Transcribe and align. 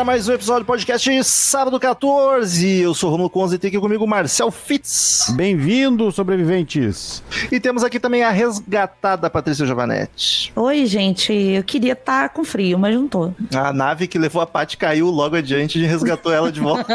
Agora 0.00 0.04
mais 0.04 0.28
um 0.28 0.32
episódio 0.32 0.64
do 0.64 0.66
podcast 0.66 1.24
Sábado 1.24 1.78
14. 1.78 2.80
Eu 2.80 2.94
sou 2.94 3.08
o 3.08 3.12
Romulo 3.12 3.28
Conze 3.28 3.56
e 3.56 3.58
tem 3.58 3.68
aqui 3.68 3.78
comigo 3.78 4.06
Marcel 4.06 4.50
Fitz. 4.50 5.30
Bem-vindo, 5.36 6.10
sobreviventes. 6.10 7.22
E 7.52 7.60
temos 7.60 7.84
aqui 7.84 8.00
também 8.00 8.22
a 8.22 8.30
resgatada 8.30 9.28
Patrícia 9.28 9.66
Giovanetti. 9.66 10.29
Oi, 10.54 10.84
gente. 10.84 11.32
Eu 11.32 11.64
queria 11.64 11.94
estar 11.94 12.28
tá 12.28 12.34
com 12.34 12.44
frio, 12.44 12.78
mas 12.78 12.94
não 12.94 13.08
tô. 13.08 13.32
A 13.54 13.72
nave 13.72 14.06
que 14.06 14.18
levou 14.18 14.42
a 14.42 14.46
Paty 14.46 14.76
caiu 14.76 15.08
logo 15.08 15.36
adiante 15.36 15.78
e 15.78 15.86
resgatou 15.86 16.30
ela 16.32 16.52
de 16.52 16.60
volta. 16.60 16.84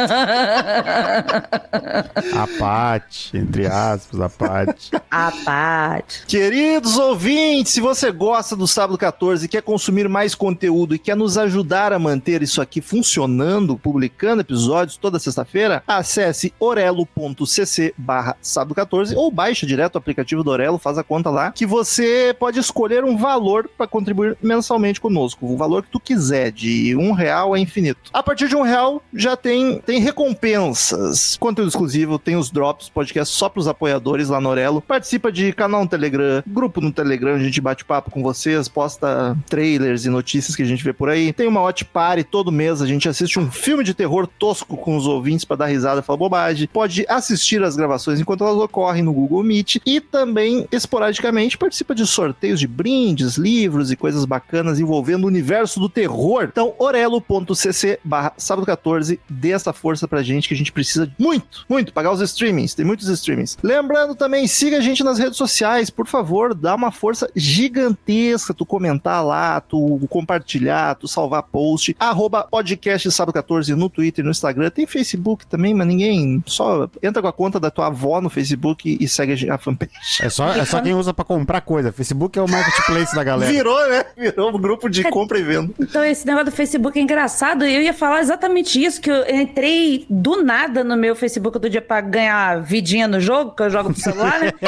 a 2.35 2.47
Paty, 2.59 3.37
entre 3.37 3.65
aspas, 3.65 4.21
a 4.21 4.29
Paty. 4.29 4.91
A 5.09 5.31
Paty. 5.43 6.25
Queridos 6.27 6.97
ouvintes, 6.97 7.73
se 7.73 7.81
você 7.81 8.11
gosta 8.11 8.55
do 8.55 8.67
Sábado 8.67 8.97
14 8.97 9.45
e 9.45 9.49
quer 9.49 9.63
consumir 9.63 10.07
mais 10.07 10.35
conteúdo 10.35 10.93
e 10.93 10.99
quer 10.99 11.15
nos 11.15 11.35
ajudar 11.37 11.91
a 11.91 11.97
manter 11.97 12.43
isso 12.43 12.61
aqui 12.61 12.75
aqui 12.75 12.81
funcionando, 12.81 13.77
publicando 13.77 14.41
episódios 14.41 14.97
toda 14.97 15.17
sexta-feira, 15.17 15.81
acesse 15.87 16.53
orelo.cc 16.59 17.93
barra 17.97 18.35
sábado 18.41 18.75
14 18.75 19.15
ou 19.15 19.31
baixa 19.31 19.65
direto 19.65 19.95
o 19.95 19.97
aplicativo 19.97 20.43
do 20.43 20.51
Orelo, 20.51 20.77
faz 20.77 20.97
a 20.97 21.03
conta 21.03 21.29
lá, 21.29 21.51
que 21.51 21.65
você 21.65 22.35
pode 22.37 22.59
escolher 22.59 23.05
um 23.05 23.15
valor 23.15 23.54
para 23.63 23.87
contribuir 23.87 24.37
mensalmente 24.41 25.01
conosco, 25.01 25.45
o 25.45 25.57
valor 25.57 25.83
que 25.83 25.89
tu 25.89 25.99
quiser, 25.99 26.51
de 26.51 26.95
um 26.95 27.11
real 27.11 27.55
é 27.55 27.59
infinito. 27.59 28.11
A 28.13 28.21
partir 28.21 28.47
de 28.47 28.55
um 28.55 28.61
real 28.61 29.01
já 29.13 29.35
tem, 29.35 29.79
tem 29.79 29.99
recompensas, 29.99 31.37
conteúdo 31.37 31.69
exclusivo, 31.69 32.19
tem 32.19 32.35
os 32.35 32.51
drops, 32.51 32.89
podcast 32.89 33.33
só 33.33 33.49
para 33.49 33.59
os 33.59 33.67
apoiadores 33.67 34.29
lá 34.29 34.39
no 34.39 34.49
Orelo, 34.49 34.81
participa 34.81 35.31
de 35.31 35.53
canal 35.53 35.83
no 35.83 35.89
Telegram, 35.89 36.43
grupo 36.45 36.81
no 36.81 36.91
Telegram, 36.91 37.35
a 37.35 37.39
gente 37.39 37.61
bate 37.61 37.83
papo 37.83 38.11
com 38.11 38.21
vocês, 38.21 38.67
posta 38.67 39.37
trailers 39.47 40.05
e 40.05 40.09
notícias 40.09 40.55
que 40.55 40.63
a 40.63 40.65
gente 40.65 40.83
vê 40.83 40.93
por 40.93 41.09
aí, 41.09 41.33
tem 41.33 41.47
uma 41.47 41.61
watch 41.61 41.85
party 41.85 42.23
todo 42.23 42.51
mês 42.51 42.81
a 42.81 42.85
gente 42.85 43.07
assiste 43.07 43.39
um 43.39 43.51
filme 43.51 43.83
de 43.83 43.93
terror 43.93 44.27
tosco 44.27 44.75
com 44.77 44.97
os 44.97 45.07
ouvintes 45.07 45.45
para 45.45 45.57
dar 45.57 45.65
risada 45.67 46.01
e 46.01 46.03
falar 46.03 46.17
bobagem. 46.17 46.67
Pode 46.71 47.05
assistir 47.07 47.63
as 47.63 47.75
gravações 47.75 48.19
enquanto 48.19 48.43
elas 48.43 48.57
ocorrem 48.57 49.03
no 49.03 49.13
Google 49.13 49.43
Meet 49.43 49.77
e 49.85 49.99
também, 49.99 50.67
esporadicamente, 50.71 51.57
participa 51.57 51.93
de 51.93 52.05
sorteios 52.05 52.59
de 52.59 52.67
brindes, 52.67 53.34
livros 53.37 53.91
e 53.91 53.95
coisas 53.95 54.25
bacanas 54.25 54.79
envolvendo 54.79 55.23
o 55.23 55.27
universo 55.27 55.79
do 55.79 55.89
terror. 55.89 56.43
Então, 56.51 56.73
orelo.cc 56.77 57.99
barra 58.03 58.33
sábado 58.37 58.65
14, 58.65 59.19
dê 59.29 59.51
essa 59.51 59.73
força 59.73 60.07
pra 60.07 60.23
gente 60.23 60.47
que 60.47 60.53
a 60.53 60.57
gente 60.57 60.71
precisa 60.71 61.11
muito, 61.17 61.65
muito, 61.69 61.93
pagar 61.93 62.11
os 62.11 62.21
streamings, 62.21 62.73
tem 62.73 62.85
muitos 62.85 63.07
streamings. 63.07 63.57
Lembrando 63.63 64.15
também, 64.15 64.47
siga 64.47 64.77
a 64.77 64.81
gente 64.81 65.03
nas 65.03 65.19
redes 65.19 65.37
sociais, 65.37 65.89
por 65.89 66.07
favor, 66.07 66.53
dá 66.53 66.75
uma 66.75 66.91
força 66.91 67.29
gigantesca 67.35 68.53
tu 68.53 68.65
comentar 68.65 69.25
lá, 69.25 69.59
tu 69.61 69.99
compartilhar, 70.09 70.95
tu 70.95 71.07
salvar 71.07 71.43
post, 71.43 71.95
arroba 71.99 72.43
podcast 72.43 73.11
Sábado 73.11 73.33
14 73.33 73.73
no 73.75 73.89
Twitter, 73.89 74.23
no 74.23 74.31
Instagram. 74.31 74.69
Tem 74.69 74.85
Facebook 74.85 75.45
também, 75.47 75.73
mas 75.73 75.87
ninguém. 75.87 76.43
Só 76.45 76.89
entra 77.01 77.21
com 77.21 77.27
a 77.27 77.33
conta 77.33 77.59
da 77.59 77.69
tua 77.71 77.87
avó 77.87 78.19
no 78.21 78.29
Facebook 78.29 78.97
e 78.99 79.07
segue 79.07 79.49
a 79.49 79.57
fanpage. 79.57 79.91
É 80.21 80.29
só, 80.29 80.49
é 80.49 80.65
só 80.65 80.81
quem 80.81 80.93
usa 80.93 81.13
pra 81.13 81.25
comprar 81.25 81.61
coisa. 81.61 81.91
Facebook 81.91 82.37
é 82.37 82.41
o 82.41 82.49
marketplace 82.49 83.15
da 83.15 83.23
galera. 83.25 83.51
Virou, 83.51 83.89
né? 83.89 84.05
Virou 84.15 84.49
um 84.49 84.59
grupo 84.59 84.89
de 84.89 85.05
é, 85.05 85.09
compra 85.09 85.37
e 85.37 85.43
venda. 85.43 85.73
Então, 85.79 86.03
esse 86.03 86.25
negócio 86.25 86.45
do 86.45 86.51
Facebook 86.51 86.97
é 86.97 87.01
engraçado. 87.01 87.65
Eu 87.65 87.81
ia 87.81 87.93
falar 87.93 88.21
exatamente 88.21 88.83
isso, 88.83 89.01
que 89.01 89.11
eu 89.11 89.27
entrei 89.29 90.05
do 90.09 90.43
nada 90.43 90.83
no 90.83 90.95
meu 90.95 91.15
Facebook 91.15 91.59
do 91.59 91.69
dia 91.69 91.81
pra 91.81 91.99
ganhar 92.01 92.61
vidinha 92.61 93.07
no 93.07 93.19
jogo, 93.19 93.51
que 93.51 93.63
eu 93.63 93.69
jogo 93.69 93.91
pro 93.91 94.01
celular, 94.01 94.39
né? 94.39 94.53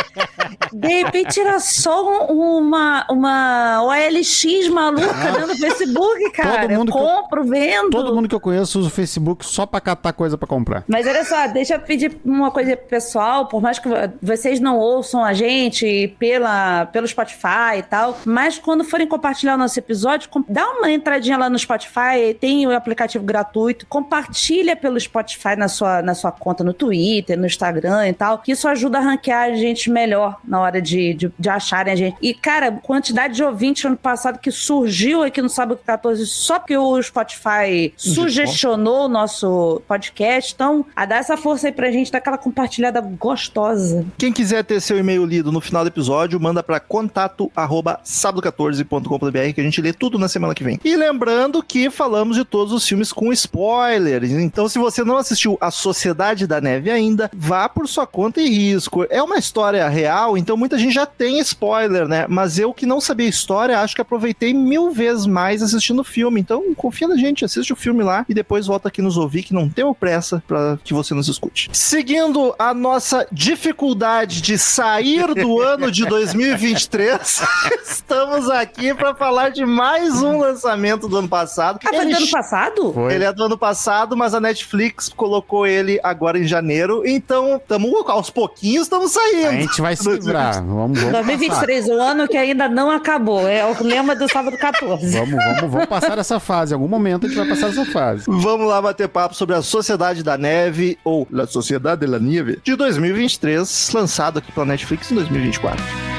De 0.74 0.88
repente 0.88 1.40
era 1.40 1.60
só 1.60 2.28
uma, 2.30 3.06
uma 3.10 3.84
OLX 3.84 4.68
maluca 4.70 5.32
dentro 5.32 5.48
do 5.48 5.58
Facebook, 5.58 6.32
cara. 6.32 6.62
Todo 6.62 6.72
mundo 6.72 6.90
eu 6.90 6.94
compro, 6.94 7.44
vendo 7.46 7.68
vendo. 7.68 7.90
Todo 7.90 8.16
mundo 8.16 8.30
que 8.30 8.36
eu 8.36 8.40
conheço 8.40 8.80
usa 8.80 8.88
o 8.88 8.92
Facebook 8.92 9.46
só 9.46 9.66
pra 9.66 9.80
catar 9.80 10.14
coisa 10.14 10.38
pra 10.38 10.48
comprar. 10.48 10.84
Mas 10.88 11.06
olha 11.06 11.24
só, 11.24 11.48
deixa 11.48 11.76
eu 11.76 11.80
pedir 11.80 12.20
uma 12.24 12.52
coisa 12.52 12.76
pessoal, 12.76 13.48
por 13.48 13.62
mais 13.62 13.80
que 13.80 13.88
vocês 14.22 14.60
não 14.60 14.78
ouçam 14.78 15.24
a 15.24 15.34
gente 15.34 16.16
pela, 16.20 16.86
pelo 16.88 17.08
Spotify 17.08 17.78
e 17.80 17.84
tal, 17.84 18.18
mas 18.26 18.47
quando 18.58 18.84
forem 18.84 19.08
compartilhar 19.08 19.56
o 19.56 19.58
nosso 19.58 19.78
episódio, 19.80 20.30
dá 20.48 20.70
uma 20.72 20.92
entradinha 20.92 21.38
lá 21.38 21.50
no 21.50 21.58
Spotify, 21.58 22.36
tem 22.40 22.68
o 22.68 22.76
aplicativo 22.76 23.24
gratuito, 23.24 23.86
compartilha 23.88 24.76
pelo 24.76 25.00
Spotify 25.00 25.56
na 25.58 25.68
sua, 25.68 26.02
na 26.02 26.14
sua 26.14 26.32
conta 26.32 26.64
no 26.64 26.74
Twitter, 26.74 27.38
no 27.38 27.46
Instagram 27.46 28.08
e 28.08 28.14
tal, 28.14 28.40
que 28.40 28.52
isso 28.52 28.68
ajuda 28.68 29.00
a 29.00 29.02
ranquear 29.02 29.52
a 29.52 29.56
gente 29.56 29.90
melhor 29.90 30.38
na 30.46 30.60
hora 30.60 30.82
de, 30.82 31.14
de, 31.14 31.32
de 31.38 31.50
acharem 31.50 31.94
a 31.94 31.96
gente. 31.96 32.18
E, 32.22 32.34
cara, 32.34 32.72
quantidade 32.72 33.36
de 33.36 33.44
ouvintes 33.44 33.84
ano 33.86 33.98
passado 33.98 34.40
que 34.40 34.52
surgiu 34.52 35.24
aqui 35.24 35.42
no 35.42 35.50
Sábado 35.50 35.80
14 35.86 36.26
só 36.28 36.60
porque 36.60 36.78
o 36.78 37.02
Spotify 37.02 37.94
sugestionou 37.96 39.06
o 39.06 39.10
nosso 39.10 39.82
podcast. 39.88 40.54
Então, 40.54 40.86
a 40.96 41.06
dar 41.06 41.18
essa 41.18 41.38
força 41.38 41.68
aí 41.68 41.74
pra 41.74 41.92
gente, 41.92 42.12
dar 42.12 42.20
aquela 42.20 42.38
compartilhada 42.38 43.02
gostosa. 43.02 44.06
Quem 44.18 44.32
quiser 44.32 44.64
ter 44.64 44.80
seu 44.82 44.98
e-mail 44.98 45.26
lido 45.26 45.52
no 45.52 45.62
final 45.62 45.84
do 45.84 45.88
episódio, 45.88 46.40
manda 46.40 46.62
para 46.62 46.80
contato 46.80 47.52
arroba 47.56 48.00
sábado14.com.br 48.38 49.54
que 49.54 49.62
a 49.62 49.64
gente 49.64 49.82
lê 49.82 49.94
tudo 49.94 50.18
na 50.18 50.28
semana 50.28 50.54
que 50.54 50.64
vem. 50.64 50.80
E 50.84 50.96
lembrando 50.96 51.62
que 51.64 51.90
falamos 51.90 52.38
de 52.38 52.46
todos 52.46 52.74
os 52.74 52.88
filmes 52.88 53.12
com 53.12 53.32
spoilers. 53.34 54.32
Então, 54.32 54.68
se 54.70 54.78
você 54.80 55.04
não 55.04 55.18
assistiu 55.18 55.58
A 55.60 55.72
Sociedade 55.72 56.48
da 56.48 56.62
Neve 56.62 56.90
ainda, 56.90 57.30
vá 57.34 57.68
por 57.68 57.88
sua 57.88 58.06
conta 58.06 58.42
e 58.42 58.50
risco. 58.50 59.06
É 59.10 59.22
uma 59.22 59.38
história 59.38 59.88
real, 59.88 60.38
então 60.38 60.56
muita 60.56 60.78
gente 60.78 60.94
já 60.94 61.06
tem 61.06 61.40
spoiler, 61.40 62.08
né? 62.08 62.26
Mas 62.28 62.60
eu 62.60 62.74
que 62.74 62.86
não 62.86 63.02
sabia 63.02 63.28
história, 63.28 63.80
acho 63.80 63.96
que 63.96 64.02
aproveitei 64.02 64.54
mil 64.54 64.92
vezes 64.92 65.26
mais 65.26 65.62
assistindo 65.62 66.00
o 66.00 66.04
filme. 66.04 66.40
Então, 66.40 66.74
confia 66.76 67.08
na 67.08 67.18
gente, 67.18 67.46
assiste 67.46 67.74
o 67.74 67.76
filme 67.76 68.04
lá 68.04 68.26
e 68.30 68.34
depois 68.34 68.68
volta 68.68 68.88
aqui 68.88 69.02
nos 69.02 69.18
ouvir, 69.18 69.44
que 69.44 69.54
não 69.54 69.70
tem 69.70 69.88
pressa 69.94 70.44
para 70.46 70.78
que 70.84 70.94
você 70.94 71.14
nos 71.14 71.28
escute. 71.28 71.70
Seguindo 71.72 72.54
a 72.60 72.74
nossa 72.74 73.26
dificuldade 73.32 74.42
de 74.42 74.58
sair 74.58 75.34
do 75.34 75.62
ano 75.62 75.90
de 75.92 76.06
2023, 76.06 77.42
estamos 77.84 78.27
aqui 78.52 78.94
para 78.94 79.16
falar 79.16 79.50
de 79.50 79.66
mais 79.66 80.22
um 80.22 80.40
lançamento 80.40 81.08
do 81.08 81.18
ano 81.18 81.28
passado. 81.28 81.80
Ah, 81.86 81.90
foi 81.90 82.06
do 82.06 82.16
ano 82.16 82.30
passado? 82.30 82.94
Foi. 82.94 83.14
Ele 83.14 83.24
é 83.24 83.34
do 83.34 83.44
ano 83.44 83.58
passado, 83.58 84.18
mas 84.18 84.34
a 84.34 84.40
Netflix 84.40 85.10
colocou 85.10 85.66
ele 85.66 86.00
agora 86.04 86.38
em 86.38 86.46
janeiro, 86.46 87.04
então 87.06 87.58
estamos 87.58 87.88
aos 88.08 88.30
pouquinhos 88.30 88.84
estamos 88.84 89.12
saindo. 89.12 89.48
A 89.48 89.52
gente 89.54 89.82
vai 89.82 89.96
se 89.96 90.10
livrar. 90.10 90.56
Vamos, 90.68 91.00
vamos 91.00 91.12
2023, 91.12 91.88
o 91.88 91.94
ano 91.94 92.28
que 92.28 92.38
ainda 92.38 92.68
não 92.68 92.90
acabou. 92.90 93.48
É 93.48 93.66
o 93.66 93.84
lema 93.84 94.16
do 94.16 94.28
sábado 94.30 94.58
14. 94.58 95.18
Vamos, 95.18 95.36
vamos, 95.36 95.72
vamos 95.72 95.86
passar 95.86 96.18
essa 96.18 96.40
fase. 96.40 96.74
Em 96.74 96.76
algum 96.76 96.88
momento 96.88 97.26
a 97.26 97.30
gente 97.30 97.38
vai 97.38 97.48
passar 97.48 97.70
essa 97.70 97.86
fase. 97.86 98.26
Vamos 98.28 98.68
lá 98.68 98.82
bater 98.82 99.08
papo 99.08 99.36
sobre 99.36 99.56
a 99.56 99.62
Sociedade 99.62 100.24
da 100.24 100.38
Neve, 100.38 100.98
ou 101.04 101.28
La 101.32 101.48
Sociedade 101.48 102.02
de 102.02 102.08
la 102.08 102.20
Nieve, 102.20 102.60
de 102.64 102.76
2023, 102.76 103.92
lançado 103.94 104.40
aqui 104.40 104.52
pela 104.52 104.66
Netflix 104.66 105.12
em 105.12 105.16
2024. 105.16 106.17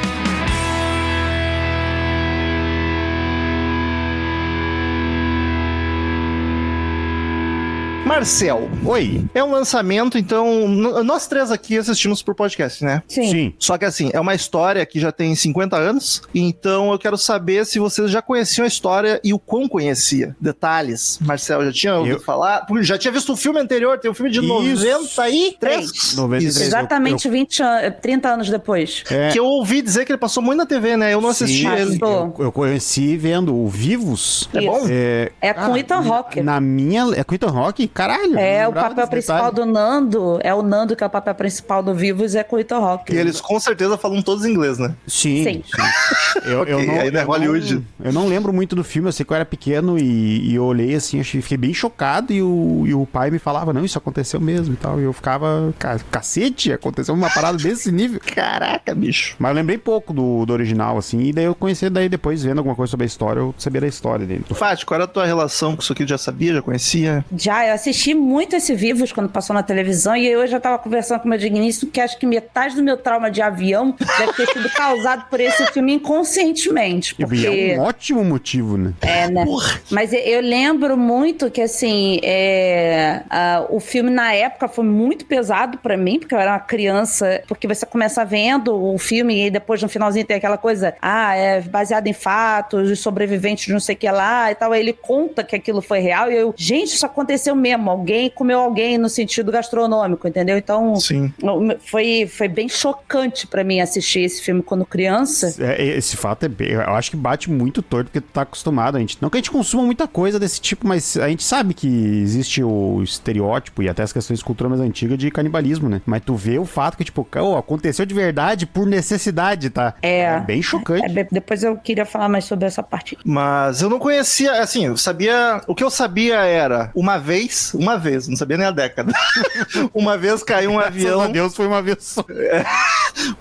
Marcel. 8.19 8.69
Oi. 8.85 9.25
É 9.33 9.45
um 9.45 9.53
lançamento, 9.53 10.19
então. 10.19 10.67
Nós 10.67 11.29
três 11.29 11.53
aqui 11.53 11.79
assistimos 11.79 12.21
por 12.21 12.35
podcast, 12.35 12.85
né? 12.85 13.01
Sim. 13.07 13.31
Sim. 13.31 13.55
Só 13.61 13.79
que 13.79 13.85
assim, 13.85 14.11
é 14.13 14.19
uma 14.19 14.35
história 14.35 14.85
que 14.85 14.99
já 14.99 15.13
tem 15.13 15.33
50 15.37 15.77
anos. 15.77 16.23
Então 16.35 16.91
eu 16.91 16.99
quero 16.99 17.17
saber 17.17 17.65
se 17.65 17.79
vocês 17.79 18.11
já 18.11 18.21
conheciam 18.21 18.65
a 18.65 18.67
história 18.67 19.21
e 19.23 19.33
o 19.33 19.39
quão 19.39 19.69
conhecia. 19.69 20.35
Detalhes. 20.41 21.21
Marcel, 21.21 21.65
já 21.67 21.73
tinha 21.73 21.95
ouvido 21.95 22.17
eu... 22.17 22.21
falar? 22.21 22.67
Já 22.81 22.99
tinha 22.99 23.13
visto 23.13 23.35
o 23.35 23.37
filme 23.37 23.61
anterior, 23.61 23.97
tem 24.01 24.11
um 24.11 24.15
filme 24.15 24.33
de 24.33 24.41
Isso. 24.41 24.85
93. 24.85 26.17
93. 26.17 26.61
Exatamente 26.61 27.29
eu, 27.29 27.33
eu... 27.33 27.39
20 27.39 27.63
an 27.63 27.91
30 28.03 28.29
anos 28.29 28.51
depois. 28.51 29.05
É... 29.13 29.29
Que 29.29 29.39
eu 29.39 29.45
ouvi 29.45 29.81
dizer 29.81 30.05
que 30.05 30.11
ele 30.11 30.19
passou 30.19 30.43
muito 30.43 30.59
na 30.59 30.67
TV, 30.67 30.97
né? 30.97 31.15
Eu 31.15 31.21
não 31.21 31.29
assisti 31.29 31.63
Sim, 31.63 31.69
ele. 31.69 31.99
Eu, 32.03 32.35
eu, 32.37 32.51
conheci 32.51 33.17
vendo 33.17 33.55
o 33.55 33.69
Vivos. 33.69 34.49
É 34.53 34.61
bom? 34.61 34.87
É, 34.91 35.31
é 35.41 35.55
com 35.55 35.73
ah, 35.73 35.79
Ethan 35.79 36.03
Hawke. 36.13 36.41
Na 36.41 36.61
minha. 36.61 37.15
É 37.15 37.23
com 37.23 37.33
Ethan 37.33 37.57
Hawke? 37.57 37.87
Caralho. 38.17 38.33
eu 38.35 38.39
É, 38.39 38.63
não 38.65 38.71
o 38.71 38.75
papel 38.75 39.09
principal 39.09 39.51
detalhe. 39.51 39.55
do 39.55 39.67
Nando, 39.73 40.39
é 40.43 40.55
o 40.55 40.63
Nando 40.63 40.97
que 40.97 41.05
é 41.05 41.07
o 41.07 41.11
papel 41.11 41.35
principal 41.35 41.83
do 41.83 41.95
Vivos, 41.95 42.35
é 42.35 42.43
com 42.43 42.57
o 42.57 42.59
Ethan 42.59 42.77
Hawke. 42.79 43.13
E 43.13 43.17
eles 43.17 43.41
com 43.41 43.59
certeza 43.61 43.97
falam 43.97 44.23
todos 44.23 44.45
em 44.45 44.51
inglês, 44.53 44.79
né? 44.79 44.95
Sim. 45.07 45.45
Sim. 45.45 45.63
sim. 45.65 46.41
Eu, 46.45 46.65
eu 46.65 46.79
Ok, 46.79 46.87
não, 46.87 47.01
ainda 47.01 47.19
é 47.21 47.23
eu 47.23 47.27
Hollywood. 47.27 47.75
Não, 47.99 48.07
eu 48.07 48.13
não 48.13 48.27
lembro 48.29 48.53
muito 48.53 48.75
do 48.77 48.85
filme, 48.85 49.09
eu 49.09 49.13
sei 49.13 49.25
que 49.27 49.33
eu 49.33 49.37
era 49.37 49.45
pequeno 49.45 49.99
e, 49.99 50.51
e 50.51 50.55
eu 50.55 50.65
olhei 50.65 50.95
assim, 50.95 51.21
achei, 51.21 51.41
fiquei 51.43 51.57
bem 51.59 51.75
chocado 51.75 52.33
e 52.33 52.43
o, 52.43 52.85
e 52.87 52.95
o 52.95 53.07
pai 53.07 53.31
me 53.31 53.39
falava, 53.39 53.73
não, 53.73 53.85
isso 53.85 53.99
aconteceu 53.99 54.41
mesmo 54.41 54.75
e 54.75 54.77
tal. 54.77 55.01
E 55.01 55.05
eu 55.05 55.13
ficava, 55.13 55.73
"Ca- 55.79 55.99
cacete, 56.11 56.73
aconteceu 56.73 57.15
uma 57.15 57.31
parada 57.31 57.59
desse 57.59 57.91
nível. 57.93 58.21
Caraca, 58.35 58.95
bicho. 58.95 59.37
Mas 59.39 59.51
eu 59.51 59.55
lembrei 59.57 59.79
pouco 59.79 60.13
do, 60.13 60.45
do 60.47 60.53
original, 60.53 60.97
assim, 60.99 61.21
e 61.21 61.33
daí 61.33 61.45
eu 61.45 61.55
conheci, 61.55 61.89
daí 61.91 62.09
depois 62.09 62.43
vendo 62.43 62.59
alguma 62.59 62.75
coisa 62.77 62.91
sobre 62.91 63.05
a 63.05 63.07
história, 63.07 63.41
eu 63.41 63.55
sabia 63.59 63.81
da 63.81 63.87
história 63.87 64.27
dele. 64.27 64.45
Fati, 64.53 64.85
qual 64.87 64.97
era 64.97 65.05
a 65.05 65.09
tua 65.09 65.25
relação 65.27 65.75
com 65.77 65.83
isso 65.83 65.93
aqui? 65.93 66.07
Já 66.07 66.19
sabia, 66.19 66.55
já 66.55 66.63
conhecia? 66.63 67.25
Já, 67.37 67.67
eu 67.67 67.75
assisti 67.75 67.98
muito 68.15 68.57
esse 68.57 68.75
Vivos 68.75 69.13
quando 69.13 69.29
passou 69.29 69.55
na 69.55 69.63
televisão 69.63 70.17
e 70.17 70.27
eu 70.27 70.47
já 70.47 70.61
tava 70.61 70.79
conversando 70.79 71.21
com 71.21 71.27
o 71.27 71.29
meu 71.31 71.39
digníssimo 71.39 71.91
que 71.91 72.01
acho 72.01 72.19
que 72.19 72.27
metade 72.27 72.75
do 72.75 72.83
meu 72.83 72.97
trauma 72.97 73.31
de 73.31 73.43
avião 73.43 73.95
deve 74.19 74.33
ter 74.33 74.47
sido 74.47 74.71
causado 74.71 75.27
por 75.29 75.41
esse 75.41 75.65
filme 75.73 75.95
inconscientemente. 75.95 77.15
E 77.19 77.25
Porque... 77.25 77.47
é 77.47 77.79
um 77.79 77.83
ótimo 77.83 78.25
motivo, 78.25 78.77
né? 78.77 78.93
É, 79.01 79.29
né? 79.31 79.45
Mas 79.91 80.13
eu- 80.13 80.49
lembro 80.49 80.97
muito 80.97 81.51
que, 81.51 81.61
assim, 81.61 82.21
é, 82.23 83.23
ah, 83.29 83.67
o 83.69 83.81
filme 83.81 84.11
na 84.11 84.33
época 84.33 84.69
foi 84.69 84.85
muito 84.85 85.27
pesado 85.27 85.79
pra 85.79 85.97
mim, 85.97 86.19
porque 86.19 86.35
eu 86.35 86.39
era 86.39 86.53
uma 86.53 86.61
criança. 86.61 87.43
Porque 87.47 87.67
você 87.67 87.85
começa 87.85 88.25
vendo 88.25 88.75
o 88.75 88.97
filme 88.99 89.47
e 89.47 89.51
depois 89.51 89.83
no 89.83 89.89
finalzinho 89.89 90.25
tem 90.25 90.37
aquela 90.37 90.59
coisa, 90.59 90.95
ah, 91.01 91.35
é 91.35 91.61
baseado 91.61 92.07
em 92.07 92.13
fatos, 92.13 92.91
os 92.91 93.01
sobreviventes 93.01 93.67
de 93.67 93.73
não 93.73 93.81
sei 93.81 93.95
o 93.95 93.99
que 93.99 94.11
lá 94.11 94.51
e 94.51 94.55
tal. 94.55 94.73
Aí 94.73 94.81
ele 94.81 94.93
conta 94.93 95.45
que 95.45 95.55
aquilo 95.55 95.81
foi 95.81 95.99
real 96.01 96.31
e 96.31 96.37
eu, 96.37 96.55
gente, 96.57 96.95
isso 96.95 97.05
aconteceu 97.05 97.55
mesmo. 97.55 97.88
Alguém 97.89 98.31
comeu 98.31 98.61
alguém 98.61 98.99
no 98.99 99.09
sentido 99.09 99.51
gastronômico, 99.53 100.27
entendeu? 100.29 100.57
Então. 100.57 100.97
Sim. 100.97 101.33
Foi, 101.81 102.27
foi 102.27 102.49
bem 102.49 102.69
chocante 102.69 103.47
pra 103.47 103.65
mim 103.65 103.81
assistir 103.81 104.21
esse 104.21 104.43
filme 104.43 104.63
quando 104.63 104.85
criança. 104.85 105.55
É, 105.59 105.85
esse 105.85 106.17
fato 106.17 106.45
é 106.45 106.49
bem, 106.49 106.71
eu 106.73 106.81
acho 106.95 107.11
que 107.11 107.17
bate 107.17 107.51
muito 107.51 107.83
torto 107.83 108.07
porque 108.11 108.21
tu 108.21 108.33
tá 108.33 108.43
acostumado. 108.43 108.97
A 108.97 109.01
gente, 109.01 109.19
não 109.21 109.31
que 109.31 109.37
a 109.37 109.41
gente 109.41 109.51
consuma 109.51 109.83
muita 109.83 110.07
coisa 110.07 110.39
desse 110.39 110.61
tipo, 110.61 110.87
mas 110.87 111.17
a 111.17 111.29
gente 111.29 111.43
sabe 111.43 111.75
que 111.75 111.87
existe 111.89 112.63
o 112.63 113.03
estereótipo 113.03 113.83
e 113.83 113.89
até 113.89 114.03
as 114.03 114.13
questões 114.13 114.39
de 114.39 114.45
cultura 114.45 114.69
mais 114.69 114.81
antiga 114.81 115.17
de 115.17 115.31
canibalismo, 115.31 115.89
né? 115.89 116.01
Mas 116.07 116.23
tu 116.25 116.35
vê 116.35 116.59
o 116.59 116.65
fato 116.65 116.97
que, 116.97 117.05
tipo, 117.05 117.27
oh, 117.37 117.57
aconteceu 117.57 118.05
de 118.07 118.15
verdade 118.15 118.67
por 118.67 118.87
necessidade, 118.87 119.71
tá? 119.71 119.95
É. 120.03 120.41
bem 120.41 120.63
chocante. 120.63 121.05
É, 121.05 121.09
de- 121.09 121.29
depois 121.31 121.63
eu 121.63 121.77
queria 121.77 122.05
falar 122.05 122.29
mais 122.29 122.45
sobre 122.45 122.67
essa 122.67 122.83
parte. 122.83 123.17
Mas 123.25 123.83
eu 123.83 123.91
não 123.91 123.99
conhecia, 123.99 124.61
assim, 124.61 124.87
eu 124.87 124.97
sabia. 124.97 125.61
O 125.67 125.75
que 125.75 125.83
eu 125.85 125.91
sabia 125.91 126.37
era 126.45 126.91
uma 126.95 127.19
vez, 127.19 127.68
uma 127.75 127.97
vez, 127.99 128.29
não 128.29 128.37
sabia 128.37 128.57
nem 128.57 128.67
a 128.67 128.71
década. 128.71 129.13
uma 129.95 130.17
vez 130.17 130.43
caiu 130.43 130.71
um 130.73 130.77
Graças 130.77 130.95
avião. 130.95 131.21
a 131.21 131.27
Deus 131.27 131.55
foi 131.55 131.67
uma 131.67 131.83
vez 131.83 131.99
só. 132.05 132.25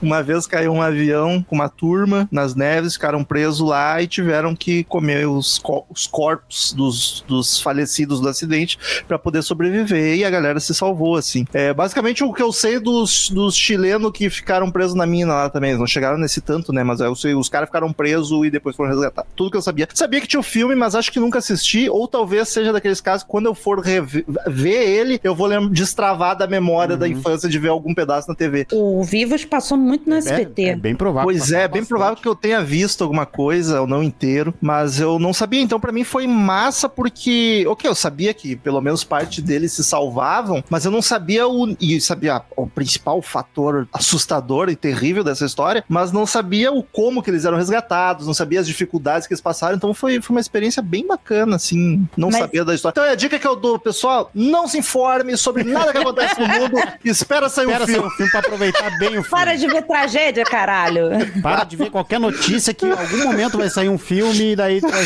Uma 0.02 0.24
vez 0.24 0.48
caiu 0.48 0.74
um 0.74 0.82
avião 0.82 1.44
com 1.48 1.56
uma 1.56 1.70
turma 1.70 2.28
nas 2.32 2.56
neves, 2.56 2.94
ficaram 2.94 3.24
presos 3.24 3.60
lá 3.60 4.02
e 4.02 4.08
tiveram 4.08 4.56
que 4.56 4.84
comer 4.86 5.28
os, 5.28 5.60
co- 5.60 5.86
os 5.90 6.08
corpos 6.08 6.74
dos, 6.74 7.24
dos 7.28 7.62
falecidos 7.62 8.20
do 8.20 8.28
acidente 8.28 8.78
para 9.08 9.20
poder 9.20 9.42
sobreviver 9.44 10.16
e 10.16 10.26
a 10.26 10.30
galera 10.30 10.60
se 10.60 10.74
salvou, 10.74 11.16
assim. 11.16 11.46
É, 11.54 11.74
basicamente 11.74 12.24
o 12.24 12.34
que 12.34 12.42
eu 12.42 12.52
sei 12.52 12.80
dos, 12.80 13.30
dos 13.30 13.56
chilenos 13.56 14.12
que 14.12 14.30
ficaram 14.30 14.72
presos 14.72 14.96
na 14.96 15.06
mina 15.06 15.34
lá 15.34 15.50
também, 15.50 15.72
eles 15.72 15.80
não 15.80 15.88
chegaram 15.88 16.18
nesse 16.18 16.42
tanto, 16.42 16.74
né? 16.74 16.84
Mas 16.84 17.00
eu 17.00 17.16
sei, 17.16 17.36
os 17.36 17.50
caras 17.50 17.68
ficaram 17.70 17.92
presos 17.94 18.46
e 18.46 18.50
depois 18.50 18.76
foram 18.76 18.90
resgatados. 18.92 19.32
Tudo 19.36 19.52
que 19.52 19.58
eu 19.58 19.62
sabia. 19.62 19.88
Sabia 19.94 20.22
que 20.22 20.28
tinha 20.28 20.40
o 20.40 20.44
filme, 20.44 20.76
mas 20.76 20.96
acho 20.96 21.12
que 21.12 21.20
nunca 21.20 21.40
assisti, 21.40 21.90
ou 21.90 22.08
talvez 22.08 22.50
seja 22.50 22.74
daqueles 22.74 23.00
casos 23.02 23.26
quando 23.28 23.46
eu 23.46 23.56
for 23.56 23.80
rever, 23.80 24.17
ver 24.48 24.90
ele, 24.90 25.20
eu 25.24 25.36
vou 25.36 25.48
lembrar, 25.48 25.70
destravar 25.72 26.36
da 26.38 26.48
memória 26.48 26.96
da 26.98 27.08
infância 27.08 27.50
de 27.50 27.58
ver 27.60 27.70
algum 27.70 27.94
pedaço 27.94 28.28
na 28.30 28.36
TV. 28.36 28.68
O 28.72 29.04
Vivos 29.04 29.44
passou 29.46 29.78
muito 29.78 30.10
no 30.10 30.16
É, 30.16 30.20
SBT. 30.20 30.64
é 30.64 30.76
bem 30.76 30.96
provável. 30.96 31.24
Pois 31.30 31.52
é, 31.52 31.68
bem 31.68 31.82
bastante. 31.82 31.88
provável 31.88 32.16
que 32.18 32.28
eu 32.28 32.36
tenha 32.36 32.62
visto 32.64 33.04
alguma 33.04 33.26
coisa, 33.26 33.82
ou 33.82 33.88
não 33.88 34.02
inteiro, 34.04 34.54
mas 34.62 35.00
eu 35.00 35.20
não 35.20 35.34
sabia. 35.34 35.62
Então, 35.62 35.80
pra 35.80 35.92
mim 35.92 36.04
foi 36.04 36.28
massa 36.28 36.88
porque, 36.90 37.66
ok, 37.68 37.90
eu 37.90 37.96
sabia 37.96 38.34
que 38.34 38.56
pelo 38.56 38.82
menos 38.82 39.04
parte 39.04 39.42
deles 39.42 39.74
se 39.74 39.84
salvavam, 39.84 40.64
mas 40.70 40.86
eu 40.86 40.92
não 40.92 41.02
sabia 41.02 41.48
o 41.48 41.76
e 41.80 42.00
sabia 42.02 42.42
o 42.56 42.68
principal 42.68 43.22
fator 43.22 43.88
assustador 43.94 44.70
e 44.70 44.76
terrível 44.76 45.24
dessa 45.24 45.46
história, 45.46 45.84
mas 45.88 46.12
não 46.12 46.26
sabia 46.26 46.72
o 46.72 46.82
como 46.84 47.22
que 47.22 47.30
eles 47.30 47.46
eram 47.46 47.58
resgatados, 47.58 48.26
não 48.28 48.34
sabia 48.34 48.60
as 48.60 48.68
dificuldades 48.68 49.28
que 49.28 49.34
eles 49.34 49.42
passaram. 49.42 49.76
Então 49.76 49.94
foi, 49.94 50.22
foi 50.22 50.36
uma 50.36 50.40
experiência 50.42 50.82
bem 50.82 51.06
bacana, 51.06 51.56
assim, 51.56 52.08
não 52.16 52.30
Mas- 52.30 52.40
sabia 52.40 52.64
da 52.66 52.74
história. 52.74 52.94
Então, 52.94 53.04
a 53.12 53.16
dica 53.16 53.38
que 53.40 53.48
eu 53.48 53.56
dou, 53.56 53.78
pessoal, 53.80 54.07
não 54.34 54.68
se 54.68 54.78
informe 54.80 55.36
sobre 55.38 55.64
nada 55.64 55.92
que 55.92 55.98
acontece 55.98 56.40
no 56.40 56.48
mundo, 56.48 56.78
espera 57.04 57.50
sair 57.50 57.66
Espera 57.66 57.84
um 57.84 57.88
sair 57.88 57.94
filme. 57.96 58.08
o 58.08 58.12
filme 58.12 58.32
pra 58.32 58.40
aproveitar 58.40 58.98
bem 58.98 59.10
o 59.10 59.12
filme. 59.24 59.30
Para 59.30 59.56
de 59.56 59.68
ver 59.68 59.82
tragédia, 59.84 60.44
caralho. 60.44 61.10
Para 61.42 61.64
de 61.64 61.76
ver 61.76 61.90
qualquer 61.90 62.20
notícia 62.20 62.74
que 62.74 62.86
em 62.86 62.92
algum 62.92 63.24
momento 63.24 63.58
vai 63.58 63.70
sair 63.70 63.90
um 63.90 63.98
filme 63.98 64.52
e 64.52 64.56
daí 64.56 64.82
tu 64.82 64.90
vai 64.90 65.06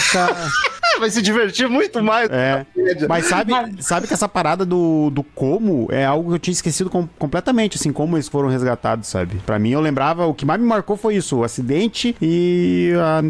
ficar. 0.91 0.99
Vai 0.99 1.09
se 1.09 1.21
divertir 1.21 1.67
muito 1.69 2.03
mais. 2.03 2.29
É. 2.29 2.65
Mas 3.07 3.25
sabe, 3.25 3.53
sabe 3.79 4.07
que 4.07 4.13
essa 4.13 4.27
parada 4.27 4.65
do, 4.65 5.09
do 5.09 5.23
como 5.23 5.87
é 5.91 6.05
algo 6.05 6.29
que 6.29 6.35
eu 6.35 6.39
tinha 6.39 6.51
esquecido 6.53 6.89
com- 6.89 7.07
completamente, 7.17 7.77
assim, 7.77 7.91
como 7.91 8.15
eles 8.17 8.27
foram 8.27 8.49
resgatados, 8.49 9.07
sabe? 9.07 9.37
Pra 9.45 9.57
mim, 9.59 9.71
eu 9.71 9.81
lembrava, 9.81 10.25
o 10.25 10.33
que 10.33 10.45
mais 10.45 10.59
me 10.59 10.67
marcou 10.67 10.95
foi 10.97 11.15
isso, 11.15 11.37
o 11.37 11.43
acidente 11.43 12.15
e 12.21 12.91
a- 12.97 13.23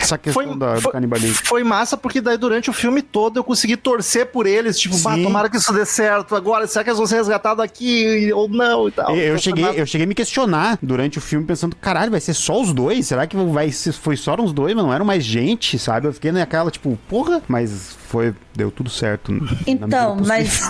essa 0.00 0.18
questão 0.18 0.44
Foi, 0.44 0.56
da, 0.58 0.74
do 0.74 0.80
foi, 0.80 0.92
canibalismo. 0.92 1.36
foi 1.44 1.64
massa 1.64 1.96
porque 1.96 2.20
daí 2.20 2.36
durante 2.36 2.70
o 2.70 2.72
filme 2.72 3.02
todo 3.02 3.38
eu 3.38 3.44
consegui 3.44 3.76
torcer 3.76 4.26
por 4.26 4.46
eles, 4.46 4.78
tipo, 4.78 4.96
bah, 4.98 5.16
tomara 5.16 5.48
que 5.48 5.56
isso 5.56 5.72
dê 5.72 5.84
certo 5.86 6.34
agora, 6.34 6.66
será 6.66 6.82
que 6.84 6.90
eles 6.90 6.98
vão 6.98 7.06
ser 7.06 7.16
resgatados 7.16 7.62
aqui 7.62 8.32
ou 8.32 8.48
não 8.48 8.88
e 8.88 8.92
tal. 8.92 9.14
Eu, 9.16 9.34
eu 9.34 9.38
cheguei, 9.38 9.64
eu 9.80 9.86
cheguei 9.86 10.04
a 10.04 10.08
me 10.08 10.14
questionar 10.14 10.78
durante 10.82 11.18
o 11.18 11.20
filme, 11.20 11.46
pensando, 11.46 11.76
caralho, 11.76 12.10
vai 12.10 12.20
ser 12.20 12.34
só 12.34 12.60
os 12.60 12.72
dois? 12.72 13.06
Será 13.06 13.26
que 13.26 13.36
vai 13.36 13.70
foi 13.72 14.16
só 14.16 14.34
os 14.34 14.52
dois, 14.52 14.74
mas 14.74 14.84
não 14.84 14.92
eram 14.92 15.04
mais 15.04 15.22
gente, 15.24 15.78
sabe? 15.78 16.06
Eu 16.08 16.12
fiquei 16.12 16.32
naquela, 16.32 16.70
tipo, 16.70 16.98
porra, 17.08 17.42
mas 17.48 17.96
foi, 18.12 18.34
deu 18.54 18.70
tudo 18.70 18.90
certo. 18.90 19.32
Então, 19.66 20.18
mas 20.26 20.60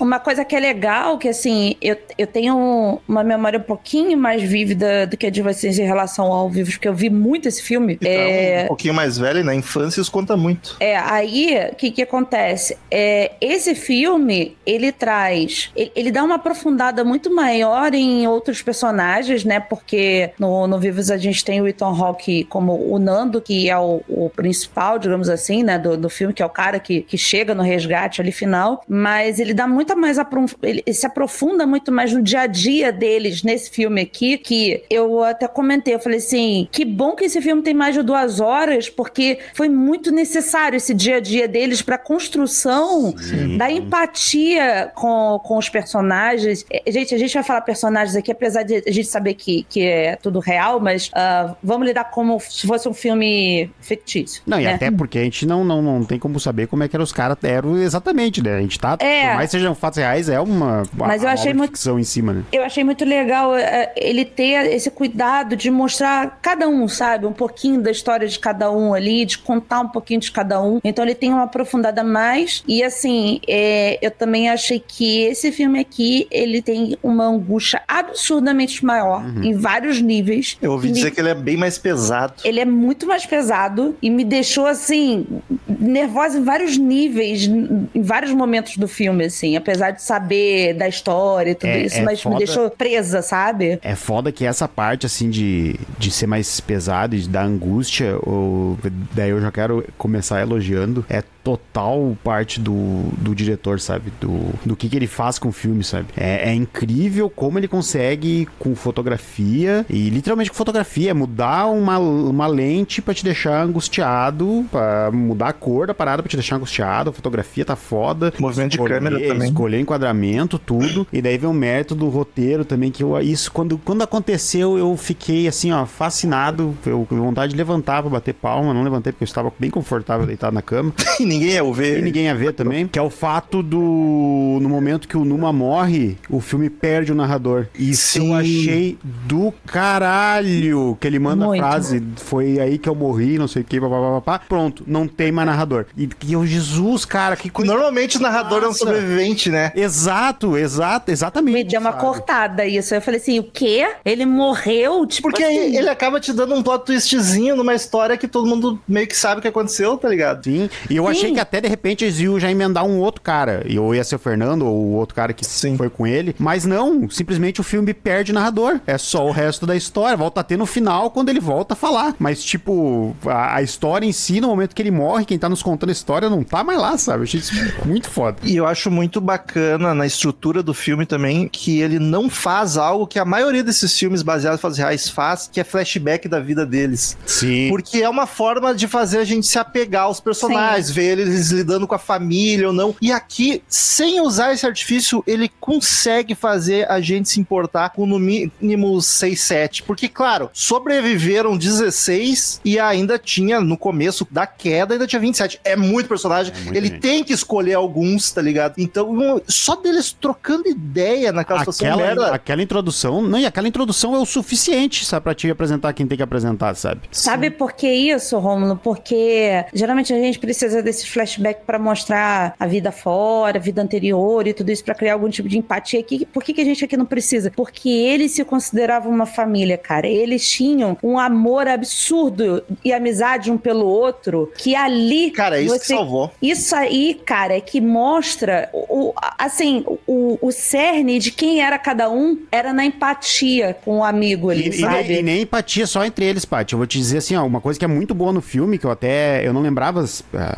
uma 0.00 0.18
coisa 0.18 0.42
que 0.42 0.56
é 0.56 0.58
legal, 0.58 1.18
que 1.18 1.28
assim, 1.28 1.76
eu, 1.82 1.98
eu 2.16 2.26
tenho 2.26 2.98
uma 3.06 3.22
memória 3.22 3.58
um 3.58 3.62
pouquinho 3.62 4.16
mais 4.16 4.42
vívida 4.42 5.06
do 5.06 5.14
que 5.14 5.26
a 5.26 5.30
de 5.30 5.42
vocês 5.42 5.78
em 5.78 5.84
relação 5.84 6.32
ao 6.32 6.48
Vivos, 6.48 6.76
porque 6.76 6.88
eu 6.88 6.94
vi 6.94 7.10
muito 7.10 7.46
esse 7.46 7.62
filme. 7.62 7.98
Então, 8.00 8.10
É, 8.10 8.62
um 8.64 8.68
pouquinho 8.68 8.94
mais 8.94 9.18
velho, 9.18 9.44
na 9.44 9.54
infância 9.54 10.00
isso 10.00 10.10
conta 10.10 10.34
muito. 10.34 10.76
É, 10.80 10.96
aí, 10.96 11.68
o 11.70 11.74
que 11.74 11.90
que 11.90 12.00
acontece? 12.00 12.78
É, 12.90 13.32
esse 13.38 13.74
filme, 13.74 14.56
ele 14.64 14.90
traz... 14.90 15.70
Ele, 15.76 15.92
ele 15.94 16.10
dá 16.10 16.24
uma 16.24 16.36
aprofundada 16.36 17.04
muito 17.04 17.34
maior 17.34 17.92
em 17.92 18.26
outros 18.26 18.62
personagens, 18.62 19.44
né? 19.44 19.60
Porque 19.60 20.30
no, 20.38 20.66
no 20.66 20.78
Vivos 20.78 21.10
a 21.10 21.18
gente 21.18 21.44
tem 21.44 21.60
o 21.60 21.68
Ethan 21.68 21.94
Hawke 21.94 22.44
como 22.44 22.72
o 22.90 22.98
Nando, 22.98 23.42
que 23.42 23.68
é 23.68 23.76
o, 23.76 24.00
o 24.08 24.30
principal, 24.30 24.98
digamos 24.98 25.28
assim, 25.28 25.62
né? 25.62 25.78
Do, 25.78 25.94
do 25.94 26.08
filme, 26.08 26.32
que 26.32 26.42
é 26.42 26.46
o 26.46 26.48
cara 26.48 26.77
que, 26.78 27.02
que 27.02 27.16
chega 27.16 27.54
no 27.54 27.62
resgate 27.62 28.20
ali 28.20 28.32
final. 28.32 28.82
Mas 28.88 29.38
ele 29.38 29.54
dá 29.54 29.66
muita 29.66 29.94
mais... 29.94 30.18
Ele, 30.62 30.82
se 30.92 31.06
aprofunda 31.06 31.66
muito 31.66 31.92
mais 31.92 32.12
no 32.12 32.22
dia 32.22 32.40
a 32.40 32.46
dia 32.46 32.92
deles 32.92 33.42
nesse 33.42 33.70
filme 33.70 34.00
aqui, 34.00 34.38
que 34.38 34.82
eu 34.90 35.22
até 35.22 35.46
comentei, 35.46 35.94
eu 35.94 36.00
falei 36.00 36.18
assim, 36.18 36.68
que 36.70 36.84
bom 36.84 37.14
que 37.14 37.24
esse 37.24 37.40
filme 37.40 37.62
tem 37.62 37.74
mais 37.74 37.94
de 37.94 38.02
duas 38.02 38.40
horas, 38.40 38.88
porque 38.88 39.38
foi 39.54 39.68
muito 39.68 40.10
necessário 40.10 40.76
esse 40.76 40.94
dia 40.94 41.16
a 41.16 41.20
dia 41.20 41.46
deles 41.48 41.82
para 41.82 41.98
construção 41.98 43.14
da 43.56 43.70
empatia 43.70 44.90
com, 44.94 45.40
com 45.44 45.58
os 45.58 45.68
personagens. 45.68 46.64
É, 46.70 46.82
Gente, 46.90 47.14
a 47.14 47.18
gente 47.18 47.34
vai 47.34 47.42
falar 47.42 47.60
personagens 47.60 48.16
aqui, 48.16 48.30
apesar 48.32 48.62
de 48.62 48.82
a 48.86 48.90
gente 48.90 49.08
saber 49.08 49.34
que, 49.34 49.64
que 49.68 49.82
é 49.82 50.16
tudo 50.16 50.40
real, 50.40 50.80
mas 50.80 51.10
ah, 51.14 51.54
vamos 51.62 51.86
lidar 51.86 52.04
como 52.04 52.40
se 52.40 52.66
fosse 52.66 52.88
um 52.88 52.94
filme 52.94 53.70
fictício. 53.80 54.42
Não, 54.46 54.60
e 54.60 54.64
né? 54.64 54.74
até 54.74 54.90
porque 54.90 55.18
a 55.18 55.22
gente 55.22 55.46
não, 55.46 55.64
não, 55.64 55.82
não 55.82 56.04
tem 56.04 56.18
como 56.18 56.38
saber 56.40 56.66
como 56.68 56.82
é 56.82 56.88
que 56.88 56.94
eram 56.96 57.04
os 57.04 57.12
caras 57.12 57.36
eram 57.42 57.76
exatamente, 57.78 58.42
né? 58.42 58.56
A 58.56 58.60
gente 58.60 58.78
tá, 58.78 58.96
É. 59.00 59.28
por 59.28 59.36
mais 59.36 59.50
sejam 59.50 59.74
fatos 59.74 59.98
reais, 59.98 60.28
é 60.28 60.40
uma, 60.40 60.82
Mas 60.94 61.22
eu 61.22 61.28
uma 61.28 61.32
achei 61.34 61.42
obra 61.50 61.52
de 61.52 61.58
muito- 61.58 61.70
ficção 61.70 61.98
em 61.98 62.04
cima, 62.04 62.32
né? 62.32 62.42
Eu 62.52 62.62
achei 62.62 62.84
muito 62.84 63.04
legal 63.04 63.54
eh, 63.56 63.92
ele 63.96 64.24
ter 64.24 64.66
esse 64.72 64.90
cuidado 64.90 65.56
de 65.56 65.70
mostrar 65.70 66.38
cada 66.42 66.68
um, 66.68 66.86
sabe? 66.88 67.26
Um 67.26 67.32
pouquinho 67.32 67.80
da 67.80 67.90
história 67.90 68.26
de 68.28 68.38
cada 68.38 68.70
um 68.70 68.94
ali, 68.94 69.24
de 69.24 69.38
contar 69.38 69.80
um 69.80 69.88
pouquinho 69.88 70.20
de 70.20 70.30
cada 70.30 70.60
um. 70.62 70.80
Então 70.84 71.04
ele 71.04 71.14
tem 71.14 71.30
uma 71.32 71.44
aprofundada 71.44 72.00
a 72.00 72.04
mais. 72.04 72.62
E 72.66 72.82
assim, 72.82 73.40
eh, 73.48 73.98
eu 74.02 74.10
também 74.10 74.48
achei 74.48 74.78
que 74.80 75.22
esse 75.22 75.50
filme 75.52 75.78
aqui, 75.78 76.26
ele 76.30 76.60
tem 76.62 76.96
uma 77.02 77.24
angústia 77.26 77.82
absurdamente 77.88 78.84
maior, 78.84 79.24
em 79.42 79.54
vários 79.54 80.00
níveis. 80.00 80.56
Eu 80.60 80.72
ouvi 80.72 80.88
que 80.88 80.92
me- 80.92 80.98
dizer 80.98 81.10
que 81.12 81.20
ele 81.20 81.28
é 81.30 81.34
bem 81.34 81.56
mais 81.56 81.78
pesado. 81.78 82.34
ele 82.44 82.60
é 82.60 82.64
muito 82.64 83.06
mais 83.06 83.24
pesado 83.26 83.96
e 84.02 84.10
me 84.10 84.24
deixou 84.24 84.66
assim 84.66 85.26
nervosa 85.68 86.38
em 86.38 86.42
vários 86.42 86.57
níveis, 86.76 87.46
em 87.46 88.02
vários 88.02 88.32
momentos 88.32 88.76
do 88.76 88.88
filme, 88.88 89.24
assim, 89.24 89.56
apesar 89.56 89.92
de 89.92 90.02
saber 90.02 90.74
da 90.74 90.88
história 90.88 91.50
e 91.52 91.54
tudo 91.54 91.70
É- 91.70 91.82
isso, 91.84 91.98
é 91.98 92.02
mas 92.02 92.20
foda. 92.20 92.34
me 92.34 92.44
deixou 92.44 92.70
presa, 92.70 93.22
sabe? 93.22 93.78
É 93.82 93.94
foda 93.94 94.32
que 94.32 94.44
essa 94.44 94.66
parte, 94.66 95.06
assim, 95.06 95.30
de, 95.30 95.76
de 95.98 96.10
ser 96.10 96.26
mais 96.26 96.60
pesado 96.60 97.14
e 97.14 97.20
de 97.20 97.28
dar 97.28 97.44
angústia, 97.44 98.16
ou, 98.22 98.76
daí 99.14 99.30
eu 99.30 99.40
já 99.40 99.50
quero 99.52 99.84
começar 99.96 100.40
elogiando, 100.40 101.04
é 101.08 101.22
total 101.48 102.14
parte 102.22 102.60
do, 102.60 103.04
do 103.16 103.34
diretor, 103.34 103.80
sabe? 103.80 104.12
Do, 104.20 104.52
do 104.66 104.76
que, 104.76 104.86
que 104.86 104.96
ele 104.96 105.06
faz 105.06 105.38
com 105.38 105.48
o 105.48 105.52
filme, 105.52 105.82
sabe? 105.82 106.08
É, 106.14 106.50
é 106.50 106.54
incrível 106.54 107.30
como 107.30 107.58
ele 107.58 107.66
consegue, 107.66 108.46
com 108.58 108.74
fotografia, 108.74 109.86
e 109.88 110.10
literalmente 110.10 110.50
com 110.50 110.56
fotografia, 110.56 111.14
mudar 111.14 111.66
uma, 111.66 111.98
uma 111.98 112.46
lente 112.46 113.00
para 113.00 113.14
te 113.14 113.24
deixar 113.24 113.62
angustiado, 113.62 114.66
para 114.70 115.10
mudar 115.10 115.48
a 115.48 115.52
cor 115.54 115.86
da 115.86 115.94
parada 115.94 116.22
pra 116.22 116.28
te 116.28 116.36
deixar 116.36 116.56
angustiado, 116.56 117.08
a 117.08 117.12
fotografia 117.14 117.64
tá 117.64 117.76
foda. 117.76 118.30
Movimento 118.38 118.72
de 118.72 118.78
câmera 118.78 119.18
também. 119.18 119.48
Escolher 119.48 119.80
enquadramento, 119.80 120.58
tudo. 120.58 121.06
E 121.10 121.22
daí 121.22 121.38
vem 121.38 121.48
o 121.48 121.54
mérito 121.54 121.94
do 121.94 122.08
roteiro 122.08 122.62
também, 122.62 122.90
que 122.90 123.02
eu, 123.02 123.18
isso, 123.20 123.50
quando, 123.50 123.78
quando 123.78 124.02
aconteceu, 124.02 124.76
eu 124.76 124.94
fiquei 124.98 125.48
assim, 125.48 125.72
ó, 125.72 125.86
fascinado. 125.86 126.76
Eu 126.84 127.06
com 127.08 127.16
vontade 127.16 127.52
de 127.52 127.56
levantar 127.56 128.02
pra 128.02 128.10
bater 128.10 128.34
palma, 128.34 128.74
não 128.74 128.82
levantei 128.82 129.12
porque 129.12 129.24
eu 129.24 129.26
estava 129.26 129.50
bem 129.58 129.70
confortável 129.70 130.26
deitado 130.26 130.52
na 130.52 130.60
cama. 130.60 130.92
e 131.18 131.24
ninguém 131.38 131.54
ia 131.54 131.72
ver. 131.72 131.98
E 131.98 132.02
ninguém 132.02 132.24
ia 132.24 132.34
ver 132.34 132.52
também. 132.52 132.86
Que 132.86 132.98
é 132.98 133.02
o 133.02 133.10
fato 133.10 133.62
do. 133.62 134.58
No 134.60 134.68
momento 134.68 135.08
que 135.08 135.16
o 135.16 135.24
Numa 135.24 135.52
morre, 135.52 136.16
o 136.28 136.40
filme 136.40 136.70
perde 136.70 137.12
o 137.12 137.14
narrador. 137.14 137.66
Isso 137.78 138.20
Sim. 138.20 138.28
eu 138.28 138.34
achei 138.34 138.98
do 139.26 139.52
caralho. 139.66 140.96
Que 141.00 141.06
ele 141.06 141.18
manda 141.18 141.46
Muito. 141.46 141.62
a 141.62 141.68
frase: 141.68 142.02
Foi 142.16 142.58
aí 142.58 142.78
que 142.78 142.88
eu 142.88 142.94
morri, 142.94 143.38
não 143.38 143.48
sei 143.48 143.62
o 143.62 143.64
que, 143.64 143.80
papapá. 143.80 144.38
Pronto, 144.38 144.84
não 144.86 145.06
tem 145.06 145.30
mais 145.32 145.46
narrador. 145.46 145.86
E, 145.96 146.08
e 146.26 146.32
eu, 146.32 146.46
Jesus, 146.46 147.04
cara, 147.04 147.36
que 147.36 147.50
coisa. 147.50 147.72
Normalmente 147.72 148.16
o 148.16 148.20
narrador 148.20 148.62
é 148.62 148.66
um 148.66 148.68
Nossa. 148.68 148.78
sobrevivente, 148.78 149.50
né? 149.50 149.72
Exato, 149.74 150.56
exato, 150.56 151.10
exatamente. 151.10 151.54
Me 151.54 151.64
deu 151.64 151.80
uma 151.80 151.92
sabe? 151.92 152.02
cortada 152.02 152.66
isso. 152.66 152.94
Eu 152.94 153.00
falei 153.00 153.20
assim, 153.20 153.38
o 153.38 153.44
quê? 153.44 153.88
Ele 154.04 154.24
morreu? 154.26 155.06
Tipo 155.06 155.28
Porque 155.28 155.42
assim, 155.42 155.76
ele 155.76 155.88
acaba 155.88 156.20
te 156.20 156.32
dando 156.32 156.54
um 156.54 156.62
plot 156.62 156.84
twistzinho 156.84 157.56
numa 157.56 157.74
história 157.74 158.16
que 158.16 158.28
todo 158.28 158.46
mundo 158.46 158.80
meio 158.88 159.06
que 159.06 159.16
sabe 159.16 159.38
o 159.38 159.42
que 159.42 159.48
aconteceu, 159.48 159.96
tá 159.96 160.08
ligado? 160.08 160.44
Sim, 160.44 160.70
e 160.88 160.96
eu 160.96 161.04
Sim. 161.04 161.10
Achei 161.18 161.32
que 161.32 161.40
até 161.40 161.60
de 161.60 161.68
repente 161.68 162.04
eles 162.04 162.18
iam 162.20 162.38
já 162.38 162.50
emendar 162.50 162.84
um 162.84 162.98
outro 162.98 163.20
cara. 163.20 163.62
E 163.66 163.78
ou 163.78 163.94
ia 163.94 164.04
ser 164.04 164.16
o 164.16 164.18
Fernando 164.18 164.66
ou 164.66 164.74
o 164.74 164.92
outro 164.94 165.14
cara 165.14 165.32
que 165.32 165.44
Sim. 165.44 165.76
foi 165.76 165.90
com 165.90 166.06
ele. 166.06 166.34
Mas 166.38 166.64
não, 166.64 167.08
simplesmente 167.10 167.60
o 167.60 167.64
filme 167.64 167.92
perde 167.92 168.32
narrador. 168.32 168.80
É 168.86 168.98
só 168.98 169.26
o 169.26 169.30
resto 169.30 169.66
da 169.66 169.76
história. 169.76 170.16
Volta 170.16 170.40
a 170.40 170.44
ter 170.44 170.56
no 170.56 170.66
final 170.66 171.10
quando 171.10 171.28
ele 171.28 171.40
volta 171.40 171.74
a 171.74 171.76
falar. 171.76 172.14
Mas, 172.18 172.42
tipo, 172.42 173.16
a, 173.26 173.56
a 173.56 173.62
história 173.62 174.06
em 174.06 174.12
si, 174.12 174.40
no 174.40 174.48
momento 174.48 174.74
que 174.74 174.82
ele 174.82 174.90
morre, 174.90 175.24
quem 175.24 175.38
tá 175.38 175.48
nos 175.48 175.62
contando 175.62 175.90
a 175.90 175.92
história 175.92 176.30
não 176.30 176.42
tá 176.42 176.62
mais 176.62 176.78
lá, 176.78 176.96
sabe? 176.98 177.20
Eu 177.20 177.22
achei 177.24 177.40
isso 177.40 177.52
muito 177.84 178.08
foda. 178.10 178.38
E 178.42 178.56
eu 178.56 178.66
acho 178.66 178.90
muito 178.90 179.20
bacana 179.20 179.94
na 179.94 180.06
estrutura 180.06 180.62
do 180.62 180.74
filme 180.74 181.06
também 181.06 181.48
que 181.48 181.80
ele 181.80 181.98
não 181.98 182.30
faz 182.30 182.76
algo 182.76 183.06
que 183.06 183.18
a 183.18 183.24
maioria 183.24 183.64
desses 183.64 183.96
filmes 183.98 184.22
baseados 184.22 184.58
em 184.58 184.62
fatos 184.62 184.78
reais 184.78 185.08
faz, 185.08 185.48
que 185.50 185.60
é 185.60 185.64
flashback 185.64 186.28
da 186.28 186.40
vida 186.40 186.64
deles. 186.64 187.16
Sim. 187.26 187.68
Porque 187.68 187.98
é 187.98 188.08
uma 188.08 188.26
forma 188.26 188.74
de 188.74 188.86
fazer 188.86 189.18
a 189.18 189.24
gente 189.24 189.46
se 189.46 189.58
apegar 189.58 190.04
aos 190.04 190.20
personagens, 190.20 190.90
ver 190.90 191.07
eles 191.08 191.50
lidando 191.50 191.86
com 191.86 191.94
a 191.94 191.98
família 191.98 192.68
ou 192.68 192.72
não. 192.72 192.94
E 193.00 193.10
aqui, 193.12 193.62
sem 193.68 194.20
usar 194.20 194.52
esse 194.52 194.66
artifício, 194.66 195.22
ele 195.26 195.50
consegue 195.60 196.34
fazer 196.34 196.90
a 196.90 197.00
gente 197.00 197.28
se 197.28 197.40
importar 197.40 197.90
com 197.90 198.06
no 198.06 198.18
mínimo 198.18 199.00
6, 199.00 199.40
7. 199.40 199.82
Porque, 199.82 200.08
claro, 200.08 200.50
sobreviveram 200.52 201.56
16 201.56 202.60
e 202.64 202.78
ainda 202.78 203.18
tinha, 203.18 203.60
no 203.60 203.76
começo 203.76 204.26
da 204.30 204.46
queda, 204.46 204.94
ainda 204.94 205.06
tinha 205.06 205.20
27. 205.20 205.60
É 205.64 205.76
muito 205.76 206.08
personagem. 206.08 206.52
É 206.54 206.60
muita 206.60 206.78
ele 206.78 206.88
gente. 206.88 207.00
tem 207.00 207.24
que 207.24 207.32
escolher 207.32 207.74
alguns, 207.74 208.30
tá 208.30 208.40
ligado? 208.42 208.74
Então, 208.78 209.10
um- 209.10 209.40
só 209.48 209.76
deles 209.76 210.12
trocando 210.18 210.68
ideia 210.68 211.32
naquela 211.32 211.60
situação 211.60 211.88
Aquela, 211.88 212.06
merda. 212.06 212.34
aquela 212.34 212.62
introdução, 212.62 213.22
não, 213.22 213.38
e 213.38 213.46
aquela 213.46 213.68
introdução 213.68 214.14
é 214.14 214.18
o 214.18 214.26
suficiente, 214.26 215.04
sabe, 215.04 215.24
pra 215.24 215.34
te 215.34 215.50
apresentar 215.50 215.92
quem 215.92 216.06
tem 216.06 216.16
que 216.16 216.22
apresentar, 216.22 216.74
sabe? 216.76 217.02
Sabe 217.10 217.50
por 217.50 217.72
que 217.72 217.88
isso, 217.90 218.38
Rômulo? 218.38 218.76
Porque 218.82 219.64
geralmente 219.74 220.12
a 220.12 220.16
gente 220.16 220.38
precisa 220.38 220.82
desse 220.82 220.97
flashback 221.06 221.60
pra 221.66 221.78
mostrar 221.78 222.54
a 222.58 222.66
vida 222.66 222.90
fora, 222.92 223.58
a 223.58 223.60
vida 223.60 223.82
anterior 223.82 224.46
e 224.46 224.52
tudo 224.52 224.70
isso 224.70 224.84
pra 224.84 224.94
criar 224.94 225.14
algum 225.14 225.28
tipo 225.28 225.48
de 225.48 225.58
empatia. 225.58 226.02
Que- 226.02 226.26
Por 226.26 226.42
que, 226.42 226.52
que 226.52 226.60
a 226.60 226.64
gente 226.64 226.84
aqui 226.84 226.96
não 226.96 227.06
precisa? 227.06 227.50
Porque 227.54 227.88
eles 227.88 228.32
se 228.32 228.44
consideravam 228.44 229.10
uma 229.12 229.26
família, 229.26 229.76
cara. 229.78 230.06
Eles 230.06 230.48
tinham 230.50 230.96
um 231.02 231.18
amor 231.18 231.66
absurdo 231.68 232.62
e 232.84 232.92
amizade 232.92 233.50
um 233.50 233.58
pelo 233.58 233.86
outro 233.86 234.50
que 234.56 234.74
ali. 234.74 235.30
Cara, 235.30 235.58
é 235.58 235.62
isso 235.62 235.78
que 235.78 235.86
você- 235.86 235.94
salvou. 235.94 236.30
Isso 236.40 236.74
aí, 236.74 237.20
cara, 237.24 237.56
é 237.56 237.60
que 237.60 237.80
mostra 237.80 238.68
o, 238.72 239.12
assim, 239.38 239.84
o, 240.06 240.38
o 240.40 240.50
cerne 240.52 241.18
de 241.18 241.30
quem 241.30 241.60
era 241.60 241.78
cada 241.78 242.10
um 242.10 242.38
era 242.50 242.72
na 242.72 242.84
empatia 242.84 243.76
com 243.84 243.98
o 243.98 244.04
amigo 244.04 244.50
ali, 244.50 244.66
E, 244.66 244.68
e, 244.68 244.72
sabe? 244.80 245.08
nem- 245.08 245.18
e 245.18 245.22
nem 245.22 245.42
empatia 245.42 245.86
só 245.86 246.04
entre 246.04 246.24
eles, 246.24 246.44
Paty. 246.44 246.72
Eu 246.74 246.78
vou 246.78 246.86
te 246.86 246.98
dizer 246.98 247.18
assim, 247.18 247.36
ó, 247.36 247.44
uma 247.44 247.60
coisa 247.60 247.78
que 247.78 247.84
é 247.84 247.88
muito 247.88 248.14
boa 248.14 248.32
no 248.32 248.40
filme, 248.40 248.78
que 248.78 248.84
eu 248.86 248.90
até 248.90 249.46
eu 249.46 249.52
não 249.52 249.60
lembrava, 249.60 250.04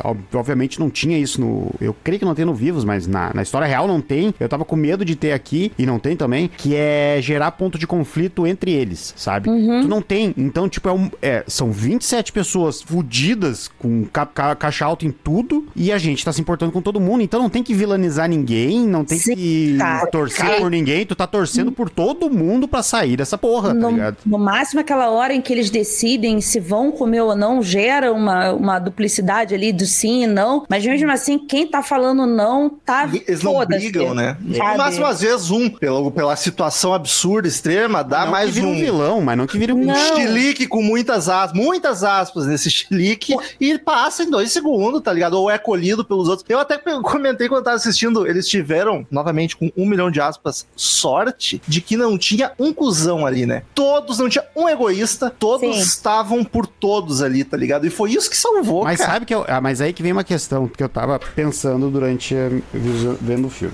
ob- 0.03 0.19
obviamente 0.37 0.79
não 0.79 0.89
tinha 0.89 1.17
isso 1.17 1.39
no. 1.41 1.71
Eu 1.79 1.95
creio 2.03 2.19
que 2.19 2.25
não 2.25 2.35
tem 2.35 2.45
no 2.45 2.53
Vivos, 2.53 2.83
mas 2.85 3.07
na, 3.07 3.31
na 3.33 3.41
história 3.41 3.67
real 3.67 3.87
não 3.87 4.01
tem. 4.01 4.33
Eu 4.39 4.47
tava 4.49 4.65
com 4.65 4.75
medo 4.75 5.03
de 5.05 5.15
ter 5.15 5.31
aqui, 5.33 5.71
e 5.77 5.85
não 5.85 5.99
tem 5.99 6.15
também, 6.15 6.49
que 6.57 6.75
é 6.75 7.17
gerar 7.21 7.51
ponto 7.51 7.77
de 7.77 7.85
conflito 7.87 8.45
entre 8.47 8.71
eles, 8.71 9.13
sabe? 9.17 9.49
Tu 9.49 9.87
não 9.87 10.01
tem. 10.01 10.33
Então, 10.37 10.67
tipo, 10.69 10.87
é 10.89 10.93
um- 10.93 11.09
é, 11.21 11.43
são 11.47 11.71
27 11.71 12.31
pessoas 12.31 12.81
fudidas 12.81 13.67
com 13.79 14.05
ca- 14.05 14.25
ca- 14.25 14.55
caixa 14.55 14.85
alta 14.85 15.05
em 15.05 15.11
tudo, 15.11 15.67
e 15.75 15.91
a 15.91 15.97
gente 15.97 16.23
tá 16.23 16.31
se 16.31 16.39
importando 16.41 16.71
com 16.71 16.81
todo 16.81 16.99
mundo, 16.99 17.21
então 17.21 17.41
não 17.41 17.49
tem 17.49 17.63
que 17.63 17.73
vilanizar 17.73 18.29
ninguém, 18.29 18.87
não 18.87 19.03
tem 19.03 19.17
Sim, 19.17 19.35
que 19.35 19.75
cara. 19.77 20.07
torcer 20.07 20.45
Cara. 20.45 20.57
por 20.61 20.71
ninguém, 20.71 21.05
tu 21.05 21.15
tá 21.15 21.27
torcendo 21.27 21.71
por 21.71 21.89
todo 21.89 22.29
mundo 22.29 22.67
pra 22.67 22.81
sair 22.83 23.17
dessa 23.17 23.37
porra, 23.37 23.69
tá 23.69 23.73
No, 23.75 23.89
ligado? 23.91 24.17
no 24.25 24.37
máximo, 24.37 24.79
aquela 24.81 25.09
hora 25.09 25.33
em 25.33 25.41
que 25.41 25.51
eles 25.51 25.69
decidem 25.69 26.39
se 26.41 26.59
vão 26.59 26.91
comer 26.91 27.21
ou 27.21 27.35
não, 27.35 27.61
gera 27.61 28.11
uma, 28.13 28.51
uma 28.53 28.79
duplicidade 28.79 29.53
ali 29.53 29.71
do 29.73 29.85
sim 29.85 30.20
e 30.23 30.27
não. 30.27 30.65
Mas 30.69 30.85
mesmo 30.85 31.11
assim, 31.11 31.37
quem 31.39 31.67
tá 31.67 31.81
falando 31.81 32.25
não 32.25 32.69
tá. 32.69 33.09
Eles 33.27 33.41
não 33.41 33.65
brigam, 33.65 34.13
né? 34.13 34.37
No 34.41 34.57
máximo, 34.77 35.05
às 35.05 35.21
vezes, 35.21 35.49
um, 35.51 35.69
pela, 35.69 36.11
pela 36.11 36.35
situação 36.35 36.93
absurda, 36.93 37.47
extrema, 37.47 38.03
dá 38.03 38.25
não 38.25 38.31
mais 38.31 38.47
que 38.47 38.55
vira 38.55 38.67
um 38.67 38.71
um. 38.71 38.75
vilão, 38.75 39.21
mas 39.21 39.37
não 39.37 39.47
que 39.47 39.57
vira 39.57 39.73
um 39.73 39.85
Não. 39.85 39.95
Chilique 40.15 40.67
com 40.67 40.81
muitas 40.81 41.29
aspas, 41.29 41.53
muitas 41.59 42.03
aspas 42.03 42.45
nesse 42.45 42.69
chilique 42.69 43.35
e 43.59 43.77
passa 43.77 44.23
em 44.23 44.29
dois 44.29 44.51
segundos, 44.51 45.01
tá 45.01 45.11
ligado? 45.13 45.33
Ou 45.33 45.49
é 45.49 45.57
colhido 45.57 46.03
pelos 46.03 46.27
outros. 46.27 46.45
Eu 46.49 46.59
até 46.59 46.77
comentei 46.77 47.47
quando 47.47 47.59
eu 47.59 47.63
tava 47.63 47.75
assistindo, 47.77 48.27
eles 48.27 48.47
tiveram, 48.47 49.05
novamente, 49.11 49.55
com 49.55 49.71
um 49.77 49.85
milhão 49.85 50.09
de 50.11 50.19
aspas, 50.21 50.65
sorte 50.75 51.61
de 51.67 51.81
que 51.81 51.95
não 51.97 52.17
tinha 52.17 52.51
um 52.59 52.73
cuzão 52.73 53.25
ali, 53.25 53.45
né? 53.45 53.63
Todos, 53.73 54.19
não 54.19 54.29
tinha 54.29 54.43
um 54.55 54.67
egoísta, 54.67 55.29
todos 55.29 55.75
Sim. 55.75 55.81
estavam 55.81 56.43
por 56.43 56.67
todos 56.67 57.21
ali, 57.21 57.43
tá 57.43 57.57
ligado? 57.57 57.85
E 57.85 57.89
foi 57.89 58.11
isso 58.11 58.29
que 58.29 58.37
salvou, 58.37 58.83
Mas 58.83 58.99
cara. 58.99 59.11
sabe 59.13 59.25
que 59.25 59.33
eu, 59.33 59.45
ah, 59.47 59.61
mas 59.61 59.81
aí 59.81 59.93
que 59.93 60.03
vem 60.03 60.10
uma 60.13 60.23
questão 60.23 60.67
que 60.67 60.83
eu 60.83 60.89
tava 60.89 61.19
pensando 61.19 61.89
durante 61.89 62.35
vendo 63.21 63.47
o 63.47 63.49
filme. 63.49 63.73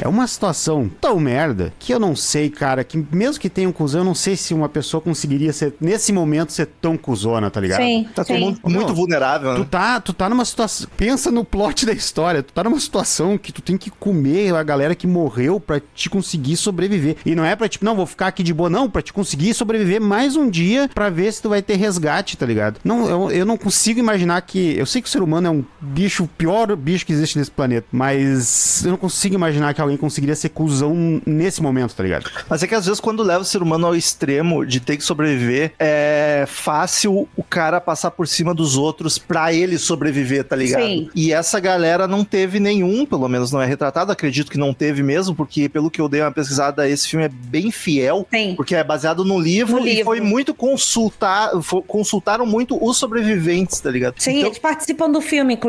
É 0.00 0.08
uma 0.08 0.26
situação 0.26 0.90
tão 1.00 1.18
merda 1.20 1.72
que 1.78 1.92
eu 1.92 1.98
não 1.98 2.14
sei, 2.16 2.50
cara, 2.50 2.82
que 2.84 3.04
mesmo 3.12 3.40
que 3.40 3.48
tenha 3.48 3.68
um 3.68 3.72
cuzão, 3.72 4.00
eu 4.00 4.04
não 4.04 4.14
sei 4.14 4.36
se 4.36 4.54
uma 4.54 4.68
pessoa 4.68 5.00
conseguiria 5.00 5.52
ser 5.52 5.74
nesse 5.80 6.12
momento 6.12 6.52
ser 6.52 6.66
tão 6.80 6.96
cuzona, 6.96 7.50
tá 7.50 7.60
ligado? 7.60 7.80
Sim, 7.82 8.06
Tá 8.14 8.24
todo 8.24 8.36
sim. 8.36 8.42
mundo 8.44 8.60
muito 8.64 8.88
Não. 8.88 8.94
vulnerável, 8.94 9.54
Tu 9.54 9.60
né? 9.60 9.66
tá, 9.70 10.00
tu 10.00 10.12
tá 10.12 10.28
numa 10.28 10.44
situação. 10.44 10.88
Pensa 10.96 11.30
no 11.30 11.44
plot 11.44 11.86
da 11.86 11.92
história. 11.92 12.42
Tu 12.42 12.52
tá 12.52 12.64
numa 12.64 12.78
situação 12.80 13.36
que 13.38 13.52
tu 13.52 13.60
tem 13.62 13.76
que 13.76 13.90
comer 13.90 14.54
a 14.54 14.62
galera 14.62 14.94
que 14.94 15.06
morreu 15.06 15.60
pra 15.60 15.80
te 15.94 16.08
conseguir 16.10 16.56
sobreviver. 16.56 17.16
E 17.24 17.34
não 17.34 17.44
é 17.44 17.54
pra 17.56 17.68
tipo, 17.68 17.84
não, 17.84 17.94
vou 17.96 18.06
ficar 18.06 18.28
aqui 18.28 18.42
de 18.42 18.52
boa, 18.54 18.70
não, 18.70 18.88
pra 18.90 19.02
te 19.02 19.12
conseguir 19.12 19.54
sobreviver 19.54 20.00
mais 20.00 20.36
um 20.36 20.48
dia 20.48 20.88
pra 20.94 21.10
ver 21.10 21.32
se 21.32 21.42
tu 21.42 21.48
vai 21.48 21.62
ter 21.62 21.76
resgate, 21.76 22.36
tá 22.36 22.46
ligado? 22.46 22.80
Não, 22.84 23.08
eu, 23.08 23.30
eu 23.30 23.46
não 23.46 23.56
consigo 23.56 24.00
imaginar 24.00 24.40
que. 24.42 24.76
Eu 24.76 24.86
sei 24.86 25.02
que 25.02 25.08
o 25.08 25.10
ser 25.10 25.22
humano 25.22 25.46
é 25.46 25.50
um 25.50 25.64
bicho, 25.80 26.24
o 26.24 26.28
pior 26.28 26.74
bicho 26.76 27.06
que 27.06 27.12
existe 27.12 27.38
nesse 27.38 27.50
planeta, 27.50 27.86
mas 27.92 28.84
eu 28.84 28.90
não 28.90 28.98
consigo 28.98 29.34
imaginar 29.34 29.72
que 29.74 29.80
alguém 29.80 29.96
conseguiria 29.96 30.34
ser 30.34 30.48
cuzão 30.50 31.20
nesse 31.26 31.62
momento, 31.62 31.94
tá 31.94 32.02
ligado? 32.02 32.30
Mas 32.48 32.62
é 32.62 32.66
que 32.66 32.74
às 32.74 32.86
vezes 32.86 33.00
quando 33.00 33.22
leva 33.22 33.40
o 33.42 33.44
ser 33.44 33.62
humano 33.62 33.86
ao 33.86 33.94
extremo 33.94 34.64
de 34.66 34.80
ter 34.80 34.96
que 34.96 35.04
sobreviver, 35.04 35.72
é 35.78 36.44
fácil 36.48 37.28
o 37.36 37.42
cara 37.42 37.80
passar 37.80 38.10
por 38.10 38.26
cima 38.26 38.54
dos 38.54 38.76
outros 38.76 39.18
pra 39.18 39.52
ele 39.52 39.78
sobreviver, 39.78 40.44
tá 40.44 40.56
ligado? 40.56 40.82
Sim. 40.82 41.10
E 41.14 41.32
essa 41.32 41.60
galera 41.60 42.06
não 42.06 42.24
teve 42.24 42.58
nenhum, 42.60 43.06
pelo 43.06 43.28
menos 43.28 43.52
não 43.52 43.60
é 43.62 43.66
retratado, 43.66 44.10
acredito 44.12 44.50
que 44.50 44.58
não 44.58 44.74
teve 44.74 45.02
mesmo, 45.02 45.34
porque 45.34 45.68
pelo 45.68 45.90
que 45.90 46.00
eu 46.00 46.08
dei 46.08 46.20
uma 46.20 46.32
pesquisada, 46.32 46.88
esse 46.88 47.08
filme 47.08 47.24
é 47.26 47.28
bem 47.28 47.70
fiel. 47.70 48.26
Sim. 48.32 48.54
Porque 48.56 48.74
é 48.74 48.82
baseado 48.82 49.24
no 49.24 49.38
livro, 49.38 49.80
No 49.80 49.86
e 49.86 49.90
livro. 49.90 50.04
foi 50.04 50.20
muito 50.20 50.52
consultar, 50.54 51.50
consultaram 51.86 52.44
muito 52.44 52.82
os 52.84 52.96
sobreviventes, 52.96 53.80
tá 53.80 53.90
ligado? 53.90 54.14
Sim, 54.18 54.38
Então, 54.38 54.48
eles 54.48 54.58
participam 54.58 55.10
do 55.10 55.20
filme, 55.20 55.54
inclusive. 55.54 55.67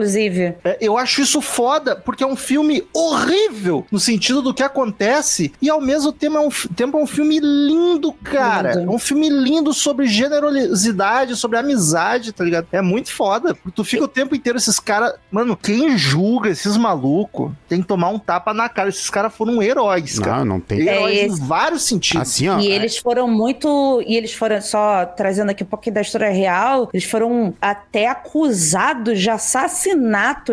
É, 0.63 0.77
eu 0.82 0.98
acho 0.98 1.22
isso 1.22 1.41
foda, 1.41 1.96
porque 1.96 2.24
é 2.24 2.27
um 2.27 2.36
filme 2.36 2.84
horrível 2.94 3.86
no 3.91 4.00
sentido 4.00 4.41
do 4.41 4.53
que 4.53 4.63
acontece, 4.63 5.51
e 5.62 5.70
ao 5.70 5.82
mesmo 5.82 6.12
tempo 6.12 6.38
é 6.38 6.41
um, 6.41 6.50
tempo 6.75 6.98
é 6.98 7.01
um 7.01 7.08
filme 7.08 7.39
lindo, 7.39 8.12
cara. 8.13 8.75
Lindo. 8.75 8.91
É 8.91 8.96
um 8.96 9.00
filme 9.00 9.29
lindo 9.29 9.74
sobre 9.74 10.08
generosidade, 10.08 11.36
sobre 11.36 11.58
amizade, 11.58 12.32
tá 12.32 12.44
ligado? 12.44 12.68
É 12.72 12.82
muito 12.82 13.12
foda. 13.12 13.53
porque 13.56 13.72
Tu 13.75 13.84
fica 13.84 14.03
o 14.03 14.08
tempo 14.08 14.36
inteiro 14.36 14.58
esses 14.58 14.79
caras. 14.79 15.13
Mano, 15.32 15.56
quem 15.56 15.98
julga 15.98 16.50
esses 16.50 16.75
malucos 16.77 17.51
tem 17.68 17.82
tomar 17.82 18.10
um 18.10 18.20
tapa 18.20 18.53
na 18.53 18.70
cara. 18.70 18.89
Esses 18.89 19.10
caras 19.10 19.34
foram 19.34 19.62
heróis, 19.62 20.20
cara. 20.20 20.38
Não, 20.39 20.46
não 20.46 20.60
tem. 20.60 20.82
Heróis 20.82 21.18
É 21.18 21.24
em 21.24 21.27
esse. 21.27 21.41
vários 21.41 21.84
sentidos. 21.84 22.22
Assim, 22.29 22.48
ó. 22.48 22.60
E 22.60 22.68
eles 22.68 22.98
foram 22.98 23.27
muito. 23.27 24.03
E 24.06 24.15
eles 24.15 24.34
foram, 24.34 24.62
só 24.62 25.06
trazendo 25.06 25.50
aqui 25.50 25.63
um 25.63 25.68
pouquinho 25.68 25.96
da 25.96 26.01
história 26.01 26.29
real, 26.29 26.89
eles 26.94 27.06
foram 27.06 27.53
até 27.62 28.08
acusados 28.08 29.20
de 29.20 29.29
assassinato, 29.29 29.88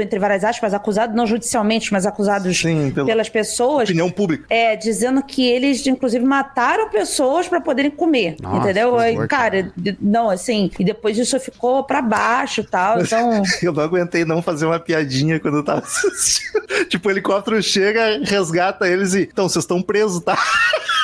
entre 0.01 0.19
várias 0.19 0.45
aspas, 0.45 0.75
acusados 0.75 1.17
não 1.17 1.27
judicialmente, 1.27 1.93
mas 1.93 2.07
acusados 2.07 2.57
Sim, 2.59 2.91
pela 2.95 3.07
pelas 3.07 3.29
pessoas. 3.29 3.89
opinião 3.89 4.11
pública. 4.11 4.45
É, 4.51 4.77
dizendo 4.77 5.23
que 5.23 5.47
eles, 5.47 5.87
inclusive, 5.87 6.25
mataram 6.25 6.89
pessoas 6.91 7.49
pra 7.49 7.61
poderem 7.61 7.91
comer. 7.91 8.37
Nossa, 8.41 8.59
entendeu? 8.59 8.99
Aí, 8.99 9.17
cara, 9.27 9.73
não, 10.01 10.31
assim, 10.31 10.71
e 10.79 10.85
depois 10.85 11.17
disso 11.17 11.39
ficou 11.41 11.85
pra 11.85 12.03
baixo 12.03 12.61
e 12.61 12.65
tal. 12.65 12.97
Então. 13.07 13.43
Eu 13.63 13.73
não 13.73 13.85
aguentei 13.85 14.25
não 14.25 14.43
fazer 14.43 14.67
uma 14.67 14.81
piadinha 14.81 15.39
quando 15.39 15.59
eu 15.59 15.65
tava 15.65 15.81
assistindo. 15.81 16.67
tipo, 16.89 17.09
o 17.09 17.11
helicóptero 17.11 17.63
chega, 17.63 18.21
resgata 18.25 18.89
eles 18.89 19.15
e. 19.15 19.23
Então, 19.23 19.49
vocês 19.49 19.63
estão 19.63 19.81
presos, 19.81 20.21
tá? 20.23 20.37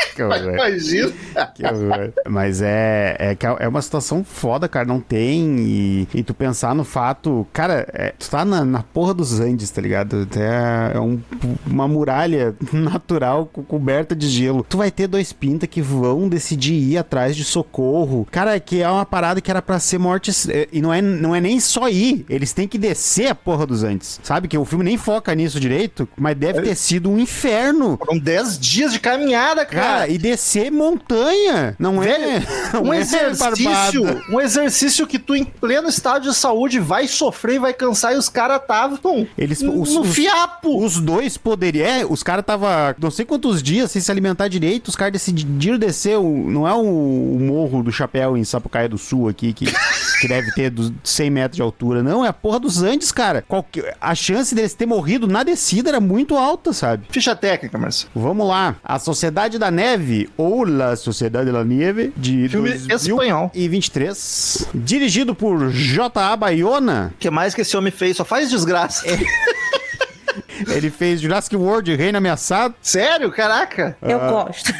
Que 0.14 0.22
horror. 0.22 0.54
Imagina. 0.54 1.12
Que 1.54 1.64
horror. 1.66 2.12
Mas 2.28 2.60
é, 2.60 3.16
é, 3.18 3.36
é 3.60 3.68
uma 3.68 3.80
situação 3.80 4.22
foda, 4.24 4.68
cara. 4.68 4.84
Não 4.86 5.00
tem. 5.00 5.56
E, 5.60 6.08
e 6.14 6.22
tu 6.22 6.34
pensar 6.34 6.74
no 6.74 6.84
fato. 6.84 7.46
Cara, 7.52 7.86
é, 7.92 8.12
tu 8.18 8.28
tá 8.28 8.44
na, 8.44 8.64
na 8.64 8.82
porra 8.82 9.14
dos 9.14 9.40
Andes, 9.40 9.70
tá 9.70 9.80
ligado? 9.80 10.28
É, 10.36 10.96
é 10.96 11.00
um- 11.00 11.20
uma 11.66 11.86
muralha 11.88 12.54
natural 12.72 13.46
co- 13.46 13.62
coberta 13.62 14.14
de 14.14 14.28
gelo. 14.28 14.64
Tu 14.68 14.76
vai 14.76 14.90
ter 14.90 15.06
dois 15.06 15.32
pinta 15.32 15.66
que 15.66 15.80
vão 15.80 16.28
decidir 16.28 16.74
ir 16.74 16.98
atrás 16.98 17.36
de 17.36 17.44
socorro. 17.44 18.26
Cara, 18.30 18.58
que 18.60 18.82
é 18.82 18.88
uma 18.90 19.06
parada 19.06 19.40
que 19.40 19.50
era 19.50 19.62
pra 19.62 19.78
ser 19.78 19.98
morte. 19.98 20.30
é, 20.50 20.68
E 20.72 20.82
não 20.82 20.92
é, 20.92 21.00
não 21.00 21.34
é 21.34 21.40
nem 21.40 21.58
só 21.60 21.88
ir. 21.88 22.24
Eles 22.28 22.52
têm 22.52 22.66
que 22.68 22.78
descer 22.78 23.28
a 23.28 23.34
porra 23.34 23.66
dos 23.66 23.82
Andes. 23.84 24.20
Sabe? 24.22 24.48
Que 24.48 24.58
o 24.58 24.64
filme 24.64 24.84
nem 24.84 24.96
foca 24.98 25.34
nisso 25.34 25.58
direito. 25.60 26.08
Mas 26.16 26.36
deve 26.36 26.62
ter 26.62 26.74
sido 26.74 27.10
um 27.10 27.18
inferno. 27.18 27.96
Foram 28.04 28.18
10 28.18 28.58
dias 28.58 28.92
de 28.92 29.00
caminhada, 29.00 29.64
cara. 29.64 29.89
Cara, 29.90 30.08
e 30.08 30.18
descer 30.18 30.70
montanha. 30.70 31.74
Não 31.78 32.02
é. 32.02 32.42
Não 32.72 32.82
um 32.84 32.92
é 32.92 32.98
exercício, 33.00 34.02
barbada. 34.04 34.22
um 34.30 34.40
exercício 34.40 35.06
que 35.06 35.18
tu 35.18 35.34
em 35.34 35.44
pleno 35.44 35.88
estado 35.88 36.28
de 36.28 36.34
saúde 36.34 36.78
vai 36.78 37.06
sofrer, 37.08 37.58
vai 37.58 37.72
cansar 37.72 38.14
e 38.14 38.16
os 38.16 38.28
caras 38.28 38.60
estavam 38.60 39.26
Eles- 39.36 39.60
no 39.62 39.80
os- 39.80 39.94
os- 39.96 40.14
fiapo. 40.14 40.84
Os 40.84 40.98
dois 41.00 41.36
poderiam. 41.36 41.86
É, 41.86 42.04
os 42.04 42.22
caras 42.22 42.44
tava 42.44 42.94
não 43.00 43.10
sei 43.10 43.24
quantos 43.24 43.62
dias 43.62 43.90
sem 43.90 44.00
se 44.00 44.10
alimentar 44.10 44.48
direito. 44.48 44.88
Os 44.88 44.96
caras 44.96 45.12
decidiram 45.12 45.78
descer. 45.78 46.16
O, 46.18 46.50
não 46.50 46.66
é 46.66 46.72
o, 46.74 46.80
o 46.80 47.38
morro 47.40 47.82
do 47.82 47.90
chapéu 47.92 48.36
em 48.36 48.44
Sapucaia 48.44 48.88
do 48.88 48.98
Sul 48.98 49.28
aqui, 49.28 49.52
que, 49.52 49.66
que 50.20 50.28
deve 50.28 50.52
ter 50.52 50.70
dos 50.70 50.92
100 51.02 51.30
metros 51.30 51.56
de 51.56 51.62
altura. 51.62 52.02
Não, 52.02 52.24
é 52.24 52.28
a 52.28 52.32
porra 52.32 52.60
dos 52.60 52.82
Andes, 52.82 53.10
cara. 53.10 53.42
Qualquer, 53.48 53.96
a 54.00 54.14
chance 54.14 54.54
deles 54.54 54.74
ter 54.74 54.86
morrido 54.86 55.26
na 55.26 55.42
descida 55.42 55.88
era 55.88 56.00
muito 56.00 56.36
alta, 56.36 56.72
sabe? 56.72 57.06
Ficha 57.10 57.34
técnica, 57.34 57.78
Marcelo. 57.78 58.10
Vamos 58.14 58.46
lá. 58.46 58.76
A 58.84 58.98
Sociedade 58.98 59.58
da 59.58 59.70
Neve, 59.70 60.28
ou 60.36 60.64
La 60.64 60.94
Sociedade 60.96 61.50
da 61.50 61.64
Neve, 61.64 62.12
de 62.16 62.48
Filme 62.48 62.70
espanhol. 62.70 63.50
2023. 63.54 64.68
Dirigido 64.74 65.34
por 65.34 65.70
J.A. 65.70 66.36
Bayona. 66.36 67.12
O 67.14 67.18
que 67.18 67.30
mais 67.30 67.54
que 67.54 67.62
esse 67.62 67.76
homem 67.76 67.92
fez? 67.92 68.16
Só 68.16 68.24
faz 68.24 68.50
desgraça. 68.50 69.06
É. 69.08 69.18
Ele 70.68 70.90
fez 70.90 71.20
Jurassic 71.20 71.56
World, 71.56 71.94
Reino 71.96 72.18
Ameaçado. 72.18 72.74
Sério? 72.82 73.30
Caraca. 73.30 73.96
Eu 74.02 74.18
gosto. 74.20 74.72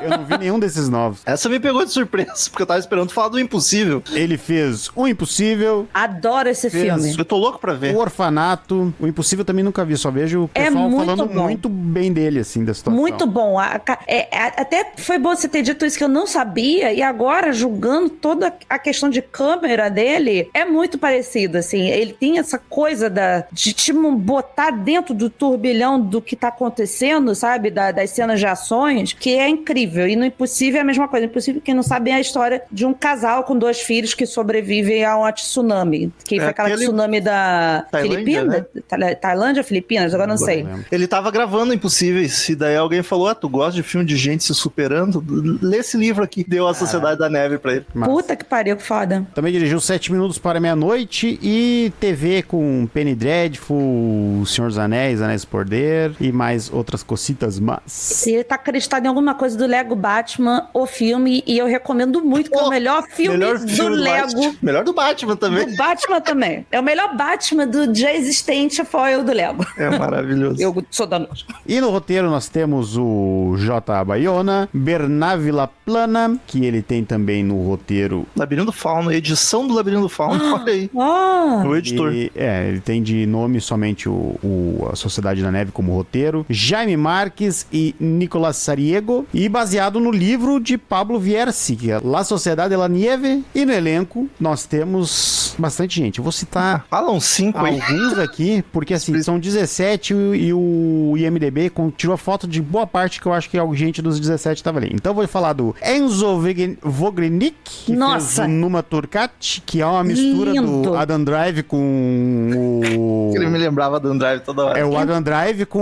Eu 0.00 0.10
não 0.10 0.24
vi 0.24 0.38
nenhum 0.38 0.58
desses 0.58 0.88
novos. 0.88 1.20
Essa 1.24 1.48
me 1.48 1.58
pegou 1.60 1.84
de 1.84 1.92
surpresa, 1.92 2.32
porque 2.50 2.62
eu 2.62 2.66
tava 2.66 2.80
esperando 2.80 3.12
falar 3.12 3.28
do 3.28 3.38
impossível. 3.40 4.02
Ele 4.12 4.36
fez 4.36 4.90
O 4.94 5.06
Impossível, 5.06 5.86
Adoro 5.92 6.48
esse 6.48 6.68
filme. 6.70 7.14
Eu 7.16 7.24
tô 7.24 7.36
louco 7.36 7.58
pra 7.58 7.72
ver. 7.74 7.94
O 7.94 7.98
Orfanato. 7.98 8.92
O 9.00 9.06
Impossível 9.06 9.44
também 9.44 9.64
nunca 9.64 9.84
vi, 9.84 9.96
só 9.96 10.10
vejo 10.10 10.42
o 10.44 10.50
É 10.54 10.64
pessoal 10.64 10.88
muito 10.90 11.04
falando 11.06 11.26
bom. 11.26 11.42
muito 11.44 11.68
bem 11.68 12.12
dele, 12.12 12.40
assim, 12.40 12.64
da 12.64 12.72
situação. 12.74 12.98
Muito 13.00 13.26
bom. 13.26 13.58
A- 13.58 13.80
é, 14.06 14.28
a- 14.36 14.52
até 14.62 14.92
foi 14.98 15.18
bom 15.18 15.34
você 15.34 15.48
ter 15.48 15.62
dito 15.62 15.84
isso 15.84 15.96
que 15.98 16.04
eu 16.04 16.08
não 16.08 16.26
sabia, 16.26 16.92
e 16.92 17.02
agora, 17.02 17.52
julgando 17.52 18.08
toda 18.10 18.52
a 18.68 18.78
questão 18.78 19.08
de 19.10 19.20
câmera 19.22 19.88
dele, 19.88 20.48
é 20.52 20.64
muito 20.64 20.98
parecido, 20.98 21.58
assim. 21.58 21.88
Ele 21.88 22.12
tem 22.12 22.38
essa 22.38 22.58
coisa 22.58 23.08
da, 23.10 23.44
de 23.52 23.72
te 23.72 23.92
botar 23.92 24.70
dentro 24.70 25.14
do 25.14 25.28
turbilhão 25.30 26.00
do 26.00 26.20
que 26.20 26.34
tá 26.36 26.48
acontecendo, 26.48 27.34
sabe? 27.34 27.70
Da- 27.70 27.92
das 27.92 28.10
cenas 28.10 28.38
de 28.40 28.46
ações, 28.46 29.12
que 29.12 29.34
é 29.36 29.48
incrível. 29.48 29.75
E 29.84 30.16
no 30.16 30.24
Impossível 30.24 30.78
é 30.78 30.82
a 30.82 30.84
mesma 30.84 31.08
coisa. 31.08 31.26
Impossível, 31.26 31.60
quem 31.62 31.74
não 31.74 31.82
sabe, 31.82 32.10
é 32.10 32.14
a 32.14 32.20
história 32.20 32.62
de 32.70 32.84
um 32.86 32.92
casal 32.94 33.44
com 33.44 33.56
dois 33.58 33.80
filhos 33.80 34.14
que 34.14 34.26
sobrevivem 34.26 35.04
a 35.04 35.16
um 35.18 35.30
tsunami. 35.32 36.12
Que 36.24 36.36
É 36.36 36.40
foi 36.40 36.48
aquela 36.48 36.68
aquele- 36.68 36.84
tsunami 36.84 37.20
da 37.20 37.86
Tailândia, 37.90 38.18
Filipina? 38.18 38.44
né? 38.44 38.64
Ta- 38.88 39.14
Tailândia 39.16 39.64
Filipinas? 39.64 40.14
Agora 40.14 40.28
não 40.28 40.36
sei. 40.38 40.62
lembro. 40.62 40.84
Ele 40.90 41.06
tava 41.06 41.30
gravando 41.30 41.74
Impossíveis, 41.74 42.48
e 42.48 42.54
daí 42.54 42.76
alguém 42.76 43.02
falou: 43.02 43.28
Ah, 43.28 43.34
tu 43.34 43.48
gosta 43.48 43.72
de 43.74 43.82
filme 43.82 44.06
de 44.06 44.16
gente 44.16 44.44
se 44.44 44.54
superando? 44.54 45.24
Lê 45.62 45.78
esse 45.78 45.96
livro 45.96 46.22
aqui. 46.24 46.44
Deu 46.46 46.66
a 46.66 46.74
Sociedade 46.74 47.18
da 47.18 47.28
Neve 47.28 47.58
pra 47.58 47.72
ele. 47.74 47.86
Massa. 47.94 48.10
Puta 48.12 48.36
que 48.36 48.44
pariu, 48.44 48.76
que 48.76 48.82
foda. 48.82 49.26
Também 49.34 49.52
dirigiu 49.52 49.80
Sete 49.80 50.10
Minutos 50.12 50.38
para 50.38 50.58
Meia-Noite 50.60 51.38
e 51.42 51.92
TV 52.00 52.42
com 52.42 52.86
Penny 52.92 53.14
Dreadful, 53.14 54.44
Senhor 54.46 54.68
dos 54.68 54.78
Anéis, 54.78 55.20
Anéis 55.20 55.42
do 55.42 55.48
Poder 55.48 56.12
e 56.20 56.30
mais 56.32 56.72
outras 56.72 57.02
cocitas 57.02 57.58
mas. 57.58 57.80
Se 57.86 58.32
ele 58.32 58.44
tá 58.44 58.54
acreditado 58.54 59.04
em 59.04 59.08
alguma 59.08 59.34
coisa 59.34 59.56
do 59.56 59.65
Lego 59.66 59.94
Batman, 59.94 60.68
o 60.72 60.86
filme, 60.86 61.42
e 61.46 61.58
eu 61.58 61.66
recomendo 61.66 62.24
muito, 62.24 62.50
que 62.50 62.56
é 62.56 62.62
o 62.62 62.66
Oh, 62.66 62.70
melhor 62.70 63.04
filme 63.08 63.36
Melhor 63.38 63.58
do 63.58 63.68
filme 63.68 63.96
do 63.96 64.02
Lego. 64.02 64.26
Batman. 64.34 64.54
Melhor 64.62 64.84
do 64.84 64.92
Batman 64.92 65.36
também. 65.36 65.66
Do 65.68 65.76
Batman 65.76 66.20
também. 66.20 66.66
É 66.72 66.80
o 66.80 66.82
melhor 66.82 67.16
Batman 67.16 67.66
do 67.66 67.94
já 67.94 68.12
existente, 68.14 68.84
foi 68.84 69.16
o 69.16 69.24
do 69.24 69.32
Lego. 69.32 69.64
É 69.76 69.90
maravilhoso. 69.98 70.60
Eu 70.60 70.84
sou 70.90 71.06
da 71.06 71.18
noite. 71.18 71.46
E 71.66 71.80
no 71.80 71.90
roteiro 71.90 72.28
nós 72.30 72.48
temos 72.48 72.96
o 72.96 73.54
J. 73.58 74.04
Bayona, 74.04 74.68
Bernávila 74.72 75.70
Plana, 75.84 76.38
que 76.46 76.64
ele 76.64 76.80
tem 76.82 77.04
também 77.04 77.42
no 77.44 77.62
roteiro. 77.66 78.26
Labirinto 78.36 78.66
do 78.66 78.72
Fauno, 78.72 79.12
edição 79.12 79.66
do 79.66 79.74
Labirinto 79.74 80.02
do 80.02 80.08
Fauno. 80.08 80.54
Olha 80.54 80.72
aí. 80.72 80.90
Ah, 80.98 81.62
O 81.66 81.76
editor. 81.76 82.12
E, 82.12 82.32
é, 82.34 82.68
ele 82.68 82.80
tem 82.80 83.02
de 83.02 83.26
nome 83.26 83.60
somente 83.60 84.08
o, 84.08 84.36
o- 84.42 84.88
a 84.92 84.96
Sociedade 84.96 85.42
da 85.42 85.50
Neve 85.50 85.70
como 85.72 85.92
roteiro. 85.92 86.44
Jaime 86.48 86.96
Marques 86.96 87.66
e 87.72 87.94
Nicolas 88.00 88.56
Sariego. 88.56 89.26
E 89.34 89.48
baseado 89.56 89.98
no 89.98 90.10
livro 90.10 90.60
de 90.60 90.76
Pablo 90.76 91.18
Vierci, 91.18 91.76
que 91.76 91.90
é 91.90 91.98
La 92.04 92.22
Sociedade 92.24 92.68
de 92.68 92.76
la 92.76 92.88
Nieve. 92.88 93.42
E 93.54 93.64
no 93.64 93.72
elenco 93.72 94.28
nós 94.38 94.66
temos 94.66 95.54
bastante 95.58 95.96
gente. 95.98 96.18
Eu 96.18 96.22
vou 96.22 96.30
citar 96.32 96.84
Fala 96.90 97.10
uns 97.10 97.24
cinco 97.24 97.58
aí. 97.64 97.80
alguns 97.80 98.18
aqui, 98.18 98.62
porque 98.70 98.92
assim, 98.92 99.22
são 99.22 99.38
17 99.38 100.12
e 100.12 100.52
o- 100.52 101.14
IMDB 101.16 101.72
tirou 101.96 102.12
a 102.12 102.18
foto 102.18 102.46
de 102.46 102.60
boa 102.60 102.86
parte 102.86 103.18
que 103.18 103.26
eu 103.26 103.32
acho 103.32 103.48
que 103.48 103.58
a 103.58 103.66
gente 103.72 104.02
dos 104.02 104.20
17 104.20 104.62
tava 104.62 104.78
ali. 104.78 104.90
Então 104.92 105.12
eu 105.12 105.14
vou 105.14 105.26
falar 105.26 105.54
do 105.54 105.74
Enzo 105.82 106.38
Vog- 106.38 106.78
Vogrinik, 106.82 107.56
que 107.64 107.96
Nossa. 107.96 108.42
fez 108.42 108.48
o 108.48 108.50
Numa 108.50 108.82
Turcat, 108.82 109.62
que 109.64 109.80
é 109.80 109.86
uma 109.86 110.04
mistura 110.04 110.50
Lindo. 110.52 110.82
do 110.82 110.94
Adam 110.94 111.24
Drive 111.24 111.62
com 111.62 112.50
o... 112.94 113.32
Ele 113.34 113.46
me 113.48 113.56
lembrava 113.58 113.98
do 113.98 114.16
Drive 114.18 114.40
toda 114.42 114.66
hora. 114.66 114.78
É 114.78 114.84
o 114.84 114.96
Adam 114.98 115.22
Drive 115.22 115.64
com 115.64 115.80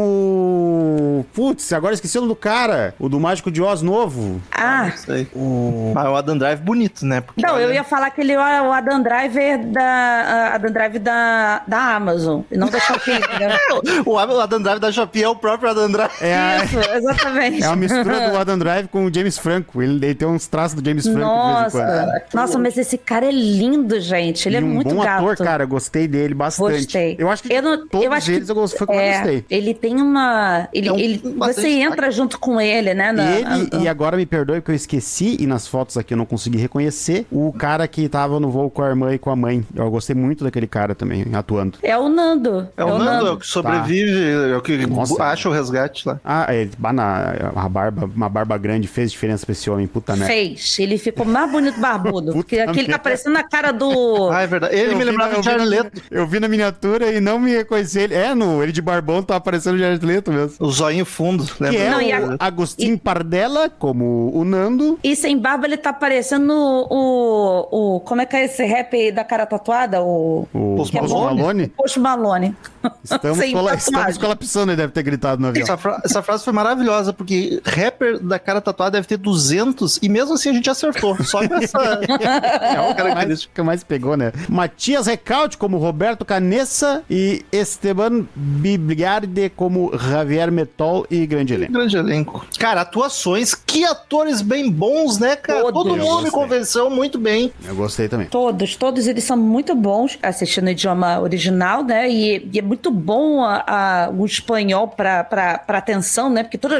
o... 1.20 1.26
Putz, 1.34 1.72
agora 1.72 1.94
esqueci 1.94 2.16
o 2.18 2.20
nome 2.20 2.32
do 2.32 2.36
cara. 2.36 2.94
O 3.00 3.08
do 3.08 3.18
Mágico 3.18 3.50
de 3.50 3.60
Oz 3.64 3.82
novo. 3.82 4.40
ah. 4.52 4.88
Isso 4.94 5.10
aí. 5.12 5.26
O... 5.34 5.92
Mas 5.94 6.06
o 6.06 6.14
Adam 6.16 6.36
Drive 6.38 6.60
bonito, 6.60 7.04
né? 7.04 7.20
Porque, 7.20 7.42
Não, 7.42 7.58
eu 7.58 7.66
olha, 7.68 7.74
ia 7.74 7.84
falar 7.84 8.10
que 8.10 8.20
ele 8.20 8.32
é 8.32 8.62
o 8.62 8.72
Adam 8.72 9.02
Driver 9.02 9.64
da, 9.66 10.50
Adam 10.54 10.72
Drive 10.72 10.98
da, 10.98 11.62
da 11.66 11.94
Amazon, 11.96 12.42
e 12.50 12.56
não 12.56 12.68
da 12.68 12.78
Shopee. 12.80 13.12
entendeu? 13.18 14.02
O 14.06 14.18
Adam 14.18 14.60
Drive 14.62 14.78
da 14.80 14.92
Shopee 14.92 15.22
é 15.22 15.28
o 15.28 15.36
próprio 15.36 15.70
Adam 15.70 15.90
Drive. 15.90 16.10
É, 16.20 16.34
a- 16.36 16.64
Isso, 16.64 16.78
exatamente. 16.78 17.62
é 17.62 17.66
uma 17.68 17.76
mistura 17.76 18.30
do 18.30 18.36
Adam 18.36 18.58
Drive 18.58 18.88
com 18.88 19.04
o 19.06 19.12
James 19.14 19.38
Franco. 19.38 19.82
Ele, 19.82 20.04
ele 20.04 20.14
tem 20.14 20.28
uns 20.28 20.46
traços 20.46 20.80
do 20.80 20.86
James 20.88 21.04
Franco 21.06 21.18
de 21.20 21.24
vez 21.24 21.66
em 21.66 21.70
quando. 21.70 21.86
Nossa, 21.86 22.22
nossa, 22.34 22.58
mas 22.58 22.76
esse 22.78 22.96
cara 22.98 23.26
é 23.26 23.30
lindo, 23.32 24.00
gente. 24.00 24.48
Ele 24.48 24.56
e 24.56 24.60
é 24.60 24.62
um 24.62 24.68
muito 24.68 24.94
bom 24.94 25.02
gato. 25.02 25.22
ator, 25.24 25.36
cara. 25.38 25.64
Gostei 25.64 26.06
dele 26.08 26.34
bastante. 26.34 26.72
Gostei. 26.84 27.16
Eu 27.18 27.30
acho 27.30 27.42
que 27.42 27.52
Eu 27.52 27.62
não- 27.62 27.86
todos 27.88 28.06
eu 28.06 28.12
acho 28.12 28.26
que- 28.26 28.32
eles 28.36 28.48
eu 28.48 28.54
gost- 28.54 28.76
foi 28.76 28.86
como 28.86 28.98
eu 28.98 29.04
É, 29.04 29.12
gostei. 29.18 29.44
ele 29.50 29.74
tem 29.74 30.00
uma. 30.00 30.68
Ele, 30.72 30.88
É 30.88 30.92
um- 30.92 30.98
ele, 30.98 31.20
você 31.36 31.68
entra 31.80 32.10
junto 32.10 32.38
com 32.38 32.60
ele, 32.60 32.94
né? 32.94 33.12
na- 33.12 33.24
Ele, 33.36 33.53
na- 33.56 33.80
e 33.82 33.88
agora 33.88 34.16
me 34.16 34.26
perdoe 34.26 34.60
porque 34.60 34.72
eu 34.72 34.76
esqueci, 34.76 35.36
e 35.40 35.46
nas 35.46 35.66
fotos 35.66 35.96
aqui 35.96 36.14
eu 36.14 36.18
não 36.18 36.26
consegui 36.26 36.58
reconhecer, 36.58 37.26
o 37.30 37.52
cara 37.52 37.86
que 37.88 38.08
tava 38.08 38.38
no 38.40 38.50
voo 38.50 38.70
com 38.70 38.82
a 38.82 38.88
irmã 38.88 39.12
e 39.14 39.18
com 39.18 39.30
a 39.30 39.36
mãe. 39.36 39.64
Eu 39.74 39.90
gostei 39.90 40.14
muito 40.14 40.44
daquele 40.44 40.66
cara 40.66 40.94
também, 40.94 41.24
atuando. 41.32 41.78
É 41.82 41.96
o 41.96 42.08
Nando. 42.08 42.68
É 42.76 42.84
o 42.84 42.98
Nando, 42.98 43.26
é 43.28 43.30
o 43.32 43.36
que 43.38 43.46
sobrevive, 43.46 44.50
é 44.52 44.56
o 44.56 44.60
que 44.60 44.86
Nossa. 44.86 45.22
acha 45.24 45.48
o 45.48 45.52
resgate 45.52 46.06
lá. 46.08 46.20
Ah, 46.24 46.54
ele, 46.54 46.70
bah, 46.78 46.92
na, 46.92 47.34
a 47.54 47.68
barba, 47.68 48.08
uma 48.14 48.28
barba 48.28 48.56
grande 48.58 48.86
fez 48.88 49.10
diferença 49.12 49.44
pra 49.46 49.52
esse 49.52 49.68
homem, 49.70 49.86
puta 49.86 50.12
merda. 50.14 50.26
Fez. 50.32 50.76
Ele 50.78 50.98
ficou 50.98 51.24
mais 51.26 51.50
bonito 51.50 51.80
barbudo. 51.80 52.32
porque 52.34 52.58
aquele 52.58 52.88
tá 52.88 52.98
parecendo 52.98 53.38
a 53.38 53.42
cara 53.42 53.72
do. 53.72 54.30
Ah, 54.30 54.42
é 54.42 54.46
verdade. 54.46 54.74
Ele 54.74 54.92
Eu 54.94 54.98
me 54.98 55.04
lembrava 55.04 55.30
de 55.34 55.36
vi 55.38 55.44
Jared 55.44 55.64
na- 55.64 55.70
Leto. 55.70 56.02
Eu 56.10 56.26
vi 56.26 56.40
na 56.40 56.48
miniatura 56.48 57.12
e 57.12 57.20
não 57.20 57.38
me 57.38 57.50
reconheci 57.52 57.98
ele. 58.00 58.14
É, 58.14 58.34
no, 58.34 58.62
ele 58.62 58.72
de 58.72 58.82
barbão 58.82 59.22
tá 59.22 59.36
aparecendo 59.36 59.74
o 59.74 59.78
Jared 59.78 60.04
Leto 60.04 60.32
mesmo. 60.32 60.54
O 60.58 60.70
zoinho 60.70 61.04
fundo, 61.04 61.44
Que 61.44 61.62
lembra? 61.62 61.78
é 61.80 61.90
Não, 61.90 62.00
e 62.00 62.12
o 62.12 62.32
a- 62.32 62.36
Agostinho 62.40 62.98
Pardella 62.98 63.43
Vilela, 63.44 63.68
como 63.70 64.30
o 64.34 64.44
Nando. 64.44 64.98
E 65.04 65.14
sem 65.14 65.38
barba 65.38 65.66
ele 65.66 65.76
tá 65.76 65.92
parecendo 65.92 66.52
o, 66.52 67.96
o. 67.96 68.00
Como 68.00 68.20
é 68.22 68.26
que 68.26 68.36
é 68.36 68.44
esse 68.44 68.64
rap 68.64 68.94
aí 68.96 69.12
da 69.12 69.24
cara 69.24 69.44
tatuada? 69.46 70.02
O. 70.02 70.48
O 70.52 70.76
Post 70.76 70.96
é 70.96 71.00
Post 71.00 71.14
bom? 71.14 71.24
Malone. 71.34 71.68
Post 71.68 72.00
Malone. 72.00 72.56
Estamos, 73.02 73.38
Sem 73.44 73.52
cola- 73.52 73.74
estamos 73.74 74.18
colapsando, 74.18 74.70
ele 74.72 74.76
deve 74.76 74.92
ter 74.92 75.02
gritado 75.02 75.40
no 75.42 75.48
avião. 75.48 75.62
Essa, 75.62 75.76
fra- 75.76 76.00
essa 76.04 76.22
frase 76.22 76.44
foi 76.44 76.52
maravilhosa, 76.52 77.12
porque 77.12 77.60
rapper 77.64 78.18
da 78.18 78.38
cara 78.38 78.60
tatuada 78.60 78.92
deve 78.92 79.06
ter 79.06 79.16
200 79.16 79.98
e 80.02 80.08
mesmo 80.08 80.34
assim 80.34 80.50
a 80.50 80.52
gente 80.52 80.68
acertou. 80.70 81.16
Só 81.24 81.46
com 81.46 81.54
essa 81.56 81.78
É 81.78 82.80
o 82.80 82.94
cara 82.94 82.94
mais, 82.94 82.94
característica. 82.96 83.52
que 83.54 83.62
mais 83.62 83.84
pegou, 83.84 84.16
né? 84.16 84.32
Matias 84.48 85.06
Recalde 85.06 85.56
como 85.56 85.78
Roberto 85.78 86.24
Canessa 86.24 87.02
e 87.10 87.44
Esteban 87.52 88.26
Bibliarde 88.34 89.50
como 89.50 89.90
Javier 89.96 90.50
Metol 90.50 91.06
e 91.10 91.26
grande 91.26 91.54
elenco. 91.54 91.72
Grande 91.72 91.96
elenco. 91.96 92.46
Cara, 92.58 92.82
atuações, 92.82 93.33
que 93.54 93.84
atores 93.84 94.40
bem 94.42 94.70
bons, 94.70 95.18
né, 95.18 95.34
cara? 95.34 95.60
Todos. 95.62 95.72
Todo 95.82 95.96
mundo 95.96 96.22
me 96.24 96.30
convenceu 96.30 96.88
muito 96.90 97.18
bem. 97.18 97.52
Eu 97.66 97.74
gostei 97.74 98.08
também. 98.08 98.26
Todos, 98.28 98.76
todos 98.76 99.06
eles 99.06 99.24
são 99.24 99.36
muito 99.36 99.74
bons 99.74 100.18
assistindo 100.22 100.66
o 100.66 100.70
idioma 100.70 101.18
original, 101.20 101.82
né? 101.82 102.08
E, 102.08 102.48
e 102.52 102.58
é 102.58 102.62
muito 102.62 102.90
bom 102.90 103.42
a, 103.42 103.64
a- 103.66 104.10
o 104.10 104.24
espanhol 104.24 104.88
pra, 104.88 105.24
pra, 105.24 105.58
pra 105.58 105.78
atenção, 105.78 106.30
né? 106.30 106.42
Porque 106.44 106.58
todo. 106.58 106.74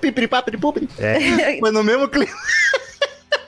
Pipiripá, 0.00 0.42
piripupiri. 0.42 0.88
É. 0.98 1.58
Foi 1.60 1.70
no 1.70 1.82
mesmo 1.84 2.08
clima. 2.08 2.32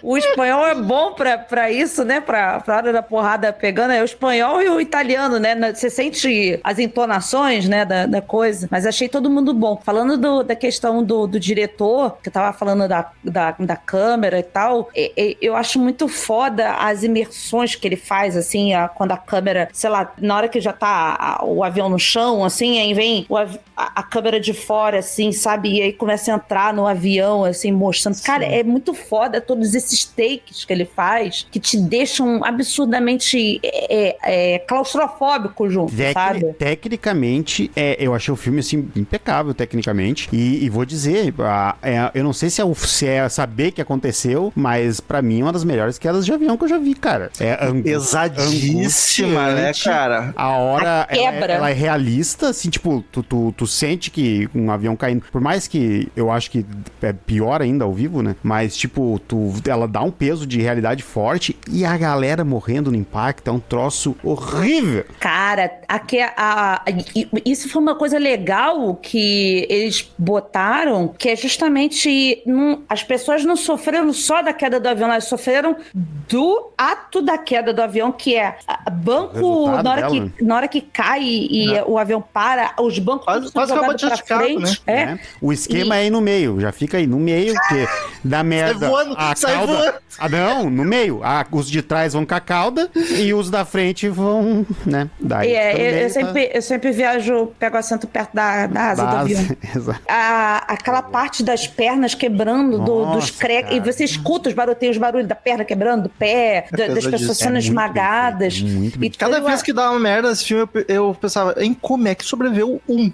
O 0.03 0.17
espanhol 0.17 0.67
é 0.67 0.75
bom 0.75 1.13
pra, 1.13 1.39
pra 1.39 1.71
isso, 1.71 2.05
né? 2.05 2.21
Pra, 2.21 2.61
pra 2.61 2.77
hora 2.77 2.93
da 2.93 3.03
porrada 3.03 3.53
pegando. 3.53 3.93
É 3.93 4.03
o 4.03 4.05
espanhol 4.05 4.63
e 4.63 4.69
o 4.69 4.81
italiano, 4.81 5.39
né? 5.39 5.73
Você 5.75 5.89
sente 5.91 6.61
as 6.63 6.79
entonações, 6.79 7.69
né? 7.69 7.85
Da, 7.85 8.07
da 8.07 8.21
coisa. 8.23 8.69
Mas 8.71 8.87
achei 8.87 9.09
todo 9.09 9.31
mundo 9.31 9.53
bom. 9.55 9.81
Falando 9.85 10.17
do- 10.17 10.43
da 10.43 10.55
questão 10.55 11.03
do, 11.03 11.27
do 11.27 11.41
diretor, 11.41 12.17
que 12.23 12.29
eu 12.29 12.33
tava 12.33 12.53
falando 12.57 12.87
da, 12.89 13.11
da, 13.25 13.55
da 13.59 13.77
câmera 13.77 14.39
e 14.39 14.43
tal, 14.43 14.89
e- 14.95 15.13
e- 15.17 15.37
eu 15.41 15.55
acho 15.57 15.79
muito 15.79 16.09
foda 16.09 16.75
as 16.75 17.03
imersões 17.03 17.75
que 17.75 17.87
ele 17.87 17.97
faz, 17.97 18.37
assim, 18.37 18.75
a- 18.75 18.89
quando 18.89 19.13
a 19.13 19.17
câmera, 19.17 19.69
sei 19.73 19.91
lá, 19.91 20.13
na 20.21 20.37
hora 20.37 20.49
que 20.49 20.61
já 20.61 20.73
tá 20.73 21.17
a- 21.19 21.45
o 21.45 21.63
avião 21.65 21.89
no 21.89 21.99
chão, 21.99 22.45
assim, 22.45 22.81
aí 22.81 22.93
vem 22.95 23.27
o 23.29 23.37
a, 23.37 23.47
a 23.77 24.03
câmera 24.03 24.41
de 24.41 24.53
fora, 24.53 24.99
assim, 24.99 25.31
sabe? 25.31 25.77
E 25.79 25.83
aí 25.83 25.93
começa 25.93 26.33
a 26.33 26.37
entrar 26.37 26.75
no 26.75 26.87
avião, 26.87 27.45
assim, 27.45 27.71
mostrando. 27.71 28.21
Cara, 28.23 28.45
é 28.45 28.63
muito 28.65 28.93
foda 28.93 29.41
todos 29.41 29.75
esses 29.75 29.88
takes 30.05 30.65
que 30.65 30.73
ele 30.73 30.85
faz 30.85 31.47
que 31.51 31.59
te 31.61 31.77
deixam 31.79 32.45
absurdamente 32.45 33.61
é, 33.63 34.17
é, 34.23 34.59
claustrofóbico 34.61 35.69
junto, 35.69 35.95
Tecni- 35.95 36.13
sabe? 36.15 36.53
Tecnicamente, 36.55 37.71
é, 37.77 37.97
eu 37.99 38.15
achei 38.15 38.33
o 38.33 38.37
filme 38.37 38.61
assim 38.61 38.89
impecável 38.97 39.55
tecnicamente 39.55 40.29
e, 40.33 40.65
e 40.65 40.69
vou 40.71 40.85
dizer, 40.85 41.35
a- 41.41 41.77
é, 41.83 42.11
eu 42.15 42.25
não 42.25 42.33
sei 42.33 42.51
se 42.51 42.61
é, 42.61 42.65
o- 42.65 42.75
se 42.75 43.07
é 43.07 43.29
saber 43.29 43.73
que 43.73 43.81
aconteceu, 43.81 44.53
mas 44.55 45.01
pra 45.01 45.23
mim 45.23 45.41
é 45.41 45.45
uma 45.45 45.53
das 45.53 45.65
melhores 45.65 45.99
quedas 45.99 46.25
de 46.25 46.33
avião 46.33 46.57
que 46.57 46.65
eu 46.65 46.69
já 46.69 46.79
vi, 46.79 46.95
cara. 46.95 47.31
É 47.41 47.57
Pesadíssima, 47.83 49.53
né, 49.53 49.73
cara? 49.83 50.33
A 50.37 50.49
hora 50.57 50.89
A 50.89 50.89
ela 50.89 51.07
é- 51.09 51.33
quebra. 51.33 51.53
Ela, 51.55 51.71
é 51.71 51.73
realista, 51.73 52.49
assim, 52.51 52.71
tipo, 52.71 53.05
tu, 53.13 53.23
tu, 53.23 53.53
tu 53.57 53.67
sente 53.67 54.11
que 54.11 54.49
um 54.55 54.71
avião 54.71 54.97
caindo, 54.97 55.23
por 55.31 55.41
mais 55.41 55.67
que 55.67 56.09
eu 56.17 56.31
acho 56.31 56.51
que 56.51 56.65
é 57.03 57.13
pior 57.13 57.61
ainda 57.63 57.85
ao 57.85 57.93
vivo, 57.93 58.23
né? 58.23 58.37
Mas, 58.43 58.77
tipo, 58.77 59.21
tu, 59.27 59.53
ela 59.79 59.89
dá 59.89 60.03
um 60.03 60.11
peso 60.11 60.47
de 60.47 60.61
realidade 60.61 61.03
forte 61.03 61.57
e 61.71 61.85
a 61.85 61.97
galera 61.97 62.45
morrendo 62.45 62.91
no 62.91 62.97
impacto 62.97 63.49
é 63.49 63.53
um 63.53 63.61
troço 63.61 64.15
horrível. 64.23 65.05
Cara, 65.21 65.71
aqui 65.89 66.21
a, 66.21 66.33
a- 66.37 66.83
i- 67.15 67.29
isso 67.45 67.69
foi 67.69 67.81
uma 67.81 67.95
coisa 67.95 68.19
legal 68.19 68.95
que 68.97 69.67
eles 69.71 70.11
botaram, 70.19 71.09
que 71.09 71.29
é 71.31 71.37
justamente 71.37 72.43
não- 72.47 72.83
as 72.89 73.03
pessoas 73.03 73.45
não 73.45 73.57
sofreram 73.57 74.13
só 74.13 74.43
da 74.43 74.53
queda 74.53 74.79
do 74.81 74.87
avião, 74.89 75.11
elas 75.11 75.25
sofreram 75.25 75.77
do 75.95 76.71
ato 76.77 77.23
da 77.23 77.39
queda 77.39 77.73
do 77.73 77.81
avião, 77.83 78.13
que 78.13 78.35
é 78.37 78.57
a- 78.67 78.91
banco 78.91 79.67
na 79.67 79.73
hora, 79.91 80.01
dela, 80.03 80.11
né? 80.15 80.33
que, 80.37 80.45
na 80.45 80.57
hora 80.57 80.69
que 80.69 80.81
cai 80.81 81.23
e 81.23 81.69
o 81.87 81.99
avião 81.99 82.21
para, 82.23 82.75
os 82.81 82.99
bancos 82.99 83.25
Quase- 83.25 83.53
quase 83.53 83.73
é 83.73 83.75
jogados 83.77 84.03
pra 84.03 84.17
frente. 84.39 84.83
É. 84.87 85.07
né? 85.07 85.21
O 85.41 85.53
esquema 85.53 85.97
é 85.97 86.07
ir 86.07 86.11
no 86.11 86.21
meio, 86.21 86.61
já 86.61 86.73
fica 86.73 86.99
aí 86.99 87.07
no 87.07 87.19
meio, 87.19 87.55
porque 87.55 87.87
dá 88.25 88.43
merda. 88.43 88.89
voando, 88.89 89.15
a 89.17 89.35
sai 89.37 89.55
cauda. 89.77 90.03
Ah, 90.19 90.29
não, 90.29 90.69
no 90.71 90.85
meio. 90.85 91.21
Ah, 91.23 91.47
os 91.51 91.71
de 91.71 91.81
trás 91.83 92.13
vão 92.13 92.27
com 92.27 92.35
a 92.35 92.41
cauda 92.41 92.91
e 92.95 93.33
os 93.33 93.51
da 93.51 93.65
frente 93.65 94.09
vão, 94.09 94.67
né? 94.85 95.09
Daí 95.21 95.53
É, 95.53 95.75
eu, 95.75 96.01
eu 96.03 96.09
tá? 96.09 96.13
sempre, 96.15 96.51
eu 96.53 96.63
sempre 96.63 96.91
viajo, 96.91 97.47
pego 97.59 97.77
assento 97.77 98.07
perto 98.07 98.35
da, 98.35 98.67
da 98.67 98.81
asa 98.91 99.05
do 99.07 99.13
Base. 99.13 99.35
avião. 99.37 99.57
Exato. 99.77 100.01
A- 100.09 100.65
aquela 100.69 101.03
parte 101.03 101.43
das 101.43 101.67
pernas 101.67 102.15
quebrando, 102.15 102.79
do- 102.79 103.05
dos 103.07 103.15
Nossa, 103.15 103.33
crecos. 103.39 103.77
E 103.77 103.81
você 103.81 104.05
escuta 104.05 104.49
os 104.49 104.55
barulhos, 104.55 104.79
tem 104.81 104.91
os 104.91 104.99
barulhos 104.99 105.29
da 105.29 105.35
perna 105.35 105.65
quebrando, 105.65 106.05
do 106.05 106.09
pé, 106.09 106.67
da- 106.73 106.89
das 106.89 107.07
pessoas 107.07 107.37
sendo 107.39 107.51
É 107.51 107.53
muito 107.53 107.65
esmagadas. 107.65 108.61
muito 108.61 108.99
bem 108.99 109.09
E 109.09 109.17
Cada 109.17 109.41
vez 109.41 109.61
é- 109.61 109.65
que 109.65 109.73
dá 109.73 109.91
uma 109.91 110.01
merda 110.01 110.31
nesse 110.31 110.45
filme, 110.45 110.69
eu, 110.75 110.85
eu 110.89 111.17
pensava, 111.21 111.55
em 111.63 111.73
como 111.75 112.09
é 112.09 112.15
que 112.15 112.25
sobreviveu 112.25 112.81
um? 112.89 113.11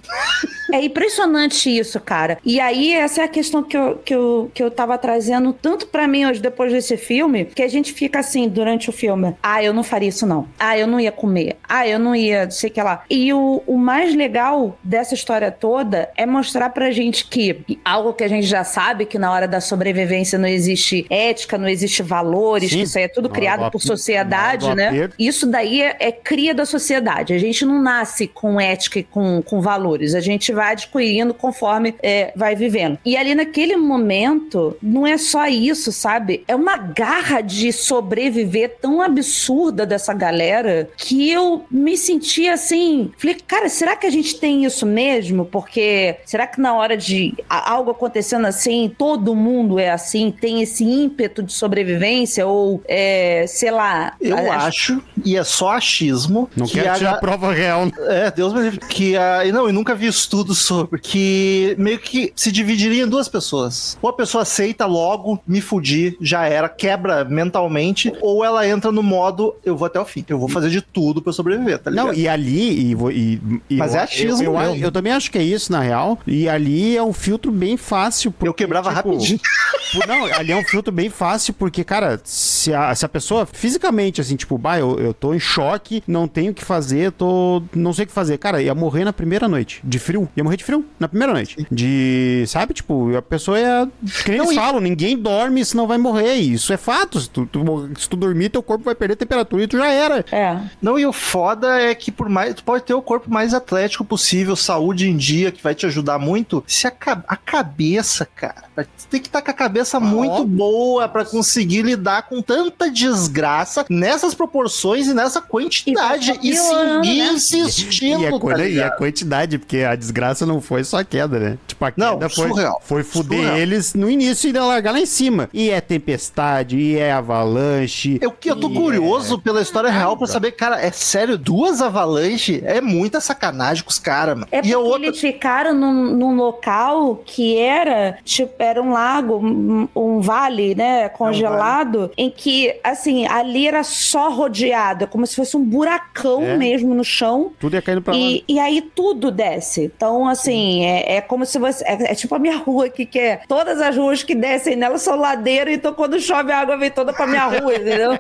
É 0.73 0.83
impressionante 0.83 1.69
isso, 1.77 2.01
cara. 2.01 2.39
E 2.45 2.59
aí, 2.59 2.93
essa 2.95 3.21
é 3.23 3.25
a 3.25 3.29
questão 3.29 3.63
que 3.63 3.77
eu, 3.77 3.97
que 4.05 4.15
eu, 4.15 4.51
que 4.55 4.63
eu 4.63 4.71
tava 4.71 4.97
trazendo 4.99 5.53
tanto 5.53 5.87
pra 5.87 6.09
mim 6.09 6.25
hoje, 6.27 6.41
depois 6.45 6.73
desse 6.73 6.97
filme, 6.97 7.47
que 7.47 7.63
a 7.63 7.69
gente 7.69 7.93
fica 7.93 8.21
assim, 8.21 8.49
durante 8.49 8.89
o 8.89 8.93
filme. 8.93 9.35
Ah, 9.43 9.63
eu 9.63 9.73
não 9.73 9.83
faria 9.83 10.09
isso, 10.09 10.27
não. 10.27 10.47
Ah, 10.59 10.79
eu 10.79 10.87
não 10.87 11.01
ia 11.01 11.11
comer. 11.11 11.57
Ah, 11.69 11.89
eu 11.89 11.99
não 11.99 12.15
ia, 12.15 12.51
sei 12.51 12.71
o 12.71 12.73
que 12.73 12.83
lá. 12.83 13.05
E 13.09 13.33
o, 13.33 13.63
o 13.67 13.77
mais 13.77 14.15
legal 14.15 14.79
dessa 14.83 15.15
história 15.15 15.51
toda 15.51 16.11
é 16.17 16.27
mostrar 16.27 16.71
pra 16.71 16.91
gente 16.91 17.27
que 17.27 17.65
algo 17.85 18.13
que 18.13 18.23
a 18.23 18.29
gente 18.29 18.47
já 18.47 18.63
sabe, 18.63 19.07
que 19.07 19.19
na 19.19 19.33
hora 19.33 19.49
da 19.49 19.61
sobrevivência 19.61 20.39
não 20.39 20.49
existe 20.49 21.07
ética, 21.09 21.57
não 21.57 21.69
existe 21.69 22.03
valores, 22.03 22.71
Sim. 22.71 22.79
que 22.79 22.83
isso 22.83 22.99
aí 22.99 23.05
é 23.05 23.09
tudo 23.09 23.29
criado 23.29 23.65
do 23.65 23.71
por 23.71 23.81
sociedade, 23.81 24.75
né? 24.75 25.11
Isso 25.19 25.47
daí 25.47 25.81
é, 25.81 25.97
é 25.99 26.13
cria 26.13 26.55
da 26.55 26.67
sociedade. 26.67 27.33
A 27.33 27.39
gente 27.39 27.65
não 27.65 27.81
nasce 27.81 28.27
com 28.27 28.61
ética 28.61 28.99
e 28.99 29.03
com, 29.03 29.43
com 29.43 29.61
valores. 29.61 30.15
A 30.15 30.21
gente 30.21 30.53
vai 30.53 30.73
adquirindo 30.73 31.33
conforme 31.33 31.95
é, 32.03 32.33
vai 32.37 32.55
vivendo. 32.55 32.99
E 33.05 33.17
ali 33.17 33.35
naquele 33.35 33.77
momento, 33.77 34.77
não 34.83 35.07
é 35.07 35.17
só 35.17 35.47
isso, 35.47 35.91
sabe? 35.91 36.34
É 36.49 36.55
uma 36.55 36.77
garra 36.77 37.41
de 37.41 37.73
sobreviver 37.73 38.77
tão 38.81 39.01
absurda 39.03 39.87
dessa 39.87 40.13
galera 40.15 40.89
que 40.97 41.31
eu 41.31 41.65
me 41.71 41.97
senti 41.97 42.49
assim. 42.49 43.11
Falei, 43.19 43.37
cara, 43.47 43.69
será 43.69 43.97
que 43.97 44.07
a 44.07 44.11
gente 44.11 44.37
tem 44.39 44.65
isso 44.65 44.85
mesmo? 44.87 45.45
Porque 45.45 46.17
será 46.25 46.47
que 46.47 46.61
na 46.61 46.75
hora 46.75 46.97
de 46.97 47.35
algo 47.49 47.91
acontecendo 47.91 48.47
assim, 48.47 48.93
todo 48.97 49.35
mundo 49.35 49.79
é 49.79 49.91
assim? 49.91 50.31
Tem 50.31 50.63
esse 50.63 50.85
ímpeto 50.85 51.43
de 51.43 51.53
sobrevivência? 51.53 52.47
Ou, 52.47 52.83
é, 52.87 53.45
sei 53.49 53.71
lá. 53.71 54.15
Eu 54.21 54.37
a- 54.53 54.57
acho, 54.67 55.03
e 55.25 55.37
é 55.37 55.45
só 55.45 55.71
achismo, 55.73 56.49
Não 56.57 56.67
que 56.67 56.81
quero 56.81 56.97
tirar 56.99 57.13
a 57.13 57.19
prova 57.19 57.53
real. 57.53 57.89
É, 58.09 58.31
Deus 58.31 58.53
me 58.53 58.61
livre. 58.61 58.81
Que 58.81 59.17
a. 59.17 59.45
Não, 59.53 59.67
eu 59.67 59.73
nunca 59.73 59.95
vi 59.95 60.07
estudo 60.07 60.55
sobre. 60.55 61.01
Que 61.01 61.75
meio 61.79 61.99
que 61.99 62.33
se 62.35 62.51
dividiria 62.51 63.05
em 63.05 63.09
duas 63.09 63.29
pessoas. 63.29 63.97
Ou 64.03 64.11
a 64.11 64.13
pessoa 64.13 64.43
aceita 64.43 64.87
logo, 64.87 65.41
me 65.47 65.61
fudi, 65.61 66.17
já 66.25 66.47
era, 66.47 66.69
quebra 66.69 67.25
mentalmente. 67.25 68.13
Ou 68.21 68.45
ela 68.45 68.67
entra 68.67 68.91
no 68.91 69.03
modo, 69.03 69.55
eu 69.65 69.77
vou 69.77 69.87
até 69.87 70.01
o 70.01 70.05
fim. 70.05 70.25
Eu 70.29 70.39
vou 70.39 70.49
fazer 70.49 70.71
de 70.71 70.81
tudo 70.81 71.21
pra 71.21 71.29
eu 71.31 71.35
sobreviver, 71.35 71.79
tá 71.79 71.91
ligado? 71.91 72.07
Não, 72.07 72.15
e 72.15 72.27
ali, 72.27 72.93
e, 72.93 72.97
e- 73.13 73.41
e 73.71 73.77
Mas 73.77 73.93
eu, 73.95 74.01
é 74.01 74.03
achismo 74.03 74.43
eu, 74.43 74.55
eu, 74.61 74.77
eu 74.77 74.91
também 74.93 75.13
acho 75.13 75.31
que 75.31 75.39
é 75.39 75.43
isso, 75.43 75.71
na 75.71 75.81
real. 75.81 76.19
E 76.27 76.49
ali 76.49 76.97
é 76.97 77.03
um 77.03 77.13
filtro 77.13 77.53
bem 77.53 77.77
fácil. 77.77 78.31
porque, 78.33 78.49
Eu 78.49 78.55
quebrava 78.55 78.95
tipo, 78.95 79.11
rapidinho. 79.11 79.39
Não, 80.09 80.25
ali 80.27 80.51
é 80.51 80.57
um 80.57 80.65
filtro 80.65 80.93
bem 80.93 81.09
fácil, 81.09 81.55
porque, 81.55 81.85
cara, 81.85 82.21
se 82.25 82.73
a, 82.75 82.93
se 82.95 83.05
a 83.05 83.09
pessoa 83.09 83.47
fisicamente, 83.47 84.21
assim, 84.21 84.35
tipo, 84.35 84.59
bah, 84.59 84.79
eu, 84.79 84.99
eu 84.99 85.15
tô 85.15 85.33
em 85.35 85.39
choque, 85.39 86.03
não 86.07 86.27
tenho 86.27 86.51
o 86.51 86.55
que 86.55 86.65
fazer, 86.65 87.13
tô. 87.13 87.63
não 87.75 87.93
sei 87.93 88.05
o 88.05 88.07
que 88.09 88.13
fazer. 88.13 88.39
Cara, 88.39 88.61
ia 88.63 88.75
morrer 88.75 89.05
na 89.05 89.13
primeira 89.13 89.47
noite, 89.47 89.81
de 89.85 89.99
frio. 89.99 90.29
Ia 90.37 90.43
morrer 90.43 90.57
de 90.57 90.65
frio 90.65 90.85
na 90.99 91.07
primeira 91.07 91.33
noite. 91.33 91.65
De. 91.71 92.45
Sabe, 92.49 92.75
tipo, 92.75 93.15
a 93.17 93.23
pessoa 93.23 93.59
ia. 93.59 93.89
Que 94.25 94.31
nem 94.31 94.39
Não, 94.39 94.47
eles 94.47 94.57
e- 94.57 94.61
falam, 94.61 94.81
ninguém 94.81 95.17
dorme 95.17 95.65
senão 95.65 95.87
vai 95.87 95.99
morrer. 95.99 96.14
E 96.21 96.53
Isso 96.53 96.73
é 96.73 96.77
fato. 96.77 97.21
Se 97.21 97.29
tu, 97.29 97.47
tu 97.47 97.91
se 97.99 98.09
tu 98.09 98.17
dormir, 98.17 98.51
teu 98.51 98.63
corpo 98.63 98.85
vai 98.85 98.95
perder 98.95 99.17
temperatura 99.17 99.63
e 99.63 99.67
tu 99.67 99.77
já 99.77 99.89
era. 99.89 100.25
É. 100.31 100.59
Não, 100.81 100.99
e 100.99 101.07
o 101.07 101.13
foda 101.13 101.81
é 101.81 101.95
que 101.95 102.11
por 102.11 102.29
mais. 102.29 102.55
Tu 102.55 102.65
pode 102.65 102.85
ter 102.85 102.95
o 102.95 103.03
corpo 103.03 103.31
mais 103.31 103.55
atlético 103.55 104.05
possível, 104.05 104.57
saúde 104.57 105.09
em 105.09 105.17
dia, 105.17 105.51
que 105.51 105.63
vai 105.63 105.75
te 105.75 105.87
ajudar 105.87 106.19
muito. 106.19 106.63
Se 106.67 106.87
a, 106.87 106.93
a 107.27 107.37
cabeça, 107.37 108.29
cara. 108.35 108.65
Tu 108.77 109.07
tem 109.11 109.21
que 109.21 109.29
estar 109.29 109.41
com 109.43 109.51
a 109.51 109.55
cabeça 109.55 110.01
muito 110.01 110.45
boa 110.45 111.09
pra 111.09 111.25
conseguir 111.25 111.83
lidar 111.83 112.29
com 112.29 112.43
tanta 112.43 112.91
desgraça 112.91 113.85
nessas 113.89 114.35
proporções 114.35 115.07
e 115.07 115.15
nessa 115.15 115.41
quantidade. 115.41 116.33
E 116.43 116.51
E, 116.51 116.55
vai 116.55 116.63
piorando, 116.69 117.05
seguir 117.05 117.19
né? 117.23 117.33
insistindo. 117.33 118.21
E 118.23 118.27
a, 118.27 118.31
tá 118.33 118.39
coisa- 118.39 118.61
e 118.61 118.65
a 118.65 118.69
ligado? 118.69 118.97
quantidade, 118.99 119.59
porque 119.59 119.79
a 119.79 119.95
desgraça 119.95 120.45
não 120.45 120.61
foi 120.61 120.83
só 120.85 120.99
a 120.99 121.05
queda, 121.05 121.39
né? 121.39 121.59
Tipo, 121.67 121.85
a 121.85 121.93
Não, 121.97 122.15
queda 122.15 122.29
foi, 122.29 122.49
surreal. 122.49 122.83
foi 122.85 123.03
fuder 123.03 123.39
Surreal. 123.39 123.57
eles 123.59 123.95
no 123.95 124.11
início 124.11 124.49
e 124.51 124.53
largar 124.53 124.93
lá 124.93 125.01
em 125.01 125.07
cima. 125.07 125.49
E 125.53 125.71
é 125.71 125.81
tempestade, 125.81 126.77
e 126.79 126.97
é 126.97 127.13
avalanche. 127.13 128.19
Eu, 128.21 128.35
eu 128.45 128.57
tô 128.57 128.71
curioso 128.71 129.37
é- 129.37 129.41
pela 129.41 129.61
história 129.63 129.91
real 129.91 130.17
pra 130.17 130.27
saber, 130.27 130.53
cara, 130.53 130.81
é 130.81 130.91
sério, 130.91 131.37
duas 131.39 131.81
avalanches? 131.81 132.63
É 132.65 132.81
muita 132.81 133.21
sacanagem 133.21 133.85
com 133.85 133.91
os 133.91 133.99
caras, 133.99 134.35
mano. 134.35 134.49
É 134.51 134.59
e 134.59 134.61
porque 134.63 134.75
a 134.75 134.79
outra. 134.79 135.07
eles 135.07 135.21
ficaram 135.21 135.75
num, 135.75 136.17
num 136.17 136.35
local 136.37 137.23
que 137.25 137.57
era, 137.59 138.19
tipo, 138.25 138.64
era 138.65 138.83
um 138.83 138.93
lago, 138.93 139.37
um, 139.39 139.89
um 139.95 140.21
vale, 140.21 140.75
né, 140.75 141.09
congelado, 141.09 142.11
em 142.17 142.31
que, 142.31 142.75
assim, 142.83 143.27
ali 143.27 143.67
era 143.69 143.83
só 143.85 144.31
rodeado, 144.31 145.07
como 145.07 145.27
se 145.27 145.37
fosse 145.37 145.57
um 145.57 145.65
buracão 145.65 146.43
É. 146.43 146.57
mesmo 146.57 146.95
no 146.95 147.05
chão. 147.05 147.53
Tudo 147.59 147.75
ia 147.75 147.83
caindo 147.83 148.03
pra 148.03 148.13
lá. 148.15 148.19
E, 148.19 148.45
e 148.49 148.59
aí 148.59 148.81
tudo 148.81 149.31
desce. 149.31 149.85
Então, 149.85 150.29
assim, 150.29 150.85
é, 150.85 151.17
é 151.17 151.21
como 151.21 151.45
se 151.47 151.59
você. 151.59 151.85
É, 151.85 152.13
é 152.13 152.15
tipo 152.15 152.35
a 152.35 152.39
minha 152.39 152.57
rua 152.57 152.87
aqui, 152.87 153.05
que 153.07 153.19
é. 153.19 153.41
Todas 153.49 153.81
as 153.81 153.97
ruas 153.97 154.23
que 154.23 154.35
descem 154.35 154.77
nela 154.77 154.99
são 154.99 155.17
ladeira, 155.17 155.73
então 155.73 155.93
quando 155.95 156.19
chove 156.21 156.51
a 156.53 156.59
água 156.61 156.77
vem 156.77 156.91
toda 156.91 157.13
pra 157.13 157.27
minha 157.27 157.47
rua, 157.47 157.75
entendeu? 157.77 158.19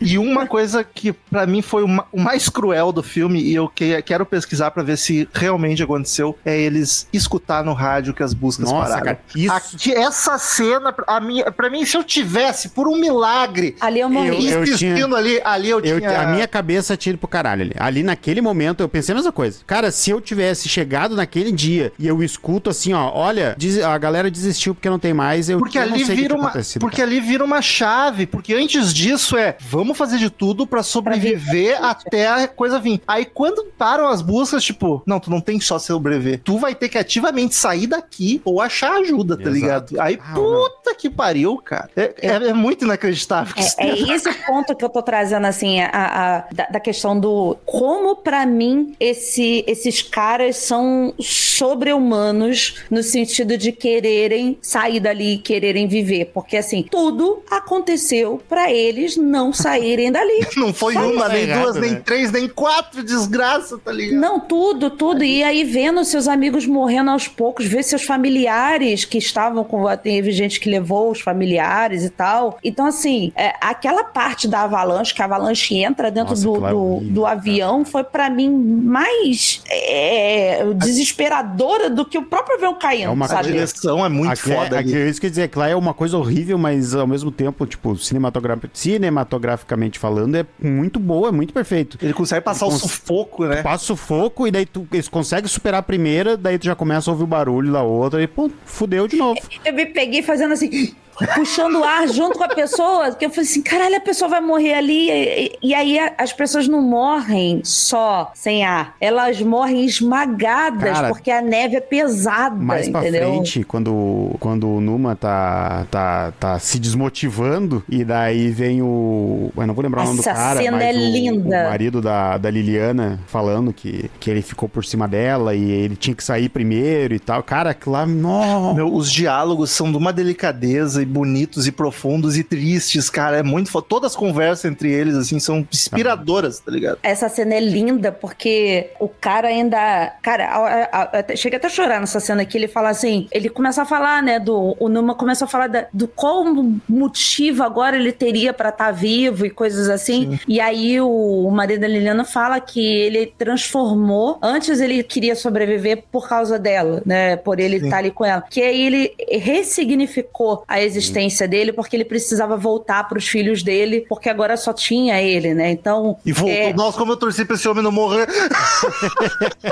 E 0.00 0.18
uma 0.18 0.46
coisa 0.46 0.82
que 0.82 1.12
pra 1.12 1.46
mim 1.46 1.62
foi 1.62 1.82
o 1.82 1.88
ma- 1.88 2.06
o 2.12 2.20
mais 2.20 2.48
cruel 2.48 2.90
do 2.92 3.02
filme, 3.02 3.40
e 3.40 3.54
eu 3.54 3.68
que- 3.68 4.00
quero 4.02 4.24
pesquisar 4.26 4.70
pra 4.70 4.82
ver 4.82 4.96
se 4.96 5.28
realmente 5.32 5.82
aconteceu, 5.82 6.36
é 6.44 6.58
eles 6.58 7.06
escutar 7.12 7.59
no 7.64 7.72
rádio 7.72 8.14
que 8.14 8.22
as 8.22 8.32
buscas 8.34 8.70
Nossa, 8.70 8.88
pararam. 8.88 9.04
cara, 9.04 9.20
isso- 9.34 9.52
Aqui, 9.52 9.92
essa 9.94 10.38
cena, 10.38 10.94
a 11.06 11.20
minha, 11.20 11.50
pra 11.52 11.68
mim, 11.70 11.84
se 11.84 11.96
eu 11.96 12.04
tivesse, 12.04 12.70
por 12.70 12.88
um 12.88 12.96
milagre, 12.96 13.76
Ali 13.80 14.00
eu 14.00 14.08
morri. 14.08 14.50
Eu- 14.50 14.64
eu 14.64 14.76
tinha- 14.76 15.04
ali, 15.16 15.40
ali 15.44 15.70
eu 15.70 15.80
Eu- 15.80 15.98
tinha... 16.00 16.20
a 16.20 16.26
minha 16.26 16.46
cabeça 16.48 16.96
tira 16.96 17.16
pro 17.18 17.28
caralho 17.28 17.62
ali. 17.62 17.74
Ali 17.78 18.02
naquele 18.02 18.40
momento 18.40 18.80
eu 18.82 18.88
pensei 18.88 19.12
a 19.12 19.16
mesma 19.16 19.32
coisa. 19.32 19.60
Cara, 19.66 19.90
se 19.90 20.10
eu 20.10 20.20
tivesse 20.20 20.68
chegado 20.68 21.14
naquele 21.16 21.50
dia 21.52 21.92
e 21.98 22.06
eu 22.06 22.22
escuto 22.22 22.70
assim, 22.70 22.92
ó, 22.92 23.10
olha, 23.14 23.54
diz- 23.58 23.78
a 23.82 23.96
galera 23.98 24.30
desistiu 24.30 24.74
porque 24.74 24.88
não 24.90 24.98
tem 24.98 25.12
mais, 25.12 25.48
eu, 25.48 25.58
Porque 25.58 25.78
eu 25.78 25.86
não 25.86 25.94
ali 25.94 26.04
que 26.04 26.14
vira 26.14 26.28
tinha 26.34 26.38
uma, 26.40 26.50
porque 26.80 26.96
cara. 26.96 27.08
ali 27.10 27.20
vira 27.20 27.44
uma 27.44 27.60
chave, 27.62 28.26
porque 28.26 28.54
antes 28.54 28.92
disso 28.94 29.36
é, 29.36 29.56
vamos 29.60 29.96
fazer 29.96 30.18
de 30.18 30.30
tudo 30.30 30.66
pra 30.66 30.82
sobreviver 30.82 31.82
até 31.84 32.28
a 32.28 32.48
coisa 32.48 32.78
vir. 32.78 33.00
Aí 33.06 33.24
quando 33.24 33.64
param 33.76 34.08
as 34.08 34.22
buscas, 34.22 34.62
tipo, 34.64 35.02
não, 35.06 35.18
tu 35.20 35.30
não 35.30 35.40
tem 35.40 35.60
só 35.60 35.78
sobreviver. 35.78 36.40
Tu 36.42 36.58
vai 36.58 36.74
ter 36.74 36.88
que 36.88 36.98
ativamente 36.98 37.49
sair 37.54 37.86
daqui 37.86 38.40
ou 38.44 38.60
achar 38.60 38.92
ajuda, 39.00 39.36
tá 39.36 39.42
Exato. 39.44 39.54
ligado? 39.54 40.00
Aí 40.00 40.18
Ah, 40.22 40.34
puta 40.34 40.94
que 40.94 41.08
pariu, 41.10 41.56
cara. 41.58 41.90
É, 41.96 42.14
é- 42.20 42.48
é 42.48 42.52
muito 42.52 42.84
inacreditável. 42.84 43.54
que 43.54 43.60
isso 43.60 43.74
É, 43.78 43.88
é 43.88 44.14
esse 44.14 44.32
ponto 44.46 44.74
que 44.76 44.84
eu 44.84 44.88
tô 44.88 45.02
trazendo, 45.02 45.46
assim, 45.46 45.80
a, 45.80 45.88
a- 45.92 46.44
da, 46.54 46.66
da 46.66 46.80
questão 46.80 47.18
do 47.18 47.56
como, 47.64 48.16
pra 48.16 48.44
mim, 48.46 48.94
esse, 49.00 49.64
esses 49.66 50.02
caras 50.02 50.56
são 50.56 51.14
sobre-humanos 51.20 52.82
no 52.90 53.02
sentido 53.02 53.56
de 53.56 53.72
quererem 53.72 54.58
sair 54.60 55.00
dali 55.00 55.34
e 55.34 55.38
quererem 55.38 55.86
viver. 55.86 56.26
Porque, 56.34 56.56
assim, 56.56 56.82
tudo 56.90 57.42
aconteceu 57.50 58.40
pra 58.48 58.72
eles 58.72 59.16
não 59.16 59.52
saírem 59.52 60.10
dali. 60.12 60.40
Não 60.56 60.74
foi 60.74 60.92
Só 60.94 61.10
uma, 61.10 61.28
nem 61.28 61.38
é 61.38 61.42
errado, 61.44 61.62
duas, 61.64 61.76
nem 61.76 61.90
né? 61.92 62.02
três, 62.04 62.30
nem 62.32 62.46
quatro, 62.48 63.02
desgraça, 63.02 63.78
tá 63.78 63.90
ligado? 63.92 64.20
Não, 64.20 64.40
tudo, 64.40 64.90
tudo. 64.90 65.24
E 65.24 65.42
aí, 65.42 65.64
vendo 65.64 66.04
seus 66.04 66.28
amigos 66.28 66.66
morrendo 66.66 67.10
aos 67.10 67.26
poucos, 67.40 67.64
ver 67.66 67.82
seus 67.82 68.02
familiares 68.02 69.04
que 69.06 69.16
estavam 69.16 69.64
com. 69.64 69.84
Teve 69.96 70.30
gente 70.30 70.60
que 70.60 70.68
levou 70.68 71.10
os 71.10 71.20
familiares 71.20 72.04
e 72.04 72.10
tal. 72.10 72.58
Então, 72.62 72.84
assim, 72.86 73.32
é, 73.34 73.54
aquela 73.62 74.04
parte 74.04 74.46
da 74.46 74.60
avalanche, 74.64 75.14
que 75.14 75.22
a 75.22 75.24
avalanche 75.24 75.74
entra 75.76 76.10
dentro 76.10 76.30
Nossa, 76.32 76.44
do, 76.44 76.66
é 76.66 76.70
do, 76.70 77.00
do 77.00 77.26
avião, 77.26 77.82
foi 77.84 78.04
pra 78.04 78.28
mim 78.28 78.50
mais 78.50 79.62
é, 79.70 80.62
desesperadora 80.74 81.88
do 81.88 82.04
que 82.04 82.18
o 82.18 82.22
próprio 82.22 82.56
avião 82.56 82.74
caindo, 82.78 83.04
É 83.06 83.08
uma 83.08 83.24
A 83.24 83.28
sabe? 83.28 83.48
direção 83.52 84.04
é 84.04 84.08
muito 84.08 84.32
Aqui 84.32 84.52
é- 84.52 84.54
foda 84.54 84.78
aqui, 84.78 84.94
é 84.96 85.08
isso 85.08 85.18
que 85.20 85.26
eu 85.26 85.28
ia 85.28 85.30
dizer, 85.30 85.48
que 85.48 85.58
lá 85.58 85.68
é 85.68 85.74
uma 85.74 85.94
coisa 85.94 86.18
horrível, 86.18 86.58
mas 86.58 86.94
ao 86.94 87.06
mesmo 87.06 87.30
tempo, 87.30 87.66
tipo, 87.66 87.96
cinematogra- 87.96 88.58
cinematograficamente 88.74 89.98
falando, 89.98 90.36
é 90.36 90.44
muito 90.62 90.98
boa, 91.00 91.28
é 91.28 91.32
muito 91.32 91.52
perfeito. 91.52 91.98
Ele 92.02 92.12
consegue 92.12 92.42
passar 92.44 92.66
Ele 92.66 92.74
o 92.74 92.78
cons- 92.80 92.90
sufoco, 92.90 93.44
né? 93.46 93.62
Passa 93.62 93.84
o 93.84 93.86
sufoco 93.88 94.46
e 94.46 94.50
daí 94.50 94.66
tu, 94.66 94.86
eles 94.92 95.08
conseguem 95.08 95.48
superar 95.48 95.80
a 95.80 95.82
primeira, 95.82 96.36
daí 96.36 96.58
tu 96.58 96.66
já 96.66 96.74
começa 96.74 97.10
a 97.10 97.12
ouvir 97.12 97.24
o 97.24 97.26
barulho 97.30 97.72
da 97.72 97.82
outra 97.82 98.22
e, 98.22 98.26
pô, 98.26 98.50
fudeu 98.66 99.08
de 99.08 99.16
novo. 99.16 99.40
Eu 99.64 99.72
me 99.72 99.86
peguei 99.86 100.22
fazendo 100.22 100.52
assim, 100.52 100.94
puxando 101.34 101.76
o 101.80 101.84
ar 101.84 102.08
junto 102.08 102.36
com 102.38 102.44
a 102.44 102.48
pessoa, 102.48 103.12
que 103.14 103.24
eu 103.24 103.30
falei 103.30 103.44
assim, 103.48 103.62
caralho, 103.62 103.96
a 103.96 104.00
pessoa 104.00 104.28
vai 104.28 104.40
morrer 104.40 104.74
ali. 104.74 105.10
E, 105.10 105.58
e 105.62 105.74
aí 105.74 105.98
as 106.18 106.32
pessoas 106.32 106.66
não 106.68 106.80
morrem 106.82 107.60
só 107.64 108.30
sem 108.34 108.64
ar, 108.64 108.94
elas 109.00 109.40
morrem 109.40 109.84
esmagadas, 109.84 110.92
Cara, 110.92 111.08
porque 111.08 111.30
a 111.30 111.40
neve 111.42 111.76
é 111.76 111.80
pesada, 111.80 112.54
Mais 112.56 112.88
pra 112.88 113.00
entendeu? 113.00 113.30
frente, 113.30 113.64
quando, 113.64 114.36
quando 114.40 114.68
o 114.68 114.80
Numa 114.80 115.14
tá, 115.16 115.86
tá, 115.90 116.32
tá 116.38 116.58
se 116.58 116.78
desmotivando, 116.78 117.82
e 117.88 118.04
daí 118.04 118.50
vem 118.50 118.82
o. 118.82 119.50
Eu 119.56 119.66
não 119.66 119.74
vou 119.74 119.82
lembrar 119.82 120.02
o 120.02 120.04
nome 120.06 120.16
do 120.16 120.20
Essa 120.20 120.32
cara, 120.34 120.60
cena 120.60 120.76
mas 120.76 120.96
é 120.96 120.98
o, 120.98 121.10
linda. 121.12 121.60
o 121.66 121.70
marido 121.70 122.00
da, 122.00 122.38
da 122.38 122.50
Liliana 122.50 123.20
falando 123.26 123.72
que, 123.72 124.10
que 124.18 124.30
ele 124.30 124.42
ficou 124.42 124.68
por 124.68 124.84
cima 124.84 125.06
dela 125.06 125.54
e 125.54 125.70
ele 125.70 125.96
tinha 125.96 126.14
que 126.14 126.24
sair 126.24 126.48
primeiro 126.48 127.14
e 127.14 127.18
tal. 127.18 127.42
Cara, 127.42 127.70
aquilo 127.70 127.92
lá. 127.92 128.06
Nossa. 128.06 128.74
Meu, 128.74 128.92
os 128.92 129.10
diálogos 129.10 129.70
são 129.70 129.90
de 129.90 129.96
uma 129.96 130.12
delicadeza 130.12 131.02
e 131.02 131.06
bonitos 131.10 131.66
e 131.66 131.72
profundos 131.72 132.36
e 132.38 132.44
tristes, 132.44 133.10
cara. 133.10 133.38
É 133.38 133.42
muito 133.42 133.70
foda. 133.70 133.86
Todas 133.88 134.12
as 134.12 134.16
conversas 134.16 134.64
entre 134.70 134.90
eles, 134.92 135.14
assim, 135.16 135.38
são 135.40 135.66
inspiradoras, 135.72 136.60
tá 136.60 136.70
ligado? 136.70 136.98
Essa 137.02 137.28
cena 137.28 137.54
é 137.54 137.60
linda 137.60 138.12
porque 138.12 138.90
o 139.00 139.08
cara 139.08 139.48
ainda. 139.48 140.12
Cara, 140.22 140.46
a- 140.46 140.88
a- 140.92 141.20
a- 141.32 141.36
chega 141.36 141.56
até 141.56 141.66
a 141.66 141.70
chorar 141.70 142.00
nessa 142.00 142.20
cena 142.20 142.42
aqui. 142.42 142.56
Ele 142.56 142.68
fala 142.68 142.88
assim: 142.90 143.26
ele 143.32 143.48
começa 143.48 143.82
a 143.82 143.84
falar, 143.84 144.22
né? 144.22 144.38
Do, 144.38 144.76
o 144.78 144.88
Numa 144.88 145.14
começa 145.14 145.44
a 145.44 145.48
falar 145.48 145.66
da- 145.68 145.86
do 145.92 146.06
qual 146.08 146.44
motivo 146.88 147.62
agora 147.62 147.96
ele 147.96 148.12
teria 148.12 148.52
pra 148.52 148.68
estar 148.70 148.90
vivo 148.92 149.44
e 149.46 149.50
coisas 149.50 149.88
assim. 149.88 150.38
E 150.46 150.60
aí 150.60 151.00
o, 151.00 151.08
o 151.46 151.50
marido 151.50 151.80
da 151.80 151.88
Liliana 151.88 152.24
fala 152.24 152.60
que 152.60 152.80
ele 152.80 153.26
transformou. 153.38 154.38
Antes 154.42 154.80
ele 154.80 155.02
queria 155.02 155.34
sobreviver 155.34 156.04
por 156.10 156.28
causa 156.28 156.58
dela, 156.58 157.02
né? 157.04 157.36
Por 157.36 157.58
ele 157.60 157.78
Sim. 157.80 157.84
estar 157.86 157.98
ali 157.98 158.10
com 158.10 158.24
ela. 158.24 158.42
Que 158.48 158.60
aí 158.62 158.82
ele 158.82 159.12
ressignificou 159.28 160.64
a 160.68 160.80
existência 160.80 160.99
dele 161.48 161.72
porque 161.72 161.96
ele 161.96 162.04
precisava 162.04 162.56
voltar 162.56 163.08
pros 163.08 163.26
filhos 163.28 163.62
dele, 163.62 164.04
porque 164.08 164.28
agora 164.28 164.56
só 164.56 164.72
tinha 164.72 165.20
ele, 165.22 165.54
né? 165.54 165.70
Então. 165.70 166.18
E 166.26 166.32
voltou. 166.32 166.54
é, 166.54 166.72
Nossa, 166.72 166.98
como 166.98 167.12
eu 167.12 167.16
torci 167.16 167.44
pra 167.44 167.56
esse 167.56 167.68
homem 167.68 167.82
não 167.82 167.92
morrer. 167.92 168.28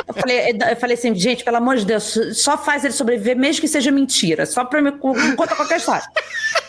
eu 0.07 0.15
falei, 0.15 0.57
eu 0.71 0.77
falei 0.77 0.95
assim, 0.97 1.15
gente, 1.15 1.45
pelo 1.45 1.57
amor 1.57 1.77
de 1.77 1.85
Deus, 1.85 2.19
só 2.35 2.57
faz 2.57 2.85
ele 2.85 2.93
sobreviver, 2.95 3.37
mesmo 3.37 3.61
que 3.61 3.69
seja 3.69 3.91
mentira. 3.91 4.47
Só 4.47 4.65
pra 4.65 4.81
me 4.81 4.93
con- 4.93 5.15
conta 5.37 5.55
qualquer 5.55 5.79
história. 5.79 6.05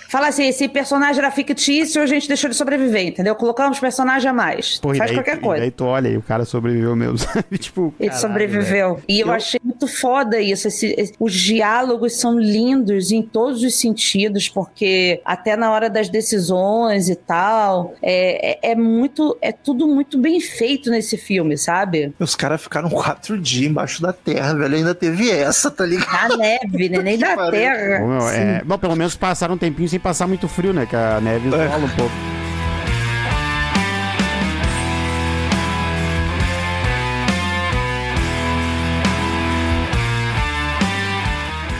Fala 0.10 0.28
assim, 0.30 0.48
esse 0.48 0.68
personagem 0.68 1.20
era 1.20 1.30
fictício, 1.32 2.02
a 2.02 2.06
gente 2.08 2.28
deixou 2.28 2.48
ele 2.48 2.56
sobreviver, 2.56 3.06
entendeu? 3.08 3.36
Colocamos 3.36 3.80
personagem 3.80 4.30
a 4.30 4.34
mais. 4.34 4.80
Pô, 4.80 4.92
e 4.94 4.98
faz 4.98 5.12
daí- 5.12 5.18
qualquer 5.20 5.38
e 5.38 5.40
coisa. 5.40 5.62
daí 5.62 5.72
tu 5.72 5.86
olha 5.86 6.08
e 6.10 6.18
o 6.18 6.22
cara 6.22 6.46
sobreviveu 6.46 6.96
mesmo, 6.96 7.18
sabe? 7.20 7.58
Tipo. 7.60 7.94
Ele 8.00 8.10
caralho, 8.10 8.22
sobreviveu. 8.28 9.02
E 9.08 9.20
eu, 9.20 9.28
Eu- 9.28 9.34
achei 9.34 9.60
muito 9.64 9.88
foda 9.88 10.40
isso. 10.42 10.68
esse- 10.68 10.96
esse- 10.98 11.14
os 11.20 11.34
diálogos 11.34 12.14
são 12.20 12.40
lindos 12.40 13.12
em 13.12 13.22
todos 13.22 13.62
os 13.62 13.76
sentidos, 13.80 14.50
porque 14.50 15.22
até 15.24 15.56
na 15.56 15.72
hora 15.72 15.90
das 15.90 16.10
decisões 16.10 17.08
e 17.08 17.16
tal, 17.16 17.94
é, 18.02 18.68
é, 18.68 18.72
é 18.72 18.76
muito. 18.76 19.38
É 19.42 19.52
tudo 19.52 19.88
muito 19.88 20.18
bem 20.18 20.40
feito 20.40 20.90
nesse 20.90 21.18
filme, 21.18 21.56
sabe? 21.58 22.14
Os 22.20 22.34
caras 22.36 22.62
ficaram 22.62 22.90
quatro 22.90 23.38
dias 23.40 23.70
embaixo 23.70 24.02
da 24.02 24.12
terra, 24.12 24.54
velho. 24.56 24.76
Ainda 24.76 24.96
teve 24.96 25.30
essa, 25.30 25.70
tá 25.70 25.86
ligado? 25.86 26.30
Na 26.30 26.38
neve, 26.38 26.90
né? 26.90 26.98
Nem 27.02 27.18
da 27.20 27.52
terra. 27.52 28.00
Sim. 28.22 28.36
é, 28.40 28.62
bom, 28.66 28.78
pelo 28.80 28.96
menos 28.96 29.16
passaram 29.16 29.54
um 29.54 29.58
tempinho 29.58 29.88
sem 29.88 29.99
passar 30.00 30.28
muito 30.28 30.48
frio, 30.48 30.74
né? 30.74 30.86
Que 30.86 30.96
a 30.96 31.20
neve 31.22 31.50
É. 31.54 31.68
rola 31.68 31.86
um 31.86 31.90
pouco. 31.90 32.14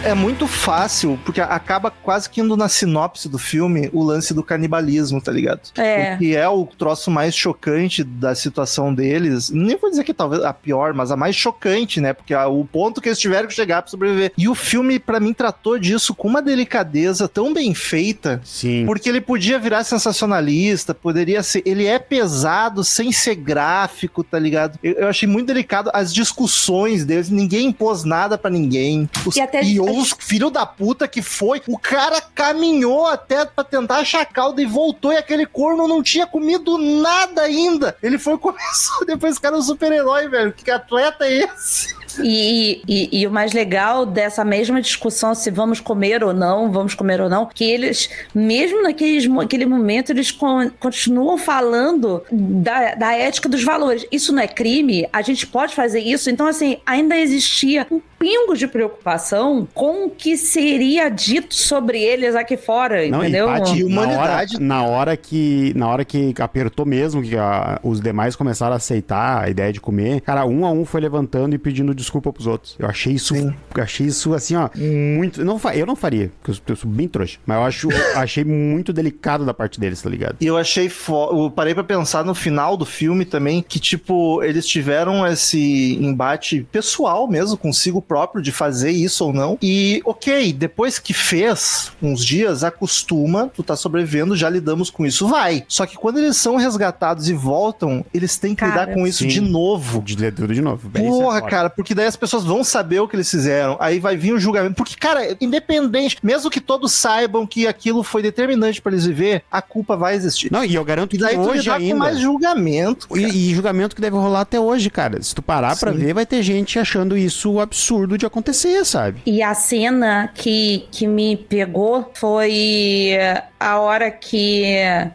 É 0.10 0.14
muito 0.16 0.48
fácil, 0.48 1.20
porque 1.24 1.40
acaba 1.40 1.92
quase 1.92 2.28
que 2.28 2.42
indo 2.42 2.58
na 2.58 2.68
sinopse 2.68 3.30
do 3.30 3.38
filme 3.38 3.90
o 3.94 4.04
lance 4.04 4.34
do 4.34 4.42
canibalismo, 4.44 5.22
tá 5.22 5.32
ligado? 5.32 5.62
É. 5.78 6.16
O 6.16 6.18
que 6.18 6.36
é 6.36 6.50
o 6.50 6.66
troço 6.66 7.12
mais 7.12 7.36
chocante 7.36 8.04
da 8.04 8.34
situação 8.34 8.92
deles. 8.94 9.52
Nem 9.52 9.78
vou 9.78 9.90
dizer 9.90 10.04
que 10.04 10.14
talvez 10.14 10.44
a 10.44 10.52
pior, 10.52 10.96
mas 10.96 11.12
a 11.12 11.16
mais 11.16 11.36
chocante, 11.36 12.02
né? 12.02 12.12
Porque 12.12 12.34
a- 12.34 12.48
o 12.48 12.66
ponto 12.66 13.00
que 13.00 13.08
eles 13.10 13.20
tiveram 13.20 13.48
que 13.48 13.54
chegar 13.54 13.84
pra 13.84 13.92
sobreviver. 13.92 14.32
E 14.36 14.50
o 14.50 14.56
filme, 14.56 14.98
pra 14.98 15.20
mim, 15.20 15.32
tratou 15.32 15.78
disso 15.78 16.16
com 16.16 16.28
uma 16.28 16.42
delicadeza 16.42 17.28
tão 17.28 17.54
bem 17.54 17.76
feita. 17.76 18.42
Sim. 18.44 18.86
Porque 18.88 19.08
ele 19.10 19.22
podia 19.22 19.60
virar 19.60 19.84
sensacionalista, 19.84 20.94
poderia 20.96 21.44
ser. 21.44 21.62
Ele 21.66 21.86
é 21.86 22.00
pesado 22.00 22.84
sem 22.84 23.12
ser 23.12 23.36
gráfico, 23.36 24.24
tá 24.24 24.40
ligado? 24.40 24.80
Eu, 24.84 24.94
eu 24.94 25.08
achei 25.08 25.30
muito 25.30 25.46
delicado 25.48 25.92
as 25.94 26.12
discussões 26.12 27.06
deles. 27.06 27.30
Ninguém 27.30 27.68
impôs 27.68 28.04
nada 28.04 28.40
pra 28.40 28.50
ninguém. 28.50 29.08
Os, 29.24 29.36
E 29.36 29.42
até- 29.42 29.62
filho 30.06 30.50
da 30.50 30.66
puta 30.66 31.08
que 31.08 31.22
foi. 31.22 31.62
O 31.68 31.78
cara 31.78 32.22
caminhou 32.22 33.06
até 33.06 33.46
pra 33.46 33.64
tentar 33.64 33.98
achar 33.98 34.22
a 34.22 34.26
cauda 34.26 34.62
e 34.62 34.66
voltou. 34.66 35.12
E 35.14 35.18
aquele 35.18 35.46
corno 35.46 35.88
não 35.88 36.02
tinha 36.04 36.26
comido 36.26 36.78
nada 36.78 37.42
ainda. 37.42 37.98
Ele 38.02 38.18
foi 38.18 38.38
começou. 38.40 39.06
Depois, 39.06 39.34
esse 39.34 39.42
cara 39.42 39.56
é 39.56 39.60
um 39.60 39.62
super-herói, 39.62 40.28
velho. 40.28 40.54
Que 40.54 40.72
atleta 40.72 41.26
é 41.26 41.44
esse? 41.44 41.99
E, 42.24 42.82
e, 42.88 43.22
e, 43.22 43.28
o 43.28 43.32
mais 43.32 43.54
legal 43.54 44.06
dessa 44.06 44.44
mesma 44.44 44.82
discussão, 44.82 45.36
se 45.36 45.52
vamos 45.52 45.80
comer 45.80 46.24
ou 46.24 46.34
não, 46.34 46.72
vamos 46.72 46.94
comer 46.94 47.22
ou 47.22 47.30
não, 47.30 47.46
que 47.46 47.64
eles, 47.64 48.10
mesmo 48.34 48.82
naqueles, 48.82 49.28
naquele 49.28 49.66
momento, 49.66 50.12
eles 50.12 50.32
con 50.32 50.70
continuam 50.80 51.38
falando 51.38 52.24
da, 52.32 52.96
da 52.96 53.14
ética 53.14 53.48
dos 53.48 53.64
valores. 53.64 54.06
Isso 54.12 54.34
não 54.34 54.42
é 54.42 54.48
crime? 54.48 55.08
A 55.12 55.22
gente 55.22 55.46
pode 55.46 55.76
fazer 55.76 56.00
isso? 56.00 56.30
Então, 56.30 56.48
assim, 56.48 56.78
ainda 56.86 57.18
existia 57.18 57.86
um 57.92 58.02
pingo 58.20 58.56
de 58.56 58.68
preocupação 58.68 59.68
com 59.74 60.06
o 60.06 60.10
que 60.10 60.36
seria 60.36 61.10
dito 61.10 61.56
sobre 61.56 62.02
eles 62.02 62.36
aqui 62.36 62.58
fora, 62.58 63.08
não, 63.08 63.20
entendeu? 63.20 63.48
E, 63.74 63.84
humanidade. 63.84 64.60
Na 64.60 64.84
hora, 64.84 64.90
na 64.90 64.98
hora 64.98 65.18
que 65.18 65.74
na 65.76 65.88
hora 65.88 66.06
que 66.06 66.34
apertou 66.40 66.86
mesmo, 66.86 67.24
que 67.24 67.38
a, 67.38 67.80
os 67.82 68.02
demais 68.02 68.36
começaram 68.36 68.74
a 68.74 68.78
aceitar 68.78 69.44
a 69.44 69.50
ideia 69.50 69.72
de 69.72 69.80
comer, 69.80 70.22
cara, 70.22 70.46
um 70.46 70.66
a 70.66 70.72
um 70.72 70.84
foi 70.84 71.00
levantando 71.00 71.56
e 71.56 71.58
pedindo 71.58 71.96
desculpa 72.00 72.32
pros 72.34 72.48
outros. 72.48 72.76
Eu 72.80 72.88
achei 72.88 73.14
isso, 73.14 73.36
Sim. 73.36 73.54
achei 73.76 74.08
isso 74.08 74.34
assim, 74.34 74.56
ó, 74.56 74.70
muito. 74.76 75.44
Não, 75.44 75.60
eu 75.74 75.86
não 75.86 75.96
faria, 75.96 76.32
porque 76.42 76.72
eu, 76.72 76.76
sou 76.76 76.90
bem 76.90 77.08
trouxa. 77.08 77.40
Mas 77.46 77.58
eu 77.58 77.64
acho, 77.64 77.88
achei 78.16 78.44
muito 78.44 78.92
delicado 78.92 79.46
da 79.46 79.54
parte 79.54 79.80
deles, 79.80 80.02
tá 80.02 80.10
ligado? 80.10 80.38
E 80.40 80.46
eu 80.46 80.58
achei. 80.58 80.90
Fo... 80.90 81.30
Eu 81.32 81.52
parei 81.52 81.74
pra 81.74 81.84
pensar 81.84 82.24
no 82.24 82.34
final 82.34 82.76
do 82.76 82.86
filme 82.86 83.26
também, 83.26 83.64
que, 83.68 83.80
tipo, 83.80 84.42
eles 84.44 84.66
tiveram 84.66 85.26
esse 85.28 85.98
embate 86.02 86.66
pessoal 86.72 87.28
mesmo, 87.28 87.58
consigo 87.58 88.02
próprio, 88.02 88.42
de 88.42 88.52
fazer 88.52 88.92
isso 88.92 89.26
ou 89.26 89.34
não. 89.34 89.58
E, 89.62 90.02
ok, 90.06 90.54
depois 90.54 90.98
que 91.00 91.14
fez, 91.14 91.92
uns 92.02 92.26
dias, 92.26 92.64
acostuma, 92.64 93.52
tu 93.54 93.64
tá 93.64 93.76
sobrevivendo, 93.76 94.36
já 94.36 94.50
lidamos 94.50 94.90
com 94.90 95.06
isso, 95.06 95.28
vai. 95.28 95.64
Só 95.68 95.86
que 95.86 95.98
quando 95.98 96.20
eles 96.20 96.38
são 96.38 96.56
resgatados 96.56 97.30
e 97.30 97.34
voltam, 97.34 98.06
eles 98.14 98.38
têm 98.38 98.56
que 98.56 98.62
cara, 98.62 98.82
lidar 98.82 98.94
com 98.94 99.06
isso 99.06 99.20
sim. 99.20 99.28
de 99.28 99.42
novo. 99.42 100.02
De 100.02 100.16
tudo 100.32 100.54
de 100.54 100.62
novo. 100.62 100.90
Bem, 100.90 101.04
Porra, 101.04 101.40
é 101.40 101.42
cara, 101.42 101.70
porque 101.70 101.89
daí 101.96 102.06
as 102.06 102.16
pessoas 102.16 102.44
vão 102.44 102.64
saber 102.64 103.00
o 103.00 103.08
que 103.08 103.16
eles 103.16 103.30
fizeram. 103.30 103.78
Aí 103.80 104.00
vai 104.00 104.16
vir 104.16 104.34
o 104.34 104.40
julgamento. 104.40 104.76
Porque, 104.76 104.96
cara, 104.96 105.36
independente, 105.40 106.18
mesmo 106.24 106.50
que 106.50 106.62
todos 106.62 106.92
saibam 106.92 107.46
que 107.46 107.68
aquilo 107.68 108.04
foi 108.04 108.22
determinante 108.22 108.82
para 108.82 108.92
eles 108.92 109.06
viver, 109.06 109.44
a 109.52 109.62
culpa 109.62 109.96
vai 109.96 110.16
existir. 110.16 110.52
Não, 110.52 110.64
e 110.64 110.76
eu 110.76 110.84
garanto 110.84 111.12
que 111.12 111.18
e 111.18 111.20
daí 111.20 111.38
hoje 111.38 111.70
ainda. 111.70 111.94
com 111.94 112.00
mais 112.00 112.20
julgamento. 112.20 113.08
E, 113.18 113.24
e, 113.24 113.54
julgamento 113.54 113.96
que 113.96 114.02
deve 114.02 114.16
rolar 114.16 114.42
até 114.42 114.60
hoje, 114.60 114.90
cara. 114.90 115.22
Se 115.22 115.34
tu 115.34 115.42
parar 115.42 115.78
para 115.78 115.92
ver, 115.92 116.14
vai 116.14 116.26
ter 116.26 116.42
gente 116.44 116.80
achando 116.80 117.18
isso 117.18 117.60
absurdo 117.60 118.18
de 118.18 118.26
acontecer, 118.26 118.86
sabe? 118.86 119.22
E 119.26 119.42
a 119.42 119.54
cena 119.54 120.30
que, 120.34 120.88
que 120.92 121.08
me 121.08 121.38
pegou 121.38 122.12
foi 122.16 123.18
a 123.60 123.80
hora 123.80 124.10
que. 124.10 124.66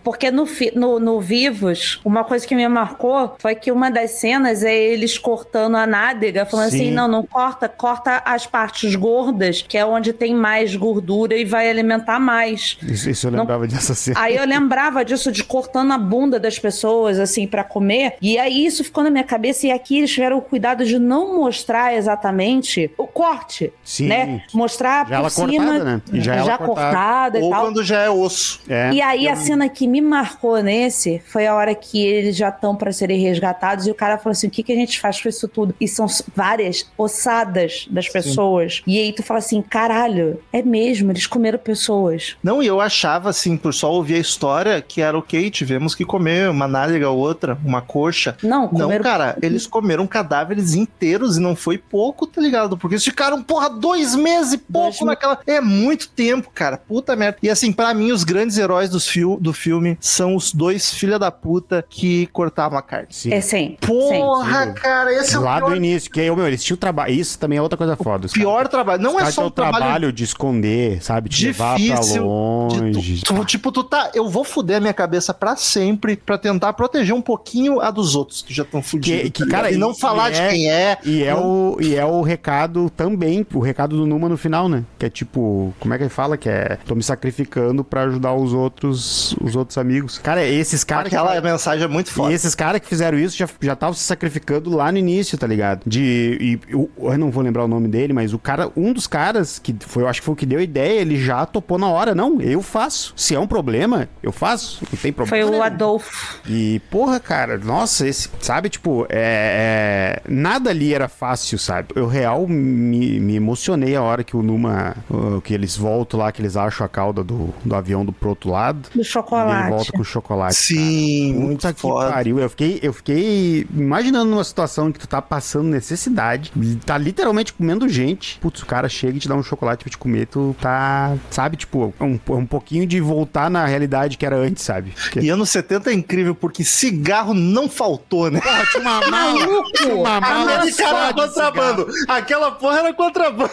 Porque 0.02 0.30
no, 0.30 0.46
no, 0.74 1.00
no 1.00 1.20
Vivos, 1.20 2.00
uma 2.04 2.24
coisa 2.24 2.46
que 2.46 2.54
me 2.54 2.68
marcou 2.68 3.34
foi 3.38 3.54
que 3.54 3.72
uma 3.72 3.90
das 3.90 4.12
cenas 4.12 4.62
é 4.62 4.74
eles 4.74 5.16
cortando 5.16 5.76
a 5.76 5.86
nádega, 5.86 6.44
falando 6.44 6.66
assim, 6.66 6.78
Sim. 6.78 6.84
assim: 6.86 6.94
não, 6.94 7.08
não 7.08 7.22
corta, 7.24 7.68
corta 7.68 8.22
as 8.24 8.46
partes 8.46 8.94
gordas, 8.94 9.62
que 9.62 9.78
é 9.78 9.86
onde 9.86 10.12
tem 10.12 10.34
mais 10.34 10.76
gordura 10.76 11.36
e 11.36 11.44
vai 11.44 11.70
alimentar 11.70 12.18
mais. 12.18 12.76
Isso, 12.82 13.08
isso 13.08 13.26
eu 13.28 13.30
não... 13.32 13.40
lembrava 13.40 13.66
dessa 13.66 13.94
cena. 13.94 14.20
Aí 14.20 14.36
eu 14.36 14.44
lembrava 14.44 15.04
disso, 15.04 15.32
de 15.32 15.42
cortando 15.42 15.92
a 15.92 15.98
bunda 15.98 16.38
das 16.38 16.58
pessoas, 16.58 17.18
assim, 17.18 17.46
para 17.46 17.64
comer. 17.64 18.16
E 18.20 18.38
aí 18.38 18.66
isso 18.66 18.84
ficou 18.84 19.02
na 19.02 19.10
minha 19.10 19.24
cabeça. 19.24 19.66
E 19.66 19.70
aqui 19.70 19.98
eles 19.98 20.12
tiveram 20.12 20.36
o 20.36 20.42
cuidado 20.42 20.84
de 20.84 20.98
não 20.98 21.36
mostrar 21.36 21.94
exatamente 21.94 22.90
o 22.98 23.06
corte. 23.06 23.72
Sim. 23.82 24.08
Né? 24.08 24.42
Mostrar 24.52 25.08
já 25.08 25.20
por 25.22 25.30
cima. 25.30 25.48
Cortada, 25.48 25.84
né? 25.84 26.02
E 26.12 26.20
já, 26.20 26.38
já 26.38 26.58
cortada. 26.58 26.74
cortada 26.84 27.38
Ou 27.38 27.50
tal. 27.50 27.62
quando 27.62 27.82
já 27.82 28.02
é 28.02 28.10
osso. 28.10 28.33
É. 28.68 28.92
E 28.92 29.00
aí 29.00 29.28
a 29.28 29.36
cena 29.36 29.68
que 29.68 29.86
me 29.86 30.00
marcou 30.00 30.62
nesse 30.62 31.22
foi 31.26 31.46
a 31.46 31.54
hora 31.54 31.74
que 31.74 32.04
eles 32.04 32.36
já 32.36 32.48
estão 32.48 32.74
para 32.76 32.92
serem 32.92 33.20
resgatados 33.20 33.86
e 33.86 33.90
o 33.90 33.94
cara 33.94 34.18
falou 34.18 34.32
assim: 34.32 34.46
o 34.46 34.50
que, 34.50 34.62
que 34.62 34.72
a 34.72 34.76
gente 34.76 35.00
faz 35.00 35.20
com 35.20 35.28
isso 35.28 35.48
tudo? 35.48 35.74
E 35.80 35.86
são 35.86 36.06
várias 36.34 36.90
ossadas 36.96 37.86
das 37.90 38.08
pessoas. 38.08 38.76
Sim. 38.76 38.82
E 38.86 38.98
aí 39.00 39.12
tu 39.12 39.22
fala 39.22 39.38
assim: 39.38 39.62
caralho, 39.62 40.40
é 40.52 40.62
mesmo, 40.62 41.10
eles 41.10 41.26
comeram 41.26 41.58
pessoas. 41.58 42.36
Não, 42.42 42.62
e 42.62 42.66
eu 42.66 42.80
achava 42.80 43.30
assim, 43.30 43.56
por 43.56 43.72
só 43.72 43.92
ouvir 43.92 44.16
a 44.16 44.18
história, 44.18 44.80
que 44.80 45.00
era 45.00 45.16
ok, 45.16 45.50
tivemos 45.50 45.94
que 45.94 46.04
comer 46.04 46.50
uma 46.50 46.66
nádega 46.66 47.08
ou 47.10 47.18
outra, 47.18 47.58
uma 47.64 47.80
coxa. 47.80 48.36
Não, 48.42 48.68
comeram... 48.68 49.04
Não, 49.04 49.10
cara, 49.10 49.36
eles 49.42 49.66
comeram 49.66 50.06
cadáveres 50.06 50.74
inteiros 50.74 51.36
e 51.36 51.40
não 51.40 51.54
foi 51.54 51.78
pouco, 51.78 52.26
tá 52.26 52.40
ligado? 52.40 52.76
Porque 52.76 52.94
eles 52.94 53.04
ficaram, 53.04 53.42
porra, 53.42 53.70
dois 53.70 54.14
meses 54.14 54.54
e 54.54 54.58
pouco 54.58 54.84
dois 54.84 55.00
naquela. 55.00 55.38
É 55.46 55.60
muito 55.60 56.08
tempo, 56.08 56.50
cara. 56.54 56.76
Puta 56.76 57.14
merda. 57.16 57.38
E 57.42 57.50
assim, 57.50 57.72
para 57.72 57.92
mim, 57.94 58.12
os 58.12 58.23
grandes 58.24 58.58
heróis 58.58 58.90
do, 58.90 59.00
fil 59.00 59.38
do 59.40 59.52
filme 59.52 59.96
são 60.00 60.34
os 60.34 60.52
dois 60.52 60.92
filha 60.94 61.18
da 61.18 61.30
puta 61.30 61.84
que 61.88 62.26
cortavam 62.28 62.78
a 62.78 62.82
carne. 62.82 63.08
Sim. 63.10 63.32
É 63.32 63.40
sim. 63.40 63.76
Porra, 63.80 64.66
sim. 64.66 64.72
cara, 64.74 65.12
esse 65.14 65.34
é 65.34 65.38
o 65.38 65.42
Lá 65.42 65.56
pior... 65.58 65.70
do 65.70 65.76
início, 65.76 66.10
que 66.10 66.30
meu, 66.30 66.46
eles 66.46 66.62
tinham 66.62 66.76
trabalho. 66.76 67.12
Isso 67.12 67.38
também 67.38 67.58
é 67.58 67.62
outra 67.62 67.76
coisa 67.76 67.96
foda. 67.96 68.28
pior 68.28 68.56
cara, 68.56 68.68
trabalho. 68.68 69.02
Não 69.02 69.20
é 69.20 69.30
só 69.30 69.46
o 69.46 69.50
trabalho... 69.50 69.84
trabalho 69.84 70.12
de 70.12 70.24
esconder, 70.24 71.02
sabe? 71.02 71.28
De 71.28 71.36
Difícil, 71.36 71.62
levar 71.62 71.78
pra 71.78 72.20
longe. 72.20 73.22
Tu, 73.22 73.34
tu, 73.34 73.44
tipo, 73.44 73.70
tu 73.70 73.84
tá. 73.84 74.10
Eu 74.14 74.28
vou 74.28 74.44
fuder 74.44 74.78
a 74.78 74.80
minha 74.80 74.94
cabeça 74.94 75.32
pra 75.34 75.56
sempre 75.56 76.16
pra 76.16 76.38
tentar 76.38 76.72
proteger 76.72 77.14
um 77.14 77.22
pouquinho 77.22 77.80
a 77.80 77.90
dos 77.90 78.14
outros 78.14 78.42
que 78.42 78.52
já 78.52 78.62
estão 78.62 78.82
fudidos. 78.82 79.22
Que, 79.22 79.30
que, 79.30 79.44
tá 79.44 79.50
cara, 79.50 79.70
e 79.70 79.76
não 79.76 79.94
falar 79.94 80.30
de 80.30 80.40
é, 80.40 80.48
quem 80.48 80.70
é. 80.70 80.98
E 81.04 81.22
é, 81.22 81.34
o, 81.34 81.76
e 81.80 81.94
é 81.94 82.04
o 82.04 82.22
recado 82.22 82.90
também, 82.90 83.46
o 83.52 83.60
recado 83.60 83.96
do 83.96 84.06
Numa 84.06 84.28
no 84.28 84.36
final, 84.36 84.68
né? 84.68 84.84
Que 84.98 85.06
é 85.06 85.10
tipo, 85.10 85.74
como 85.78 85.94
é 85.94 85.98
que 85.98 86.04
ele 86.04 86.10
fala? 86.10 86.36
Que 86.36 86.48
é 86.48 86.78
tô 86.86 86.94
me 86.94 87.02
sacrificando 87.02 87.84
pra 87.84 88.08
ajudar 88.14 88.34
os 88.34 88.52
outros 88.52 89.36
os, 89.40 89.56
outros 89.56 89.78
amigos. 89.78 90.18
Cara, 90.18 90.44
esses 90.44 90.84
caras. 90.84 91.06
Aquela 91.06 91.34
que, 91.34 91.40
mensagem 91.40 91.84
é 91.84 91.88
muito 91.88 92.10
forte. 92.10 92.32
E 92.32 92.34
esses 92.34 92.54
caras 92.54 92.80
que 92.80 92.86
fizeram 92.86 93.18
isso 93.18 93.36
já 93.36 93.44
estavam 93.44 93.92
já 93.92 93.98
se 93.98 94.04
sacrificando 94.04 94.74
lá 94.74 94.90
no 94.90 94.98
início, 94.98 95.36
tá 95.36 95.46
ligado? 95.46 95.82
De. 95.86 96.38
E, 96.40 96.60
eu, 96.68 96.90
eu, 96.98 97.18
não 97.18 97.30
vou 97.30 97.42
lembrar 97.42 97.64
o 97.64 97.68
nome 97.68 97.88
dele, 97.88 98.12
mas 98.12 98.32
o 98.32 98.38
cara, 98.38 98.70
um 98.76 98.92
dos 98.92 99.06
caras, 99.06 99.58
que 99.58 99.74
foi, 99.80 100.02
eu 100.02 100.08
acho 100.08 100.20
que 100.20 100.24
foi 100.24 100.32
o 100.32 100.36
que 100.36 100.46
deu 100.46 100.58
a 100.58 100.62
ideia, 100.62 101.00
ele 101.00 101.16
já 101.16 101.44
topou 101.46 101.78
na 101.78 101.88
hora. 101.88 102.14
Não, 102.14 102.40
eu 102.40 102.62
faço. 102.62 103.12
Se 103.16 103.34
é 103.34 103.40
um 103.40 103.46
problema, 103.46 104.08
eu 104.22 104.32
faço. 104.32 104.84
Não 104.90 104.98
tem 104.98 105.12
problema. 105.12 105.46
Foi 105.46 105.58
o 105.58 105.62
Adolfo. 105.62 106.40
E, 106.48 106.80
porra, 106.90 107.18
cara, 107.20 107.58
nossa, 107.58 108.06
esse, 108.06 108.28
sabe, 108.40 108.68
tipo, 108.68 109.06
é, 109.08 110.20
é, 110.20 110.22
nada 110.28 110.70
ali 110.70 110.94
era 110.94 111.08
fácil, 111.08 111.58
sabe? 111.58 111.88
Eu 111.94 112.06
real 112.06 112.46
me, 112.46 113.20
me 113.20 113.36
emocionei 113.36 113.96
a 113.96 114.02
hora 114.02 114.22
que 114.22 114.36
o 114.36 114.42
Numa, 114.42 114.96
que 115.42 115.54
eles 115.54 115.76
voltam 115.76 116.20
lá, 116.20 116.32
que 116.32 116.40
eles 116.40 116.56
acham 116.56 116.84
a 116.84 116.88
cauda 116.88 117.24
do, 117.24 117.54
do 117.64 117.74
avião 117.74 118.03
do 118.04 118.12
pro 118.12 118.30
outro 118.30 118.50
lado. 118.50 118.88
Do 118.94 119.04
chocolate. 119.04 119.54
E 119.54 119.62
ele 119.62 119.70
volta 119.70 119.92
com 119.92 120.04
chocolate. 120.04 120.54
Sim, 120.54 121.32
cara. 121.32 121.44
muito 121.44 121.66
Puta 121.66 121.74
foda. 121.74 122.12
pariu. 122.12 122.38
Eu 122.38 122.50
fiquei, 122.50 122.80
eu 122.82 122.92
fiquei 122.92 123.66
imaginando 123.74 124.32
uma 124.32 124.44
situação 124.44 124.88
em 124.88 124.92
que 124.92 124.98
tu 124.98 125.08
tá 125.08 125.20
passando 125.22 125.68
necessidade, 125.68 126.52
tá 126.84 126.96
literalmente 126.98 127.52
comendo 127.52 127.88
gente. 127.88 128.38
Putz, 128.40 128.62
o 128.62 128.66
cara 128.66 128.88
chega 128.88 129.16
e 129.16 129.20
te 129.20 129.28
dá 129.28 129.34
um 129.34 129.42
chocolate 129.42 129.84
pra 129.84 129.90
te 129.90 129.98
comer, 129.98 130.26
tu 130.26 130.54
tá, 130.60 131.14
sabe, 131.30 131.56
tipo, 131.56 131.92
um, 132.00 132.18
um 132.30 132.46
pouquinho 132.46 132.86
de 132.86 133.00
voltar 133.00 133.50
na 133.50 133.64
realidade 133.66 134.16
que 134.16 134.26
era 134.26 134.36
antes, 134.36 134.62
sabe? 134.62 134.90
Porque... 134.90 135.20
E 135.20 135.28
anos 135.28 135.50
70 135.50 135.90
é 135.90 135.94
incrível 135.94 136.34
porque 136.34 136.64
cigarro 136.64 137.34
não 137.34 137.68
faltou, 137.68 138.30
né? 138.30 138.40
Porra, 138.40 138.66
tinha 138.66 138.82
uma 138.82 139.00
mala. 139.10 139.62
tinha 139.74 139.94
uma 139.94 140.20
mala 140.20 140.52
era 140.52 141.14
contrabando. 141.14 141.86
Aquela 142.08 142.50
porra 142.52 142.78
era 142.78 142.94
contrabando. 142.94 143.50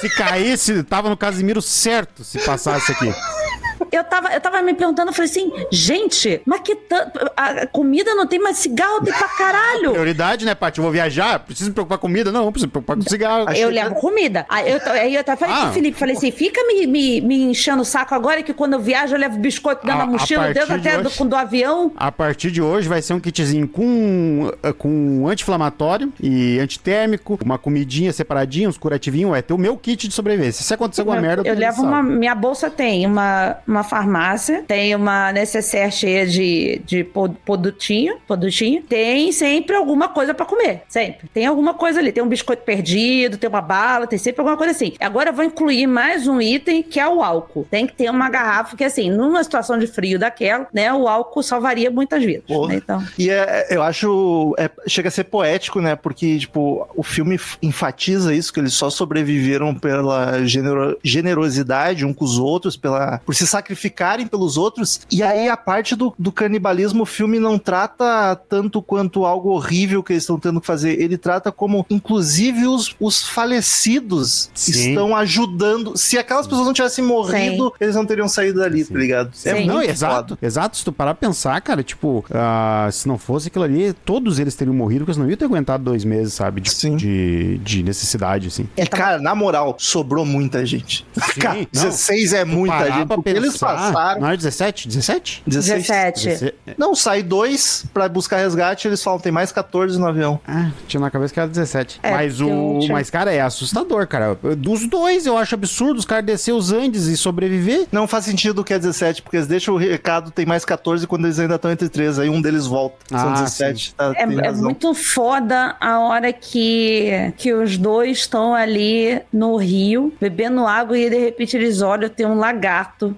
Se 0.00 0.08
caísse, 0.16 0.82
tava 0.82 1.08
no 1.08 1.16
Casimiro 1.16 1.62
certo 1.62 2.24
se 2.24 2.38
passasse 2.40 2.92
aqui 2.92 3.06
eu 3.92 4.04
tava, 4.04 4.32
eu 4.32 4.40
tava 4.40 4.62
me 4.62 4.74
perguntando, 4.74 5.10
eu 5.10 5.14
falei 5.14 5.30
assim, 5.30 5.52
gente, 5.70 6.40
mas 6.44 6.60
que 6.60 6.74
tanto. 6.74 7.20
A 7.36 7.66
comida 7.66 8.14
não 8.14 8.26
tem, 8.26 8.38
mas 8.38 8.58
cigarro 8.58 9.02
tem 9.02 9.12
pra 9.12 9.28
caralho. 9.28 9.92
Prioridade, 9.92 10.44
né, 10.44 10.54
Paty? 10.54 10.78
Eu 10.78 10.84
vou 10.84 10.92
viajar, 10.92 11.38
preciso 11.40 11.70
me 11.70 11.74
preocupar 11.74 11.98
com 11.98 12.06
comida? 12.06 12.32
Não, 12.32 12.44
não 12.44 12.52
preciso 12.52 12.68
me 12.68 12.72
preocupar 12.72 12.96
com 12.96 13.02
cigarro. 13.02 13.50
Eu 13.52 13.70
levo 13.70 13.94
comida. 13.96 14.46
Aí 14.48 14.70
eu, 14.70 14.80
aí 14.92 15.14
eu 15.14 15.24
falei 15.36 15.54
ah. 15.54 15.62
pro 15.64 15.72
Felipe, 15.72 15.98
falei 15.98 16.16
assim, 16.16 16.30
fica 16.30 16.62
me, 16.64 16.86
me, 16.86 17.20
me 17.20 17.42
enchendo 17.44 17.82
o 17.82 17.84
saco 17.84 18.14
agora 18.14 18.42
que 18.42 18.52
quando 18.52 18.74
eu 18.74 18.80
viajo 18.80 19.14
eu 19.14 19.18
levo 19.18 19.38
biscoito 19.38 19.84
dentro 19.84 20.00
da 20.00 20.06
mochila, 20.06 20.52
dentro 20.52 20.74
até 20.74 21.02
do, 21.02 21.24
do 21.24 21.36
avião. 21.36 21.92
A 21.96 22.12
partir 22.12 22.50
de 22.50 22.62
hoje 22.62 22.88
vai 22.88 23.02
ser 23.02 23.14
um 23.14 23.20
kitzinho 23.20 23.68
com, 23.68 24.50
com 24.78 25.26
anti-inflamatório 25.28 26.12
e 26.20 26.58
antitérmico, 26.58 27.38
uma 27.44 27.58
comidinha 27.58 28.12
separadinha, 28.12 28.68
uns 28.68 28.78
curativinhos, 28.78 29.30
vai 29.30 29.42
ter 29.42 29.52
o 29.52 29.58
meu 29.58 29.76
kit 29.76 30.08
de 30.08 30.14
sobrevivência. 30.14 30.64
Se 30.64 30.74
acontecer 30.74 31.02
alguma 31.02 31.20
merda, 31.20 31.42
eu, 31.46 31.54
eu 31.54 31.58
levo 31.58 31.82
uma. 31.82 32.02
Minha 32.02 32.34
bolsa 32.34 32.70
tem 32.70 33.06
uma, 33.06 33.56
uma 33.66 33.82
farmácia, 33.82 34.64
tem 34.66 34.94
uma 34.94 35.32
necessaire 35.32 35.92
cheia 35.92 36.26
de, 36.26 36.80
de 36.84 37.04
produtinho, 37.44 38.16
produtinho, 38.26 38.82
tem 38.82 39.32
sempre 39.32 39.76
alguma 39.76 40.08
coisa 40.08 40.34
para 40.34 40.46
comer, 40.46 40.82
sempre. 40.88 41.28
Tem 41.32 41.46
alguma 41.46 41.74
coisa 41.74 42.00
ali, 42.00 42.12
tem 42.12 42.22
um 42.22 42.28
biscoito 42.28 42.62
perdido, 42.62 43.36
tem 43.36 43.48
uma 43.48 43.60
bala, 43.60 44.06
tem 44.06 44.18
sempre 44.18 44.40
alguma 44.40 44.56
coisa 44.56 44.72
assim. 44.72 44.94
Agora 45.00 45.30
eu 45.30 45.34
vou 45.34 45.44
incluir 45.44 45.86
mais 45.86 46.26
um 46.26 46.40
item 46.40 46.82
que 46.82 47.00
é 47.00 47.08
o 47.08 47.22
álcool. 47.22 47.66
Tem 47.70 47.86
que 47.86 47.94
ter 47.94 48.10
uma 48.10 48.28
garrafa 48.28 48.76
que 48.76 48.84
assim, 48.84 49.10
numa 49.10 49.42
situação 49.42 49.78
de 49.78 49.86
frio 49.86 50.18
daquela, 50.18 50.66
né, 50.72 50.92
o 50.92 51.08
álcool 51.08 51.42
salvaria 51.42 51.90
muitas 51.90 52.22
vidas. 52.24 52.44
Né, 52.68 52.76
então. 52.76 53.02
E 53.18 53.30
é, 53.30 53.66
eu 53.70 53.82
acho, 53.82 54.54
é, 54.58 54.70
chega 54.86 55.08
a 55.08 55.12
ser 55.12 55.24
poético, 55.24 55.80
né, 55.80 55.96
porque 55.96 56.38
tipo, 56.38 56.88
o 56.94 57.02
filme 57.02 57.38
enfatiza 57.62 58.34
isso 58.34 58.52
que 58.52 58.60
eles 58.60 58.74
só 58.74 58.90
sobreviveram 58.90 59.74
pela 59.74 60.44
genero, 60.44 60.98
generosidade 61.02 62.04
um 62.04 62.12
com 62.12 62.24
os 62.24 62.38
outros, 62.38 62.76
pela 62.76 63.20
por 63.24 63.34
se 63.34 63.46
sacrificarem 63.56 64.26
pelos 64.26 64.56
outros. 64.56 65.00
E 65.10 65.22
aí 65.22 65.48
a 65.48 65.56
parte 65.56 65.94
do, 65.96 66.14
do 66.18 66.30
canibalismo, 66.30 67.02
o 67.02 67.06
filme 67.06 67.38
não 67.38 67.58
trata 67.58 68.36
tanto 68.48 68.82
quanto 68.82 69.24
algo 69.24 69.50
horrível 69.50 70.02
que 70.02 70.12
eles 70.12 70.22
estão 70.24 70.38
tendo 70.38 70.60
que 70.60 70.66
fazer. 70.66 71.00
Ele 71.00 71.16
trata 71.16 71.50
como, 71.50 71.84
inclusive, 71.88 72.66
os, 72.66 72.94
os 73.00 73.26
falecidos 73.28 74.50
Sim. 74.54 74.90
estão 74.90 75.16
ajudando. 75.16 75.96
Se 75.96 76.18
aquelas 76.18 76.46
pessoas 76.46 76.66
não 76.66 76.74
tivessem 76.74 77.04
morrido, 77.04 77.72
eles 77.80 77.94
não 77.94 78.04
teriam 78.04 78.28
saído 78.28 78.60
dali, 78.60 78.84
tá 78.84 78.98
ligado? 78.98 79.30
Sim. 79.34 79.48
É 79.50 79.64
Não, 79.64 79.74
muito 79.76 79.90
exato, 79.90 80.34
foda. 80.34 80.46
exato. 80.46 80.76
Se 80.76 80.84
tu 80.84 80.92
parar 80.92 81.14
pra 81.14 81.28
pensar, 81.28 81.60
cara, 81.60 81.82
tipo, 81.82 82.24
ah, 82.30 82.88
se 82.92 83.08
não 83.08 83.16
fosse 83.18 83.48
aquilo 83.48 83.64
ali, 83.64 83.92
todos 83.92 84.38
eles 84.38 84.54
teriam 84.54 84.74
morrido, 84.74 85.00
porque 85.00 85.12
eles 85.12 85.18
não 85.18 85.28
iam 85.28 85.36
ter 85.36 85.44
aguentado 85.46 85.82
dois 85.84 86.04
meses, 86.04 86.34
sabe? 86.34 86.60
De, 86.60 86.70
Sim. 86.70 86.96
de, 86.96 87.58
de 87.58 87.82
necessidade, 87.82 88.48
assim. 88.48 88.68
E, 88.76 88.86
cara, 88.86 89.18
na 89.18 89.34
moral, 89.34 89.76
sobrou 89.78 90.24
muita 90.26 90.64
gente. 90.66 91.06
cara, 91.40 91.58
não. 91.60 91.66
16 91.72 92.32
é 92.32 92.44
muita 92.44 92.90
gente. 92.92 93.06
pra 93.06 93.16
Porque 93.16 93.30
eles 93.30 93.45
pensar- 93.52 93.92
passaram. 93.92 94.20
Não 94.20 94.30
é 94.30 94.36
17? 94.36 94.88
17? 94.88 95.42
16. 95.46 95.82
17. 95.86 96.24
Dezesse- 96.28 96.54
Não, 96.78 96.94
sai 96.94 97.22
dois 97.22 97.84
pra 97.92 98.08
buscar 98.08 98.38
resgate, 98.38 98.86
eles 98.88 99.02
falam, 99.02 99.18
tem 99.20 99.32
mais 99.32 99.52
14 99.52 99.98
no 99.98 100.06
avião. 100.06 100.40
Ah, 100.46 100.70
tinha 100.86 101.00
na 101.00 101.10
cabeça 101.10 101.32
que 101.34 101.40
era 101.40 101.48
17. 101.48 102.00
É, 102.02 102.10
mas 102.12 102.40
o. 102.40 102.80
Mas, 102.90 103.10
cara, 103.10 103.32
é 103.32 103.40
assustador, 103.40 104.06
cara. 104.06 104.36
Dos 104.56 104.86
dois, 104.88 105.26
eu 105.26 105.36
acho 105.36 105.54
absurdo 105.54 105.98
os 105.98 106.04
caras 106.04 106.24
descer 106.24 106.52
os 106.52 106.72
Andes 106.72 107.06
e 107.06 107.16
sobreviver. 107.16 107.86
Não 107.92 108.06
faz 108.06 108.24
sentido 108.24 108.62
que 108.64 108.72
é 108.74 108.78
17, 108.78 109.22
porque 109.22 109.36
eles 109.36 109.46
deixam 109.46 109.74
o 109.74 109.76
recado, 109.78 110.30
tem 110.30 110.44
mais 110.46 110.64
14 110.64 111.06
quando 111.06 111.24
eles 111.26 111.38
ainda 111.38 111.54
estão 111.56 111.70
entre 111.70 111.88
13, 111.88 112.22
aí 112.22 112.28
um 112.28 112.40
deles 112.40 112.66
volta. 112.66 112.96
São 113.08 113.28
Ah, 113.30 113.32
17. 113.32 113.94
Tá, 113.94 114.12
É, 114.16 114.22
é 114.22 114.52
muito 114.52 114.94
foda 114.94 115.76
a 115.80 115.98
hora 116.00 116.32
que, 116.32 117.32
que 117.36 117.52
os 117.52 117.76
dois 117.76 118.18
estão 118.18 118.54
ali 118.54 119.20
no 119.32 119.56
rio, 119.56 120.12
bebendo 120.20 120.66
água 120.66 120.98
e 120.98 121.08
de 121.08 121.18
repente 121.18 121.56
eles 121.56 121.80
olham, 121.82 122.08
tem 122.08 122.26
um 122.26 122.36
lagarto. 122.38 123.14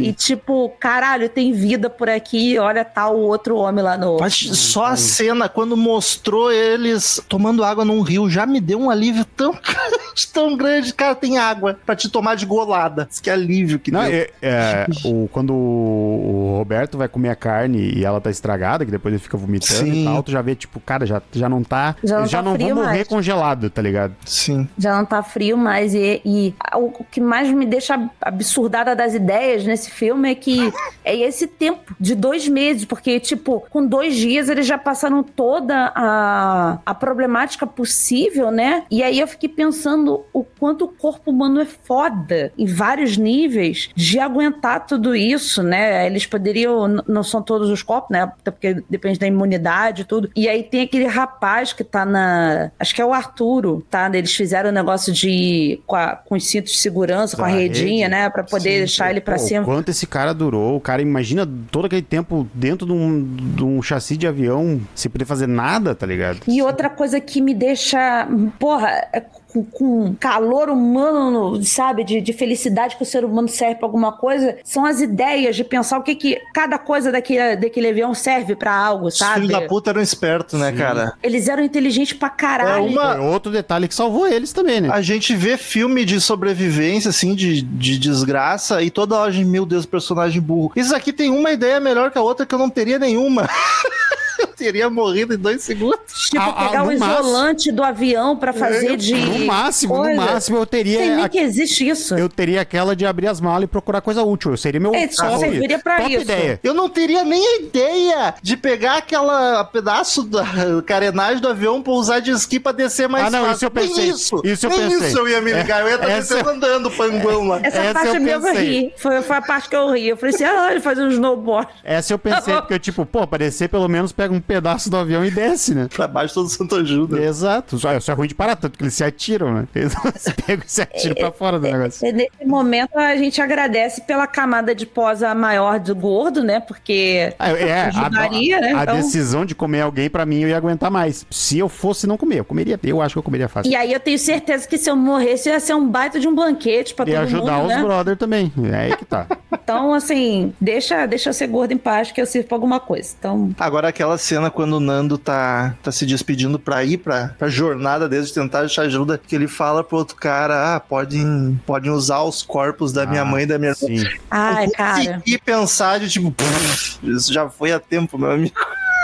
E 0.00 0.12
tipo, 0.12 0.70
caralho, 0.78 1.28
tem 1.28 1.52
vida 1.52 1.88
por 1.90 2.08
aqui, 2.08 2.58
olha, 2.58 2.84
tá 2.84 3.08
o 3.08 3.18
outro 3.18 3.56
homem 3.56 3.82
lá 3.82 3.96
no. 3.96 4.18
Mas 4.20 4.34
só 4.34 4.86
a 4.86 4.96
cena, 4.96 5.48
quando 5.48 5.76
mostrou 5.76 6.52
eles 6.52 7.20
tomando 7.28 7.64
água 7.64 7.84
num 7.84 8.02
rio, 8.02 8.28
já 8.28 8.46
me 8.46 8.60
deu 8.60 8.78
um 8.78 8.90
alívio 8.90 9.24
tão 9.24 9.52
grande, 9.62 10.28
tão 10.32 10.56
grande. 10.56 10.94
Cara, 10.94 11.14
tem 11.14 11.38
água 11.38 11.78
pra 11.84 11.96
te 11.96 12.08
tomar 12.08 12.34
de 12.34 12.46
golada. 12.46 13.08
Isso 13.10 13.22
que 13.22 13.30
alívio 13.30 13.78
que 13.78 13.90
Não, 13.90 14.02
deu. 14.02 14.12
é, 14.12 14.30
é, 14.42 14.86
o, 15.04 15.28
quando 15.32 15.54
o, 15.54 16.54
Roberto 16.58 16.98
vai 16.98 17.08
comer 17.08 17.30
a 17.30 17.36
carne 17.36 17.92
e 17.94 18.04
ela 18.04 18.20
tá 18.20 18.30
estragada, 18.30 18.84
que 18.84 18.90
depois 18.90 19.12
ele 19.12 19.22
fica 19.22 19.36
vomitando 19.36 19.84
Sim. 19.84 20.02
e 20.02 20.04
tal, 20.04 20.22
tu 20.22 20.30
já 20.30 20.42
vê, 20.42 20.54
tipo, 20.54 20.78
cara, 20.80 21.06
já, 21.06 21.22
já 21.32 21.48
não 21.48 21.62
tá. 21.62 21.96
Já 22.04 22.20
não 22.20 22.26
já 22.26 22.38
tá 22.38 22.44
não 22.44 22.56
vão 22.56 22.74
morrer 22.74 22.86
mais. 22.86 23.08
congelado, 23.08 23.70
tá 23.70 23.82
ligado? 23.82 24.14
Sim. 24.24 24.68
Já 24.78 24.96
não 24.96 25.04
tá 25.04 25.22
frio 25.22 25.56
mais. 25.56 25.94
E, 25.94 26.20
e 26.24 26.54
o 26.76 26.90
o 27.00 27.04
que 27.04 27.20
mais 27.20 27.50
me 27.50 27.64
deixa 27.64 28.10
absurdada 28.20 28.94
das 28.94 29.14
ideias 29.14 29.49
nesse 29.58 29.90
filme 29.90 30.30
é 30.30 30.34
que 30.34 30.72
é 31.04 31.16
esse 31.16 31.46
tempo 31.46 31.94
de 31.98 32.14
dois 32.14 32.46
meses, 32.48 32.84
porque, 32.84 33.18
tipo, 33.20 33.64
com 33.70 33.84
dois 33.86 34.14
dias 34.14 34.48
eles 34.48 34.66
já 34.66 34.78
passaram 34.78 35.22
toda 35.22 35.92
a, 35.94 36.78
a 36.84 36.94
problemática 36.94 37.66
possível, 37.66 38.50
né? 38.50 38.84
E 38.90 39.02
aí 39.02 39.18
eu 39.20 39.26
fiquei 39.26 39.48
pensando 39.48 40.24
o 40.32 40.44
quanto 40.44 40.84
o 40.84 40.88
corpo 40.88 41.30
humano 41.30 41.60
é 41.60 41.64
foda 41.66 42.52
em 42.56 42.66
vários 42.66 43.16
níveis 43.16 43.90
de 43.94 44.18
aguentar 44.18 44.86
tudo 44.86 45.14
isso, 45.14 45.62
né? 45.62 46.06
Eles 46.06 46.26
poderiam, 46.26 47.02
não 47.06 47.22
são 47.22 47.42
todos 47.42 47.68
os 47.70 47.82
corpos, 47.82 48.10
né? 48.10 48.22
Até 48.22 48.50
porque 48.50 48.82
depende 48.88 49.18
da 49.18 49.26
imunidade 49.26 50.02
e 50.02 50.04
tudo. 50.04 50.30
E 50.36 50.48
aí 50.48 50.62
tem 50.62 50.82
aquele 50.82 51.06
rapaz 51.06 51.72
que 51.72 51.84
tá 51.84 52.04
na. 52.04 52.70
Acho 52.78 52.94
que 52.94 53.02
é 53.02 53.04
o 53.04 53.12
Arturo, 53.12 53.84
tá? 53.90 54.10
Eles 54.12 54.34
fizeram 54.34 54.70
o 54.70 54.72
negócio 54.72 55.12
de. 55.12 55.80
com, 55.86 55.96
a- 55.96 56.16
com 56.16 56.34
os 56.34 56.46
cintos 56.46 56.72
de 56.72 56.78
segurança, 56.78 57.36
com 57.36 57.44
a 57.44 57.48
redinha, 57.48 58.06
rede. 58.06 58.10
né? 58.10 58.30
Pra 58.30 58.42
poder 58.44 58.70
Sim, 58.72 58.78
deixar 58.78 59.10
ele 59.10 59.20
pra 59.20 59.36
O 59.40 59.64
quanto 59.64 59.90
esse 59.90 60.06
cara 60.06 60.32
durou. 60.32 60.76
O 60.76 60.80
cara, 60.80 61.02
imagina 61.02 61.48
todo 61.70 61.86
aquele 61.86 62.02
tempo 62.02 62.46
dentro 62.54 62.86
de 62.86 62.92
um, 62.92 63.36
de 63.56 63.64
um 63.64 63.82
chassi 63.82 64.16
de 64.16 64.26
avião 64.26 64.80
sem 64.94 65.10
poder 65.10 65.24
fazer 65.24 65.46
nada, 65.46 65.94
tá 65.94 66.06
ligado? 66.06 66.40
E 66.46 66.62
outra 66.62 66.88
coisa 66.88 67.20
que 67.20 67.40
me 67.40 67.54
deixa, 67.54 68.28
porra, 68.58 69.08
com, 69.52 69.64
com 69.64 70.14
calor 70.18 70.68
humano, 70.70 71.30
no- 71.56 71.62
sabe, 71.64 72.04
de, 72.04 72.20
de 72.20 72.32
felicidade 72.32 72.96
que 72.96 73.02
o 73.02 73.06
ser 73.06 73.24
humano 73.24 73.48
serve 73.48 73.76
pra 73.76 73.86
alguma 73.86 74.12
coisa, 74.12 74.56
são 74.64 74.84
as 74.84 75.00
ideias 75.00 75.56
de 75.56 75.64
pensar 75.64 75.98
o 75.98 76.02
que 76.02 76.14
que 76.14 76.40
cada 76.54 76.78
coisa 76.78 77.10
daquele, 77.12 77.56
daquele 77.56 77.88
avião 77.88 78.14
serve 78.14 78.54
pra 78.56 78.74
algo, 78.74 79.06
Os 79.08 79.18
sabe? 79.18 79.40
filhos 79.42 79.50
da 79.50 79.66
puta 79.66 79.90
eram 79.90 80.00
espertos, 80.00 80.58
né, 80.58 80.72
cara? 80.72 81.12
Eles 81.22 81.48
eram 81.48 81.62
inteligentes 81.62 82.12
pra 82.12 82.28
caralho. 82.30 82.86
É 82.86 82.88
uma- 82.88 83.20
outro 83.20 83.50
detalhe 83.50 83.86
que 83.88 83.94
salvou 83.94 84.26
eles 84.26 84.52
também, 84.52 84.80
né? 84.80 84.88
A 84.92 85.02
gente 85.02 85.34
vê 85.34 85.56
filme 85.56 86.04
de 86.04 86.20
sobrevivência, 86.20 87.08
assim, 87.10 87.34
de, 87.34 87.62
de 87.62 87.98
desgraça, 87.98 88.82
e 88.82 88.90
toda 88.90 89.16
hora 89.16 89.30
a 89.30 89.32
gente, 89.32 89.46
meu 89.46 89.66
Deus, 89.66 89.84
personagem 89.86 90.40
burro. 90.40 90.72
Isso 90.76 90.94
aqui 90.94 91.12
tem 91.12 91.30
uma 91.30 91.50
ideia 91.50 91.80
melhor 91.80 92.10
que 92.10 92.18
a 92.18 92.22
outra 92.22 92.46
que 92.46 92.54
eu 92.54 92.58
não 92.58 92.70
teria 92.70 92.98
nenhuma. 92.98 93.48
eu 94.64 94.72
teria 94.72 94.90
morrido 94.90 95.34
em 95.34 95.38
dois 95.38 95.62
segundos. 95.62 95.98
Tipo, 96.30 96.42
ah, 96.42 96.52
pegar 96.68 96.82
o 96.84 96.90
no 96.92 96.98
máximo- 96.98 97.20
isolante 97.28 97.72
do 97.72 97.82
avião 97.82 98.36
pra 98.36 98.52
fazer 98.52 98.96
de. 98.96 99.14
No 99.14 99.46
máximo, 99.46 99.94
coisa. 99.96 100.10
no 100.10 100.16
máximo 100.26 100.56
eu 100.58 100.66
teria. 100.66 100.98
nem 101.00 101.22
a- 101.24 101.28
que 101.28 101.38
existe 101.38 101.88
isso. 101.88 102.14
Eu 102.14 102.28
teria 102.28 102.60
aquela 102.60 102.94
de 102.94 103.06
abrir 103.06 103.26
as 103.28 103.40
malas 103.40 103.64
e 103.64 103.66
procurar 103.66 104.00
coisa 104.00 104.22
útil. 104.22 104.56
Seria 104.56 104.80
meu 104.80 104.94
É, 104.94 105.08
só 105.08 105.38
serviria 105.38 105.78
pra 105.78 105.98
top 105.98 106.12
isso. 106.12 106.22
ideia. 106.22 106.60
Eu 106.62 106.74
não 106.74 106.88
teria 106.88 107.24
nem 107.24 107.44
a 107.46 107.56
ideia 107.60 108.34
de 108.42 108.56
pegar 108.56 108.96
aquela 108.98 109.64
pedaço 109.64 110.22
da 110.24 110.44
carenagem 110.86 111.40
do 111.40 111.48
avião 111.48 111.82
pra 111.82 111.92
usar 111.92 112.20
de 112.20 112.30
esqui 112.30 112.58
pra 112.60 112.72
descer 112.72 113.08
mais 113.08 113.26
Ah, 113.26 113.30
não, 113.30 113.40
fácil. 113.40 113.54
isso 113.56 113.64
eu 113.66 113.70
pensei. 113.70 114.04
Nem 114.04 114.10
isso. 114.14 114.40
Isso 114.44 114.66
eu 114.66 114.70
nem 114.70 114.80
pensei. 114.90 115.08
isso 115.08 115.18
eu 115.18 115.28
ia 115.28 115.40
me 115.40 115.52
ligar. 115.52 115.80
Eu 115.82 115.88
ia 115.88 115.94
estar 115.94 116.08
Essa- 116.10 116.34
descendo 116.34 116.50
andando, 116.50 116.90
panguão 116.90 117.48
lá. 117.48 117.60
Essa, 117.62 117.78
Essa 117.78 117.92
parte 117.94 118.14
eu 118.16 118.20
mesmo 118.20 118.46
eu 118.46 118.52
pensei. 118.52 118.68
ri. 118.68 118.92
Foi, 118.96 119.22
foi 119.22 119.36
a 119.36 119.42
parte 119.42 119.68
que 119.68 119.76
eu 119.76 119.90
ri. 119.92 120.08
Eu 120.08 120.16
falei 120.16 120.34
assim: 120.34 120.44
ah, 120.44 120.68
ele 120.70 120.80
faz 120.80 120.98
um 120.98 121.08
snowboard. 121.08 121.68
Essa 121.84 122.12
eu 122.12 122.18
pensei, 122.18 122.54
porque, 122.60 122.78
tipo, 122.78 123.04
pô, 123.06 123.26
pra 123.26 123.38
descer 123.38 123.68
pelo 123.68 123.88
menos 123.88 124.12
pega 124.12 124.32
um 124.34 124.40
pedaço 124.50 124.90
do 124.90 124.96
avião 124.96 125.24
e 125.24 125.30
desce, 125.30 125.74
né? 125.76 125.86
Pra 125.94 126.08
baixo 126.08 126.34
todo 126.34 126.48
santo 126.48 126.74
ajuda. 126.74 127.20
Exato. 127.22 127.78
Só, 127.78 128.00
só 128.00 128.10
é 128.12 128.14
ruim 128.16 128.26
de 128.26 128.34
parar, 128.34 128.56
tanto 128.56 128.76
que 128.76 128.82
eles 128.82 128.94
se 128.94 129.04
atiram, 129.04 129.54
né? 129.54 129.68
Eles 129.74 129.92
se 130.18 130.32
pegam 130.34 130.64
e 130.66 130.70
se 130.70 130.82
atiram 130.82 131.14
pra 131.14 131.30
fora 131.30 131.58
do 131.60 131.70
negócio. 131.70 132.04
E 132.04 132.12
nesse 132.12 132.44
momento 132.44 132.98
a 132.98 133.14
gente 133.16 133.40
agradece 133.40 134.00
pela 134.00 134.26
camada 134.26 134.74
de 134.74 134.86
posa 134.86 135.32
maior 135.36 135.78
do 135.78 135.94
gordo, 135.94 136.42
né? 136.42 136.58
Porque 136.58 137.32
Ah, 137.38 137.50
É, 137.52 137.82
a, 137.82 137.86
ajudaria, 137.86 138.60
né? 138.60 138.72
a 138.74 138.82
Então- 138.82 138.96
decisão 138.96 139.44
de 139.44 139.54
comer 139.54 139.82
alguém, 139.82 140.10
pra 140.10 140.26
mim, 140.26 140.40
eu 140.40 140.48
ia 140.48 140.56
aguentar 140.56 140.90
mais. 140.90 141.24
Se 141.30 141.56
eu 141.58 141.68
fosse 141.68 142.06
não 142.08 142.16
comer, 142.16 142.40
eu 142.40 142.44
comeria. 142.44 142.78
Eu 142.82 143.00
acho 143.00 143.14
que 143.14 143.18
eu 143.18 143.22
comeria 143.22 143.48
fácil. 143.48 143.70
E 143.70 143.76
aí 143.76 143.92
eu 143.92 144.00
tenho 144.00 144.18
certeza 144.18 144.66
que 144.66 144.76
se 144.76 144.90
eu 144.90 144.96
morresse 144.96 145.48
ia 145.48 145.60
ser 145.60 145.74
um 145.74 145.88
baita 145.88 146.18
de 146.18 146.26
um 146.26 146.34
banquete 146.34 146.92
pra 146.94 147.04
E 147.08 147.12
todo 147.12 147.22
ajudar 147.22 147.52
mundo, 147.58 147.68
os 147.70 147.76
né? 147.76 147.82
brother 147.82 148.16
também. 148.16 148.52
É 148.72 148.76
aí 148.76 148.96
que 148.96 149.04
tá. 149.04 149.26
Então, 149.62 149.94
assim, 149.94 150.52
deixa, 150.60 151.06
deixa 151.06 151.30
eu 151.30 151.34
ser 151.34 151.46
gordo 151.46 151.72
em 151.72 151.78
paz 151.78 152.10
que 152.12 152.20
eu 152.20 152.26
sirvo 152.26 152.48
pra 152.48 152.56
alguma 152.56 152.80
coisa. 152.80 153.14
Então, 153.18 153.50
Agora 153.58 153.88
aquela 153.88 154.18
cena 154.18 154.50
quando 154.50 154.74
o 154.74 154.80
Nando 154.80 155.16
tá, 155.18 155.74
tá 155.82 155.92
se 155.92 156.04
despedindo 156.06 156.58
pra 156.58 156.82
ir 156.84 156.98
pra, 156.98 157.34
pra 157.38 157.48
jornada 157.48 158.08
deles 158.08 158.28
de 158.28 158.34
tentar 158.34 158.60
achar 158.60 158.82
ajuda, 158.82 159.18
que 159.18 159.34
ele 159.34 159.46
fala 159.48 159.84
pro 159.84 159.98
outro 159.98 160.16
cara, 160.16 160.74
ah, 160.76 160.80
podem, 160.80 161.60
podem 161.66 161.90
usar 161.90 162.22
os 162.22 162.42
corpos 162.42 162.92
da 162.92 163.06
minha 163.06 163.22
Ah, 163.22 163.24
mãe 163.24 163.42
e 163.44 163.46
da 163.46 163.58
minha 163.58 163.72
irmã. 163.72 164.04
Sim. 164.04 164.18
ai, 164.30 164.66
Eu 164.66 164.70
cara. 164.72 164.94
consegui 165.14 165.38
pensar 165.38 166.00
de 166.00 166.08
tipo, 166.08 166.30
"Pff, 166.32 166.98
isso 167.02 167.32
já 167.32 167.48
foi 167.48 167.72
há 167.72 167.78
tempo, 167.78 168.18
meu 168.18 168.30
amigo. 168.30 168.54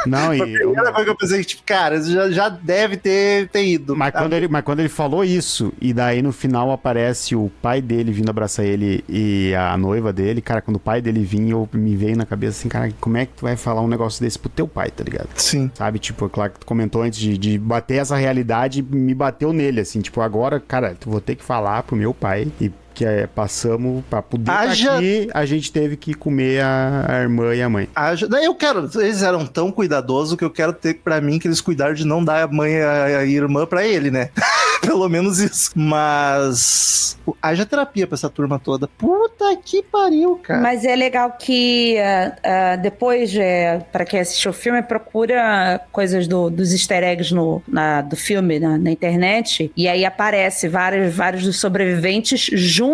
Não, 0.07 0.27
Foi 0.37 0.41
a 0.41 0.47
e. 0.47 0.59
primeira 0.59 0.93
coisa 0.93 1.05
que 1.05 1.11
eu 1.11 1.17
pensei, 1.17 1.45
tipo, 1.45 1.63
cara, 1.65 2.03
já, 2.03 2.31
já 2.31 2.49
deve 2.49 2.97
ter, 2.97 3.49
ter 3.49 3.67
ido. 3.67 3.97
Mas 3.97 4.13
quando, 4.13 4.33
ele, 4.33 4.49
mas 4.49 4.63
quando 4.63 4.81
ele 4.81 4.89
falou 4.89 5.25
isso, 5.25 5.73
e 5.81 5.93
daí 5.93 6.23
no 6.23 6.33
final 6.33 6.71
aparece 6.71 7.35
o 7.35 7.51
pai 7.61 7.81
dele 7.81 8.13
vindo 8.13 8.31
abraçar 8.31 8.65
ele 8.65 9.05
e 9.09 9.55
a 9.55 9.77
noiva 9.77 10.13
dele, 10.13 10.41
cara, 10.41 10.61
quando 10.61 10.77
o 10.77 10.81
pai 10.81 11.01
dele 11.01 11.23
vinha, 11.25 11.53
eu 11.53 11.69
me 11.73 11.97
veio 11.97 12.17
na 12.17 12.27
cabeça 12.27 12.59
assim, 12.59 12.69
cara, 12.69 12.91
como 13.01 13.17
é 13.17 13.27
que 13.27 13.33
tu 13.35 13.43
vai 13.43 13.57
falar 13.57 13.83
um 13.83 13.89
negócio 13.89 14.23
desse 14.23 14.39
pro 14.39 14.49
teu 14.49 14.67
pai, 14.67 14.91
tá 14.91 15.05
ligado? 15.05 15.29
Sim. 15.37 15.71
Sabe, 15.75 15.99
tipo, 15.99 16.29
claro 16.29 16.53
que 16.53 16.61
tu 16.61 16.67
comentou 16.67 17.03
antes 17.03 17.19
de, 17.19 17.37
de 17.37 17.59
bater 17.59 17.97
essa 17.97 18.17
realidade, 18.17 18.83
me 18.83 19.15
bateu 19.15 19.53
nele, 19.53 19.81
assim, 19.81 20.01
tipo, 20.01 20.21
agora, 20.21 20.61
cara, 20.61 20.97
tu 20.99 21.11
vou 21.11 21.21
ter 21.21 21.35
que 21.35 21.45
falar 21.45 21.83
pro 21.83 21.97
meu 21.97 22.13
pai 22.13 22.49
e 22.61 22.71
que 22.97 23.05
é, 23.05 23.27
passamos 23.27 24.03
pra 24.09 24.23
poder 24.23 24.47
tá 24.47 24.61
Haja- 24.61 24.97
aqui, 24.97 25.29
a 25.35 25.45
gente 25.45 25.71
teve 25.71 25.97
que 25.99 26.15
comer 26.15 26.63
a, 26.63 27.05
a 27.07 27.21
irmã 27.21 27.55
e 27.55 27.61
a 27.63 27.69
mãe. 27.69 27.89
Haja- 27.95 28.27
Daí 28.27 28.47
eu 28.47 28.55
quero, 28.55 28.89
eles 28.95 29.23
eram 29.23 29.47
tão 29.47 29.71
cuidadosos 29.71 30.37
que 30.37 30.43
eu 30.45 30.51
quero 30.51 30.73
ter 30.73 30.95
pra 30.95 31.21
mim 31.21 31.39
que 31.39 31.47
eles 31.47 31.61
cuidaram 31.61 31.93
de 31.95 32.07
não 32.07 32.25
dar 32.25 32.43
a 32.45 32.49
mãe 32.49 32.73
e 32.73 32.83
a, 32.83 33.05
a 33.19 33.25
irmã 33.27 33.67
pra 33.67 33.87
ele, 33.87 34.11
né? 34.11 34.31
Pelo 34.81 35.09
menos 35.09 35.39
isso. 35.41 35.71
Mas 35.75 37.19
haja 37.43 37.67
terapia 37.67 38.07
pra 38.07 38.15
essa 38.15 38.31
turma 38.31 38.59
toda. 38.59 38.89
Puta 38.89 39.57
que 39.63 39.83
pariu, 39.83 40.37
cara. 40.37 40.61
Mas 40.61 40.85
é 40.85 40.95
legal 40.97 41.33
que 41.39 41.99
ah, 41.99 42.37
ah, 42.45 42.77
depois, 42.77 43.35
é, 43.37 43.79
para 43.93 44.05
quem 44.05 44.21
assistiu 44.21 44.51
o 44.53 44.55
filme, 44.55 44.83
procura 44.83 45.81
coisas 45.93 46.27
do- 46.29 46.49
dos 46.51 46.73
easter 46.73 47.03
eggs 47.03 47.35
no, 47.35 47.63
na- 47.69 48.01
do 48.01 48.17
filme 48.17 48.59
na, 48.59 48.79
na 48.79 48.91
internet. 48.91 49.71
E 49.77 49.89
aí 49.89 50.05
aparece 50.05 50.69
vários, 50.69 51.15
vários 51.15 51.43
dos 51.45 51.59
sobreviventes 51.61 52.49
juntos 52.53 52.86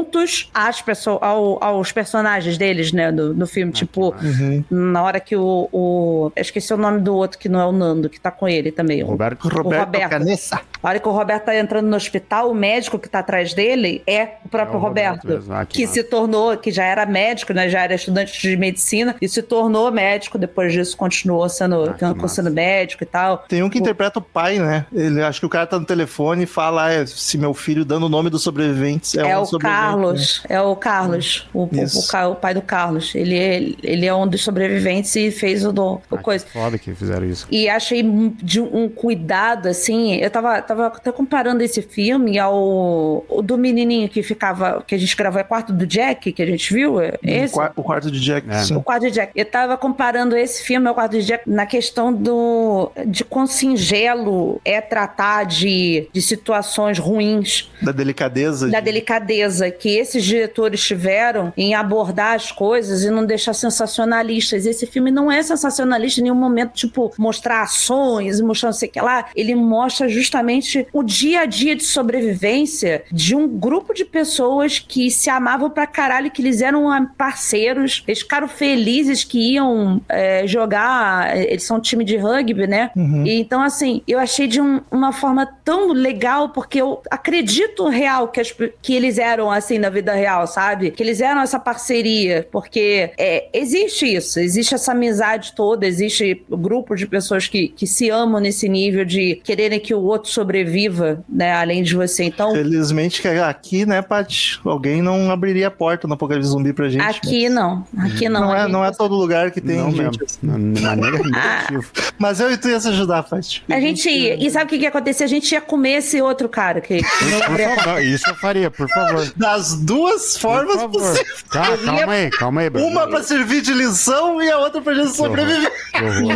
às 0.54 0.80
perso 0.80 1.18
ao- 1.20 1.62
aos 1.62 1.92
personagens 1.92 2.56
deles, 2.58 2.92
né? 2.92 3.10
Do, 3.12 3.34
no 3.34 3.46
filme. 3.46 3.72
tipo, 3.72 4.14
Uhum. 4.22 4.64
na 4.70 5.02
hora 5.02 5.20
que 5.20 5.36
o, 5.36 5.68
o. 5.72 6.32
Eu 6.34 6.40
esqueci 6.42 6.72
o 6.72 6.76
nome 6.76 7.00
do 7.00 7.14
outro 7.14 7.38
que 7.38 7.48
não 7.48 7.60
é 7.60 7.66
o 7.66 7.72
Nando, 7.72 8.08
que 8.08 8.20
tá 8.20 8.30
com 8.30 8.48
ele 8.48 8.70
também. 8.72 9.02
o- 9.02 9.06
Roberto, 9.06 9.48
Roberto, 9.48 9.84
Roberto. 9.84 10.10
Canessa. 10.10 10.60
A 10.82 10.88
hora 10.88 10.98
que 10.98 11.08
o 11.08 11.12
Roberto 11.12 11.44
tá 11.44 11.56
entrando 11.56 11.86
no 11.86 11.96
hospital, 11.96 12.50
o 12.50 12.54
médico 12.54 12.98
que 12.98 13.08
tá 13.08 13.20
atrás 13.20 13.54
dele 13.54 14.02
é 14.06 14.30
o 14.44 14.48
próprio 14.48 14.74
É 14.74 14.76
o 14.76 14.80
Roberto, 14.80 15.22
Roberto, 15.24 15.42
exato, 15.44 15.66
que 15.74 15.82
exato. 15.82 15.94
se 15.98 16.04
tornou, 16.04 16.56
que 16.56 16.70
já 16.72 16.84
era 16.84 17.06
médico, 17.06 17.52
né? 17.52 17.68
Já 17.68 17.82
era 17.84 17.94
estudante 17.94 18.40
de 18.40 18.56
medicina 18.56 19.14
e 19.20 19.28
se 19.28 19.42
tornou 19.42 19.90
médico. 19.92 20.36
Depois 20.38 20.72
disso, 20.72 20.96
continuou 20.96 21.48
sendo, 21.48 21.84
Ah, 21.90 21.92
que 21.94 22.04
sendo 22.28 22.44
massa. 22.46 22.50
médico 22.50 23.02
e 23.02 23.06
tal. 23.06 23.38
Tem 23.48 23.62
um 23.62 23.70
que 23.70 23.78
interpreta 23.78 24.18
o 24.18 24.22
pai, 24.22 24.58
né? 24.58 24.86
Ele 24.92 25.22
acho 25.22 25.38
que 25.40 25.46
o 25.46 25.48
cara 25.48 25.66
tá 25.66 25.78
no 25.78 25.84
telefone 25.86 26.44
e 26.44 26.46
fala: 26.46 26.88
ah, 26.88 27.06
se 27.06 27.38
meu 27.38 27.54
filho 27.54 27.84
dando 27.84 28.06
o 28.06 28.08
nome 28.08 28.28
dos 28.28 28.42
sobreviventes 28.42 29.14
é, 29.14 29.20
É, 29.30 29.38
um 29.38 29.42
o 29.42 29.46
sobrevivente? 29.46 29.81
Carlos, 29.82 30.42
é 30.48 30.60
o 30.60 30.76
Carlos, 30.76 31.48
o, 31.52 31.62
o, 31.64 32.30
o 32.30 32.34
pai 32.36 32.54
do 32.54 32.62
Carlos. 32.62 33.14
Ele, 33.14 33.38
é- 33.38 33.72
ele 33.82 34.06
é 34.06 34.14
um 34.14 34.26
dos 34.26 34.42
sobreviventes 34.42 35.14
e 35.16 35.30
fez 35.30 35.64
o, 35.64 35.72
do, 35.72 35.94
o 35.94 36.00
Ah, 36.10 36.18
coisa. 36.18 36.44
que 36.44 36.52
Foda 36.52 36.78
que 36.78 36.94
fizeram 36.94 37.26
isso. 37.26 37.46
E 37.50 37.68
achei 37.68 38.02
de 38.42 38.60
um 38.60 38.88
cuidado, 38.88 39.68
assim. 39.68 40.14
Eu 40.16 40.30
tava, 40.30 40.60
tava 40.62 40.86
até 40.88 41.10
comparando 41.12 41.62
esse 41.62 41.82
filme 41.82 42.38
ao 42.38 43.24
o 43.28 43.42
do 43.42 43.56
menininho 43.58 44.08
que 44.08 44.22
ficava. 44.22 44.82
que 44.86 44.94
a 44.94 44.98
gente 44.98 45.16
gravou, 45.16 45.40
é 45.40 45.44
quarto 45.44 45.72
do 45.72 45.86
Jack, 45.86 46.32
que 46.32 46.42
a 46.42 46.46
gente 46.46 46.72
viu? 46.72 47.00
É 47.00 47.10
O 47.22 47.28
Esse? 47.28 47.58
O 47.76 47.82
quarto 47.82 48.10
de 48.10 48.20
Jack, 48.20 48.48
É. 48.50 48.62
sim. 48.62 48.76
O 48.76 48.82
quarto 48.82 49.02
de 49.04 49.10
Jack. 49.10 49.32
Eu 49.34 49.44
tava 49.44 49.76
comparando 49.76 50.36
esse 50.36 50.62
filme 50.62 50.86
ao 50.88 50.94
quarto 50.94 51.12
de 51.12 51.24
Jack 51.24 51.48
na 51.48 51.66
questão 51.66 52.12
do 52.12 52.90
de 53.06 53.24
quão 53.24 53.46
singelo 53.46 54.60
é 54.64 54.80
tratar 54.80 55.44
de, 55.44 56.08
de 56.12 56.22
situações 56.22 56.98
ruins 56.98 57.70
Da 57.80 57.92
delicadeza. 57.92 58.68
da 58.68 58.78
de- 58.80 58.84
delicadeza 58.84 59.70
que 59.78 59.96
esses 59.96 60.24
diretores 60.24 60.82
tiveram 60.84 61.52
em 61.56 61.74
abordar 61.74 62.34
as 62.34 62.50
coisas 62.52 63.02
e 63.04 63.10
não 63.10 63.24
deixar 63.24 63.54
sensacionalistas. 63.54 64.66
Esse 64.66 64.86
filme 64.86 65.10
não 65.10 65.30
é 65.30 65.42
sensacionalista 65.42 66.20
em 66.20 66.24
nenhum 66.24 66.34
momento, 66.34 66.72
tipo, 66.74 67.12
mostrar 67.18 67.62
ações 67.62 68.40
mostrar 68.40 68.68
não 68.70 68.74
sei 68.74 68.88
o 68.88 68.92
que 68.92 69.00
lá. 69.00 69.26
Ele 69.34 69.54
mostra 69.54 70.08
justamente 70.08 70.86
o 70.92 71.02
dia 71.02 71.40
a 71.40 71.46
dia 71.46 71.74
de 71.76 71.84
sobrevivência 71.84 73.04
de 73.10 73.34
um 73.34 73.46
grupo 73.48 73.94
de 73.94 74.04
pessoas 74.04 74.78
que 74.78 75.10
se 75.10 75.28
amavam 75.30 75.70
pra 75.70 75.86
caralho, 75.86 76.30
que 76.30 76.42
eles 76.42 76.60
eram 76.60 76.90
ah, 76.90 77.06
parceiros, 77.16 78.02
eles 78.06 78.20
ficaram 78.20 78.48
felizes 78.48 79.24
que 79.24 79.54
iam 79.54 80.00
é, 80.08 80.46
jogar. 80.46 81.36
eh, 81.36 81.50
Eles 81.52 81.64
são 81.64 81.76
um 81.76 81.80
time 81.80 82.04
de 82.04 82.16
rugby, 82.16 82.66
né? 82.66 82.90
E 83.26 83.38
então, 83.40 83.62
assim, 83.62 84.02
eu 84.06 84.18
achei 84.18 84.46
de 84.46 84.60
um- 84.60 84.80
uma 84.90 85.12
forma 85.12 85.46
tão 85.64 85.92
legal, 85.92 86.48
porque 86.50 86.80
eu 86.80 87.00
acredito 87.10 87.88
real 87.88 88.28
que, 88.28 88.40
as- 88.40 88.54
que 88.80 88.94
eles 88.94 89.18
eram 89.18 89.50
assim 89.50 89.61
na 89.78 89.88
vida 89.90 90.12
real, 90.14 90.46
sabe? 90.46 90.90
Que 90.90 91.02
eles 91.02 91.20
eram 91.20 91.40
essa 91.40 91.58
parceria, 91.58 92.46
porque 92.50 93.10
é, 93.18 93.48
existe 93.52 94.06
isso, 94.06 94.38
existe 94.40 94.74
essa 94.74 94.92
amizade 94.92 95.52
toda, 95.54 95.86
existe 95.86 96.44
grupo 96.50 96.94
de 96.94 97.06
pessoas 97.06 97.46
que, 97.48 97.68
que 97.68 97.86
se 97.86 98.10
amam 98.10 98.40
nesse 98.40 98.68
nível 98.68 99.04
de 99.04 99.40
quererem 99.44 99.80
que 99.80 99.94
o 99.94 100.00
outro 100.00 100.30
sobreviva, 100.30 101.24
né? 101.28 101.52
Além 101.54 101.82
de 101.82 101.94
você. 101.94 102.24
Então, 102.24 102.52
Felizmente 102.52 103.20
que 103.20 103.28
aqui, 103.28 103.86
né, 103.86 104.02
Paty, 104.02 104.60
alguém 104.64 105.02
não 105.02 105.30
abriria 105.30 105.68
a 105.68 105.70
porta 105.70 106.06
no 106.06 106.14
Apocalipse 106.14 106.50
Zumbi 106.50 106.72
pra 106.72 106.88
gente. 106.88 107.02
aqui 107.02 107.48
não. 107.48 107.86
Aqui 107.98 108.28
não. 108.28 108.40
Não, 108.42 108.54
é, 108.56 108.68
não 108.68 108.84
é 108.84 108.90
todo 108.92 109.14
lugar 109.14 109.50
que 109.50 109.60
tem 109.60 109.76
não 109.76 109.90
gente 109.90 110.18
mesmo. 110.18 110.24
assim. 110.24 110.82
Maneira 110.82 111.18
negativa. 111.22 111.84
Mas 112.18 112.40
eu 112.40 112.50
e 112.50 112.56
tu 112.56 112.68
ia 112.68 112.80
se 112.80 112.88
ajudar, 112.88 113.22
Paty. 113.22 113.64
A 113.70 113.80
gente 113.80 114.08
ia. 114.08 114.34
E 114.34 114.50
sabe 114.50 114.66
o 114.66 114.68
que, 114.68 114.78
que 114.78 114.84
ia 114.84 114.88
acontecer? 114.88 115.24
A 115.24 115.28
gente 115.28 115.52
ia 115.52 115.60
comer 115.60 115.98
esse 115.98 116.20
outro 116.20 116.48
cara 116.48 116.80
que, 116.80 117.00
não 117.00 117.38
Por 117.38 117.42
abria 117.50 117.76
favor, 117.76 118.02
isso 118.02 118.28
eu 118.28 118.34
faria, 118.36 118.70
por 118.70 118.88
favor. 118.88 119.32
Das 119.52 119.74
duas 119.74 120.36
formas 120.38 120.82
possíveis. 120.84 121.44
Calma, 121.50 121.76
calma 121.78 122.12
aí, 122.12 122.30
calma 122.30 122.60
aí, 122.62 122.70
Bruno. 122.70 122.86
Uma 122.88 123.06
pra 123.06 123.22
servir 123.22 123.60
de 123.60 123.72
lição 123.74 124.42
e 124.42 124.50
a 124.50 124.58
outra 124.58 124.80
pra 124.80 124.94
gente 124.94 125.14
sobreviver. 125.14 125.70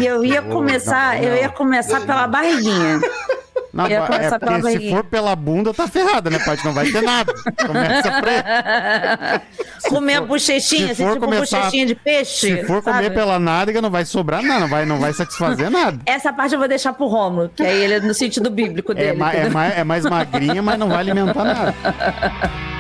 E 0.01 0.07
eu 0.07 0.23
ia 0.25 0.43
começar, 0.43 1.23
eu 1.23 1.35
ia 1.35 1.49
começar 1.49 2.01
pela 2.03 2.27
barriguinha. 2.27 3.01
Não, 3.73 3.85
Eu 3.85 3.91
ia 3.91 3.97
é 3.99 4.07
pela 4.39 4.57
se 4.59 4.63
barriguinha. 4.63 4.97
for 4.97 5.05
pela 5.05 5.37
bunda, 5.37 5.73
tá 5.75 5.87
ferrada, 5.87 6.31
né, 6.31 6.39
Paty? 6.39 6.65
Não 6.65 6.73
vai 6.73 6.91
ter 6.91 7.03
nada. 7.03 7.31
Começa 7.67 8.11
pra... 8.23 9.43
Comer 9.91 10.15
a 10.15 10.19
for- 10.21 10.27
bochechinha, 10.29 10.87
se 10.87 10.93
assim, 10.93 11.05
for 11.05 11.13
tipo 11.15 11.25
começar- 11.27 11.59
bochechinha 11.59 11.87
de 11.87 11.95
peixe. 11.95 12.57
Se 12.57 12.65
for 12.65 12.83
sabe? 12.83 12.97
comer 12.97 13.11
pela 13.15 13.39
nádega, 13.39 13.83
não 13.83 13.91
vai 13.91 14.05
sobrar 14.07 14.43
nada, 14.43 14.61
não 14.61 14.69
vai, 14.69 14.87
não 14.87 14.99
vai 14.99 15.13
satisfazer 15.13 15.71
nada. 15.71 15.99
Essa 16.07 16.33
parte 16.33 16.55
eu 16.55 16.59
vou 16.59 16.69
deixar 16.69 16.95
pro 16.95 17.07
Romulo, 17.07 17.51
que 17.55 17.63
aí 17.63 17.83
ele 17.85 17.95
é 17.95 18.01
no 18.01 18.15
sentido 18.15 18.49
bíblico 18.51 18.93
É, 18.93 18.95
dele. 18.95 19.19
ma- 19.19 19.33
é 19.33 19.49
mais, 19.51 19.79
é 19.79 19.85
mais 19.85 20.05
magrinha, 20.07 20.63
mas 20.63 20.79
não 20.79 20.89
vai 20.89 20.99
alimentar 20.99 21.45
nada. 21.45 21.75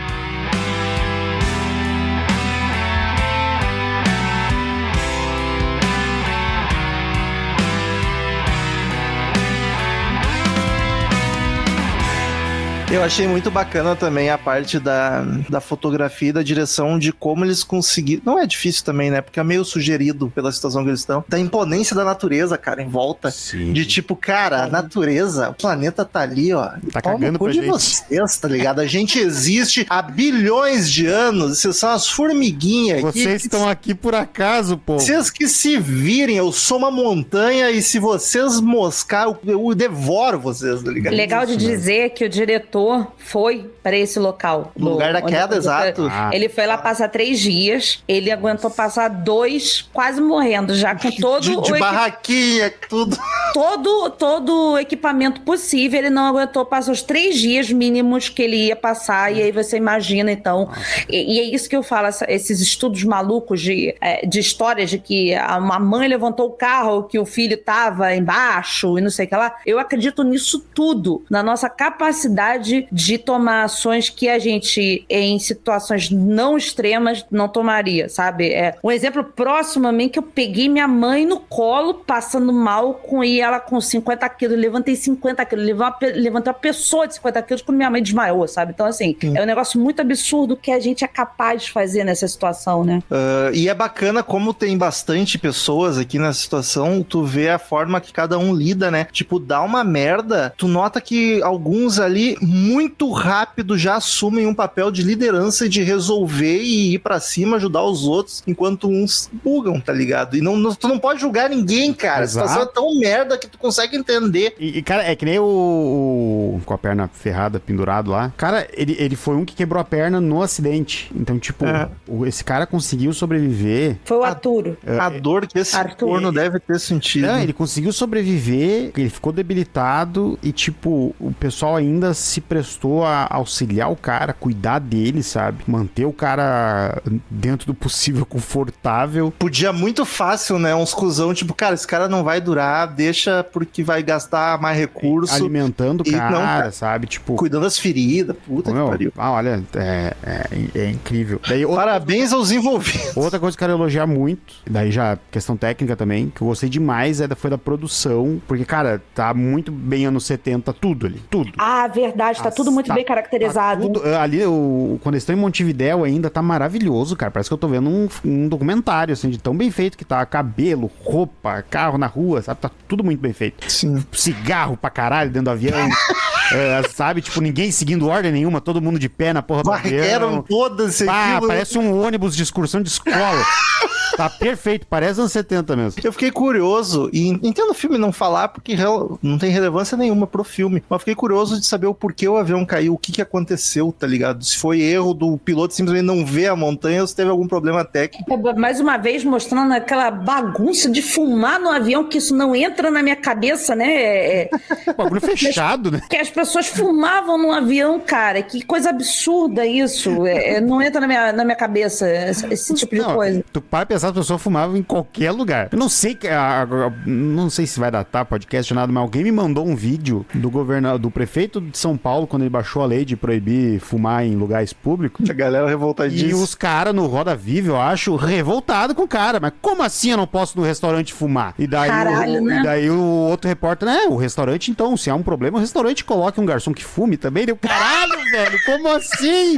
Eu 12.89 13.03
achei 13.03 13.27
muito 13.27 13.51
bacana 13.51 13.97
também 13.97 14.31
a 14.31 14.39
parte 14.39 14.79
da, 14.79 15.23
da 15.51 15.61
fotografia 15.61 16.29
e 16.29 16.33
da 16.33 16.43
direção 16.43 16.97
de 17.01 17.13
como 17.13 17.45
eles 17.45 17.65
conseguiram. 17.65 18.23
Não 18.25 18.39
é 18.39 18.47
difícil 18.47 18.85
também, 18.85 19.11
né? 19.11 19.21
Porque 19.21 19.41
é 19.41 19.45
meio 19.45 19.65
sugerido 19.65 20.31
pela 20.31 20.53
situação 20.53 20.85
que 20.85 20.91
eles 20.91 21.01
estão. 21.01 21.25
Da 21.29 21.37
imponência 21.37 21.97
da 21.97 22.05
natureza, 22.05 22.57
cara, 22.57 22.81
em 22.81 22.89
volta. 22.89 23.31
Sim. 23.33 23.73
De 23.73 23.85
tipo, 23.85 24.15
cara, 24.15 24.63
a 24.63 24.67
natureza, 24.69 25.51
o 25.51 25.55
planeta 25.55 26.05
tá 26.05 26.21
ali, 26.21 26.53
ó. 26.53 26.71
Tá 26.93 27.03
cagando 27.03 27.41
pra 27.41 27.49
de 27.51 27.59
gente. 27.59 27.67
vocês, 27.67 28.37
tá 28.39 28.47
ligado? 28.47 28.81
A 28.81 28.87
gente 28.87 29.19
existe 29.19 29.85
há 29.91 30.01
bilhões 30.01 30.89
de 30.91 31.07
anos. 31.07 31.59
Vocês 31.59 31.77
são 31.77 31.91
as 31.91 32.09
formiguinhas. 32.09 33.03
Vocês 33.03 33.43
que 33.43 33.49
estão 33.49 33.69
aqui 33.69 33.97
por 33.97 34.15
acaso, 34.15 34.79
pô. 34.79 34.95
Vocês 35.01 35.29
que 35.29 35.49
se 35.49 35.77
virem, 35.77 36.37
eu 36.37 36.53
sou 36.53 36.79
uma 36.79 36.93
montanha 36.93 37.69
e 37.69 37.83
se 37.83 37.99
vocês 37.99 38.61
moscar, 38.61 39.25
eu, 39.25 39.39
eu 39.45 39.75
devoro 39.75 40.39
vocês, 40.39 40.83
tá 40.85 40.91
ligado? 40.91 41.15
Legal 41.15 41.45
de 41.45 41.57
dizer 41.57 42.11
que 42.11 42.25
o 42.25 42.29
diretor 42.29 42.77
foi 43.19 43.71
para 43.83 43.97
esse 43.97 44.19
local. 44.19 44.73
No 44.77 44.91
lugar 44.91 45.13
da 45.13 45.23
queda, 45.23 45.57
exato. 45.57 46.09
Ah. 46.11 46.31
Ele 46.33 46.49
foi 46.49 46.67
lá 46.67 46.77
passar 46.79 47.09
três 47.09 47.39
dias, 47.41 48.03
ele 48.09 48.31
aguentou 48.31 48.71
passar 48.71 49.09
dois, 49.09 49.83
quase 49.93 50.21
morrendo, 50.21 50.75
já 50.75 50.95
com 50.95 51.11
todo 51.21 51.43
de, 51.43 51.61
de 51.63 51.73
o 51.73 51.79
barraquinha, 51.79 52.73
tudo. 52.89 53.17
todo, 53.53 54.11
todo 54.11 54.73
o 54.73 54.79
equipamento 54.79 55.41
possível, 55.43 55.99
ele 55.99 56.11
não 56.11 56.25
aguentou 56.27 56.65
passar 56.65 56.93
os 56.93 57.03
três 57.03 57.37
dias 57.39 57.71
mínimos 57.71 58.29
que 58.29 58.43
ele 58.43 58.57
ia 58.67 58.77
passar, 58.77 59.33
e 59.35 59.43
aí 59.43 59.53
você 59.53 59.77
imagina, 59.77 60.31
então. 60.33 60.71
E, 61.09 61.37
e 61.37 61.41
é 61.41 61.43
isso 61.55 61.69
que 61.69 61.77
eu 61.77 61.83
falo, 61.83 62.07
essa- 62.09 62.27
esses 62.31 62.61
estudos 62.61 63.03
malucos 63.05 63.61
de, 63.61 63.95
é, 64.01 64.27
de 64.27 64.41
histórias 64.41 64.91
de 64.91 64.99
que 64.99 65.35
a- 65.35 65.57
uma 65.59 65.79
mãe 65.79 66.09
levantou 66.09 66.47
o 66.49 66.53
carro, 66.53 67.05
que 67.05 67.19
o 67.19 67.25
filho 67.27 67.57
tava 67.57 68.15
embaixo 68.15 68.99
e 68.99 69.01
não 69.01 69.11
sei 69.11 69.27
o 69.27 69.29
que 69.29 69.37
lá. 69.37 69.55
Eu 69.65 69.79
acredito 69.79 70.23
nisso 70.23 70.65
tudo, 70.75 71.25
na 71.31 71.43
nossa 71.43 71.69
capacidade 71.71 72.66
de 72.91 73.19
tomar 73.19 73.65
ações 73.65 74.09
que 74.09 74.29
a 74.29 74.39
gente, 74.39 75.05
em 75.09 75.39
situações 75.39 76.11
não 76.11 76.57
extremas, 76.57 77.25
não 77.31 77.49
tomaria, 77.49 78.09
sabe? 78.09 78.53
É, 78.53 78.77
um 78.83 78.91
exemplo 78.91 79.25
próximo 79.25 79.89
a 79.89 79.93
mim 79.93 80.09
que 80.09 80.19
eu 80.19 80.23
peguei 80.23 80.69
minha 80.69 80.89
mãe 80.89 81.27
no 81.27 81.41
colo, 81.41 81.95
passando 81.95 82.53
mal, 82.53 82.95
com 82.95 83.23
e 83.23 83.41
ela 83.41 83.61
com 83.61 83.81
50 83.81 84.29
quilos, 84.31 84.59
levantei 84.59 84.97
50 84.97 85.45
quilos, 85.45 85.65
levantei 85.67 86.53
uma, 86.53 86.55
pessoa 86.55 87.07
de 87.07 87.15
50 87.15 87.43
quilos 87.43 87.63
quando 87.63 87.77
minha 87.77 87.91
mãe 87.91 88.03
desmaiou, 88.03 88.47
sabe? 88.49 88.73
Então, 88.73 88.87
assim, 88.87 89.17
é 89.23 89.43
um 89.43 89.47
negócio 89.47 89.81
muito 89.81 90.01
absurdo 90.01 90.57
que 90.57 90.71
a 90.71 90.81
gente 90.81 91.05
é 91.05 91.09
capaz 91.09 91.63
de 91.63 91.73
fazer 91.73 92.05
nessa 92.05 92.27
situação, 92.27 92.85
né? 92.85 93.03
Ah, 93.11 93.51
e 93.53 93.69
é 93.69 93.75
bacana 93.75 94.23
como 94.23 94.55
tem 94.55 94.77
bastante 94.77 95.39
pessoas 95.39 95.99
aqui 95.99 96.19
nessa 96.19 96.41
situação, 96.41 97.03
tu 97.03 97.25
vê 97.25 97.49
a 97.49 97.59
forma 97.59 98.01
que 98.01 98.13
cada 98.13 98.39
um 98.39 98.55
lida, 98.55 98.91
né? 98.91 99.07
Tipo, 99.11 99.39
dá 99.39 99.63
uma 99.63 99.85
merda, 99.85 100.55
tu 100.57 100.69
nota 100.69 101.01
que 101.01 101.43
alguns 101.43 101.99
ali, 101.99 102.37
muito 102.57 103.11
rápido, 103.13 103.77
já 103.77 103.97
assumem 103.97 104.47
um 104.47 104.55
papel 104.55 104.91
de 104.91 105.03
liderança 105.03 105.67
e 105.67 105.69
de 105.69 105.83
resolver 105.83 106.63
e 106.63 106.95
ir 106.95 106.99
pra 107.01 107.21
cima, 107.21 107.57
ajudar 107.57 107.83
os 107.83 108.05
outros, 108.07 108.43
enquanto 108.47 108.89
uns 108.89 109.31
bugam, 109.45 109.79
tá 109.81 109.93
ligado? 109.93 110.37
E 110.37 110.41
não, 110.41 110.57
não- 110.57 110.75
tu 110.75 110.89
não 110.89 110.99
pode 110.99 111.21
julgar 111.21 111.51
ninguém, 111.51 111.93
cara. 111.93 112.25
Exato. 112.25 112.47
A 112.47 112.49
situação 112.49 112.71
é 112.71 112.75
tão 112.75 112.99
merda 112.99 113.37
que 113.39 113.47
tu 113.47 113.59
consegue 113.59 113.97
entender. 113.97 114.55
E, 114.59 114.79
e, 114.79 114.83
cara, 114.83 115.03
é 115.05 115.15
que 115.15 115.25
nem 115.25 115.39
o, 115.39 115.45
o- 115.45 116.61
Com 116.65 116.75
a 116.75 116.79
perna 116.79 117.09
ferrada, 117.13 117.61
pendurado 117.61 118.11
lá. 118.11 118.33
Cara, 118.37 118.67
ele, 118.73 118.97
ele 118.99 119.17
foi 119.17 119.37
um 119.37 119.45
que 119.45 119.55
quebrou 119.55 119.81
a 119.81 119.85
perna 119.85 120.21
no 120.21 120.43
acidente. 120.43 121.11
Então, 121.15 121.39
tipo, 121.39 121.67
É. 121.67 121.89
o- 122.09 122.25
esse 122.27 122.43
cara 122.43 122.67
conseguiu 122.67 123.13
sobreviver. 123.13 123.99
Foi 124.05 124.17
o 124.19 124.25
Arturo. 124.25 124.77
A 124.99 125.09
dor 125.11 125.47
que 125.47 125.59
esse 125.59 125.77
Arthur. 125.77 126.07
corno 126.09 126.33
deve 126.33 126.59
ter 126.61 126.79
sentido. 126.81 127.27
Não, 127.27 127.39
ele 127.39 127.53
conseguiu 127.53 127.93
sobreviver, 127.93 128.93
ele 128.97 129.11
ficou 129.11 129.33
debilitado 129.33 130.39
e, 130.43 130.53
tipo, 130.53 131.15
o 131.21 131.33
pessoal 131.33 131.77
ainda 131.77 132.15
se 132.15 132.41
prestou 132.47 133.05
a 133.05 133.27
auxiliar 133.31 133.91
o 133.91 133.97
cara, 133.97 134.33
cuidar 134.33 134.79
dele, 134.79 135.23
sabe? 135.23 135.65
Manter 135.67 136.05
o 136.05 136.13
cara 136.13 137.03
dentro 137.31 137.67
do 137.67 137.75
possível 137.75 138.25
confortável. 138.27 139.33
Podia 139.39 139.73
muito 139.73 140.05
fácil, 140.05 140.59
né? 140.59 140.75
Uns 140.75 140.95
cuzão, 140.95 141.35
tipo, 141.35 141.55
cara, 141.55 141.75
esse 141.75 141.87
cara 141.87 142.09
não 142.09 142.25
vai 142.25 142.41
durar, 142.41 142.89
deixa 142.89 143.45
porque 143.45 143.83
vai 143.83 144.03
gastar 144.03 144.61
mais 144.61 144.79
recurso, 144.79 145.35
alimentando 145.35 146.03
o 146.07 146.11
não, 146.11 146.19
cara, 146.19 146.39
cara. 146.39 146.73
sabe? 146.73 147.07
Tipo, 147.07 147.35
cuidando 147.37 147.63
das 147.63 147.79
feridas. 147.79 148.37
Puta 148.47 148.73
meu, 148.73 148.85
que 148.85 148.91
pariu. 148.91 149.13
ah, 149.17 149.33
olha, 149.33 149.63
é, 149.75 150.15
é, 150.23 150.81
é 150.81 150.91
incrível. 150.91 151.41
Daí, 151.49 151.65
outra, 151.65 151.85
Parabéns 151.85 152.33
aos 152.33 152.51
envolvidos. 152.51 153.17
outra 153.17 153.39
coisa 153.39 153.57
que 153.57 153.63
eu 153.63 153.69
quero 153.69 153.79
elogiar 153.79 154.07
muito, 154.07 154.55
daí 154.69 154.91
já 154.91 155.19
questão 155.31 155.57
técnica 155.57 155.97
também, 155.97 156.31
que 156.35 156.43
eu 156.43 156.49
gostei 156.49 156.69
demais, 156.69 157.21
é 157.21 157.27
da, 157.27 157.35
foi 157.37 157.51
da 157.51 157.59
produção, 157.59 158.41
porque, 158.47 158.65
cara, 158.65 159.03
tá 159.15 159.33
muito 159.35 159.73
bem 159.73 160.07
anos 160.07 160.25
70, 160.27 160.73
tudo 160.73 161.07
ali, 161.07 161.21
tudo. 161.31 161.53
Ah, 161.59 161.87
verdade. 161.89 162.36
Paisagem, 162.37 162.51
tá 162.51 162.51
tudo 162.57 162.73
muito 162.73 162.87
Tá- 162.87 162.95
bem 162.95 163.05
caracterizado. 163.05 163.89
Tá 163.89 163.93
tudo- 164.01 164.15
ali, 164.17 164.45
o, 164.45 164.99
quando 165.03 165.15
eles 165.15 165.23
estão 165.23 165.35
em 165.35 165.39
Montevidéu 165.39 166.05
ainda, 166.05 166.29
tá 166.31 166.41
maravilhoso, 166.43 167.17
cara. 167.17 167.31
Parece 167.31 167.49
que 167.51 167.55
eu 167.55 167.59
tô 167.59 167.69
vendo 167.69 167.89
um, 167.89 168.09
um 168.25 168.49
documentário, 168.49 169.13
assim, 169.13 169.29
de 169.31 169.39
tão 169.39 169.57
bem 169.57 169.71
feito 169.71 169.97
que 169.99 170.05
tá. 170.05 170.25
Cabelo, 170.27 170.91
roupa, 171.05 171.63
carro 171.69 171.99
na 171.99 172.07
rua, 172.07 172.43
sabe? 172.43 172.61
Tá 172.61 172.71
tudo 172.89 173.03
muito 173.05 173.21
bem 173.21 173.33
feito. 173.33 173.71
Sim. 173.71 174.05
Cigarro 174.13 174.77
pra 174.77 174.91
caralho 174.91 175.31
dentro 175.31 175.45
do 175.45 175.51
avião. 175.51 175.77
É, 176.53 176.83
sabe? 176.89 177.21
Tipo, 177.21 177.41
ninguém 177.41 177.71
seguindo 177.71 178.09
ordem 178.09 178.33
nenhuma, 178.33 178.61
todo 178.61 178.81
mundo 178.81 178.99
de 178.99 179.09
pé 179.09 179.33
na 179.33 179.43
porra 179.43 179.63
do 179.63 179.73
avião. 179.73 180.43
todas 180.43 181.03
Ah, 181.03 181.41
parece 181.47 181.79
um 181.79 182.01
ônibus 182.01 182.37
de 182.37 182.43
excursão 182.43 182.83
de 182.83 182.89
escola. 182.89 183.45
tá 184.17 184.31
perfeito, 184.31 184.87
parece 184.89 185.21
anos 185.21 185.33
70 185.33 185.77
mesmo. 185.77 186.01
Eu 186.03 186.13
fiquei 186.13 186.31
curioso, 186.31 187.11
e 187.13 187.29
entendo 187.29 187.71
o 187.71 187.75
filme 187.75 187.99
não 187.99 188.13
falar, 188.13 188.49
porque 188.49 188.77
não 189.23 189.39
tem 189.39 189.51
relevância 189.51 189.97
nenhuma 189.97 190.27
pro 190.27 190.45
filme, 190.45 190.83
mas 190.89 191.01
fiquei 191.01 191.15
curioso 191.15 191.61
de 191.61 191.67
saber 191.67 191.87
o 191.87 191.95
porquê 191.95 192.29
o 192.29 192.37
avião 192.37 192.65
caiu, 192.65 192.95
o 192.95 192.99
que 192.99 193.13
que 193.13 193.23
aconteceu, 193.23 193.95
tá 193.97 194.07
ligado? 194.07 194.45
Se 194.45 194.57
foi 194.57 194.81
erro 194.81 195.13
do 195.15 195.37
piloto 195.39 195.75
simplesmente 195.75 196.07
não 196.07 196.25
ver 196.25 196.47
a 196.49 196.57
montanha 196.57 197.03
ou 197.03 197.07
se 197.07 197.15
teve 197.15 197.31
algum 197.31 197.47
problema 197.47 197.85
técnico. 197.85 198.33
É, 198.33 198.53
Mais 198.55 198.81
uma 198.81 198.97
vez 198.97 199.25
mostrando 199.25 199.73
aquela 199.73 200.11
bagunça 200.11 200.91
de 200.91 201.03
fumar 201.03 201.61
no 201.61 201.71
avião, 201.71 202.05
que 202.05 202.19
isso 202.19 202.35
não 202.35 202.55
entra 202.55 202.91
na 202.91 203.03
minha 203.03 203.17
cabeça, 203.17 203.75
né? 203.75 203.87
É, 203.87 204.43
é, 204.43 204.93
Bagulho 204.93 205.21
fechado, 205.37 205.91
né? 205.91 206.01
que 206.09 206.17
as 206.17 206.31
pessoas 206.37 206.67
fumavam 206.69 207.37
no 207.37 207.51
avião, 207.53 207.99
cara. 207.99 208.43
Que 208.43 208.63
coisa 208.63 208.91
absurda 208.91 209.67
isso. 209.67 210.27
É, 210.27 210.55
é, 210.57 210.61
não 210.61 210.81
entra 210.81 211.01
na 211.01 211.07
minha, 211.09 211.33
na 211.33 211.43
minha 211.45 211.57
cabeça 211.57 212.09
esse, 212.09 212.47
esse 212.53 212.75
tipo 212.75 212.95
de 212.95 213.01
Não, 213.01 213.15
coisa. 213.15 213.45
Tu 213.53 213.61
para 213.61 213.87
pensar, 213.87 214.09
as 214.09 214.15
pessoas 214.15 214.41
fumavam 214.41 214.77
em 214.77 214.83
qualquer 214.83 215.33
lugar. 215.33 215.69
Eu 215.73 215.79
não 215.79 215.89
sei 215.89 216.15
que. 216.15 216.29
a- 216.29 216.63
a- 216.63 216.93
não 217.07 217.51
sei 217.51 217.67
se 217.67 217.81
vai 217.81 217.91
datar 217.91 218.25
podcast 218.25 218.73
ou 218.73 218.77
nada, 218.79 218.93
mas 218.93 219.03
alguém 219.03 219.25
me 219.25 219.33
mandou 219.33 219.67
um 219.67 219.75
vídeo 219.75 220.25
do 220.35 220.51
governador, 220.51 220.99
do 220.99 221.11
prefeito 221.11 221.61
de 221.61 221.77
São 221.77 221.97
Paulo, 221.97 222.27
quando 222.27 222.43
ele 222.43 222.51
baixou 222.51 222.83
a 222.83 222.87
lei 222.87 223.05
de 223.05 223.17
proibir 223.17 223.81
fumar 223.81 224.25
em 224.25 224.37
lugares 224.37 224.73
públicos. 224.73 225.29
A 225.29 225.33
galera 225.33 225.67
E 225.67 225.69
revoltadíssima. 225.71 226.43
os 226.43 226.55
caras 226.55 226.95
no 226.95 227.07
Roda 227.07 227.35
Viva, 227.35 227.69
eu 227.73 227.81
acho, 227.81 228.15
revoltado 228.17 228.95
com 228.95 229.03
o 229.03 229.09
cara. 229.09 229.41
Mas 229.41 229.53
como 229.63 229.83
assim 229.83 230.11
eu 230.11 230.17
não 230.17 230.27
posso 230.27 230.59
no 230.59 230.65
restaurante 230.65 231.13
fumar? 231.13 231.55
E 231.59 231.67
daí, 231.67 231.89
Caralho, 231.89 232.41
o, 232.43 232.45
né? 232.45 232.61
e 232.61 232.63
daí 232.63 232.91
o 232.91 233.01
outro 233.01 233.49
repórter, 233.49 233.89
né? 233.89 234.07
O 234.11 234.17
restaurante, 234.17 234.71
então, 234.71 234.97
se 234.97 235.09
há 235.09 235.15
um 235.15 235.23
problema, 235.23 235.57
o 235.59 235.61
restaurante 235.61 236.05
coloque 236.27 236.41
um 236.41 236.47
garçom 236.47 236.73
que 236.73 236.85
fume 236.85 237.17
também. 237.17 237.47
Deu, 237.47 237.57
caralho, 237.57 238.19
velho, 238.31 238.59
como 238.65 238.89
assim? 238.89 239.55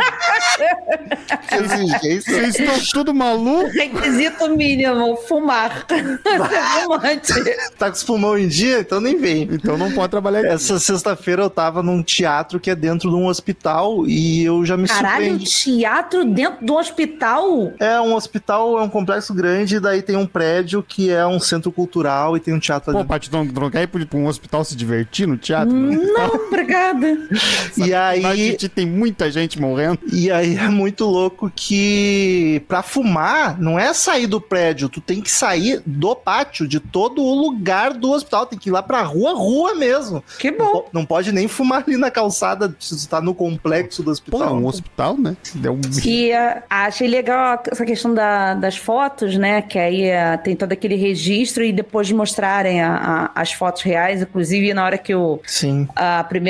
Vocês 1.50 2.58
estão 2.58 2.78
tudo 2.92 3.14
maluco? 3.14 3.70
Requisito 3.70 4.48
mínimo, 4.56 5.16
fumar. 5.28 5.86
Tá 7.78 7.90
com 7.90 7.96
os 7.96 8.02
pulmão 8.02 8.38
em 8.38 8.48
dia? 8.48 8.80
Então 8.80 9.00
nem 9.00 9.16
vem. 9.16 9.42
Então 9.42 9.76
não 9.76 9.92
pode 9.92 10.10
trabalhar 10.10 10.40
aqui. 10.40 10.48
Essa 10.48 10.78
sexta-feira 10.78 11.42
eu 11.42 11.50
tava 11.50 11.82
num 11.82 12.02
teatro 12.02 12.58
que 12.58 12.70
é 12.70 12.74
dentro 12.74 13.10
de 13.10 13.16
um 13.16 13.26
hospital 13.26 14.06
e 14.06 14.44
eu 14.44 14.64
já 14.64 14.76
me 14.76 14.88
Caralho, 14.88 15.38
surpreendi. 15.38 15.44
teatro 15.44 16.24
dentro 16.24 16.64
do 16.64 16.74
hospital? 16.76 17.72
É 17.78 18.00
um 18.00 18.14
hospital, 18.14 18.78
é 18.78 18.82
um 18.82 18.88
complexo 18.88 19.34
grande, 19.34 19.76
e 19.76 19.80
daí 19.80 20.02
tem 20.02 20.16
um 20.16 20.26
prédio 20.26 20.82
que 20.82 21.10
é 21.10 21.26
um 21.26 21.38
centro 21.38 21.70
cultural 21.70 22.36
e 22.36 22.40
tem 22.40 22.54
um 22.54 22.58
teatro 22.58 22.92
Pô, 22.92 22.98
ali. 22.98 23.08
Paty, 23.08 23.32
não, 23.32 23.44
não 23.44 23.70
quer 23.70 23.82
ir 23.82 23.86
pra 23.86 24.18
um 24.18 24.26
hospital 24.26 24.64
se 24.64 24.76
divertir 24.76 25.26
no 25.26 25.36
teatro? 25.36 25.74
Não, 25.74 26.50
obrigada. 26.62 27.18
E 27.76 27.94
A 27.94 28.08
aí, 28.08 28.36
gente 28.50 28.68
tem 28.68 28.86
muita 28.86 29.30
gente 29.30 29.60
morrendo. 29.60 29.98
e 30.12 30.30
aí 30.30 30.56
é 30.56 30.68
muito 30.68 31.04
louco 31.04 31.50
que 31.54 32.62
pra 32.68 32.82
fumar 32.82 33.58
não 33.60 33.78
é 33.78 33.92
sair 33.94 34.26
do 34.26 34.40
prédio, 34.40 34.88
tu 34.88 35.00
tem 35.00 35.20
que 35.20 35.30
sair 35.30 35.82
do 35.86 36.14
pátio, 36.14 36.66
de 36.66 36.80
todo 36.80 37.22
o 37.22 37.34
lugar 37.34 37.92
do 37.94 38.10
hospital, 38.12 38.46
tem 38.46 38.58
que 38.58 38.68
ir 38.68 38.72
lá 38.72 38.82
pra 38.82 39.02
rua, 39.02 39.34
rua 39.34 39.74
mesmo. 39.74 40.22
Que 40.38 40.50
Não, 40.50 40.58
bom. 40.58 40.72
po- 40.82 40.88
não 40.92 41.04
pode 41.04 41.32
nem 41.32 41.46
fumar 41.48 41.84
ali 41.86 41.96
na 41.96 42.10
calçada, 42.10 42.74
se 42.80 42.96
tu 43.06 43.08
tá 43.08 43.20
no 43.20 43.34
complexo 43.34 44.02
do 44.02 44.06
Pô, 44.06 44.10
hospital. 44.12 44.42
é 44.48 44.52
um 44.52 44.66
hospital, 44.66 45.16
né? 45.18 45.36
É 45.62 45.70
um... 45.70 45.80
E 46.04 46.32
ah, 46.32 46.62
achei 46.70 47.08
legal 47.08 47.62
essa 47.70 47.84
questão 47.84 48.12
da- 48.14 48.54
das 48.54 48.76
fotos, 48.76 49.36
né? 49.36 49.62
Que 49.62 49.78
aí 49.78 50.10
ah, 50.10 50.36
tem 50.38 50.56
todo 50.56 50.72
aquele 50.72 50.96
registro 50.96 51.62
e 51.64 51.72
depois 51.72 52.06
de 52.06 52.14
mostrarem 52.14 52.80
a- 52.82 53.30
a- 53.34 53.40
as 53.40 53.52
fotos 53.52 53.82
reais, 53.82 54.22
inclusive 54.22 54.72
na 54.74 54.84
hora 54.84 54.98
que 54.98 55.14
o 55.14 55.40
Sim. 55.46 55.86
a 55.94 56.24
primeira 56.24 56.47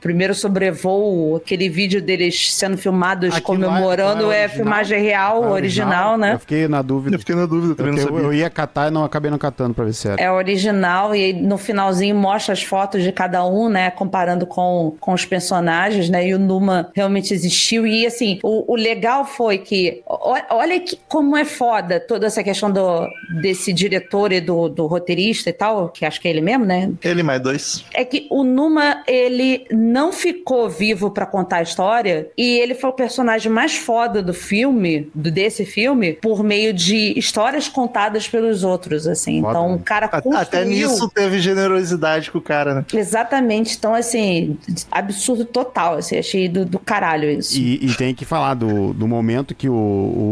primeiro 0.00 0.34
sobrevoo, 0.34 1.36
aquele 1.36 1.68
vídeo 1.68 2.00
deles 2.02 2.52
sendo 2.54 2.76
filmados 2.76 3.34
Aquilo 3.34 3.58
lá- 3.60 3.66
comemorando 3.68 4.30
é 4.32 4.38
é 4.38 4.40
original? 4.42 4.48
filmagem 4.56 5.02
real, 5.02 5.44
É 5.44 5.48
original, 5.48 6.18
né? 6.18 6.34
Eu 6.34 6.38
fiquei 6.38 6.68
na 6.68 6.82
dúvida. 6.82 7.16
Eu 7.16 7.20
fiquei 7.20 7.34
na 7.34 7.46
dúvida, 7.46 7.74
também 7.74 7.98
Eu, 7.98 8.18
eu, 8.18 8.34
ia 8.34 8.50
catar 8.50 8.88
e 8.88 8.90
não 8.90 9.04
acabei 9.04 9.30
não 9.30 9.38
catando 9.38 9.74
pra 9.74 9.84
ver 9.84 9.92
se 9.94 10.08
era. 10.08 10.20
É 10.20 10.30
original 10.30 11.14
e 11.14 11.24
aí 11.24 11.32
no 11.32 11.56
finalzinho 11.58 12.14
mostra 12.16 12.52
as 12.52 12.62
fotos 12.62 13.02
de 13.02 13.12
cada 13.12 13.44
um, 13.46 13.68
né? 13.68 13.90
Comparando 13.90 14.46
com, 14.46 14.94
com 15.00 15.12
os 15.12 15.24
personagens, 15.24 16.08
né? 16.08 16.26
E 16.26 16.34
o 16.34 16.38
Numa 16.38 16.90
realmente 16.94 17.32
existiu. 17.32 17.86
E 17.86 18.06
assim, 18.06 18.38
o, 18.42 18.72
o 18.72 18.76
legal 18.76 19.24
foi 19.24 19.58
que. 19.58 20.02
o- 20.06 20.32
Olha 20.50 20.78
que, 20.80 20.98
como 21.08 21.36
é 21.36 21.44
foda 21.44 22.00
toda 22.00 22.26
essa 22.26 22.42
questão 22.42 22.70
do, 22.70 23.06
desse 23.40 23.72
diretor 23.72 24.32
e 24.32 24.40
do, 24.40 24.68
do 24.68 24.86
roteirista 24.86 25.50
e 25.50 25.52
tal, 25.52 25.88
que 25.88 26.04
acho 26.04 26.20
que 26.20 26.28
é 26.28 26.30
ele 26.30 26.40
mesmo, 26.40 26.64
né? 26.64 26.90
Ele 27.02 27.22
mais 27.22 27.40
dois. 27.40 27.84
É 27.94 28.04
que 28.04 28.26
o 28.30 28.42
Numa, 28.44 29.02
ele 29.06 29.31
não 29.70 30.12
ficou 30.12 30.68
vivo 30.68 31.10
pra 31.10 31.26
contar 31.26 31.56
a 31.58 31.62
história 31.62 32.28
e 32.36 32.58
ele 32.58 32.74
foi 32.74 32.90
o 32.90 32.92
personagem 32.92 33.50
mais 33.50 33.76
foda 33.76 34.22
do 34.22 34.34
filme, 34.34 35.10
do, 35.14 35.30
desse 35.30 35.64
filme, 35.64 36.14
por 36.14 36.42
meio 36.42 36.72
de 36.72 37.18
histórias 37.18 37.68
contadas 37.68 38.28
pelos 38.28 38.64
outros, 38.64 39.06
assim. 39.06 39.40
Foda, 39.40 39.50
então, 39.58 39.68
né? 39.70 39.74
o 39.76 39.78
cara 39.78 40.06
A- 40.06 40.20
construiu... 40.20 40.40
Até 40.40 40.64
nisso 40.64 41.08
teve 41.08 41.38
generosidade 41.38 42.30
com 42.30 42.38
o 42.38 42.42
cara, 42.42 42.74
né? 42.74 42.84
Exatamente. 42.92 43.76
Então, 43.76 43.94
assim, 43.94 44.56
absurdo 44.90 45.44
total, 45.44 45.96
assim. 45.96 46.18
Achei 46.18 46.48
do, 46.48 46.64
do 46.64 46.78
caralho 46.78 47.30
isso. 47.30 47.58
E, 47.58 47.86
e 47.86 47.94
tem 47.94 48.14
que 48.14 48.24
falar 48.24 48.54
do, 48.54 48.92
do 48.92 49.06
momento 49.06 49.54
que 49.54 49.68
o, 49.68 49.72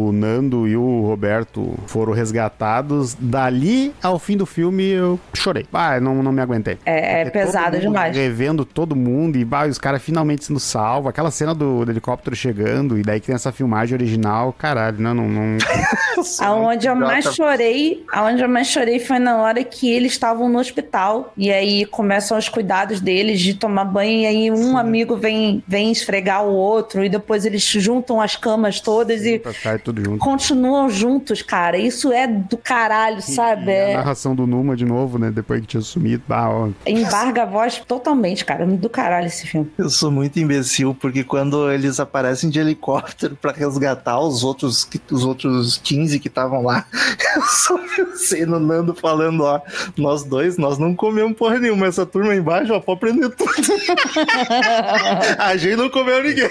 o 0.08 0.10
Nando 0.12 0.66
e 0.66 0.76
o 0.76 1.02
Roberto 1.02 1.74
foram 1.86 2.12
resgatados. 2.12 3.16
Dali 3.18 3.92
ao 4.02 4.18
fim 4.18 4.36
do 4.36 4.46
filme 4.46 4.84
eu 4.84 5.18
chorei. 5.34 5.66
Ah, 5.72 6.00
não, 6.00 6.22
não 6.22 6.32
me 6.32 6.40
aguentei. 6.40 6.78
É, 6.84 7.22
é 7.22 7.30
pesado 7.30 7.78
demais. 7.78 8.16
Revendo 8.16 8.64
todo 8.64 8.89
mundo 8.96 9.36
e 9.36 9.44
bah, 9.44 9.66
os 9.66 9.78
caras 9.78 10.02
finalmente 10.02 10.44
sendo 10.44 10.60
salvos. 10.60 11.08
Aquela 11.10 11.30
cena 11.30 11.54
do, 11.54 11.84
do 11.84 11.90
helicóptero 11.90 12.34
chegando 12.36 12.98
e 12.98 13.02
daí 13.02 13.20
que 13.20 13.26
tem 13.26 13.34
essa 13.34 13.52
filmagem 13.52 13.94
original. 13.96 14.52
Caralho, 14.58 15.00
não, 15.00 15.14
não. 15.14 15.28
não... 15.28 15.58
Aonde 16.40 16.86
eu 16.86 16.94
mais 16.94 17.24
chorei, 17.34 18.04
aonde 18.12 18.42
eu 18.42 18.48
mais 18.48 18.66
chorei 18.68 18.98
foi 18.98 19.18
na 19.18 19.36
hora 19.38 19.62
que 19.64 19.90
eles 19.90 20.12
estavam 20.12 20.48
no 20.48 20.58
hospital 20.58 21.32
e 21.36 21.50
aí 21.50 21.84
começam 21.86 22.36
os 22.36 22.48
cuidados 22.48 23.00
deles 23.00 23.40
de 23.40 23.54
tomar 23.54 23.84
banho 23.84 24.20
e 24.20 24.26
aí 24.26 24.50
um 24.50 24.76
amigo 24.76 25.16
vem 25.16 25.62
vem 25.66 25.90
esfregar 25.90 26.44
o 26.44 26.52
outro 26.52 27.04
e 27.04 27.08
depois 27.08 27.44
eles 27.46 27.62
juntam 27.62 28.20
as 28.20 28.36
camas 28.36 28.80
todas 28.80 29.24
e 29.24 29.38
Pra 29.38 29.52
ficar 29.52 29.78
tudo 29.80 30.04
junto. 30.04 30.18
continuam 30.18 30.88
juntos, 30.90 31.42
cara. 31.42 31.78
Isso 31.78 32.12
é 32.12 32.26
do 32.26 32.56
caralho, 32.58 33.22
sabe? 33.22 33.70
E 33.70 33.70
a 33.70 33.72
É, 33.90 33.96
narração 33.96 34.34
do 34.34 34.46
Numa 34.46 34.76
de 34.76 34.84
novo, 34.84 35.18
né? 35.18 35.30
Depois 35.30 35.60
que 35.60 35.66
tinha 35.66 35.80
sumido. 35.80 36.22
Ah, 36.28 36.50
ó. 36.50 36.68
embarga 36.86 37.42
a 37.44 37.46
voz 37.46 37.78
totalmente, 37.86 38.44
cara. 38.44 38.66
Do 38.80 38.88
caralho 38.88 39.26
esse 39.26 39.46
filme. 39.46 39.70
Eu 39.76 39.90
sou 39.90 40.10
muito 40.10 40.40
imbecil, 40.40 40.96
porque 40.98 41.22
quando 41.22 41.70
eles 41.70 42.00
aparecem 42.00 42.48
de 42.48 42.58
helicóptero 42.58 43.36
pra 43.36 43.52
resgatar 43.52 44.18
os 44.18 44.42
outros, 44.42 44.88
os 45.10 45.22
outros 45.22 45.76
15 45.76 46.18
que 46.18 46.28
estavam 46.28 46.62
lá, 46.62 46.86
eu 47.36 47.42
só 47.42 47.76
pensei 47.94 48.46
no 48.46 48.58
Nando 48.58 48.94
falando, 48.94 49.44
ó, 49.44 49.60
nós 49.98 50.24
dois, 50.24 50.56
nós 50.56 50.78
não 50.78 50.94
comemos 50.94 51.36
porra 51.36 51.58
nenhuma, 51.58 51.88
essa 51.88 52.06
turma 52.06 52.32
aí 52.32 52.38
embaixo, 52.38 52.72
ó, 52.72 52.80
pode 52.80 53.00
prender 53.00 53.28
tudo. 53.36 53.50
a 55.38 55.54
gente 55.58 55.76
não 55.76 55.90
comeu 55.90 56.22
ninguém. 56.22 56.48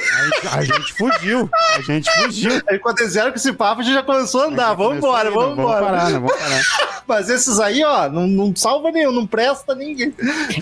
A 0.52 0.64
gente 0.64 0.94
fugiu. 0.94 1.50
A 1.76 1.82
gente 1.82 2.12
fugiu. 2.22 2.62
Aí 2.70 2.78
quando 2.78 3.00
eles 3.00 3.14
vieram 3.14 3.32
com 3.32 3.38
esse 3.38 3.54
papo, 3.54 3.82
a 3.82 3.84
gente 3.84 3.96
já 3.96 4.04
começou 4.04 4.44
a 4.44 4.46
andar, 4.46 4.76
vamos 4.76 4.98
embora, 4.98 5.32
Começou 5.32 5.50
aí, 5.50 5.56
vamos 5.56 5.60
embora. 5.60 5.86
Vamos 5.86 5.98
parar, 5.98 6.10
não, 6.12 6.22
vamos 6.22 6.38
parar. 6.38 7.00
Mas 7.10 7.28
esses 7.28 7.60
aí, 7.60 7.84
ó, 7.84 8.08
não, 8.08 8.28
não 8.28 8.56
salva 8.56 8.92
nenhum, 8.92 9.12
não 9.12 9.26
presta 9.26 9.74
ninguém. 9.74 10.14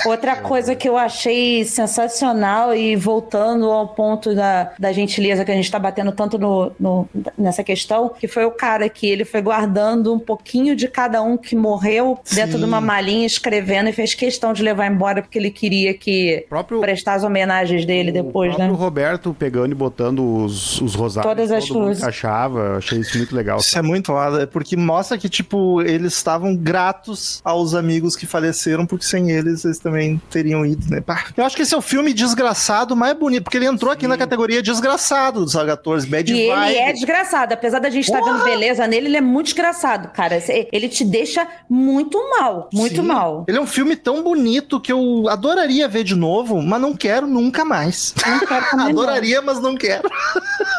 Outra 0.05 0.37
coisa 0.37 0.73
que 0.75 0.87
eu 0.87 0.95
achei 0.97 1.56
sensacional 1.65 2.73
e 2.75 2.95
voltando 2.95 3.69
ao 3.71 3.87
ponto 3.89 4.33
da, 4.33 4.71
da 4.79 4.91
gentileza 4.93 5.43
que 5.43 5.51
a 5.51 5.55
gente 5.55 5.69
tá 5.69 5.77
batendo 5.79 6.11
tanto 6.11 6.37
no, 6.37 6.71
no- 6.79 7.07
nessa 7.37 7.63
questão, 7.63 8.09
que 8.09 8.27
foi 8.27 8.45
o 8.45 8.51
cara 8.51 8.87
que 8.89 9.07
ele 9.07 9.25
foi 9.25 9.41
guardando 9.41 10.13
um 10.13 10.19
pouquinho 10.19 10.75
de 10.75 10.87
cada 10.87 11.21
um 11.21 11.37
que 11.37 11.55
morreu 11.55 12.19
dentro 12.33 12.53
Sim. 12.53 12.59
de 12.59 12.63
uma 12.65 12.79
malinha, 12.81 13.25
escrevendo 13.25 13.89
e 13.89 13.93
fez 13.93 14.13
questão 14.13 14.53
de 14.53 14.63
levar 14.63 14.87
embora 14.87 15.21
porque 15.21 15.37
ele 15.37 15.51
queria 15.51 15.93
que 15.93 16.43
O 16.45 16.49
próprio, 16.49 16.79
prestar 16.79 17.15
as 17.15 17.23
homenagens 17.23 17.85
dele 17.85 18.11
depois, 18.11 18.55
o 18.55 18.57
né? 18.57 18.67
Roberto 18.67 19.35
pegando 19.37 19.71
e 19.73 19.75
botando 19.75 20.19
os, 20.23 20.79
os 20.81 20.95
rosários. 20.95 21.29
Todas 21.31 21.51
as 21.51 21.67
luzes. 21.69 22.03
achava. 22.03 22.77
Achei 22.77 22.99
isso 22.99 23.17
muito 23.17 23.35
legal. 23.35 23.57
Isso 23.59 23.77
é 23.77 23.81
muito 23.81 24.07
foda, 24.07 24.43
é 24.43 24.45
porque 24.45 24.75
mostra 24.77 25.17
que, 25.17 25.27
tipo, 25.27 25.81
eles 25.81 26.13
estavam 26.13 26.37
estavam 26.37 26.55
gratos 26.55 27.41
aos 27.43 27.73
amigos 27.73 28.15
que 28.15 28.25
faleceram, 28.27 28.85
porque 28.85 29.05
sem 29.05 29.31
eles 29.31 29.65
eles 29.65 29.79
também 29.79 30.21
teriam 30.29 30.63
ido, 30.65 30.85
né? 30.89 31.01
Pá. 31.01 31.23
Eu 31.37 31.45
acho 31.45 31.55
que 31.55 31.61
esse 31.61 31.73
é 31.75 31.77
o 31.77 31.81
filme 31.81 32.13
desgraçado 32.13 32.95
mais 32.95 33.13
bonito, 33.13 33.43
porque 33.43 33.57
ele 33.57 33.67
entrou 33.67 33.91
aqui 33.91 34.07
na 34.07 34.17
categoria 34.17 34.59
desgraçado 34.59 35.45
do 35.45 35.49
Saga 35.51 35.77
14, 35.77 36.07
Bad 36.07 36.33
E 36.33 36.47
Vibe. 36.47 36.69
ele 36.69 36.77
é 36.79 36.91
desgraçado. 36.91 37.53
Apesar 37.53 37.77
da 37.77 37.91
gente 37.91 38.05
estar 38.05 38.19
Porra! 38.19 38.33
vendo 38.33 38.43
beleza 38.43 38.87
nele, 38.87 39.05
ele 39.05 39.17
é 39.17 39.21
muito 39.21 39.45
desgraçado, 39.45 40.09
cara. 40.09 40.41
Ele 40.71 40.89
te 40.89 41.05
deixa 41.05 41.47
muito 41.69 42.17
mal. 42.31 42.69
Muito 42.73 42.95
Sim. 42.95 43.01
mal. 43.03 43.45
Ele 43.47 43.57
é 43.57 43.61
um 43.61 43.67
filme 43.67 43.95
tão 43.95 44.23
bonito 44.23 44.79
que 44.79 44.91
eu 44.91 45.29
adoraria 45.29 45.87
ver 45.87 46.03
de 46.03 46.15
novo, 46.15 46.59
mas 46.61 46.81
não 46.81 46.95
quero 46.95 47.27
nunca 47.27 47.63
mais. 47.63 48.15
Não 48.25 48.39
quero 48.39 48.65
adoraria, 48.81 49.39
mas 49.39 49.61
não 49.61 49.75
quero. 49.75 50.09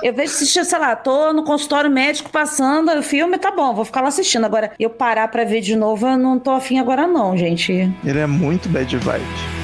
Eu 0.02 0.12
vejo 0.12 0.32
assistir, 0.32 0.64
sei 0.64 0.78
lá, 0.78 0.96
tô 0.96 1.32
no 1.32 1.44
consultório 1.44 1.88
médico 1.90 2.30
passando 2.30 2.90
o 2.90 3.02
filme, 3.02 3.38
tá 3.38 3.52
bom, 3.52 3.72
vou 3.74 3.84
ficar 3.84 4.00
lá 4.00 4.08
assistindo. 4.08 4.44
Agora, 4.44 4.72
eu 4.78 4.90
parar 4.90 5.28
pra 5.28 5.44
ver 5.44 5.60
de 5.60 5.76
novo, 5.76 6.04
eu 6.06 6.18
não 6.18 6.36
tô 6.36 6.50
afim 6.50 6.80
agora, 6.80 7.06
não, 7.06 7.36
gente. 7.36 7.72
Ele 8.04 8.18
é 8.18 8.26
muito 8.26 8.68
bad 8.68 8.96
vibe. 8.96 9.57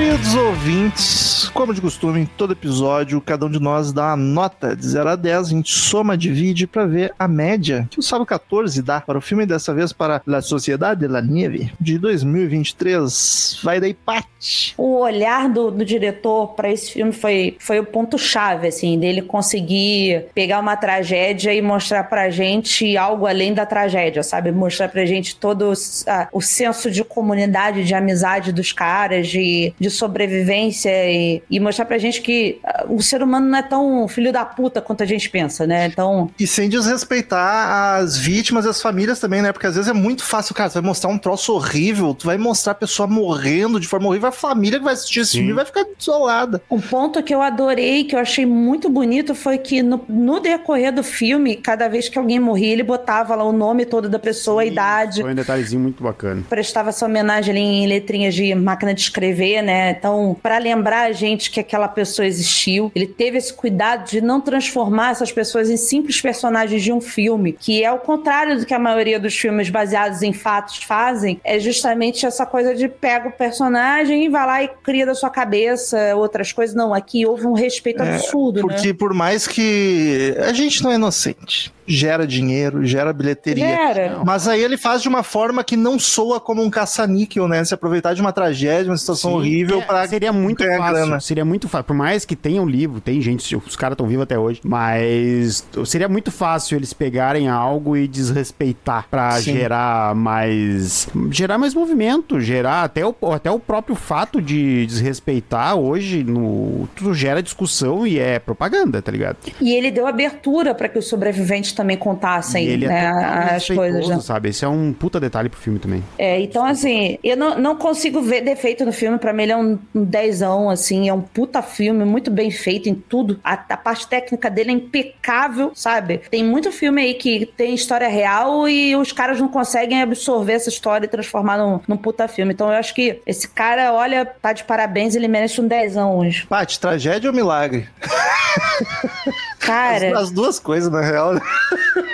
Queridos 0.00 0.34
ouvintes, 0.34 1.50
como 1.52 1.74
de 1.74 1.80
costume, 1.82 2.20
em 2.20 2.24
todo 2.26 2.54
episódio, 2.54 3.20
cada 3.20 3.44
um 3.44 3.50
de 3.50 3.60
nós 3.60 3.92
dá 3.92 4.06
uma 4.06 4.16
nota 4.16 4.74
de 4.74 4.86
0 4.86 5.10
a 5.10 5.14
10, 5.14 5.38
a 5.48 5.50
gente 5.50 5.70
soma, 5.74 6.16
divide 6.16 6.66
pra 6.66 6.86
ver 6.86 7.12
a 7.18 7.28
média 7.28 7.86
que 7.90 7.98
o 7.98 8.02
Sábado 8.02 8.24
14 8.24 8.80
dá 8.80 8.98
para 9.02 9.18
o 9.18 9.20
filme, 9.20 9.44
dessa 9.44 9.74
vez 9.74 9.92
para 9.92 10.22
La 10.26 10.40
Sociedade 10.40 11.00
de 11.00 11.06
la 11.06 11.20
Nieve, 11.20 11.70
de 11.78 11.98
2023. 11.98 13.60
Vai 13.62 13.78
daí, 13.78 13.92
Paty. 13.92 14.72
O 14.78 15.00
olhar 15.00 15.50
do, 15.50 15.70
do 15.70 15.84
diretor 15.84 16.54
pra 16.54 16.72
esse 16.72 16.92
filme 16.92 17.12
foi, 17.12 17.58
foi 17.60 17.78
o 17.78 17.84
ponto-chave, 17.84 18.68
assim, 18.68 18.98
dele 18.98 19.20
conseguir 19.20 20.24
pegar 20.34 20.60
uma 20.60 20.76
tragédia 20.78 21.52
e 21.52 21.60
mostrar 21.60 22.04
pra 22.04 22.30
gente 22.30 22.96
algo 22.96 23.26
além 23.26 23.52
da 23.52 23.66
tragédia, 23.66 24.22
sabe? 24.22 24.50
Mostrar 24.50 24.88
pra 24.88 25.04
gente 25.04 25.36
todo 25.36 25.68
os- 25.70 26.08
ah, 26.08 26.26
o 26.32 26.40
senso 26.40 26.90
de 26.90 27.04
comunidade, 27.04 27.84
de 27.84 27.94
amizade 27.94 28.50
dos 28.50 28.72
caras, 28.72 29.28
de, 29.28 29.74
de 29.78 29.89
sobrevivência 29.90 30.90
e, 31.10 31.42
e 31.50 31.60
mostrar 31.60 31.84
pra 31.84 31.98
gente 31.98 32.20
que 32.20 32.58
ah, 32.64 32.86
o 32.88 33.02
ser 33.02 33.22
humano 33.22 33.48
não 33.48 33.58
é 33.58 33.62
tão 33.62 34.06
filho 34.08 34.32
da 34.32 34.44
puta 34.44 34.80
quanto 34.80 35.02
a 35.02 35.06
gente 35.06 35.28
pensa, 35.28 35.66
né? 35.66 35.86
Então, 35.86 36.30
E 36.38 36.46
sem 36.46 36.68
desrespeitar 36.68 37.96
as 37.96 38.16
vítimas 38.16 38.64
e 38.64 38.68
as 38.68 38.80
famílias 38.80 39.18
também, 39.18 39.42
né? 39.42 39.52
Porque 39.52 39.66
às 39.66 39.74
vezes 39.74 39.90
é 39.90 39.94
muito 39.94 40.24
fácil, 40.24 40.54
cara, 40.54 40.70
você 40.70 40.80
vai 40.80 40.88
mostrar 40.88 41.10
um 41.10 41.18
troço 41.18 41.54
horrível, 41.54 42.14
tu 42.14 42.26
vai 42.26 42.38
mostrar 42.38 42.72
a 42.72 42.74
pessoa 42.74 43.06
morrendo 43.06 43.80
de 43.80 43.88
forma 43.88 44.08
horrível, 44.08 44.28
a 44.28 44.32
família 44.32 44.78
que 44.78 44.84
vai 44.84 44.94
assistir 44.94 45.20
esse 45.20 45.32
Sim. 45.32 45.38
filme 45.38 45.52
vai 45.52 45.64
ficar 45.64 45.84
desolada. 45.96 46.62
Um 46.70 46.80
ponto 46.80 47.22
que 47.22 47.34
eu 47.34 47.42
adorei, 47.42 48.04
que 48.04 48.14
eu 48.14 48.20
achei 48.20 48.46
muito 48.46 48.88
bonito, 48.88 49.34
foi 49.34 49.58
que 49.58 49.82
no, 49.82 50.00
no 50.08 50.40
decorrer 50.40 50.92
do 50.92 51.02
filme, 51.02 51.56
cada 51.56 51.88
vez 51.88 52.08
que 52.08 52.18
alguém 52.18 52.38
morria, 52.38 52.72
ele 52.72 52.82
botava 52.82 53.34
lá 53.34 53.44
o 53.44 53.52
nome 53.52 53.84
todo 53.84 54.08
da 54.08 54.18
pessoa, 54.18 54.62
a 54.62 54.64
idade. 54.64 55.22
Foi 55.22 55.32
um 55.32 55.34
detalhezinho 55.34 55.80
muito 55.80 56.02
bacana. 56.02 56.42
Prestava 56.48 56.90
essa 56.90 57.04
homenagem 57.06 57.50
ali 57.50 57.60
em 57.60 57.86
letrinhas 57.86 58.34
de 58.34 58.54
máquina 58.54 58.94
de 58.94 59.00
escrever, 59.00 59.62
né? 59.62 59.79
Então, 59.90 60.36
para 60.42 60.58
lembrar 60.58 61.02
a 61.02 61.12
gente 61.12 61.50
que 61.50 61.60
aquela 61.60 61.88
pessoa 61.88 62.26
existiu, 62.26 62.90
ele 62.94 63.06
teve 63.06 63.38
esse 63.38 63.52
cuidado 63.52 64.08
de 64.08 64.20
não 64.20 64.40
transformar 64.40 65.12
essas 65.12 65.32
pessoas 65.32 65.70
em 65.70 65.76
simples 65.76 66.20
personagens 66.20 66.82
de 66.82 66.92
um 66.92 67.00
filme, 67.00 67.52
que 67.52 67.82
é 67.82 67.90
o 67.90 67.98
contrário 67.98 68.58
do 68.58 68.66
que 68.66 68.74
a 68.74 68.78
maioria 68.78 69.18
dos 69.18 69.36
filmes 69.36 69.70
baseados 69.70 70.22
em 70.22 70.32
fatos 70.32 70.78
fazem, 70.82 71.40
é 71.44 71.58
justamente 71.58 72.26
essa 72.26 72.44
coisa 72.44 72.74
de 72.74 72.88
pega 72.88 73.28
o 73.28 73.32
personagem 73.32 74.24
e 74.24 74.28
vai 74.28 74.46
lá 74.46 74.62
e 74.62 74.68
cria 74.82 75.06
da 75.06 75.14
sua 75.14 75.30
cabeça 75.30 76.14
outras 76.16 76.52
coisas. 76.52 76.74
Não, 76.74 76.92
aqui 76.92 77.26
houve 77.26 77.46
um 77.46 77.52
respeito 77.52 78.02
absurdo, 78.02 78.60
né? 78.60 78.62
Porque 78.62 78.92
por 78.92 79.14
mais 79.14 79.46
que 79.46 80.34
a 80.38 80.52
gente 80.52 80.82
não 80.82 80.92
é 80.92 80.94
inocente, 80.96 81.72
gera 81.90 82.26
dinheiro, 82.26 82.84
gera 82.86 83.12
bilheteria. 83.12 83.66
Era. 83.66 84.22
Mas 84.24 84.46
aí 84.46 84.62
ele 84.62 84.76
faz 84.76 85.02
de 85.02 85.08
uma 85.08 85.22
forma 85.22 85.64
que 85.64 85.76
não 85.76 85.98
soa 85.98 86.38
como 86.40 86.62
um 86.62 86.70
caça-níquel, 86.70 87.48
né? 87.48 87.64
Se 87.64 87.74
aproveitar 87.74 88.14
de 88.14 88.20
uma 88.20 88.32
tragédia, 88.32 88.90
uma 88.90 88.96
situação 88.96 89.32
Sim, 89.32 89.36
horrível 89.38 89.80
é, 89.80 89.84
pra 89.84 90.06
Seria 90.06 90.32
muito 90.32 90.64
fácil. 90.64 90.94
grana. 90.94 91.20
Seria 91.20 91.44
muito 91.44 91.68
fácil. 91.68 91.84
Por 91.84 91.96
mais 91.96 92.24
que 92.24 92.36
tenha 92.36 92.62
um 92.62 92.68
livro, 92.68 93.00
tem 93.00 93.20
gente, 93.20 93.56
os 93.56 93.76
caras 93.76 93.94
estão 93.94 94.06
vivos 94.06 94.22
até 94.22 94.38
hoje, 94.38 94.60
mas 94.64 95.66
seria 95.84 96.08
muito 96.08 96.30
fácil 96.30 96.76
eles 96.76 96.92
pegarem 96.92 97.48
algo 97.48 97.96
e 97.96 98.06
desrespeitar 98.06 99.06
pra 99.10 99.32
Sim. 99.32 99.54
gerar 99.54 100.14
mais. 100.14 101.08
gerar 101.30 101.58
mais 101.58 101.74
movimento, 101.74 102.40
gerar 102.40 102.84
até 102.84 103.04
o, 103.04 103.14
até 103.32 103.50
o 103.50 103.58
próprio 103.58 103.96
fato 103.96 104.40
de 104.40 104.86
desrespeitar 104.86 105.76
hoje 105.76 106.22
no. 106.22 106.88
Tudo 106.94 107.12
gera 107.14 107.42
discussão 107.42 108.06
e 108.06 108.18
é 108.18 108.38
propaganda, 108.38 109.02
tá 109.02 109.10
ligado? 109.10 109.36
E 109.60 109.74
ele 109.74 109.90
deu 109.90 110.06
abertura 110.06 110.74
para 110.74 110.88
que 110.88 110.98
os 110.98 111.08
sobreviventes 111.08 111.72
também 111.80 111.96
contassem 111.96 112.66
ele 112.66 112.86
né, 112.86 113.06
é 113.06 113.10
totalmente 113.10 113.54
as 113.54 113.66
coisas. 113.68 114.08
né? 114.08 114.20
sabe? 114.20 114.50
Esse 114.50 114.66
é 114.66 114.68
um 114.68 114.92
puta 114.92 115.18
detalhe 115.18 115.48
pro 115.48 115.58
filme 115.58 115.78
também. 115.78 116.04
É, 116.18 116.38
então, 116.38 116.64
assim, 116.64 117.18
eu 117.24 117.36
não, 117.36 117.58
não 117.58 117.76
consigo 117.76 118.20
ver 118.20 118.42
defeito 118.42 118.84
no 118.84 118.92
filme. 118.92 119.18
Pra 119.18 119.32
mim, 119.32 119.44
ele 119.44 119.52
é 119.52 119.56
um, 119.56 119.78
um 119.94 120.04
dezão, 120.04 120.68
assim. 120.68 121.08
É 121.08 121.14
um 121.14 121.22
puta 121.22 121.62
filme, 121.62 122.04
muito 122.04 122.30
bem 122.30 122.50
feito 122.50 122.88
em 122.88 122.94
tudo. 122.94 123.40
A, 123.42 123.54
a 123.54 123.76
parte 123.78 124.06
técnica 124.06 124.50
dele 124.50 124.70
é 124.70 124.74
impecável, 124.74 125.72
sabe? 125.74 126.18
Tem 126.30 126.44
muito 126.44 126.70
filme 126.70 127.00
aí 127.00 127.14
que 127.14 127.46
tem 127.56 127.74
história 127.74 128.08
real 128.08 128.68
e 128.68 128.94
os 128.94 129.10
caras 129.10 129.40
não 129.40 129.48
conseguem 129.48 130.02
absorver 130.02 130.52
essa 130.52 130.68
história 130.68 131.06
e 131.06 131.08
transformar 131.08 131.56
num, 131.56 131.80
num 131.88 131.96
puta 131.96 132.28
filme. 132.28 132.52
Então, 132.52 132.68
eu 132.68 132.76
acho 132.76 132.94
que 132.94 133.22
esse 133.26 133.48
cara, 133.48 133.94
olha, 133.94 134.26
tá 134.26 134.52
de 134.52 134.64
parabéns. 134.64 135.14
Ele 135.14 135.28
merece 135.28 135.60
um 135.62 135.66
dezão 135.66 136.18
hoje. 136.18 136.46
Paty, 136.46 136.78
tragédia 136.78 137.30
ou 137.30 137.34
milagre? 137.34 137.88
Cara... 139.60 140.18
As 140.18 140.30
duas 140.30 140.58
coisas, 140.58 140.90
na 140.90 141.00
real. 141.00 141.34
né? 141.34 141.40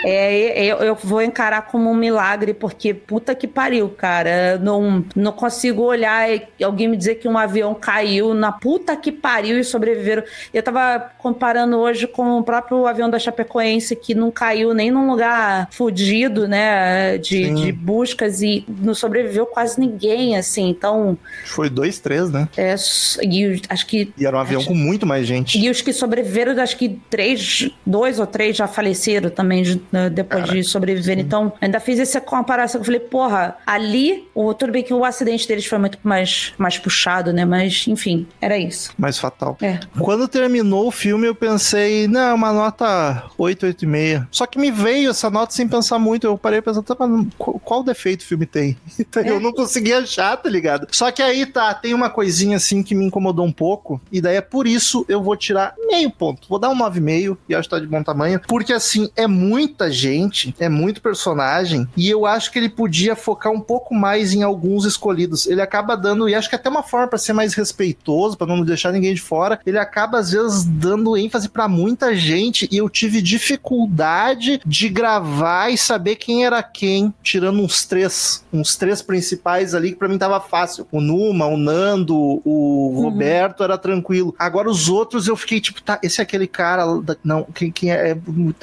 É, 0.04 0.64
eu, 0.64 0.76
eu 0.78 0.94
vou 0.94 1.22
encarar 1.22 1.62
como 1.62 1.90
um 1.90 1.94
milagre, 1.94 2.52
porque 2.54 2.92
puta 2.94 3.34
que 3.34 3.46
pariu, 3.46 3.88
cara. 3.88 4.58
Não, 4.58 5.04
não 5.14 5.32
consigo 5.32 5.82
olhar 5.82 6.28
e 6.30 6.64
alguém 6.64 6.88
me 6.88 6.96
dizer 6.96 7.16
que 7.16 7.26
um 7.28 7.36
avião 7.38 7.74
caiu 7.74 8.34
na 8.34 8.52
puta 8.52 8.96
que 8.96 9.10
pariu 9.10 9.58
e 9.58 9.64
sobreviveram. 9.64 10.22
Eu 10.52 10.62
tava 10.62 11.10
comparando 11.18 11.76
hoje 11.78 12.06
com 12.06 12.38
o 12.38 12.42
próprio 12.42 12.86
avião 12.86 13.08
da 13.10 13.18
Chapecoense, 13.18 13.96
que 13.96 14.14
não 14.14 14.30
caiu 14.30 14.72
nem 14.74 14.90
num 14.90 15.10
lugar 15.10 15.68
fudido, 15.72 16.46
né? 16.46 17.18
De, 17.18 17.52
de 17.54 17.72
buscas 17.72 18.42
e 18.42 18.64
não 18.68 18.94
sobreviveu 18.94 19.46
quase 19.46 19.78
ninguém, 19.80 20.36
assim. 20.36 20.68
Então, 20.68 21.16
Foi 21.44 21.68
dois, 21.70 21.98
três, 21.98 22.30
né? 22.30 22.48
é, 22.56 22.74
e 23.22 23.60
acho 23.68 23.86
que 23.86 24.12
E 24.16 24.26
era 24.26 24.36
um 24.36 24.40
avião 24.40 24.62
com 24.64 24.74
muito 24.74 25.06
mais 25.06 25.26
gente. 25.26 25.58
e 25.58 25.68
os 25.70 25.80
que 25.80 25.92
sobreviveram, 25.92 26.60
acho 26.62 26.76
que 26.76 26.98
três, 27.10 27.40
dois 27.84 28.18
ou 28.18 28.26
três 28.26 28.56
já 28.56 28.66
faleceram 28.66 29.30
também 29.30 29.62
de- 29.62 29.82
né, 29.92 30.08
depois 30.10 30.44
de 30.44 30.62
sobreviver. 30.62 31.18
Então, 31.18 31.52
ainda 31.60 31.80
fiz 31.80 31.98
essa 31.98 32.20
comparação. 32.20 32.80
Eu 32.80 32.84
falei, 32.84 33.00
porra, 33.00 33.56
ali, 33.66 34.28
o, 34.34 34.52
tudo 34.54 34.72
bem 34.72 34.82
que 34.82 34.92
o 34.94 35.04
acidente 35.04 35.46
deles 35.46 35.66
foi 35.66 35.78
muito 35.78 35.98
mais, 36.02 36.52
mais 36.58 36.78
puxado, 36.78 37.32
né? 37.32 37.44
Mas, 37.44 37.84
enfim, 37.88 38.26
era 38.40 38.56
isso. 38.58 38.92
Mais 38.98 39.18
fatal. 39.18 39.56
É. 39.60 39.78
Quando 39.98 40.28
terminou 40.28 40.88
o 40.88 40.90
filme, 40.90 41.26
eu 41.26 41.34
pensei, 41.34 42.06
não, 42.08 42.34
uma 42.34 42.52
nota 42.52 43.24
8, 43.38 43.66
8,5. 43.66 44.26
Só 44.30 44.46
que 44.46 44.58
me 44.58 44.70
veio 44.70 45.10
essa 45.10 45.30
nota 45.30 45.52
sem 45.52 45.68
pensar 45.68 45.98
muito. 45.98 46.26
Eu 46.26 46.36
parei 46.38 46.60
pensando, 46.60 46.84
tá, 46.84 46.94
mas 46.98 47.26
qual, 47.38 47.58
qual 47.60 47.82
defeito 47.82 48.20
o 48.22 48.26
filme 48.26 48.46
tem? 48.46 48.76
Então, 48.98 49.22
Eu 49.22 49.40
não 49.40 49.52
consegui 49.52 49.92
achar, 49.92 50.36
tá 50.36 50.48
ligado? 50.48 50.86
Só 50.90 51.10
que 51.10 51.22
aí 51.22 51.46
tá, 51.46 51.72
tem 51.74 51.94
uma 51.94 52.10
coisinha 52.10 52.56
assim 52.56 52.82
que 52.82 52.94
me 52.94 53.04
incomodou 53.04 53.44
um 53.46 53.52
pouco. 53.52 54.00
E 54.10 54.20
daí 54.20 54.36
é 54.36 54.40
por 54.40 54.66
isso 54.66 55.04
eu 55.08 55.22
vou 55.22 55.36
tirar 55.36 55.74
meio 55.86 56.10
ponto. 56.10 56.48
Vou 56.48 56.58
dar 56.58 56.68
um 56.70 56.76
9,5 56.78 57.25
e 57.48 57.54
acho 57.54 57.68
que 57.68 57.74
tá 57.74 57.80
de 57.80 57.86
bom 57.86 58.02
tamanho. 58.02 58.40
Porque 58.46 58.72
assim, 58.72 59.08
é 59.16 59.26
muita 59.26 59.90
gente, 59.90 60.54
é 60.58 60.68
muito 60.68 61.00
personagem. 61.00 61.88
E 61.96 62.08
eu 62.08 62.26
acho 62.26 62.50
que 62.52 62.58
ele 62.58 62.68
podia 62.68 63.16
focar 63.16 63.52
um 63.52 63.60
pouco 63.60 63.94
mais 63.94 64.32
em 64.34 64.42
alguns 64.42 64.84
escolhidos. 64.84 65.46
Ele 65.46 65.60
acaba 65.62 65.96
dando, 65.96 66.28
e 66.28 66.34
acho 66.34 66.48
que 66.48 66.54
até 66.56 66.68
uma 66.68 66.82
forma 66.82 67.08
pra 67.08 67.18
ser 67.18 67.32
mais 67.32 67.54
respeitoso, 67.54 68.36
pra 68.36 68.46
não 68.46 68.62
deixar 68.62 68.92
ninguém 68.92 69.14
de 69.14 69.20
fora, 69.20 69.58
ele 69.64 69.78
acaba 69.78 70.18
às 70.18 70.30
vezes 70.30 70.64
dando 70.64 71.16
ênfase 71.16 71.48
pra 71.48 71.66
muita 71.68 72.14
gente. 72.14 72.68
E 72.70 72.76
eu 72.76 72.88
tive 72.88 73.20
dificuldade 73.22 74.60
de 74.64 74.88
gravar 74.88 75.70
e 75.70 75.78
saber 75.78 76.16
quem 76.16 76.44
era 76.44 76.62
quem, 76.62 77.12
tirando 77.22 77.60
uns 77.60 77.84
três, 77.84 78.44
uns 78.52 78.76
três 78.76 79.02
principais 79.02 79.74
ali 79.74 79.90
que 79.92 79.96
pra 79.98 80.08
mim 80.08 80.18
tava 80.18 80.40
fácil. 80.40 80.86
O 80.90 81.00
Numa, 81.00 81.46
o 81.46 81.56
Nando, 81.56 82.16
o 82.44 82.92
Roberto 83.02 83.62
era 83.62 83.76
tranquilo. 83.78 84.34
Agora 84.38 84.68
os 84.70 84.88
outros 84.88 85.26
eu 85.28 85.36
fiquei 85.36 85.60
tipo, 85.60 85.82
tá, 85.82 85.98
esse 86.02 86.20
é 86.20 86.22
aquele 86.22 86.46
cara, 86.46 86.84
da- 87.00 87.15
não, 87.24 87.44
quem, 87.44 87.70
quem 87.70 87.90
é, 87.92 88.12
é- 88.12 88.16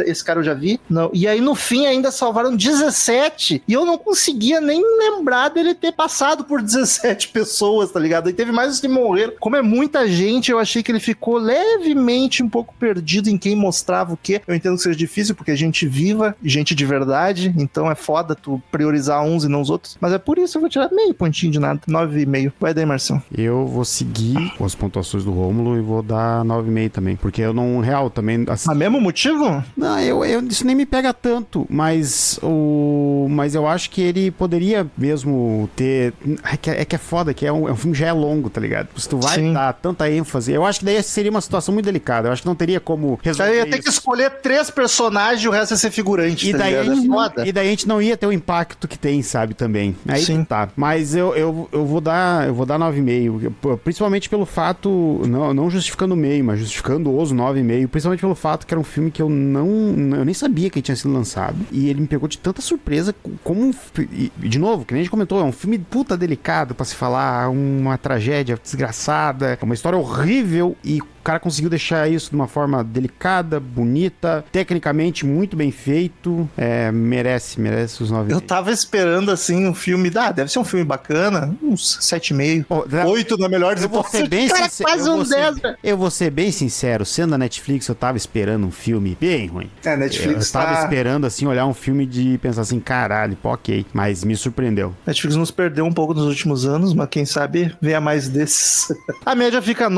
esse 0.10 0.24
cara 0.24 0.40
eu 0.40 0.44
já 0.44 0.54
vi? 0.54 0.80
Não, 0.90 1.10
E 1.14 1.28
aí 1.28 1.42
no 1.42 1.56
fim 1.56 1.86
ainda 1.86 2.12
salvaram 2.12 2.56
17. 2.56 3.64
E 3.68 3.74
eu 3.74 3.86
não 3.86 3.98
conseguia 3.98 4.60
nem 4.62 4.82
lembrar 4.98 5.50
dele 5.50 5.74
ter 5.74 5.92
passado 5.92 6.44
por 6.44 6.62
17 6.62 7.30
pessoas, 7.34 7.92
tá 7.92 8.00
ligado? 8.00 8.30
E 8.30 8.34
teve 8.34 8.52
mais 8.52 8.74
os 8.74 8.80
que 8.80 8.88
morreram. 8.88 9.34
Como 9.40 9.56
é 9.56 9.62
muita 9.62 10.08
gente, 10.08 10.52
eu 10.52 10.60
achei 10.60 10.84
que 10.84 10.92
ele 10.92 11.00
ficou 11.00 11.38
levemente 11.38 12.44
um 12.44 12.50
pouco 12.50 12.74
perdido 12.80 13.30
em 13.30 13.38
quem 13.38 13.56
mostrava 13.56 14.14
o 14.14 14.18
quê. 14.18 14.42
Eu 14.48 14.56
entendo 14.56 14.76
que 14.76 14.84
seja 14.84 14.98
difícil, 14.98 15.36
porque 15.36 15.52
é 15.52 15.56
gente 15.56 15.88
viva, 15.88 16.36
gente 16.44 16.76
de 16.76 16.86
verdade, 16.86 17.54
então 17.58 17.90
é 17.90 17.96
foda 17.96 18.36
tu 18.36 18.62
priorizar 18.72 19.24
uns 19.24 19.44
e 19.44 19.48
não 19.48 19.62
os 19.62 19.70
outros. 19.70 19.98
Mas 20.00 20.14
é 20.14 20.18
por 20.18 20.38
isso 20.38 20.54
que 20.54 20.58
eu 20.58 20.62
vou 20.62 20.70
tirar 20.70 20.90
meio 20.92 21.14
pontinho 21.14 21.52
de 21.52 21.60
nada. 21.60 21.80
9,5. 21.88 22.52
Vai 22.60 22.74
daí, 22.74 22.86
Marcelo. 22.86 23.22
Eu 23.36 23.66
vou 23.66 23.86
seguir 23.86 24.54
com 24.58 24.66
as 24.66 24.76
pontuações 24.76 25.24
do 25.24 25.32
Rômulo 25.32 25.78
e 25.78 25.82
vou 25.82 26.02
dar 26.02 26.44
9,5 26.44 26.90
também. 26.92 27.16
Porque 27.16 27.42
eu 27.42 27.54
não, 27.54 27.80
real, 27.80 28.10
também. 28.10 28.43
Assim, 28.52 28.68
Mas 28.68 28.78
mesmo 28.78 29.00
motivo? 29.02 29.64
Não, 29.76 30.00
eu, 30.00 30.24
eu- 30.26 30.42
isso 30.48 30.66
nem 30.66 30.76
me 30.76 30.86
pega 30.86 31.14
tanto, 31.14 31.66
mas 31.70 32.40
o. 32.42 33.28
Mas 33.30 33.56
eu 33.56 33.68
acho 33.68 33.90
que 33.90 34.02
ele 34.02 34.32
poderia 34.32 34.86
mesmo 34.98 35.70
ter. 35.76 36.14
É 36.52 36.58
que 36.58 36.70
é, 36.70 36.82
é 36.82 36.86
que 36.86 36.96
é 36.96 37.00
foda, 37.00 37.34
que 37.34 37.46
é 37.46 37.52
um, 37.52 37.68
é 37.68 37.72
um 37.72 37.76
filme 37.76 37.94
que 37.96 38.00
já 38.02 38.08
é 38.08 38.14
longo, 38.14 38.50
tá 38.50 38.60
ligado? 38.62 38.88
Se 38.98 39.08
tu 39.08 39.18
vai 39.18 39.36
Sim. 39.36 39.54
dar 39.54 39.74
tanta 39.74 40.10
ênfase, 40.10 40.52
eu 40.52 40.66
acho 40.66 40.80
que 40.80 40.86
daí 40.86 41.02
seria 41.04 41.32
uma 41.32 41.42
situação 41.42 41.74
muito 41.74 41.86
delicada. 41.86 42.28
Eu 42.28 42.34
acho 42.34 42.42
que 42.42 42.48
não 42.48 42.56
teria 42.56 42.80
como 42.80 43.20
resolver. 43.24 43.52
Aí 43.52 43.58
ia 43.60 43.66
ter 43.70 43.82
que 43.82 43.90
escolher 43.90 44.30
três 44.42 44.70
personagens 44.70 45.44
e 45.44 45.48
o 45.48 45.52
resto 45.52 45.72
ia 45.72 45.78
ser 45.78 45.92
figurante. 45.92 46.50
E 46.50 46.52
tá 46.52 46.60
daí, 46.60 46.84
gente, 46.86 47.06
É 47.06 47.08
foda. 47.10 47.48
e 47.48 47.52
daí 47.52 47.68
a 47.68 47.70
gente 47.70 47.88
não 47.88 48.02
ia 48.02 48.16
ter 48.18 48.26
o 48.28 48.32
impacto 48.32 48.88
que 48.88 48.98
tem, 48.98 49.22
sabe, 49.22 49.54
também. 49.54 49.96
Aí 50.08 50.22
Sim. 50.24 50.44
tá. 50.44 50.70
Mas 50.76 51.16
eu, 51.16 51.36
eu, 51.36 51.70
eu 51.72 51.86
vou 51.86 52.02
dar 52.02 52.48
eu 52.48 52.54
vou 52.54 52.66
dar 52.66 52.78
9,5. 52.80 53.52
Eu- 53.64 53.78
Principalmente 53.78 54.30
pelo 54.30 54.46
fato, 54.46 55.22
não, 55.28 55.54
não 55.54 55.70
justificando 55.70 56.14
o 56.14 56.18
meio, 56.18 56.44
mas 56.44 56.60
justificando 56.60 57.16
os 57.18 57.32
9,5. 57.34 57.88
Principalmente 57.88 58.22
pelo 58.22 58.33
fato 58.36 58.66
que 58.66 58.74
era 58.74 58.80
um 58.80 58.84
filme 58.84 59.12
que 59.12 59.22
eu 59.22 59.30
não. 59.30 59.68
Eu 60.16 60.26
nem 60.26 60.34
sabia 60.34 60.70
que 60.70 60.82
tinha 60.82 60.96
sido 60.96 61.14
lançado. 61.14 61.58
E 61.72 61.90
ele 61.90 62.02
me 62.02 62.08
pegou 62.08 62.28
de 62.28 62.38
tanta 62.38 62.62
surpresa 62.62 63.14
como 63.44 63.74
E, 64.12 64.32
de 64.38 64.60
novo, 64.60 64.86
que 64.86 64.94
nem 64.94 65.02
a 65.02 65.04
gente 65.04 65.12
comentou, 65.12 65.40
é 65.40 65.44
um 65.44 65.52
filme 65.52 65.78
puta 65.78 66.18
delicado 66.18 66.76
pra 66.76 66.86
se 66.86 66.96
falar, 66.96 67.50
uma 67.50 67.98
tragédia 67.98 68.60
desgraçada, 68.62 69.58
uma 69.62 69.74
história 69.74 69.98
horrível 69.98 70.76
e 70.84 71.02
o 71.24 71.26
cara 71.26 71.40
conseguiu 71.40 71.70
deixar 71.70 72.12
isso 72.12 72.30
de 72.30 72.36
uma 72.36 72.50
forma 72.50 72.84
delicada, 72.84 73.58
bonita, 73.58 74.44
tecnicamente 74.52 75.26
muito 75.26 75.56
bem 75.56 75.72
feito. 75.72 76.50
É, 76.58 76.92
merece, 76.92 77.62
merece 77.62 78.04
os 78.04 78.12
9 78.12 78.34
Eu 78.34 78.42
tava 78.42 78.72
esperando, 78.72 79.32
assim, 79.32 79.66
um 79.66 79.74
filme... 79.74 80.12
Ah, 80.16 80.34
deve 80.34 80.52
ser 80.52 80.60
um 80.60 80.66
filme 80.66 80.84
bacana. 80.84 81.56
Uns 81.64 81.98
7,5. 82.02 82.66
Ó, 82.70 82.84
dá- 82.86 83.06
8 83.06 83.38
na 83.38 83.48
melhor 83.48 83.78
Eu 83.82 83.88
vou 83.88 84.04
ser 84.04 84.28
bem 84.28 84.50
Cara, 84.54 84.66
sincero. 84.70 84.90
quase 84.90 85.08
eu, 85.08 85.14
um 85.14 85.16
vou 85.18 85.26
10, 85.26 85.56
ser, 85.56 85.62
velho. 85.62 85.78
eu 85.82 85.98
vou 85.98 86.12
ser 86.12 86.30
bem 86.30 86.52
sincero, 86.52 87.06
sendo 87.06 87.36
a 87.36 87.38
Netflix, 87.38 87.88
eu 87.88 87.96
tava 87.96 88.18
esperando 88.18 88.68
um 88.68 88.72
filme 88.72 89.18
bem 89.20 89.48
ruim. 89.48 89.70
É, 89.86 89.94
Eu 89.94 89.98
Netflix 89.98 90.52
tava 90.52 90.76
tá... 90.76 90.84
esperando, 90.84 91.26
assim, 91.26 91.46
olhar 91.48 91.66
um 91.66 91.74
filme 91.74 92.06
de 92.06 92.38
pensar 92.40 92.62
assim, 92.64 92.82
caralho, 92.82 93.38
pô, 93.42 93.54
ok. 93.54 93.86
Mas 93.94 94.26
me 94.26 94.36
surpreendeu. 94.36 94.94
Netflix 95.08 95.38
nos 95.38 95.52
perdeu 95.52 95.86
um 95.86 95.94
pouco 95.94 96.14
nos 96.14 96.26
últimos 96.26 96.66
anos, 96.66 96.94
mas 96.94 97.08
quem 97.10 97.24
sabe 97.24 97.74
venha 97.82 98.02
mais 98.02 98.28
desses. 98.28 98.94
A 99.26 99.34
média 99.36 99.62
fica 99.62 99.90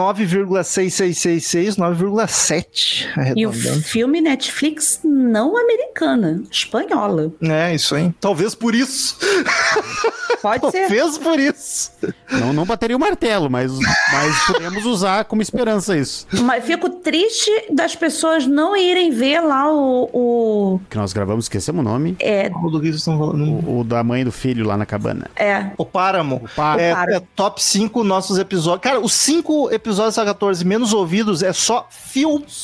9,6666, 1.15 1.77
9,7 1.77 3.33
E 3.35 3.47
o 3.47 3.53
filme 3.53 4.21
Netflix 4.21 4.99
não 5.03 5.57
americana, 5.57 6.43
espanhola. 6.51 7.31
É, 7.41 7.73
isso 7.73 7.95
aí. 7.95 8.13
Talvez 8.19 8.53
por 8.53 8.75
isso. 8.75 9.17
Pode 10.45 10.71
ser. 10.71 10.81
Talvez 10.81 11.17
por 11.17 11.39
isso. 11.39 11.91
Não, 12.31 12.53
não 12.53 12.65
bateria 12.65 12.95
o 12.95 12.99
martelo, 12.99 13.49
mas, 13.49 13.71
mas 14.11 14.45
podemos 14.45 14.85
usar 14.85 15.25
como 15.25 15.41
esperança 15.41 15.97
isso. 15.97 16.27
Mas 16.43 16.63
fico 16.63 16.89
triste 16.89 17.51
das 17.71 17.95
pessoas 17.95 18.45
não 18.45 18.75
irem 18.77 19.11
ver 19.11 19.39
lá 19.41 19.71
o. 19.71 20.09
o 20.13 20.79
Que 20.89 20.97
nós 20.97 21.13
gravamos, 21.13 21.45
esquecemos 21.45 21.81
o 21.81 21.83
nome. 21.83 22.15
é, 22.19 22.49
Qual 22.49 22.69
do 22.69 22.79
que 22.79 22.87
vocês 22.87 22.97
estão 22.97 23.17
falando? 23.17 23.43
O, 23.67 23.79
o 23.79 23.83
da 23.83 24.03
mãe 24.03 24.23
do 24.23 24.31
filho 24.31 24.65
lá 24.65 24.77
na 24.77 24.85
cabana. 24.85 25.27
é. 25.35 25.71
O 25.77 25.85
Páramo. 25.85 26.41
Páramo. 26.55 26.81
É, 26.81 26.93
Páramo. 26.93 27.17
é 27.17 27.21
top 27.35 27.63
5 27.63 28.03
nossos 28.03 28.37
episódios. 28.37 28.81
Cara, 28.83 28.99
os 28.99 29.13
5 29.13 29.71
episódios 29.73 30.15
da 30.15 30.25
14 30.25 30.63
menos 30.65 30.93
ouvidos 30.93 31.41
é 31.41 31.53
só 31.53 31.65
Só 31.75 31.87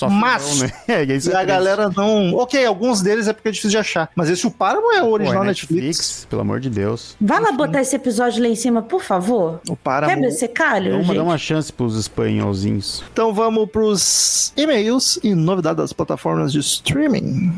filmaço. 0.07 0.59
filmão, 0.59 0.67
né? 0.67 0.73
É, 0.91 1.03
isso 1.15 1.29
E 1.29 1.33
é 1.33 1.37
a 1.37 1.43
galera 1.43 1.89
não. 1.95 2.33
Ok, 2.35 2.63
alguns 2.65 3.01
deles 3.01 3.27
é 3.27 3.33
porque 3.33 3.49
é 3.49 3.51
difícil 3.51 3.71
de 3.71 3.77
achar. 3.77 4.09
Mas 4.15 4.29
esse 4.29 4.45
o 4.45 4.51
Páramo 4.51 4.91
é 4.91 5.01
o 5.01 5.05
Pô, 5.07 5.11
original 5.13 5.43
é 5.43 5.47
Netflix. 5.47 6.27
Pelo 6.29 6.41
amor 6.41 6.59
de 6.59 6.69
Deus. 6.69 7.15
Vai 7.19 7.39
lá 7.39 7.51
botar 7.51 7.70
esse 7.79 7.95
episódio 7.95 8.41
lá 8.43 8.49
em 8.49 8.55
cima, 8.55 8.81
por 8.81 9.01
favor. 9.01 9.61
O 9.69 9.75
Páramo. 9.75 10.13
Quebra 10.13 10.27
esse 10.27 10.47
calho, 10.47 10.91
Vamos 10.91 11.07
gente. 11.07 11.15
dar 11.15 11.23
uma 11.23 11.37
chance 11.37 11.71
pros 11.71 11.97
espanholzinhos. 11.97 13.03
Então 13.13 13.33
vamos 13.33 13.69
pros 13.69 14.51
e-mails 14.57 15.17
e 15.23 15.33
novidades 15.33 15.77
das 15.77 15.93
plataformas 15.93 16.51
de 16.51 16.59
streaming. 16.59 17.53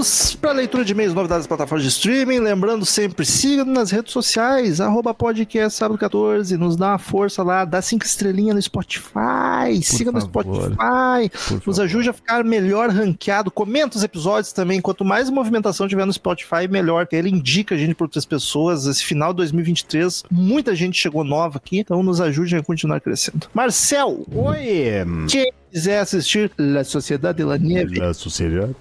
Vamos 0.00 0.34
para 0.34 0.48
a 0.52 0.54
leitura 0.54 0.82
de 0.82 0.92
e-mails, 0.92 1.12
novidades 1.12 1.42
das 1.42 1.46
plataformas 1.46 1.82
de 1.82 1.90
streaming. 1.90 2.38
Lembrando 2.38 2.86
sempre, 2.86 3.26
siga 3.26 3.66
nas 3.66 3.90
redes 3.90 4.14
sociais, 4.14 4.80
arroba 4.80 5.12
podcast 5.12 5.76
sábado 5.76 5.98
14, 5.98 6.56
nos 6.56 6.74
dá 6.74 6.92
uma 6.92 6.98
força 6.98 7.42
lá, 7.42 7.66
dá 7.66 7.82
cinco 7.82 8.06
estrelinhas 8.06 8.54
no 8.56 8.62
Spotify, 8.62 9.82
siga 9.82 10.10
no 10.10 10.18
favor. 10.22 10.72
Spotify, 10.72 11.28
Por 11.48 11.66
nos 11.66 11.76
favor. 11.76 11.82
ajude 11.82 12.08
a 12.08 12.12
ficar 12.14 12.42
melhor 12.44 12.88
ranqueado. 12.88 13.50
Comenta 13.50 13.98
os 13.98 14.02
episódios 14.02 14.54
também, 14.54 14.80
quanto 14.80 15.04
mais 15.04 15.28
movimentação 15.28 15.86
tiver 15.86 16.06
no 16.06 16.12
Spotify, 16.14 16.66
melhor. 16.66 17.06
Ele 17.12 17.28
indica 17.28 17.74
a 17.74 17.78
gente 17.78 17.94
para 17.94 18.04
outras 18.06 18.24
pessoas. 18.24 18.86
Esse 18.86 19.04
final 19.04 19.34
de 19.34 19.36
2023, 19.36 20.22
muita 20.30 20.74
gente 20.74 20.98
chegou 20.98 21.22
nova 21.24 21.58
aqui, 21.58 21.78
então 21.80 22.02
nos 22.02 22.22
ajude 22.22 22.56
a 22.56 22.62
continuar 22.62 23.02
crescendo. 23.02 23.48
Marcel, 23.52 24.24
Oi! 24.34 25.04
quem 25.28 25.52
quiser 25.72 25.98
assistir 25.98 26.50
La 26.58 26.84
Sociedade 26.84 27.38
de 27.38 27.44
la 27.44 27.58
Nieve, 27.58 27.98
Da 27.98 28.12
sociedade. 28.14 28.74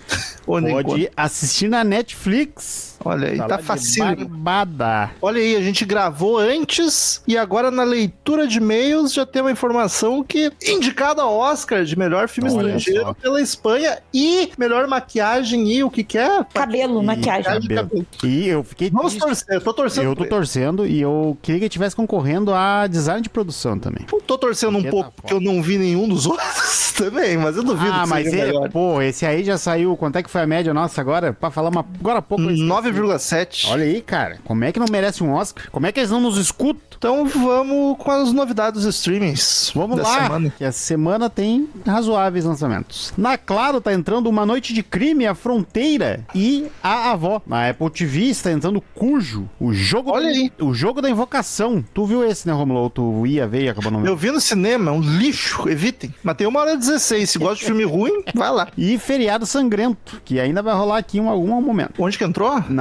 onde 0.48 0.70
encontra? 0.70 0.90
Pode 0.90 1.12
assistir 1.16 1.70
na 1.70 1.84
Netflix. 1.84 2.89
Olha 3.04 3.30
aí, 3.30 3.38
tá. 3.38 3.60
Barbada. 3.98 5.12
Olha 5.22 5.40
aí, 5.42 5.56
a 5.56 5.62
gente 5.62 5.86
gravou 5.86 6.38
antes 6.38 7.22
e 7.28 7.38
agora 7.38 7.72
na 7.72 7.84
leitura 7.84 8.48
de 8.48 8.58
e-mails 8.58 9.14
já 9.14 9.26
tem 9.26 9.42
uma 9.42 9.52
informação 9.52 10.24
que 10.24 10.52
indicado 10.66 11.22
ao 11.22 11.36
Oscar 11.36 11.84
de 11.84 11.98
melhor 11.98 12.28
filme 12.28 12.50
Olha 12.52 12.76
estrangeiro 12.76 13.02
só. 13.02 13.14
pela 13.14 13.42
Espanha 13.42 14.00
e 14.14 14.52
melhor 14.58 14.88
maquiagem 14.88 15.72
e 15.72 15.84
o 15.84 15.90
que 15.90 16.04
que 16.04 16.18
é? 16.18 16.44
Cabelo, 16.54 17.02
E 17.02 17.06
maquiagem. 17.06 17.62
cabelo. 17.68 18.06
E 18.24 18.48
eu 18.48 18.64
fiquei 18.64 18.90
Vamos 18.90 19.14
triste. 19.14 19.26
torcer, 19.26 19.56
eu 19.56 19.62
tô 19.62 19.74
torcendo. 19.74 20.06
Eu 20.06 20.16
tô 20.16 20.26
torcendo 20.26 20.86
e 20.86 21.00
eu 21.02 21.38
queria 21.42 21.60
que 21.60 21.64
ele 21.66 21.70
estivesse 21.70 21.96
concorrendo 21.96 22.54
a 22.54 22.88
design 22.88 23.22
de 23.22 23.30
produção 23.30 23.78
também. 23.80 24.06
Eu 24.12 24.22
tô 24.22 24.38
torcendo 24.38 24.78
um 24.78 24.82
Porque 24.82 24.90
pouco 24.92 25.10
tá 25.12 25.16
porque 25.22 25.34
eu 25.34 25.40
não 25.40 25.62
vi 25.62 25.78
nenhum 25.78 26.08
dos 26.08 26.26
outros 26.28 26.94
também, 26.94 27.38
mas 27.38 27.56
eu 27.56 27.64
duvido 27.64 27.92
ah, 27.94 28.04
que 28.04 28.10
mas 28.10 28.30
seja 28.30 28.48
ele, 28.48 28.70
pô, 28.70 29.02
esse 29.02 29.26
aí 29.26 29.44
já 29.44 29.58
saiu. 29.58 29.96
Quanto 29.96 30.18
é 30.18 30.24
que 30.24 30.30
foi 30.30 30.42
a 30.42 30.48
média 30.48 30.74
nossa 30.74 31.00
agora? 31.00 31.32
Pra 31.34 31.50
falar 31.50 31.70
uma. 31.70 31.86
Agora 32.00 32.20
há 32.20 32.22
pouco. 32.22 32.44
eu 32.44 32.50
esqueci. 32.52 32.68
9,7. 32.92 33.68
Olha 33.70 33.84
aí, 33.84 34.02
cara. 34.02 34.38
Como 34.44 34.64
é 34.64 34.72
que 34.72 34.80
não 34.80 34.88
merece 34.90 35.24
um 35.24 35.32
Oscar? 35.34 35.70
Como 35.72 35.86
é 35.86 35.92
que 35.92 36.00
eles 36.00 36.12
não 36.12 36.22
nos 36.22 36.38
escutam? 36.38 36.80
Então 36.98 37.26
vamos 37.26 37.98
com 37.98 38.12
as 38.12 38.34
novidades 38.34 38.84
dos 38.84 38.96
streamings. 38.96 39.72
Vamos 39.74 39.98
da 39.98 40.04
lá, 40.04 40.24
semana. 40.24 40.54
que 40.58 40.66
a 40.66 40.72
semana 40.72 41.30
tem 41.30 41.70
razoáveis 41.86 42.44
lançamentos. 42.44 43.14
Na 43.18 43.38
Claro 43.38 43.80
tá 43.80 43.94
entrando 43.94 44.28
Uma 44.28 44.46
Noite 44.46 44.74
de 44.74 44.84
Crime, 44.84 45.26
A 45.26 45.34
Fronteira 45.34 46.26
e 46.36 46.68
A 46.84 47.12
Avó. 47.12 47.42
Na 47.48 47.70
Apple 47.70 47.90
TV 47.90 48.26
está 48.26 48.52
entrando 48.52 48.82
Cujo, 48.94 49.50
o 49.60 49.72
jogo, 49.72 50.12
Olha 50.12 50.26
da, 50.26 50.30
aí. 50.32 50.52
o 50.60 50.74
jogo 50.74 51.02
da 51.02 51.10
invocação. 51.10 51.84
Tu 51.94 52.06
viu 52.06 52.22
esse, 52.24 52.46
né, 52.46 52.54
Romulo? 52.54 52.90
Tu 52.90 53.28
ia 53.28 53.48
ver 53.48 53.64
e 53.64 53.70
acabou 53.70 53.92
não. 53.92 54.06
Eu 54.06 54.18
vi 54.18 54.30
no 54.32 54.42
cinema, 54.42 54.92
é 54.92 54.94
um 54.94 55.00
lixo, 55.00 55.70
evitem. 55.70 56.14
Mas 56.22 56.36
tem 56.36 56.48
uma 56.48 56.60
hora 56.60 56.76
16, 56.76 57.30
se 57.30 57.40
gosta 57.40 57.56
de 57.60 57.64
filme 57.66 57.86
ruim, 57.86 58.24
vai 58.36 58.52
lá. 58.52 58.68
E 58.78 58.98
Feriado 58.98 59.46
Sangrento, 59.46 60.22
que 60.26 60.38
ainda 60.38 60.62
vai 60.62 60.76
rolar 60.76 60.98
aqui 60.98 61.18
em 61.18 61.28
algum 61.28 61.62
momento. 61.62 61.94
Onde 61.98 62.18
que 62.18 62.26
entrou? 62.26 62.62
Na 62.68 62.79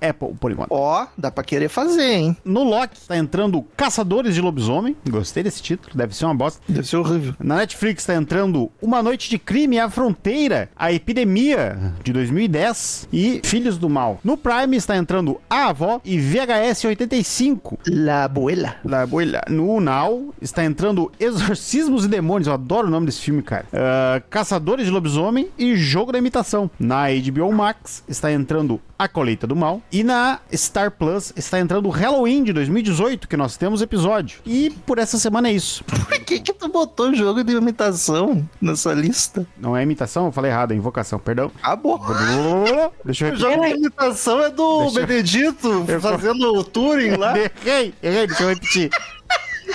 Apple, 0.00 0.34
por 0.38 0.50
enquanto. 0.52 0.70
Ó, 0.70 1.06
dá 1.16 1.30
pra 1.30 1.44
querer 1.44 1.68
fazer, 1.68 2.02
hein? 2.14 2.36
No 2.44 2.62
Loki 2.62 3.00
tá 3.06 3.16
entrando 3.16 3.64
Caçadores 3.76 4.34
de 4.34 4.40
Lobisomem. 4.40 4.96
Gostei 5.08 5.42
desse 5.42 5.62
título, 5.62 5.96
deve 5.96 6.14
ser 6.14 6.24
uma 6.24 6.34
bosta. 6.34 6.60
Deve 6.68 6.86
ser 6.86 6.96
horrível. 6.96 7.34
Na 7.38 7.56
Netflix 7.56 8.04
tá 8.04 8.14
entrando 8.14 8.70
Uma 8.80 9.02
Noite 9.02 9.30
de 9.30 9.38
Crime 9.38 9.78
à 9.78 9.88
Fronteira, 9.88 10.70
A 10.76 10.92
Epidemia, 10.92 11.94
de 12.02 12.12
2010 12.12 13.08
e 13.12 13.40
Filhos 13.44 13.78
do 13.78 13.88
Mal. 13.88 14.20
No 14.24 14.36
Prime 14.36 14.76
está 14.76 14.96
entrando 14.96 15.40
A 15.48 15.68
Avó 15.68 16.00
e 16.04 16.18
VHS 16.18 16.84
85. 16.84 17.78
La 17.88 18.24
abuela. 18.24 18.76
La 18.84 19.02
Abuela. 19.02 19.42
No 19.48 19.80
Now 19.80 20.34
está 20.40 20.64
entrando 20.64 21.10
Exorcismos 21.18 22.04
e 22.04 22.08
Demônios. 22.08 22.46
Eu 22.48 22.54
adoro 22.54 22.88
o 22.88 22.90
nome 22.90 23.06
desse 23.06 23.20
filme, 23.20 23.42
cara. 23.42 23.66
Ah, 23.72 24.22
Caçadores 24.30 24.86
de 24.86 24.90
Lobisomem 24.90 25.48
e 25.58 25.76
Jogo 25.76 26.12
da 26.12 26.18
Imitação. 26.18 26.70
Na 26.78 27.06
HBO 27.08 27.52
Max 27.52 28.02
está 28.08 28.32
entrando 28.32 28.80
A 28.98 29.06
Colheita 29.06 29.46
do 29.46 29.54
Mal. 29.54 29.80
E 29.92 30.02
na 30.02 30.40
Star 30.52 30.90
Plus 30.90 31.32
está 31.36 31.58
entrando 31.60 31.88
Halloween 31.88 32.42
de 32.42 32.52
2018, 32.52 33.28
que 33.28 33.36
nós 33.36 33.56
temos 33.56 33.80
episódio. 33.80 34.40
E 34.44 34.70
por 34.84 34.98
essa 34.98 35.18
semana 35.18 35.48
é 35.48 35.52
isso. 35.52 35.84
Por 36.08 36.18
que 36.24 36.40
que 36.40 36.52
tu 36.52 36.68
botou 36.68 37.14
jogo 37.14 37.42
de 37.44 37.52
imitação 37.54 38.46
nessa 38.60 38.92
lista? 38.92 39.46
Não 39.56 39.76
é 39.76 39.82
imitação? 39.82 40.26
Eu 40.26 40.32
falei 40.32 40.50
errado, 40.50 40.72
é 40.72 40.74
invocação, 40.74 41.18
perdão. 41.18 41.50
Acabou. 41.62 41.98
Deixa 43.04 43.28
eu 43.28 43.34
O 43.34 43.36
jogo 43.36 43.62
de 43.64 43.70
imitação 43.74 44.42
é 44.42 44.50
do 44.50 44.80
Deixa 44.82 45.00
eu- 45.00 45.06
Benedito 45.06 45.84
Eu- 45.88 46.00
fazendo 46.00 46.52
o 46.54 46.64
Turing 46.64 47.16
lá. 47.16 47.34
Errei, 47.38 47.94
errei, 48.02 48.26
deixa 48.26 48.42
eu 48.42 48.48
repetir. 48.48 48.90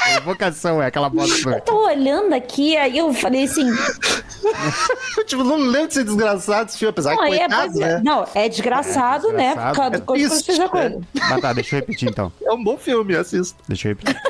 A 0.01 0.17
Invocação 0.17 0.81
é 0.81 0.87
aquela 0.87 1.09
bosta. 1.09 1.49
Eu 1.49 1.61
tô 1.61 1.85
olhando 1.85 2.33
aqui, 2.33 2.75
aí 2.77 2.97
eu 2.97 3.13
falei 3.13 3.43
assim, 3.43 3.69
Eu, 5.17 5.23
tipo, 5.25 5.43
não 5.43 5.57
lembro 5.57 5.87
de 5.87 5.93
ser 5.93 6.03
desgraçado 6.03 6.69
esse 6.69 6.77
filme, 6.79 6.89
apesar 6.89 7.15
não, 7.15 7.25
que 7.25 7.33
é, 7.33 7.39
coitado, 7.39 7.83
é. 7.83 7.85
né? 7.85 8.01
não, 8.03 8.27
é 8.33 8.49
desgraçado, 8.49 9.29
É 9.29 9.33
né? 9.33 9.47
desgraçado. 9.47 9.69
Por 9.71 9.75
causa 9.77 9.95
É 9.95 9.99
do 9.99 10.05
coisa 10.05 10.23
que 10.23 10.29
triste, 10.29 10.51
você 10.51 10.57
já 10.57 10.69
com 10.69 10.77
né? 10.77 10.85
ele. 10.85 10.99
Ah, 11.21 11.41
tá, 11.41 11.53
deixa 11.53 11.75
eu 11.75 11.79
repetir 11.79 12.09
então. 12.09 12.31
É 12.43 12.51
um 12.51 12.63
bom 12.63 12.77
filme, 12.77 13.15
assista. 13.15 13.57
Deixa 13.67 13.87
eu 13.87 13.95
repetir. 13.95 14.21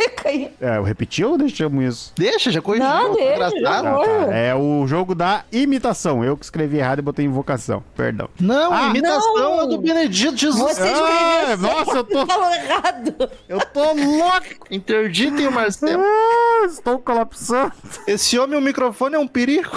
Fica 0.00 0.28
aí. 0.28 0.52
É, 0.60 0.76
eu 0.76 0.82
repeti 0.82 1.24
ou 1.24 1.36
deixamos 1.36 1.84
isso? 1.84 2.12
Deixa, 2.16 2.50
já 2.50 2.60
corrigiu. 2.62 2.88
Não, 2.88 3.14
deixa, 3.14 3.32
engraçado. 3.34 3.60
já 3.60 3.82
tá. 3.82 4.32
É 4.36 4.54
o 4.54 4.86
jogo 4.86 5.14
da 5.14 5.44
imitação. 5.50 6.24
Eu 6.24 6.36
que 6.36 6.44
escrevi 6.44 6.78
errado 6.78 7.00
e 7.00 7.02
botei 7.02 7.24
invocação. 7.24 7.82
Perdão. 7.96 8.28
Não, 8.40 8.72
Ah, 8.72 8.86
a 8.86 8.90
imitação 8.90 9.34
não. 9.34 9.62
é 9.62 9.66
do 9.66 9.78
Benedito 9.78 10.36
Jesus. 10.36 10.76
Você 10.76 10.82
Ah, 10.82 11.40
escreveu 11.42 11.56
nossa, 11.70 11.96
eu 11.98 12.04
tô- 12.04 12.26
falou 12.26 12.50
errado. 12.54 13.30
Eu 13.48 13.58
tô 13.60 13.92
louco! 13.92 14.66
Interditem 14.70 15.46
o 15.48 15.52
Marcelo. 15.52 16.02
Ah, 16.04 16.66
estou 16.66 16.98
colapsando. 16.98 17.72
Esse 18.06 18.38
homem, 18.38 18.58
o 18.58 18.62
microfone 18.62 19.14
é 19.16 19.18
um 19.18 19.26
perigo. 19.28 19.70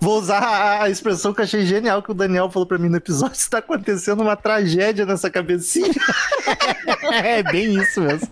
Vou 0.00 0.18
usar 0.18 0.82
a, 0.82 0.90
expressão 0.90 1.32
que 1.32 1.40
eu 1.40 1.44
achei 1.44 1.64
genial 1.64 2.02
que 2.02 2.10
o 2.10 2.14
Daniel 2.14 2.50
falou 2.50 2.66
pra 2.66 2.78
mim 2.78 2.88
no 2.88 2.96
episódio. 2.96 3.34
Está 3.36 3.58
acontecendo 3.58 4.20
uma 4.22 4.36
tragédia 4.36 5.06
nessa 5.06 5.30
cabecinha. 5.30 5.90
É 7.22 7.42
bem 7.42 7.74
isso 7.80 8.00
mesmo. 8.00 8.28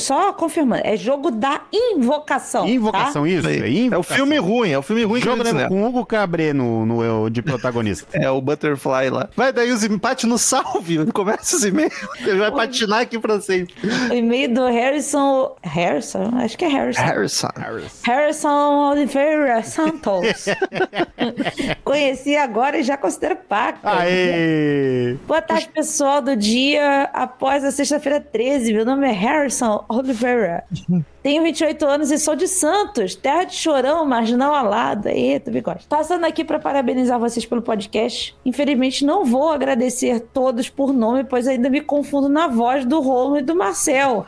Só 0.00 0.32
confirmando, 0.32 0.82
é 0.84 0.96
jogo 0.96 1.30
da 1.30 1.62
invocação. 1.72 2.68
Invocação, 2.68 3.22
tá? 3.22 3.28
isso. 3.28 3.48
É, 3.48 3.58
É 3.58 3.62
o 3.62 3.66
invocação. 3.68 4.16
filme 4.16 4.38
ruim, 4.38 4.70
é 4.70 4.78
o 4.78 4.82
filme 4.82 5.04
ruim 5.04 5.20
Jogo 5.20 5.44
que 5.44 5.52
né, 5.52 5.68
com 5.68 5.84
Hugo 5.86 6.04
Cabré 6.06 6.52
no, 6.52 6.86
no, 6.86 7.30
de 7.30 7.42
protagonista. 7.42 8.06
É 8.18 8.30
o 8.30 8.40
Butterfly 8.40 9.10
lá. 9.10 9.28
Vai 9.36 9.52
daí 9.52 9.70
os 9.70 9.84
empate 9.84 10.26
no 10.26 10.38
salve. 10.38 11.06
Começa 11.12 11.56
os 11.56 11.64
e-mails. 11.64 11.94
Ele 12.20 12.38
vai 12.38 12.50
patinar 12.50 13.00
aqui 13.00 13.18
pra 13.18 13.40
sempre. 13.40 13.74
O 14.10 14.12
e-mail 14.14 14.52
do 14.52 14.66
Harrison. 14.66 15.54
Harrison? 15.62 16.32
Acho 16.36 16.58
que 16.58 16.64
é 16.64 16.68
Harrison. 16.68 17.00
Harrison. 17.00 17.48
Harrison 18.02 18.90
Oliveira 18.90 19.62
Santos. 19.62 20.46
Conheci 21.84 22.36
agora 22.36 22.78
e 22.78 22.82
já 22.82 22.96
considero 22.96 23.36
paca. 23.36 23.78
Aê! 23.82 25.16
Boa 25.26 25.40
tarde, 25.42 25.68
pessoal 25.68 26.20
do 26.20 26.36
dia 26.36 27.08
após 27.12 27.64
a 27.64 27.70
sexta-feira 27.70 28.20
13. 28.20 28.72
Meu 28.72 28.84
nome 28.84 29.06
é 29.08 29.12
Harrison 29.12 29.84
Oliveira. 29.88 30.64
Tenho 31.22 31.42
28 31.42 31.84
anos 31.86 32.10
e 32.10 32.18
sou 32.18 32.36
de 32.36 32.46
Santos, 32.46 33.14
terra 33.14 33.44
de 33.44 33.54
chorão, 33.54 34.04
marginal 34.06 34.54
alada. 34.54 35.10
Eita, 35.12 35.50
bigode. 35.50 35.84
Passando 35.88 36.24
aqui 36.24 36.44
para 36.44 36.58
parabenizar 36.58 37.18
vocês 37.18 37.44
pelo 37.44 37.60
podcast. 37.60 38.36
Infelizmente, 38.44 39.04
não 39.04 39.24
vou 39.24 39.50
agradecer 39.50 40.20
todos 40.32 40.68
por 40.68 40.92
nome, 40.92 41.24
pois 41.24 41.46
ainda 41.48 41.68
me 41.68 41.80
confundo 41.80 42.28
na 42.28 42.46
voz 42.46 42.84
do 42.84 43.00
Romo 43.00 43.36
e 43.38 43.42
do 43.42 43.54
Marcel. 43.54 44.24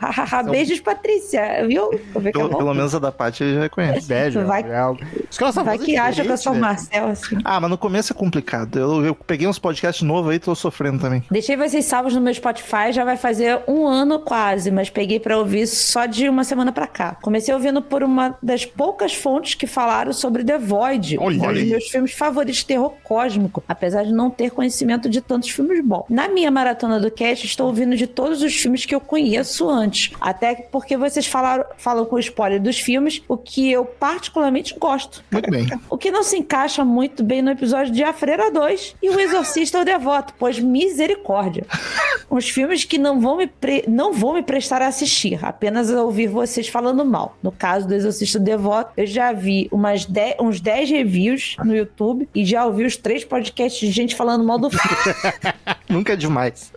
Beijos, 0.51 0.79
Patrícia. 0.79 1.65
Viu? 1.67 1.89
Que 1.89 2.27
é 2.27 2.31
Pelo, 2.31 2.49
pelo 2.49 2.73
menos 2.73 2.93
a 2.93 2.99
da 2.99 3.11
Paty 3.11 3.43
ele 3.43 3.55
já 3.61 3.69
conhece. 3.69 4.07
Beijo. 4.07 4.43
Vai- 4.45 4.63
É 4.63 5.63
Vai 5.63 5.77
que 5.77 5.97
acha 5.97 6.23
que 6.23 6.31
eu 6.31 6.37
sou 6.37 6.53
o 6.53 6.59
Marcel, 6.59 7.07
assim. 7.07 7.37
Ah, 7.43 7.59
mas 7.59 7.69
no 7.69 7.77
começo 7.77 8.11
é 8.11 8.15
complicado. 8.15 8.77
Eu, 8.77 9.05
eu 9.05 9.15
peguei 9.15 9.47
uns 9.47 9.57
podcasts 9.59 10.01
novos 10.05 10.29
aí 10.31 10.35
e 10.35 10.39
tô 10.39 10.53
sofrendo 10.53 10.99
também. 10.99 11.23
Deixei 11.31 11.55
vocês 11.55 11.85
salvos 11.85 12.13
no 12.13 12.21
meu 12.21 12.33
Spotify, 12.33 12.91
já 12.91 13.03
vai 13.05 13.15
fazer 13.17 13.61
um 13.67 13.87
ano 13.87 14.19
quase, 14.19 14.71
mas 14.71 14.89
peguei 14.89 15.19
pra 15.19 15.37
ouvir 15.37 15.67
só 15.67 16.05
de 16.05 16.27
uma 16.27 16.43
semana 16.43 16.71
pra 16.71 16.80
cá. 16.87 17.17
Comecei 17.21 17.53
ouvindo 17.53 17.81
por 17.81 18.03
uma 18.03 18.37
das 18.41 18.65
poucas 18.65 19.13
fontes 19.13 19.53
que 19.55 19.67
falaram 19.67 20.13
sobre 20.13 20.43
The 20.43 20.57
Void, 20.57 21.17
Olha 21.19 21.37
um 21.49 21.53
dos 21.53 21.63
meus 21.63 21.87
filmes 21.89 22.11
favoritos 22.13 22.57
de 22.59 22.65
terror 22.65 22.93
cósmico, 23.03 23.63
apesar 23.67 24.03
de 24.03 24.11
não 24.13 24.29
ter 24.29 24.51
conhecimento 24.51 25.09
de 25.09 25.21
tantos 25.21 25.49
filmes 25.49 25.83
bons. 25.83 26.05
Na 26.09 26.27
minha 26.27 26.49
maratona 26.51 26.99
do 26.99 27.09
cast, 27.11 27.45
estou 27.45 27.67
ouvindo 27.67 27.95
de 27.95 28.07
todos 28.07 28.41
os 28.41 28.55
filmes 28.55 28.85
que 28.85 28.93
eu 28.95 28.99
conheço 29.01 29.69
antes, 29.69 30.13
até 30.19 30.55
porque 30.55 30.95
vocês 30.97 31.25
falaram, 31.27 31.65
falam 31.77 32.05
com 32.05 32.17
spoiler 32.19 32.61
dos 32.61 32.79
filmes, 32.79 33.21
o 33.27 33.37
que 33.37 33.71
eu 33.71 33.85
particularmente 33.85 34.75
gosto. 34.79 35.23
Muito 35.31 35.49
bem. 35.49 35.67
O 35.89 35.97
que 35.97 36.11
não 36.11 36.23
se 36.23 36.37
encaixa 36.37 36.83
muito 36.85 37.23
bem 37.23 37.41
no 37.41 37.51
episódio 37.51 37.93
de 37.93 38.03
A 38.03 38.13
Freira 38.13 38.51
2 38.51 38.95
e 39.01 39.09
O 39.09 39.19
Exorcista 39.19 39.79
o 39.81 39.85
Devoto, 39.85 40.33
pois 40.37 40.59
misericórdia. 40.59 41.65
Uns 42.29 42.49
filmes 42.49 42.85
que 42.85 42.97
não 42.97 43.19
vão 43.19 43.37
me, 43.37 43.47
pre- 43.47 43.83
não 43.87 44.13
vou 44.13 44.33
me 44.33 44.41
prestar 44.43 44.81
a 44.81 44.87
assistir, 44.87 45.43
apenas 45.43 45.91
a 45.93 46.01
ouvir 46.03 46.27
vocês 46.27 46.67
falando 46.71 47.05
mal. 47.05 47.37
No 47.43 47.51
caso 47.51 47.87
do 47.87 47.93
Exorcista 47.93 48.39
Devoto, 48.39 48.91
eu 48.97 49.05
já 49.05 49.31
vi 49.31 49.67
umas 49.71 50.05
10 50.05 50.35
uns 50.39 50.59
10 50.59 50.89
reviews 50.89 51.55
no 51.63 51.75
YouTube 51.75 52.27
e 52.33 52.45
já 52.45 52.65
ouvi 52.65 52.85
os 52.85 52.97
três 52.97 53.23
podcasts 53.23 53.79
de 53.79 53.91
gente 53.91 54.15
falando 54.15 54.43
mal 54.43 54.57
do 54.57 54.69
filme. 54.71 55.53
Nunca 55.89 56.13
é 56.13 56.15
demais. 56.15 56.71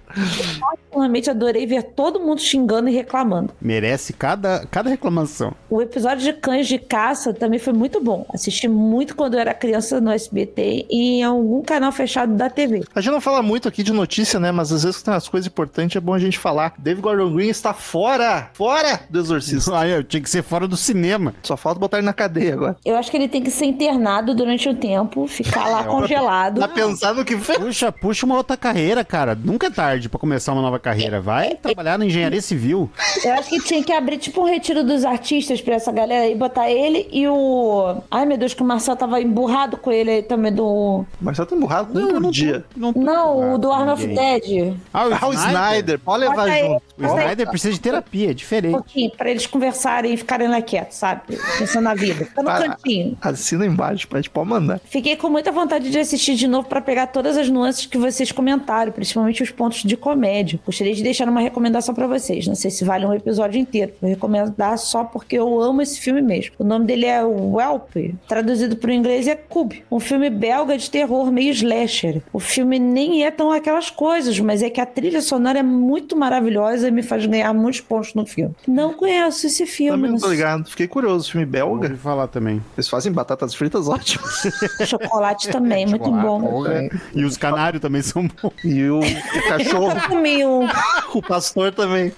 Particularmente 0.61 1.31
adorei 1.31 1.67
ver 1.67 1.83
todo 1.83 2.21
mundo 2.21 2.41
xingando 2.41 2.89
e 2.89 2.93
reclamando. 2.93 3.53
Merece 3.61 4.13
cada, 4.13 4.67
cada 4.71 4.91
reclamação. 4.91 5.53
O 5.69 5.83
episódio 5.83 6.25
de 6.25 6.33
Cães 6.33 6.69
de 6.69 6.79
Caça 6.79 7.33
também 7.35 7.59
foi 7.59 7.73
muito 7.73 8.01
bom. 8.01 8.27
Assisti 8.33 8.69
muito 8.69 9.17
quando 9.17 9.35
eu 9.35 9.41
era 9.41 9.53
criança 9.53 10.01
no 10.01 10.11
SBT 10.11 10.87
e 10.91 11.19
em 11.19 11.23
algum 11.25 11.63
canal 11.63 11.91
fechado 11.93 12.35
da 12.35 12.49
TV. 12.49 12.85
A 12.95 13.01
gente 13.01 13.13
não 13.13 13.21
fala 13.21 13.43
muito 13.43 13.69
aqui 13.69 13.83
de 13.83 13.93
notícia, 13.93 14.39
né? 14.39 14.53
Mas 14.53 14.73
às 14.73 14.85
vezes 14.85 14.99
que 14.99 15.05
tem 15.05 15.15
umas 15.15 15.29
coisas 15.29 15.47
importantes, 15.47 15.97
é 15.97 16.01
bom 16.01 16.15
a 16.15 16.19
gente 16.19 16.39
falar. 16.39 16.75
David 16.79 17.03
Gordon 17.03 17.35
Green 17.35 17.49
está 17.49 17.75
fora! 17.75 18.51
Fora 18.55 19.01
do 19.11 19.19
Exorcista. 19.19 19.75
Ah, 19.75 19.89
eu 19.89 20.05
tinha 20.05 20.23
que 20.23 20.31
ser 20.31 20.43
fora 20.45 20.69
do 20.69 20.77
cinema. 20.77 21.35
Só 21.43 21.57
falta 21.57 21.81
botar 21.81 21.99
ele 21.99 22.07
na 22.07 22.13
cadeia 22.13 22.55
agora. 22.55 22.77
Eu 22.85 22.97
acho 22.97 23.11
que 23.11 23.17
ele 23.17 23.27
tem 23.27 23.43
que 23.43 23.51
ser 23.51 23.65
internado 23.65 24.33
durante 24.33 24.69
um 24.69 24.75
tempo, 24.75 25.27
ficar 25.27 25.67
lá 25.69 25.83
congelado. 25.83 26.61
Tá 26.61 26.69
pensando 26.69 27.25
que 27.25 27.37
fez? 27.37 27.59
Puxa, 27.59 27.91
puxa 27.91 28.25
uma 28.25 28.37
outra 28.37 28.57
carreira, 28.57 29.05
cara. 29.05 29.35
Nunca 29.35 29.67
é 29.67 29.71
tarde 29.71 30.04
pra 30.09 30.19
começar 30.19 30.53
uma 30.53 30.63
nova 30.63 30.79
carreira. 30.79 31.21
Vai 31.21 31.55
trabalhar 31.57 31.99
na 31.99 32.07
engenharia 32.07 32.41
civil. 32.41 32.91
Eu 33.25 33.33
acho 33.35 33.49
que 33.49 33.61
tinha 33.61 33.83
que 33.83 33.93
abrir 33.93 34.19
tipo 34.19 34.41
um 34.43 34.45
retiro 34.45 34.85
dos 34.85 35.05
artistas 35.05 35.61
pra 35.61 35.75
essa 35.75 35.91
galera 35.93 36.27
e 36.29 36.35
botar 36.35 36.71
ele 36.71 37.09
e 37.13 37.27
o. 37.29 37.97
Ai 38.11 38.27
meu 38.27 38.37
Deus, 38.37 38.55
que 38.55 38.63
o 38.63 38.65
Marcel 38.65 38.97
tava 38.97 39.21
emburrado 39.21 39.77
com 39.77 39.91
ele 39.91 40.11
aí 40.11 40.23
também 40.23 40.53
do. 40.53 41.05
Marcelo 41.21 41.49
tá 41.49 41.57
emburrado 41.57 41.93
com 41.93 41.99
um 41.99 42.09
por 42.09 42.21
não 42.21 42.31
dia. 42.31 42.65
Não, 42.77 42.93
tô 42.93 43.01
Não, 43.01 43.55
o 43.55 43.59
do 43.59 43.71
Arm 43.73 43.89
of. 43.91 44.05
Dead. 44.07 44.77
Ah, 44.93 45.07
o 45.09 45.15
Ah, 45.15 45.29
o 45.29 45.33
Snyder. 45.33 45.99
Pode 45.99 46.21
levar 46.21 46.35
Bota 46.37 46.51
ele. 46.59 46.69
junto. 46.69 46.83
O 46.99 47.07
Snyder 47.07 47.49
precisa 47.51 47.73
de 47.73 47.81
terapia, 47.81 48.29
é 48.29 48.31
Um 48.31 48.35
diferente. 48.35 48.73
pouquinho, 48.73 49.11
pra 49.17 49.31
eles 49.31 49.47
conversarem 49.47 50.13
e 50.15 50.17
ficarem 50.17 50.49
lá 50.49 50.61
quietos, 50.63 50.97
sabe? 50.99 51.23
Pensando 51.59 51.85
na 51.85 51.95
vida. 51.95 52.25
Fica 52.27 52.43
no 52.43 52.49
Para. 52.49 52.69
cantinho. 52.69 53.17
Assina 53.21 53.67
embaixo, 53.67 54.07
pode 54.09 54.31
pode 54.31 54.49
mandar. 54.49 54.81
Fiquei 54.85 55.17
com 55.17 55.29
muita 55.29 55.51
vontade 55.51 55.91
de 55.91 55.99
assistir 55.99 56.35
de 56.35 56.47
novo 56.47 56.69
pra 56.69 56.81
pegar 56.81 57.09
todas 57.09 57.37
as 57.37 57.49
nuances 57.49 57.87
que 57.87 57.99
vocês 57.99 58.31
comentaram, 58.31 58.93
principalmente 58.93 59.43
os 59.43 59.51
pontos 59.51 59.83
de 59.83 59.94
comédia. 59.97 60.59
Gostaria 60.65 60.95
de 60.95 61.03
deixar 61.03 61.29
uma 61.29 61.41
recomendação 61.41 61.95
pra 61.95 62.07
vocês. 62.07 62.47
Não 62.47 62.55
sei 62.55 62.71
se 62.71 62.85
vale 62.85 63.07
um 63.07 63.15
episódio 63.15 63.61
inteiro. 63.61 63.93
Vou 64.01 64.11
recomendar 64.11 64.79
só 64.79 65.05
porque 65.05 65.37
eu 65.37 65.61
amo 65.61 65.83
esse 65.83 66.01
filme 66.01 66.21
mesmo. 66.23 66.55
O 66.59 66.65
nome 66.65 66.87
dele 66.87 67.07
é 67.07 67.23
Whelp, 67.25 68.15
traduzido 68.29 68.77
para 68.77 68.91
o 68.91 68.93
inglês 68.93 69.27
é 69.27 69.35
Cube, 69.35 69.85
um 69.91 70.01
filme 70.01 70.31
belga 70.31 70.77
de 70.77 70.91
terror 70.91 71.31
meio 71.31 71.51
slasher. 71.53 72.23
O 72.33 72.41
filme 72.41 72.79
nem 72.79 73.25
é 73.25 73.31
tão 73.31 73.51
aquelas 73.51 73.91
coisas, 73.91 74.39
mas 74.41 74.63
é 74.63 74.71
que 74.71 74.81
a 74.81 74.87
trilha 74.87 75.21
sonora 75.23 75.59
é 75.59 75.63
muito 75.63 76.17
maravilhosa 76.17 76.89
e 76.89 76.91
me 76.91 77.03
faz 77.03 77.27
ganhar 77.27 77.53
muitos 77.53 77.81
pontos 77.81 78.15
no 78.15 78.27
filme. 78.27 78.55
Não 78.67 78.95
conheço 78.95 79.47
esse 79.47 79.67
filme. 79.67 79.93
Também 79.93 80.11
não 80.11 80.19
tô 80.19 80.29
ligado. 80.29 80.69
Fiquei 80.69 80.87
curioso. 80.89 81.31
Filme 81.31 81.47
belga. 81.47 81.87
Ouvi 81.87 81.97
falar 81.97 82.27
também. 82.29 82.63
Eles 82.77 82.89
fazem 82.89 83.13
batatas 83.13 83.55
fritas 83.55 83.89
ótimas. 83.89 84.43
Chocolate 84.87 85.49
também, 85.49 85.87
muito 85.87 86.05
Chocolate, 86.05 86.27
bom. 86.27 86.41
porra. 86.41 86.89
E 87.15 87.25
os 87.25 87.37
canários 87.37 87.81
também 87.81 88.03
são 88.03 88.27
bons. 88.27 88.53
E 88.65 88.89
o, 88.89 89.01
o 89.01 89.49
cachorro, 89.49 89.74
Eu 89.77 90.09
comi 90.09 90.45
um. 90.45 90.69
o 91.15 91.23
pastor 91.23 91.73
também. 91.73 92.13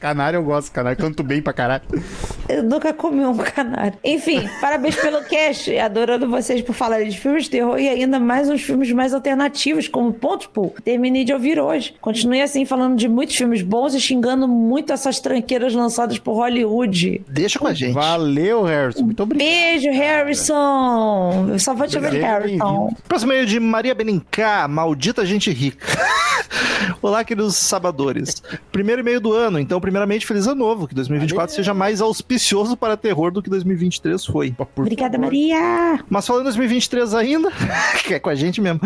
Canário 0.00 0.38
eu 0.38 0.42
gosto, 0.42 0.70
canário. 0.72 0.98
Canto 0.98 1.22
bem 1.22 1.42
pra 1.42 1.52
caralho. 1.52 1.82
Eu 2.48 2.62
nunca 2.62 2.92
comi 2.92 3.24
um 3.24 3.36
canário. 3.36 3.98
Enfim, 4.04 4.48
parabéns 4.60 4.96
pelo 4.96 5.22
cast. 5.24 5.76
Adorando 5.78 6.28
vocês 6.28 6.62
por 6.62 6.74
falarem 6.74 7.08
de 7.08 7.18
filmes 7.18 7.44
de 7.44 7.50
terror 7.50 7.78
e 7.78 7.88
ainda 7.88 8.18
mais 8.20 8.48
uns 8.48 8.62
filmes 8.62 8.92
mais 8.92 9.12
alternativos, 9.12 9.88
como 9.88 10.12
Ponto 10.12 10.48
Pool. 10.50 10.74
Terminei 10.84 11.24
de 11.24 11.32
ouvir 11.32 11.58
hoje. 11.58 11.94
Continue 12.00 12.42
assim, 12.42 12.64
falando 12.64 12.96
de 12.96 13.08
muitos 13.08 13.36
filmes 13.36 13.62
bons 13.62 13.94
e 13.94 14.00
xingando 14.00 14.46
muito 14.46 14.92
essas 14.92 15.18
tranqueiras 15.20 15.74
lançadas 15.74 16.18
por 16.18 16.34
Hollywood. 16.34 17.22
Deixa 17.28 17.58
com 17.58 17.66
a 17.66 17.74
gente. 17.74 17.94
Valeu, 17.94 18.62
Harrison. 18.62 19.02
Muito 19.02 19.22
obrigado. 19.22 19.46
Beijo, 19.46 19.90
Harrison. 19.90 21.48
Eu 21.50 21.58
só 21.58 21.74
vou 21.74 21.86
te 21.86 21.98
Seja 22.00 22.10
Harrison. 22.10 22.94
Próximo 23.08 23.32
e-mail 23.32 23.46
de 23.46 23.58
Maria 23.58 23.94
Benincá, 23.94 24.66
maldita 24.68 25.24
gente 25.24 25.50
rica. 25.50 25.86
Olá, 27.00 27.24
queridos 27.24 27.56
sabadores. 27.56 28.42
Primeiro 28.72 29.00
e-mail 29.00 29.20
do 29.20 29.32
ano, 29.32 29.58
então, 29.58 29.80
primeiramente, 29.80 30.26
feliz 30.26 30.46
ano 30.46 30.56
novo, 30.56 30.86
que 30.86 30.94
2024 30.94 31.54
seja 31.54 31.74
mais 31.74 32.00
auspicioso 32.00 32.76
para 32.76 32.96
terror 32.96 33.30
do 33.30 33.42
que 33.42 33.50
2023 33.50 34.24
foi. 34.24 34.52
Por 34.52 34.82
Obrigada, 34.82 35.12
favor. 35.12 35.26
Maria. 35.26 36.00
Mas 36.08 36.26
falando 36.26 36.42
em 36.42 36.44
2023 36.44 37.14
ainda, 37.14 37.50
que 38.04 38.14
é 38.14 38.18
com 38.18 38.30
a 38.30 38.34
gente 38.34 38.60
mesmo, 38.60 38.80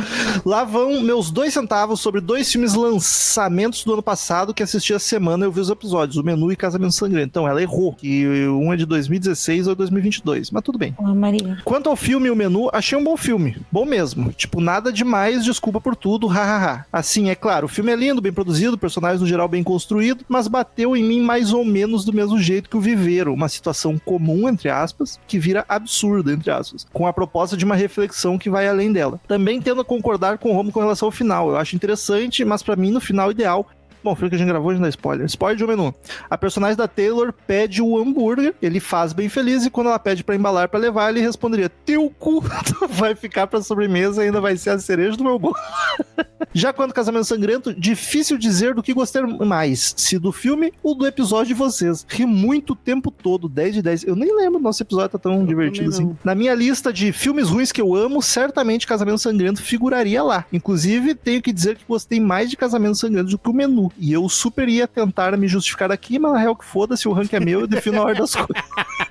lá 0.44 0.64
vão 0.64 1.00
meus 1.00 1.30
dois 1.30 1.54
centavos 1.54 2.00
sobre 2.00 2.20
dois 2.20 2.50
filmes 2.50 2.74
lançamentos 2.74 3.84
do 3.84 3.92
ano 3.92 4.02
passado 4.02 4.52
que 4.52 4.62
assisti 4.62 4.92
a 4.92 4.98
semana 4.98 5.44
e 5.44 5.46
eu 5.46 5.52
vi 5.52 5.60
os 5.60 5.70
episódios, 5.70 6.16
O 6.16 6.22
Menu 6.22 6.52
e 6.52 6.56
Casamento 6.56 6.92
Sangrento. 6.92 7.28
Então 7.28 7.48
ela 7.48 7.62
errou, 7.62 7.94
que 7.94 8.26
um 8.48 8.72
é 8.72 8.76
de 8.76 8.86
2016 8.86 9.66
ou 9.68 9.74
2022, 9.74 10.50
mas 10.50 10.62
tudo 10.62 10.78
bem. 10.78 10.94
Ó, 10.98 11.14
Maria. 11.14 11.58
Quanto 11.64 11.88
ao 11.88 11.96
filme 11.96 12.28
e 12.28 12.30
o 12.30 12.36
menu, 12.36 12.68
achei 12.72 12.98
um 12.98 13.04
bom 13.04 13.16
filme. 13.16 13.56
Bom 13.70 13.84
mesmo. 13.84 14.32
Tipo, 14.32 14.60
nada 14.60 14.92
demais, 14.92 15.44
desculpa 15.44 15.80
por 15.80 15.96
tudo, 15.96 16.26
hahaha. 16.28 16.84
Assim, 16.92 17.30
é 17.30 17.34
claro, 17.34 17.66
o 17.66 17.68
filme 17.68 17.79
é 17.88 17.96
lindo, 17.96 18.20
bem 18.20 18.32
produzido, 18.32 18.76
personagens 18.76 19.20
no 19.20 19.26
geral 19.26 19.48
bem 19.48 19.62
construído, 19.62 20.24
mas 20.28 20.48
bateu 20.48 20.96
em 20.96 21.02
mim 21.02 21.22
mais 21.22 21.52
ou 21.52 21.64
menos 21.64 22.04
do 22.04 22.12
mesmo 22.12 22.38
jeito 22.38 22.68
que 22.68 22.76
o 22.76 22.80
Viveiro, 22.80 23.32
uma 23.32 23.48
situação 23.48 23.98
comum, 23.98 24.48
entre 24.48 24.68
aspas, 24.68 25.18
que 25.26 25.38
vira 25.38 25.64
absurda, 25.68 26.32
entre 26.32 26.50
aspas, 26.50 26.86
com 26.92 27.06
a 27.06 27.12
proposta 27.12 27.56
de 27.56 27.64
uma 27.64 27.74
reflexão 27.74 28.36
que 28.36 28.50
vai 28.50 28.68
além 28.68 28.92
dela. 28.92 29.20
Também 29.26 29.60
tendo 29.60 29.80
a 29.80 29.84
concordar 29.84 30.38
com 30.38 30.50
o 30.50 30.52
Romo 30.52 30.72
com 30.72 30.80
relação 30.80 31.06
ao 31.06 31.12
final. 31.12 31.50
Eu 31.50 31.56
acho 31.56 31.76
interessante, 31.76 32.44
mas 32.44 32.62
pra 32.62 32.76
mim, 32.76 32.90
no 32.90 33.00
final 33.00 33.30
ideal, 33.30 33.66
Bom, 34.02 34.14
foi 34.14 34.26
o 34.26 34.30
que 34.30 34.36
a 34.36 34.38
gente 34.38 34.48
gravou, 34.48 34.70
a 34.70 34.74
gente 34.74 34.82
dá 34.82 34.88
spoiler. 34.88 35.26
Spoiler 35.26 35.56
de 35.56 35.64
um 35.64 35.68
menu. 35.68 35.94
A 36.28 36.38
personagem 36.38 36.76
da 36.76 36.88
Taylor 36.88 37.32
pede 37.46 37.82
o 37.82 37.98
hambúrguer, 37.98 38.54
ele 38.62 38.80
faz 38.80 39.12
bem 39.12 39.28
feliz, 39.28 39.66
e 39.66 39.70
quando 39.70 39.88
ela 39.88 39.98
pede 39.98 40.24
pra 40.24 40.34
embalar 40.34 40.68
pra 40.68 40.78
levar, 40.78 41.10
ele 41.10 41.20
responderia: 41.20 41.68
Teu 41.68 42.10
cu 42.18 42.42
vai 42.90 43.14
ficar 43.14 43.46
pra 43.46 43.62
sobremesa 43.62 44.22
e 44.22 44.26
ainda 44.26 44.40
vai 44.40 44.56
ser 44.56 44.70
a 44.70 44.78
cereja 44.78 45.16
do 45.16 45.24
meu 45.24 45.38
bolo. 45.38 45.56
Já 46.52 46.72
quanto 46.72 46.94
casamento 46.94 47.24
sangrento, 47.24 47.72
difícil 47.74 48.36
dizer 48.38 48.74
do 48.74 48.82
que 48.82 48.94
gostei 48.94 49.22
mais, 49.22 49.94
se 49.96 50.18
do 50.18 50.32
filme 50.32 50.72
ou 50.82 50.94
do 50.94 51.06
episódio 51.06 51.48
de 51.48 51.54
vocês. 51.54 52.04
Ri 52.08 52.26
muito 52.26 52.72
o 52.72 52.76
tempo 52.76 53.10
todo, 53.10 53.48
10 53.48 53.74
de 53.74 53.82
10. 53.82 54.04
Eu 54.04 54.16
nem 54.16 54.34
lembro 54.34 54.58
nosso 54.58 54.82
episódio 54.82 55.10
tá 55.10 55.18
tão 55.18 55.44
divertido 55.44 55.90
também 55.90 56.06
assim. 56.06 56.18
Na 56.24 56.34
minha 56.34 56.54
lista 56.54 56.92
de 56.92 57.12
filmes 57.12 57.48
ruins 57.48 57.72
que 57.72 57.80
eu 57.80 57.94
amo, 57.94 58.22
certamente 58.22 58.86
Casamento 58.86 59.18
Sangrento 59.18 59.62
figuraria 59.62 60.22
lá. 60.22 60.44
Inclusive, 60.52 61.14
tenho 61.14 61.42
que 61.42 61.52
dizer 61.52 61.76
que 61.76 61.84
gostei 61.86 62.20
mais 62.20 62.50
de 62.50 62.56
Casamento 62.56 62.96
Sangrento 62.96 63.30
do 63.30 63.38
que 63.38 63.48
o 63.48 63.52
menu. 63.52 63.89
E 63.98 64.12
eu 64.12 64.28
super 64.28 64.68
ia 64.68 64.86
tentar 64.86 65.36
me 65.36 65.48
justificar 65.48 65.90
aqui, 65.90 66.18
mas 66.18 66.32
na 66.32 66.38
real 66.38 66.56
que 66.56 66.64
foda-se, 66.64 67.08
o 67.08 67.12
ranking 67.12 67.36
é 67.36 67.40
meu, 67.40 67.60
eu 67.60 67.66
defino 67.66 68.00
a 68.00 68.04
ordem 68.04 68.20
das 68.20 68.34
coisas. 68.34 68.64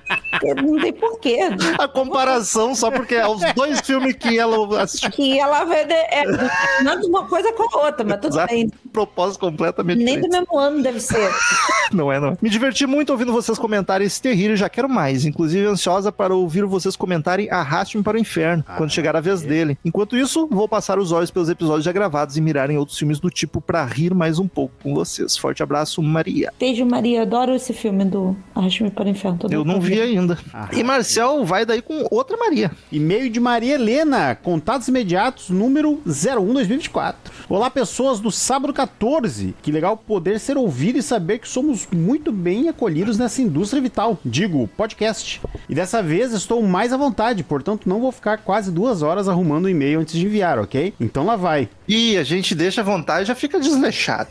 Não 0.54 0.78
tem 0.80 0.92
porquê. 0.92 1.38
A 1.78 1.88
comparação, 1.88 2.74
só 2.74 2.90
porque 2.90 3.14
é 3.14 3.26
os 3.28 3.40
dois 3.54 3.80
filmes 3.80 4.14
que 4.14 4.38
ela 4.38 4.82
assistiu 4.82 5.10
Que 5.10 5.38
ela 5.38 5.64
vai. 5.64 5.84
De, 5.84 5.92
é, 5.94 6.24
não 6.82 7.00
de 7.00 7.06
uma 7.06 7.26
coisa 7.26 7.52
com 7.52 7.62
a 7.78 7.86
outra, 7.86 8.04
mas 8.04 8.20
tudo 8.20 8.32
Exato. 8.32 8.52
bem. 8.52 8.70
propósito 8.92 9.40
completamente 9.40 9.98
Nem 9.98 10.16
diferente. 10.20 10.28
do 10.28 10.38
mesmo 10.40 10.58
ano 10.58 10.82
deve 10.82 11.00
ser. 11.00 11.30
Não 11.92 12.12
é, 12.12 12.20
não. 12.20 12.38
Me 12.40 12.48
diverti 12.48 12.86
muito 12.86 13.10
ouvindo 13.10 13.32
vocês 13.32 13.58
comentarem 13.58 14.06
esse 14.06 14.22
terrível 14.22 14.54
e 14.54 14.56
já 14.56 14.68
quero 14.68 14.88
mais. 14.88 15.24
Inclusive, 15.24 15.66
ansiosa 15.66 16.12
para 16.12 16.32
ouvir 16.32 16.64
vocês 16.64 16.94
comentarem 16.94 17.50
Arraste-me 17.50 18.00
para 18.04 18.16
o 18.16 18.20
Inferno, 18.20 18.62
Ah, 18.68 18.76
quando 18.76 18.90
chegar 18.92 19.16
a 19.16 19.20
vez 19.20 19.42
dele. 19.42 19.76
Enquanto 19.84 20.16
isso, 20.16 20.46
vou 20.48 20.68
passar 20.68 21.00
os 21.00 21.10
olhos 21.10 21.32
pelos 21.32 21.48
episódios 21.48 21.84
já 21.84 21.90
gravados 21.90 22.36
e 22.36 22.40
mirar 22.40 22.70
em 22.70 22.78
outros 22.78 22.96
filmes 22.96 23.18
do 23.18 23.28
tipo 23.28 23.60
pra 23.60 23.84
rir 23.84 24.14
mais 24.14 24.38
um 24.38 24.46
pouco 24.46 24.72
com 24.84 24.94
vocês. 24.94 25.36
Forte 25.36 25.64
abraço, 25.64 26.00
Maria. 26.00 26.52
Beijo, 26.60 26.86
Maria. 26.86 27.22
Adoro 27.22 27.56
esse 27.56 27.72
filme 27.72 28.04
do 28.04 28.36
Arraste-me 28.54 28.90
para 28.92 29.06
o 29.06 29.08
Inferno. 29.08 29.38
Todo 29.38 29.52
Eu 29.52 29.64
não 29.64 29.74
tá 29.74 29.80
vi 29.80 29.96
vendo. 29.96 30.29
Ainda. 30.30 30.38
Ah. 30.52 30.68
E 30.72 30.82
Marcel 30.82 31.44
vai 31.44 31.64
daí 31.64 31.82
com 31.82 32.06
outra 32.10 32.36
Maria. 32.36 32.70
E-mail 32.90 33.30
de 33.30 33.40
Maria 33.40 33.74
Helena, 33.74 34.34
contatos 34.34 34.88
imediatos, 34.88 35.50
número 35.50 36.00
01-2024. 36.06 37.14
Olá, 37.48 37.70
pessoas 37.70 38.20
do 38.20 38.30
Sábado 38.30 38.72
14. 38.72 39.54
Que 39.62 39.72
legal 39.72 39.96
poder 39.96 40.38
ser 40.38 40.56
ouvido 40.56 40.98
e 40.98 41.02
saber 41.02 41.38
que 41.38 41.48
somos 41.48 41.88
muito 41.92 42.32
bem 42.32 42.68
acolhidos 42.68 43.18
nessa 43.18 43.42
indústria 43.42 43.82
vital. 43.82 44.18
Digo, 44.24 44.68
podcast. 44.76 45.40
E 45.68 45.74
dessa 45.74 46.02
vez 46.02 46.32
estou 46.32 46.62
mais 46.62 46.92
à 46.92 46.96
vontade, 46.96 47.42
portanto 47.42 47.88
não 47.88 48.00
vou 48.00 48.12
ficar 48.12 48.38
quase 48.38 48.70
duas 48.70 49.02
horas 49.02 49.28
arrumando 49.28 49.64
o 49.66 49.68
e-mail 49.68 50.00
antes 50.00 50.14
de 50.14 50.26
enviar, 50.26 50.58
ok? 50.58 50.94
Então 51.00 51.24
lá 51.24 51.36
vai. 51.36 51.68
E 51.88 52.16
a 52.16 52.22
gente 52.22 52.54
deixa 52.54 52.80
à 52.80 52.84
vontade 52.84 53.24
e 53.24 53.26
já 53.26 53.34
fica 53.34 53.58
desleixado. 53.58 54.30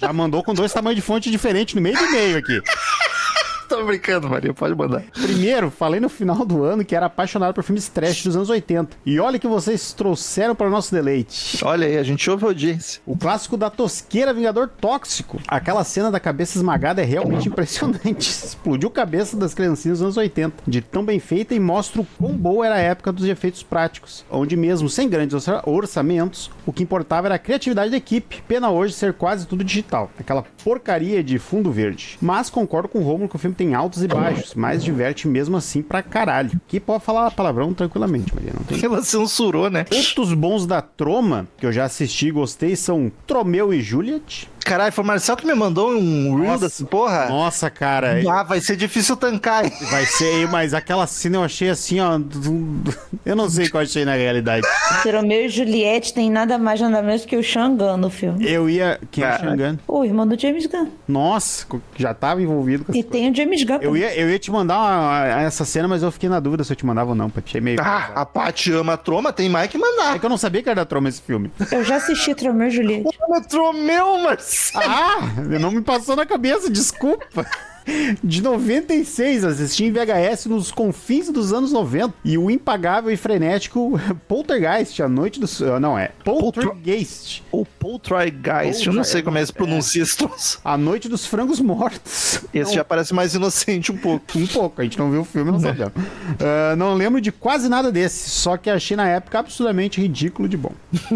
Já 0.00 0.12
mandou 0.12 0.42
com 0.42 0.54
dois 0.54 0.72
tamanhos 0.72 0.96
de 0.96 1.02
fonte 1.02 1.30
diferentes 1.30 1.74
no 1.74 1.80
meio 1.80 1.96
do 1.96 2.04
e-mail 2.04 2.38
aqui. 2.38 2.60
Tô 3.70 3.84
brincando, 3.84 4.28
Maria, 4.28 4.52
pode 4.52 4.74
mandar. 4.74 5.02
Primeiro, 5.12 5.70
falei 5.70 6.00
no 6.00 6.08
final 6.08 6.44
do 6.44 6.64
ano 6.64 6.84
que 6.84 6.94
era 6.94 7.06
apaixonado 7.06 7.54
por 7.54 7.62
filmes 7.62 7.88
trash 7.88 8.24
dos 8.24 8.34
anos 8.34 8.50
80. 8.50 8.96
E 9.06 9.20
olha 9.20 9.38
que 9.38 9.46
vocês 9.46 9.92
trouxeram 9.92 10.56
para 10.56 10.66
o 10.66 10.70
nosso 10.70 10.92
deleite. 10.92 11.64
Olha 11.64 11.86
aí, 11.86 11.96
a 11.96 12.02
gente 12.02 12.28
ouve 12.28 12.44
a 12.44 12.48
audiência. 12.48 13.00
O 13.06 13.16
clássico 13.16 13.56
da 13.56 13.70
tosqueira 13.70 14.34
Vingador 14.34 14.68
Tóxico. 14.68 15.40
Aquela 15.46 15.84
cena 15.84 16.10
da 16.10 16.18
cabeça 16.18 16.58
esmagada 16.58 17.00
é 17.00 17.04
realmente 17.04 17.48
impressionante. 17.48 18.28
Explodiu 18.28 18.88
a 18.88 18.92
cabeça 18.92 19.36
das 19.36 19.54
criancinhas 19.54 19.98
dos 19.98 20.04
anos 20.04 20.16
80. 20.16 20.64
De 20.66 20.80
tão 20.80 21.04
bem 21.04 21.20
feita 21.20 21.54
e 21.54 21.60
mostra 21.60 22.00
o 22.00 22.06
quão 22.18 22.32
boa 22.36 22.66
era 22.66 22.74
a 22.74 22.80
época 22.80 23.12
dos 23.12 23.24
efeitos 23.24 23.62
práticos. 23.62 24.24
Onde 24.28 24.56
mesmo 24.56 24.88
sem 24.90 25.08
grandes 25.08 25.34
orça- 25.34 25.62
orçamentos, 25.64 26.50
o 26.66 26.72
que 26.72 26.82
importava 26.82 27.28
era 27.28 27.36
a 27.36 27.38
criatividade 27.38 27.92
da 27.92 27.96
equipe. 27.96 28.42
Pena 28.48 28.68
hoje 28.68 28.94
ser 28.94 29.12
quase 29.12 29.46
tudo 29.46 29.62
digital. 29.62 30.10
Aquela 30.18 30.44
porcaria 30.64 31.22
de 31.22 31.38
fundo 31.38 31.70
verde. 31.70 32.18
Mas 32.20 32.50
concordo 32.50 32.88
com 32.88 32.98
o 32.98 33.02
Romulo 33.04 33.28
que 33.28 33.36
o 33.36 33.38
filme 33.38 33.54
tem 33.60 33.74
altos 33.74 34.02
e 34.02 34.08
baixos, 34.08 34.54
mas 34.54 34.82
diverte 34.82 35.28
mesmo 35.28 35.54
assim 35.54 35.82
pra 35.82 36.02
caralho. 36.02 36.58
Que 36.66 36.80
pode 36.80 37.04
falar 37.04 37.30
palavrão 37.30 37.74
tranquilamente, 37.74 38.34
Maria. 38.34 38.54
Não 38.56 38.64
tem 38.64 38.82
Ela 38.82 39.02
censurou, 39.02 39.68
né? 39.68 39.84
Outros 39.92 40.32
bons 40.32 40.64
da 40.64 40.80
Troma, 40.80 41.46
que 41.58 41.66
eu 41.66 41.72
já 41.72 41.84
assisti 41.84 42.28
e 42.28 42.30
gostei, 42.30 42.74
são 42.74 43.12
Tromeu 43.26 43.74
e 43.74 43.82
Juliet. 43.82 44.48
Caralho, 44.70 44.92
foi 44.92 45.02
o 45.02 45.06
Marcel 45.06 45.36
que 45.36 45.44
me 45.46 45.54
mandou 45.54 45.90
um 45.90 46.40
reel 46.40 46.56
dessa 46.58 46.84
porra. 46.84 47.26
Nossa, 47.28 47.68
cara, 47.68 48.20
Ah, 48.30 48.44
vai 48.44 48.60
ser 48.60 48.76
difícil 48.76 49.16
tancar, 49.16 49.64
hein? 49.64 49.72
vai 49.90 50.06
ser, 50.06 50.46
mas 50.48 50.72
aquela 50.72 51.06
cena 51.08 51.38
eu 51.38 51.42
achei 51.44 51.68
assim, 51.68 51.98
ó. 52.00 52.20
Eu 53.26 53.36
não 53.36 53.50
sei 53.50 53.66
o 53.66 53.70
que 53.70 53.76
eu 53.76 53.80
achei 53.80 54.04
na 54.04 54.14
realidade. 54.14 54.66
Romeu 55.04 55.44
e 55.44 55.48
Juliette 55.48 56.14
tem 56.14 56.30
nada 56.30 56.56
mais 56.58 56.80
nada 56.80 57.02
menos 57.02 57.24
que 57.26 57.36
o 57.36 57.42
Xangan 57.42 57.96
no 57.96 58.08
filme. 58.08 58.48
Eu 58.50 58.68
ia. 58.70 58.98
Quem 59.10 59.22
é 59.24 59.34
o. 59.34 59.38
Xangan? 59.38 59.78
O 59.86 60.04
irmão 60.04 60.26
do 60.26 60.40
James 60.40 60.66
Gunn. 60.66 60.88
Nossa, 61.06 61.66
já 61.96 62.14
tava 62.14 62.40
envolvido 62.40 62.84
com 62.84 62.94
E 62.94 63.02
tem 63.02 63.30
o 63.30 63.34
James 63.34 63.62
Gunn. 63.62 63.78
eu 63.82 63.96
ia, 63.96 64.14
eu 64.18 64.30
ia 64.30 64.38
te 64.38 64.50
mandar 64.50 64.78
uma- 64.78 65.26
essa 65.42 65.64
cena, 65.64 65.86
mas 65.88 66.02
eu 66.02 66.10
fiquei 66.10 66.28
na 66.28 66.40
dúvida 66.40 66.64
se 66.64 66.72
eu 66.72 66.76
te 66.76 66.86
mandava 66.86 67.10
ou 67.10 67.14
não, 67.16 67.28
porque 67.28 67.48
achei 67.50 67.60
meio. 67.60 67.78
Ah, 67.80 68.10
a 68.14 68.24
Paty 68.24 68.72
ama 68.72 68.94
a 68.94 68.96
Troma, 68.96 69.32
tem 69.32 69.48
mais 69.48 69.68
que 69.70 69.76
É 69.76 69.80
mandar. 69.80 70.18
que 70.18 70.24
eu 70.24 70.30
não 70.30 70.38
sabia 70.38 70.62
que 70.62 70.68
era 70.68 70.76
da 70.76 70.84
Troma 70.86 71.08
esse 71.08 71.20
filme. 71.20 71.50
Eu 71.70 71.84
já 71.84 71.96
assisti 71.96 72.32
Romeu 72.42 72.68
e 72.68 72.70
Juliette. 72.70 73.08
Tromeu, 73.48 74.18
Marcel. 74.18 74.59
Ah, 74.74 75.20
não 75.60 75.70
me 75.70 75.82
passou 75.82 76.16
na 76.16 76.26
cabeça, 76.26 76.70
desculpa. 76.70 77.46
De 78.22 78.42
96, 78.42 79.44
assisti 79.44 79.84
em 79.84 79.92
VHS 79.92 80.46
nos 80.46 80.70
confins 80.70 81.30
dos 81.30 81.52
anos 81.52 81.72
90. 81.72 82.14
E 82.24 82.36
o 82.38 82.50
impagável 82.50 83.10
e 83.10 83.16
frenético 83.16 84.00
Poltergeist, 84.28 85.02
a 85.02 85.08
noite 85.08 85.40
dos. 85.40 85.60
ah, 85.62 85.80
Não, 85.80 85.98
é. 85.98 86.10
Poltergeist. 86.24 87.42
O 87.50 87.64
Poltergeist, 87.64 88.86
eu 88.86 88.92
não 88.92 89.04
sei 89.04 89.22
como 89.22 89.38
é 89.38 89.40
que 89.40 89.46
se 89.46 89.52
pronuncia 89.52 90.02
esse 90.02 90.16
troço. 90.16 90.60
A 90.64 90.76
noite 90.76 91.08
dos 91.08 91.26
frangos 91.26 91.60
mortos. 91.60 92.42
Esse 92.52 92.74
já 92.74 92.84
parece 92.84 93.14
mais 93.14 93.34
inocente 93.34 93.92
um 93.92 93.96
pouco. 93.96 94.24
Um 94.36 94.46
pouco, 94.46 94.80
a 94.80 94.84
gente 94.84 94.98
não 94.98 95.10
viu 95.10 95.22
o 95.22 95.24
filme, 95.24 95.50
não 95.50 95.60
sabemos. 95.60 95.92
Ah, 96.42 96.74
não 96.76 96.94
lembro 96.94 97.20
de 97.20 97.30
quase 97.30 97.68
nada 97.68 97.92
desse, 97.92 98.30
só 98.30 98.56
que 98.56 98.70
achei 98.70 98.96
na 98.96 99.06
época 99.06 99.38
absurdamente 99.38 100.00
ridículo 100.00 100.48
de 100.48 100.56
bom. 100.56 100.72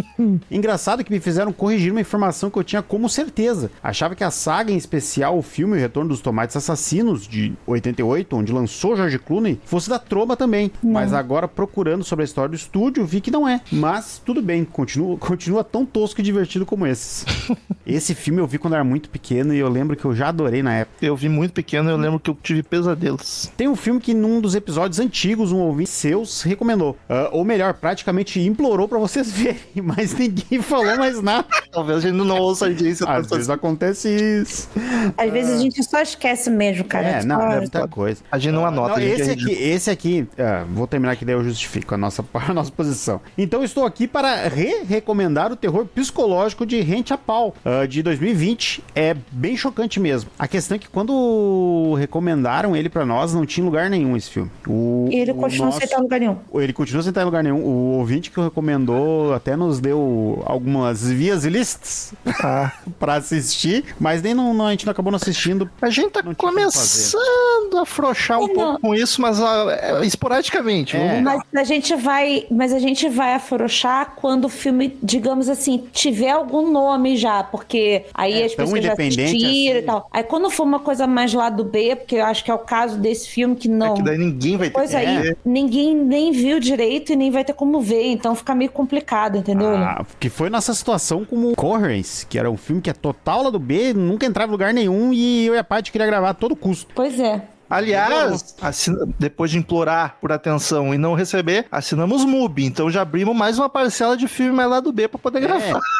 Engraçado 0.50 1.02
que 1.04 1.10
me 1.12 1.20
fizeram 1.20 1.52
corrigir 1.52 1.90
uma 1.92 2.00
informação 2.00 2.50
que 2.50 2.58
eu 2.58 2.64
tinha 2.64 2.82
como 2.82 3.08
certeza. 3.08 3.70
Achava 3.82 4.14
que 4.14 4.24
a 4.24 4.30
saga, 4.30 4.70
em 4.72 4.76
especial 4.76 5.38
o 5.38 5.42
filme 5.42 5.76
O 5.76 5.80
Retorno 5.80 6.10
dos 6.10 6.20
Tomates 6.20 6.53
Assassinos, 6.56 7.26
de 7.26 7.52
88, 7.66 8.36
onde 8.36 8.52
lançou 8.52 8.96
George 8.96 9.18
Clooney, 9.18 9.60
fosse 9.64 9.88
da 9.88 9.98
Troma 9.98 10.36
também. 10.36 10.70
Mas 10.82 11.12
agora, 11.12 11.48
procurando 11.48 12.04
sobre 12.04 12.22
a 12.22 12.26
história 12.26 12.50
do 12.50 12.56
estúdio, 12.56 13.04
vi 13.04 13.20
que 13.20 13.30
não 13.30 13.48
é. 13.48 13.60
Mas 13.72 14.20
tudo 14.24 14.42
bem, 14.42 14.64
continua, 14.64 15.16
continua 15.18 15.64
tão 15.64 15.84
tosco 15.84 16.20
e 16.20 16.24
divertido 16.24 16.66
como 16.66 16.86
esses. 16.86 17.24
Esse 17.86 18.14
filme 18.14 18.40
eu 18.40 18.46
vi 18.46 18.58
quando 18.58 18.74
era 18.74 18.84
muito 18.84 19.10
pequeno 19.10 19.52
e 19.52 19.58
eu 19.58 19.68
lembro 19.68 19.96
que 19.96 20.04
eu 20.04 20.14
já 20.14 20.28
adorei 20.28 20.62
na 20.62 20.74
época. 20.74 21.04
Eu 21.04 21.14
vi 21.14 21.28
muito 21.28 21.52
pequeno 21.52 21.90
e 21.90 21.92
eu 21.92 21.96
lembro 21.96 22.18
que 22.18 22.30
eu 22.30 22.36
tive 22.42 22.62
pesadelos. 22.62 23.52
Tem 23.56 23.68
um 23.68 23.76
filme 23.76 24.00
que 24.00 24.14
num 24.14 24.40
dos 24.40 24.54
episódios 24.54 24.98
antigos 24.98 25.52
um 25.52 25.58
ouvinte 25.58 25.90
seus 25.90 26.42
recomendou. 26.42 26.96
Ah, 27.08 27.28
ou 27.32 27.44
melhor, 27.44 27.74
praticamente 27.74 28.40
implorou 28.40 28.88
pra 28.88 28.98
vocês 28.98 29.30
verem, 29.32 29.58
mas 29.82 30.14
ninguém 30.14 30.62
falou 30.62 30.96
mais 30.96 31.20
nada. 31.20 31.46
Talvez 31.70 31.98
a 31.98 32.00
gente 32.00 32.14
não 32.14 32.38
ouça 32.38 32.64
a 32.64 32.68
audiência. 32.68 33.06
Às 33.06 33.28
vezes 33.28 33.48
assim. 33.48 33.52
acontece 33.52 34.08
isso. 34.08 34.68
Às 35.16 35.30
vezes 35.30 35.58
a 35.58 35.58
gente 35.58 35.82
só 35.82 36.00
esquece 36.00 36.48
mesmo, 36.50 36.84
cara. 36.84 37.06
É, 37.06 37.24
não, 37.24 37.40
é 37.40 37.58
muita 37.58 37.86
coisa. 37.88 38.22
A 38.30 38.38
gente 38.38 38.54
não 38.54 38.64
anota. 38.64 38.98
Não, 38.98 39.06
esse 39.06 39.30
aqui, 39.30 39.52
esse 39.52 39.90
aqui, 39.90 40.28
ah, 40.38 40.64
vou 40.70 40.86
terminar 40.86 41.12
aqui, 41.12 41.24
daí 41.24 41.34
eu 41.34 41.44
justifico 41.44 41.94
a 41.94 41.98
nossa, 41.98 42.24
a 42.32 42.54
nossa 42.54 42.70
posição. 42.70 43.20
Então 43.36 43.62
estou 43.62 43.84
aqui 43.84 44.06
para 44.06 44.48
re-recomendar 44.48 45.52
o 45.52 45.56
terror 45.56 45.84
psicológico 45.86 46.64
de 46.64 46.80
Rente 46.80 47.12
a 47.12 47.18
Pau. 47.18 47.54
Ah, 47.64 47.73
uh, 47.82 47.88
de 47.88 48.02
2020. 48.02 48.82
É 48.94 49.16
bem 49.30 49.56
chocante 49.56 49.98
mesmo. 50.00 50.30
A 50.38 50.46
questão 50.46 50.76
é 50.76 50.78
que 50.78 50.88
quando 50.88 51.94
recomendaram 51.94 52.76
ele 52.76 52.88
para 52.88 53.04
nós, 53.04 53.32
não 53.34 53.46
tinha 53.46 53.64
lugar 53.64 53.88
nenhum 53.90 54.16
esse 54.16 54.30
filme. 54.30 54.50
O, 54.66 55.08
e 55.10 55.16
ele 55.16 55.34
continua 55.34 55.66
nosso... 55.66 55.78
sem 55.78 55.86
estar 55.86 55.98
em 55.98 56.02
lugar 56.02 56.20
nenhum. 56.20 56.36
Ele 56.54 56.72
continua 56.72 57.02
sem 57.02 57.10
estar 57.10 57.22
em 57.22 57.24
lugar 57.24 57.42
nenhum. 57.42 57.62
O 57.62 57.98
ouvinte 57.98 58.30
que 58.30 58.40
recomendou 58.40 59.32
até 59.32 59.56
nos 59.56 59.80
deu 59.80 60.42
algumas 60.46 61.10
vias 61.10 61.44
listas 61.44 62.14
ah. 62.42 62.72
para 62.98 63.14
assistir, 63.14 63.84
mas 63.98 64.22
nem 64.22 64.34
não, 64.34 64.54
não, 64.54 64.66
a 64.66 64.70
gente 64.70 64.86
não 64.86 64.92
acabou 64.92 65.10
não 65.10 65.16
assistindo. 65.16 65.68
A 65.80 65.90
gente 65.90 66.10
tá 66.10 66.22
começando 66.36 67.78
a 67.78 67.82
afrouxar 67.82 68.40
um 68.40 68.48
pouco 68.48 68.80
com 68.80 68.94
isso, 68.94 69.20
mas 69.20 69.38
uh, 69.38 70.04
esporadicamente. 70.04 70.96
É. 70.96 71.20
Mas 71.20 71.42
a 71.54 71.64
gente 71.64 71.94
vai, 71.94 72.46
mas 72.50 72.72
a 72.72 72.78
gente 72.78 73.08
vai 73.08 73.34
afrouxar 73.34 74.14
quando 74.16 74.46
o 74.46 74.48
filme, 74.48 74.96
digamos 75.02 75.48
assim, 75.48 75.84
tiver 75.92 76.30
algum 76.30 76.70
nome 76.70 77.16
já, 77.16 77.42
porque 77.42 77.63
aí 78.12 78.42
é, 78.42 78.44
as 78.44 78.54
pessoas 78.54 78.84
já 78.84 78.92
assistiram 78.92 79.28
assim. 79.28 79.78
e 79.78 79.82
tal. 79.82 80.08
Aí 80.10 80.22
quando 80.22 80.50
for 80.50 80.64
uma 80.64 80.80
coisa 80.80 81.06
mais 81.06 81.32
lá 81.32 81.48
do 81.50 81.64
B, 81.64 81.96
porque 81.96 82.16
eu 82.16 82.24
acho 82.24 82.44
que 82.44 82.50
é 82.50 82.54
o 82.54 82.58
caso 82.58 82.98
desse 82.98 83.28
filme 83.28 83.56
que 83.56 83.68
não. 83.68 83.94
É 83.94 83.96
que 83.96 84.02
daí 84.02 84.18
ninguém 84.18 84.56
vai 84.56 84.68
ter. 84.68 84.74
Pois 84.74 84.94
aí, 84.94 85.28
é. 85.28 85.36
ninguém 85.44 85.94
nem 85.94 86.32
viu 86.32 86.60
direito 86.60 87.12
e 87.12 87.16
nem 87.16 87.30
vai 87.30 87.44
ter 87.44 87.54
como 87.54 87.80
ver, 87.80 88.06
então 88.06 88.34
fica 88.34 88.54
meio 88.54 88.70
complicado, 88.70 89.38
entendeu? 89.38 89.68
Ah, 89.76 90.04
que 90.18 90.28
foi 90.28 90.50
nossa 90.50 90.74
situação 90.74 91.24
como 91.24 91.54
Coherence, 91.54 92.26
que 92.26 92.38
era 92.38 92.50
um 92.50 92.56
filme 92.56 92.82
que 92.82 92.90
é 92.90 92.94
total 92.94 93.44
lá 93.44 93.50
do 93.50 93.58
B, 93.58 93.92
nunca 93.92 94.26
entrava 94.26 94.50
em 94.50 94.52
lugar 94.52 94.74
nenhum 94.74 95.12
e 95.12 95.46
eu 95.46 95.54
e 95.54 95.58
a 95.58 95.64
Paty 95.64 95.90
queria 95.90 96.06
gravar 96.06 96.30
a 96.30 96.34
todo 96.34 96.56
custo. 96.56 96.92
Pois 96.94 97.18
é. 97.18 97.42
Aliás, 97.74 98.54
assina, 98.62 99.04
depois 99.18 99.50
de 99.50 99.58
implorar 99.58 100.16
por 100.20 100.30
atenção 100.30 100.94
e 100.94 100.98
não 100.98 101.14
receber, 101.14 101.66
assinamos 101.72 102.24
MUBI. 102.24 102.66
Então 102.66 102.88
já 102.88 103.02
abrimos 103.02 103.36
mais 103.36 103.58
uma 103.58 103.68
parcela 103.68 104.16
de 104.16 104.28
filme 104.28 104.52
mais 104.52 104.70
lado 104.70 104.92
B 104.92 105.08
para 105.08 105.18
poder 105.18 105.38
é. 105.38 105.40
gravar. 105.40 105.80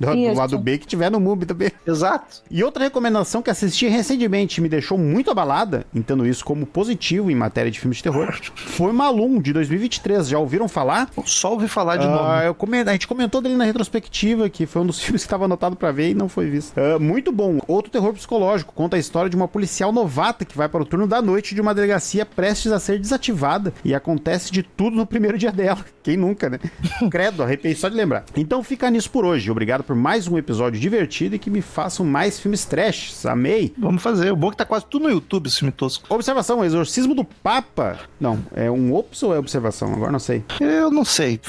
Do, 0.00 0.08
do, 0.12 0.34
lado 0.34 0.58
B 0.58 0.78
que 0.78 0.88
tiver 0.88 1.08
no 1.08 1.20
MUBI 1.20 1.46
também. 1.46 1.70
Exato. 1.86 2.42
E 2.50 2.64
outra 2.64 2.82
recomendação 2.82 3.40
que 3.40 3.48
assisti 3.48 3.86
recentemente 3.86 4.60
me 4.60 4.68
deixou 4.68 4.98
muito 4.98 5.30
abalada, 5.30 5.86
entendo 5.94 6.26
isso 6.26 6.44
como 6.44 6.66
positivo 6.66 7.30
em 7.30 7.34
matéria 7.34 7.70
de 7.70 7.78
filmes 7.78 7.98
de 7.98 8.02
terror, 8.02 8.36
foi 8.54 8.92
Malum, 8.92 9.40
de 9.40 9.52
2023. 9.52 10.26
Já 10.28 10.38
ouviram 10.38 10.66
falar? 10.66 11.08
Só 11.24 11.52
ouvi 11.52 11.68
falar 11.68 11.96
de 11.96 12.06
uh, 12.06 12.10
novo. 12.10 12.32
Eu 12.40 12.54
coment... 12.54 12.88
A 12.88 12.92
gente 12.92 13.06
comentou 13.06 13.40
dele 13.40 13.56
na 13.56 13.64
retrospectiva, 13.64 14.48
que 14.48 14.66
foi 14.66 14.82
um 14.82 14.86
dos 14.86 14.98
filmes 15.02 15.22
que 15.22 15.26
estava 15.26 15.44
anotado 15.44 15.76
para 15.76 15.92
ver 15.92 16.10
e 16.10 16.14
não 16.14 16.28
foi 16.28 16.50
visto. 16.50 16.74
Uh, 16.76 16.98
muito 16.98 17.30
bom. 17.30 17.60
Outro 17.68 17.92
terror 17.92 18.12
psicológico. 18.12 18.72
Conta 18.74 18.96
a 18.96 18.98
história 18.98 19.30
de 19.30 19.36
uma 19.36 19.46
policial 19.46 19.92
novata 19.92 20.44
que 20.44 20.56
vai 20.56 20.68
para 20.68 20.82
o 20.82 20.84
turno 20.84 21.06
da 21.06 21.22
noite 21.24 21.54
de 21.54 21.60
uma 21.60 21.74
delegacia 21.74 22.24
prestes 22.24 22.70
a 22.70 22.78
ser 22.78 22.98
desativada 22.98 23.72
e 23.84 23.94
acontece 23.94 24.52
de 24.52 24.62
tudo 24.62 24.96
no 24.96 25.06
primeiro 25.06 25.36
dia 25.38 25.50
dela. 25.50 25.84
Quem 26.02 26.16
nunca, 26.16 26.50
né? 26.50 26.58
Credo, 27.10 27.42
arrepei 27.42 27.74
só 27.74 27.88
de 27.88 27.96
lembrar. 27.96 28.24
Então 28.36 28.62
fica 28.62 28.90
nisso 28.90 29.10
por 29.10 29.24
hoje. 29.24 29.50
Obrigado 29.50 29.82
por 29.82 29.96
mais 29.96 30.28
um 30.28 30.36
episódio 30.36 30.78
divertido 30.78 31.34
e 31.34 31.38
que 31.38 31.50
me 31.50 31.62
façam 31.62 32.04
mais 32.04 32.38
filmes 32.38 32.64
trash. 32.64 33.24
Amei. 33.24 33.72
Vamos 33.78 34.02
fazer. 34.02 34.30
O 34.30 34.36
bom 34.36 34.48
é 34.48 34.50
que 34.50 34.56
tá 34.58 34.64
quase 34.64 34.86
tudo 34.86 35.04
no 35.04 35.10
YouTube 35.10 35.46
esse 35.46 35.58
filme 35.58 35.72
tosco. 35.72 36.12
Observação, 36.12 36.60
o 36.60 36.64
Exorcismo 36.64 37.14
do 37.14 37.24
Papa. 37.24 37.98
Não, 38.20 38.38
é 38.54 38.70
um 38.70 38.94
ops 38.94 39.22
ou 39.22 39.34
é 39.34 39.38
observação? 39.38 39.92
Agora 39.92 40.12
não 40.12 40.18
sei. 40.18 40.44
Eu 40.60 40.90
não 40.90 41.04
sei. 41.04 41.40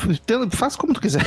Faz 0.52 0.76
como 0.76 0.94
tu 0.94 1.02
quiser. 1.02 1.24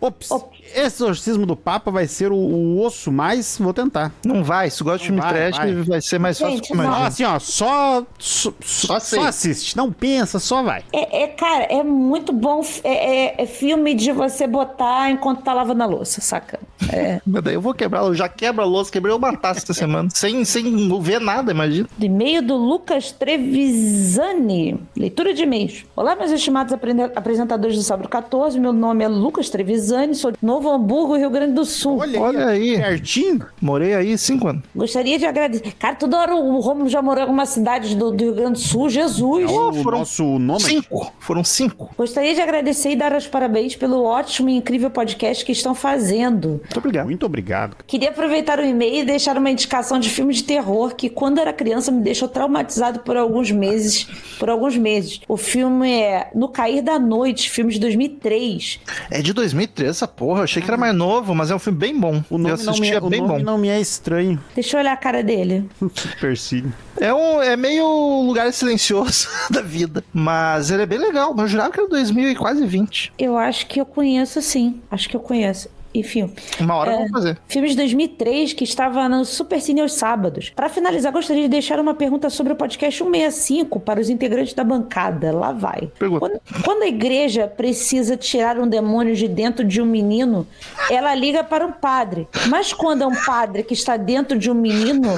Ops. 0.00 0.30
ops. 0.30 0.58
Exorcismo 0.76 1.46
do 1.46 1.56
Papa 1.56 1.90
vai 1.90 2.06
ser 2.06 2.30
o, 2.30 2.36
o, 2.36 2.84
osso 2.84 3.10
mais. 3.10 3.56
Vou 3.58 3.72
tentar. 3.72 4.12
Não 4.22 4.44
vai. 4.44 4.68
Se 4.68 4.84
gosta 4.84 4.98
de 4.98 5.04
filme 5.06 5.22
vai, 5.22 5.32
trash, 5.32 5.56
vai. 5.56 5.74
vai. 5.74 6.00
ser 6.02 6.18
mais 6.18 6.38
fácil 6.38 6.56
Gente, 6.56 6.72
que 6.72 6.80
Assim, 6.80 7.24
ó, 7.24 7.38
só. 7.38 8.04
Só, 8.18 8.52
só, 8.60 9.00
só, 9.00 9.22
assiste. 9.22 9.74
Não 9.74 9.90
pensa, 9.90 10.38
só 10.38 10.62
vai. 10.62 10.84
É, 10.92 11.22
é 11.22 11.26
cara, 11.28 11.64
é 11.64 11.82
muito 11.82 12.30
bom. 12.30 12.62
É, 12.84 12.90
é, 12.90 13.42
é, 13.42 13.46
filme 13.46 13.94
de 13.94 14.12
você 14.12 14.46
botar 14.46 15.10
enquanto 15.10 15.42
tá 15.42 15.54
lavando 15.54 15.82
a 15.82 15.86
louça, 15.86 16.20
saca? 16.20 16.60
É. 16.92 17.20
eu 17.50 17.60
vou 17.60 17.72
quebrar, 17.72 18.04
eu 18.04 18.14
já 18.14 18.28
quebra 18.28 18.62
a 18.62 18.66
louça, 18.66 18.92
quebrei 18.92 19.14
uma 19.14 19.34
taça 19.34 19.60
essa 19.60 19.72
semana. 19.72 20.10
sem, 20.12 20.44
sem 20.44 21.00
ver 21.00 21.20
nada, 21.20 21.52
imagina. 21.52 21.88
De 21.96 22.06
e-mail 22.06 22.42
do 22.42 22.54
Lucas 22.54 23.12
Trevisani. 23.12 24.78
Leitura 24.94 25.32
de 25.32 25.42
e-mails. 25.42 25.86
Olá, 25.96 26.14
meus 26.14 26.30
estimados 26.30 26.74
apresentadores 27.14 27.76
do 27.76 27.82
Sábado 27.82 28.08
14. 28.10 28.60
Meu 28.60 28.74
nome 28.74 29.04
é 29.04 29.08
Lucas 29.08 29.48
Trevisani, 29.48 30.14
sou 30.14 30.32
de 30.32 30.38
Novo 30.66 30.70
Hamburgo, 30.72 31.16
Rio 31.16 31.30
Grande 31.30 31.52
do 31.52 31.64
Sul. 31.64 31.98
Olha, 31.98 32.20
Olha 32.20 32.46
aí. 32.48 32.76
Pertinho. 32.76 33.46
Morei 33.60 33.94
aí 33.94 34.18
cinco 34.18 34.48
anos. 34.48 34.62
Gostaria 34.74 35.18
de 35.18 35.24
agradecer. 35.24 35.72
Cara, 35.78 35.94
toda 35.94 36.18
hora 36.18 36.34
o 36.34 36.58
Romulo 36.60 36.88
já 36.88 37.00
morou 37.00 37.20
em 37.20 37.22
alguma 37.22 37.46
cidade 37.46 37.94
do, 37.94 38.10
do 38.10 38.24
Rio 38.24 38.34
Grande 38.34 38.52
do 38.54 38.58
Sul. 38.58 38.88
Jesus. 38.88 39.44
É 39.44 39.54
o 39.54 39.72
foram 39.74 39.98
nosso 39.98 40.38
nome. 40.38 40.60
Cinco. 40.60 41.12
Foram 41.20 41.44
cinco. 41.44 41.90
Gostaria 41.96 42.34
de 42.34 42.40
agradecer 42.40 42.90
e 42.90 42.96
dar 42.96 43.14
os 43.14 43.26
parabéns 43.26 43.76
pelo 43.76 44.02
ótimo 44.02 44.48
e 44.48 44.56
incrível 44.56 44.90
podcast 44.90 45.44
que 45.44 45.52
estão 45.52 45.74
fazendo. 45.74 46.60
Muito 46.62 46.78
obrigado. 46.78 47.06
Muito 47.06 47.26
obrigado. 47.26 47.76
Queria 47.86 48.10
aproveitar 48.10 48.58
o 48.58 48.64
e-mail 48.64 49.02
e 49.02 49.04
deixar 49.04 49.36
uma 49.38 49.50
indicação 49.50 50.00
de 50.00 50.10
filme 50.10 50.34
de 50.34 50.42
terror 50.42 50.94
que, 50.94 51.08
quando 51.08 51.38
era 51.38 51.52
criança, 51.52 51.92
me 51.92 52.02
deixou 52.02 52.28
traumatizado 52.28 53.00
por 53.00 53.16
alguns 53.16 53.50
meses. 53.50 54.04
Por 54.38 54.50
alguns 54.50 54.76
meses. 54.76 55.20
O 55.28 55.36
filme 55.36 55.90
é 55.90 56.30
No 56.34 56.48
Cair 56.48 56.82
da 56.82 56.98
Noite, 56.98 57.50
filme 57.50 57.72
de 57.72 57.78
2003. 57.78 58.80
É 59.10 59.22
de 59.22 59.32
2003 59.32 59.90
essa 59.90 60.08
porra. 60.08 60.45
Eu 60.46 60.48
achei 60.48 60.62
que 60.62 60.70
era 60.70 60.76
mais 60.76 60.94
novo, 60.94 61.34
mas 61.34 61.50
é 61.50 61.56
um 61.56 61.58
filme 61.58 61.76
bem 61.76 61.98
bom. 61.98 62.22
O 62.30 62.38
nome, 62.38 62.62
não 62.62 62.78
me, 62.78 62.88
é, 62.88 63.00
bem 63.00 63.20
o 63.20 63.26
nome 63.26 63.38
bom. 63.40 63.44
não 63.44 63.58
me 63.58 63.68
é 63.68 63.80
estranho. 63.80 64.40
Deixa 64.54 64.76
eu 64.76 64.80
olhar 64.80 64.92
a 64.92 64.96
cara 64.96 65.20
dele. 65.20 65.68
Persigo. 66.20 66.72
É, 67.00 67.12
um, 67.12 67.42
é 67.42 67.56
meio 67.56 68.22
lugar 68.22 68.52
silencioso 68.52 69.28
da 69.50 69.60
vida. 69.60 70.04
Mas 70.14 70.70
ele 70.70 70.82
é 70.82 70.86
bem 70.86 70.98
legal. 70.98 71.34
Eu 71.36 71.48
jurava 71.48 71.72
que 71.72 71.80
era 71.80 71.88
2000 71.88 72.30
e 72.30 72.36
quase 72.36 72.64
20. 72.64 73.14
Eu 73.18 73.36
acho 73.36 73.66
que 73.66 73.80
eu 73.80 73.84
conheço 73.84 74.40
sim. 74.40 74.80
Acho 74.88 75.08
que 75.08 75.16
eu 75.16 75.20
conheço 75.20 75.68
enfim. 75.98 76.32
Uma 76.60 76.76
hora 76.76 76.92
é, 76.92 76.96
vamos 76.96 77.10
fazer. 77.10 77.38
Filme 77.48 77.68
de 77.68 77.76
2003 77.76 78.52
que 78.52 78.64
estava 78.64 79.08
no 79.08 79.24
Super 79.24 79.60
Cine 79.60 79.80
aos 79.80 79.92
sábados. 79.92 80.50
Para 80.54 80.68
finalizar, 80.68 81.12
gostaria 81.12 81.42
de 81.42 81.48
deixar 81.48 81.78
uma 81.80 81.94
pergunta 81.94 82.30
sobre 82.30 82.52
o 82.52 82.56
podcast 82.56 83.02
165 83.02 83.80
para 83.80 84.00
os 84.00 84.08
integrantes 84.08 84.54
da 84.54 84.64
bancada. 84.64 85.32
Lá 85.32 85.52
vai. 85.52 85.90
Pergunta. 85.98 86.20
Quando, 86.20 86.62
quando 86.64 86.82
a 86.82 86.86
igreja 86.86 87.46
precisa 87.46 88.16
tirar 88.16 88.58
um 88.58 88.68
demônio 88.68 89.14
de 89.14 89.28
dentro 89.28 89.64
de 89.64 89.80
um 89.80 89.86
menino, 89.86 90.46
ela 90.90 91.14
liga 91.14 91.42
para 91.42 91.66
um 91.66 91.72
padre. 91.72 92.28
Mas 92.48 92.72
quando 92.72 93.02
é 93.02 93.06
um 93.06 93.24
padre 93.24 93.62
que 93.62 93.74
está 93.74 93.96
dentro 93.96 94.38
de 94.38 94.50
um 94.50 94.54
menino, 94.54 95.08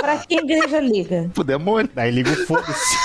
para 0.00 0.18
que 0.18 0.38
a 0.38 0.42
igreja 0.42 0.80
liga? 0.80 1.30
Pro 1.34 1.44
demônio. 1.44 1.90
Aí 1.96 2.10
liga 2.10 2.30
o 2.30 2.46
foda-se. 2.46 2.96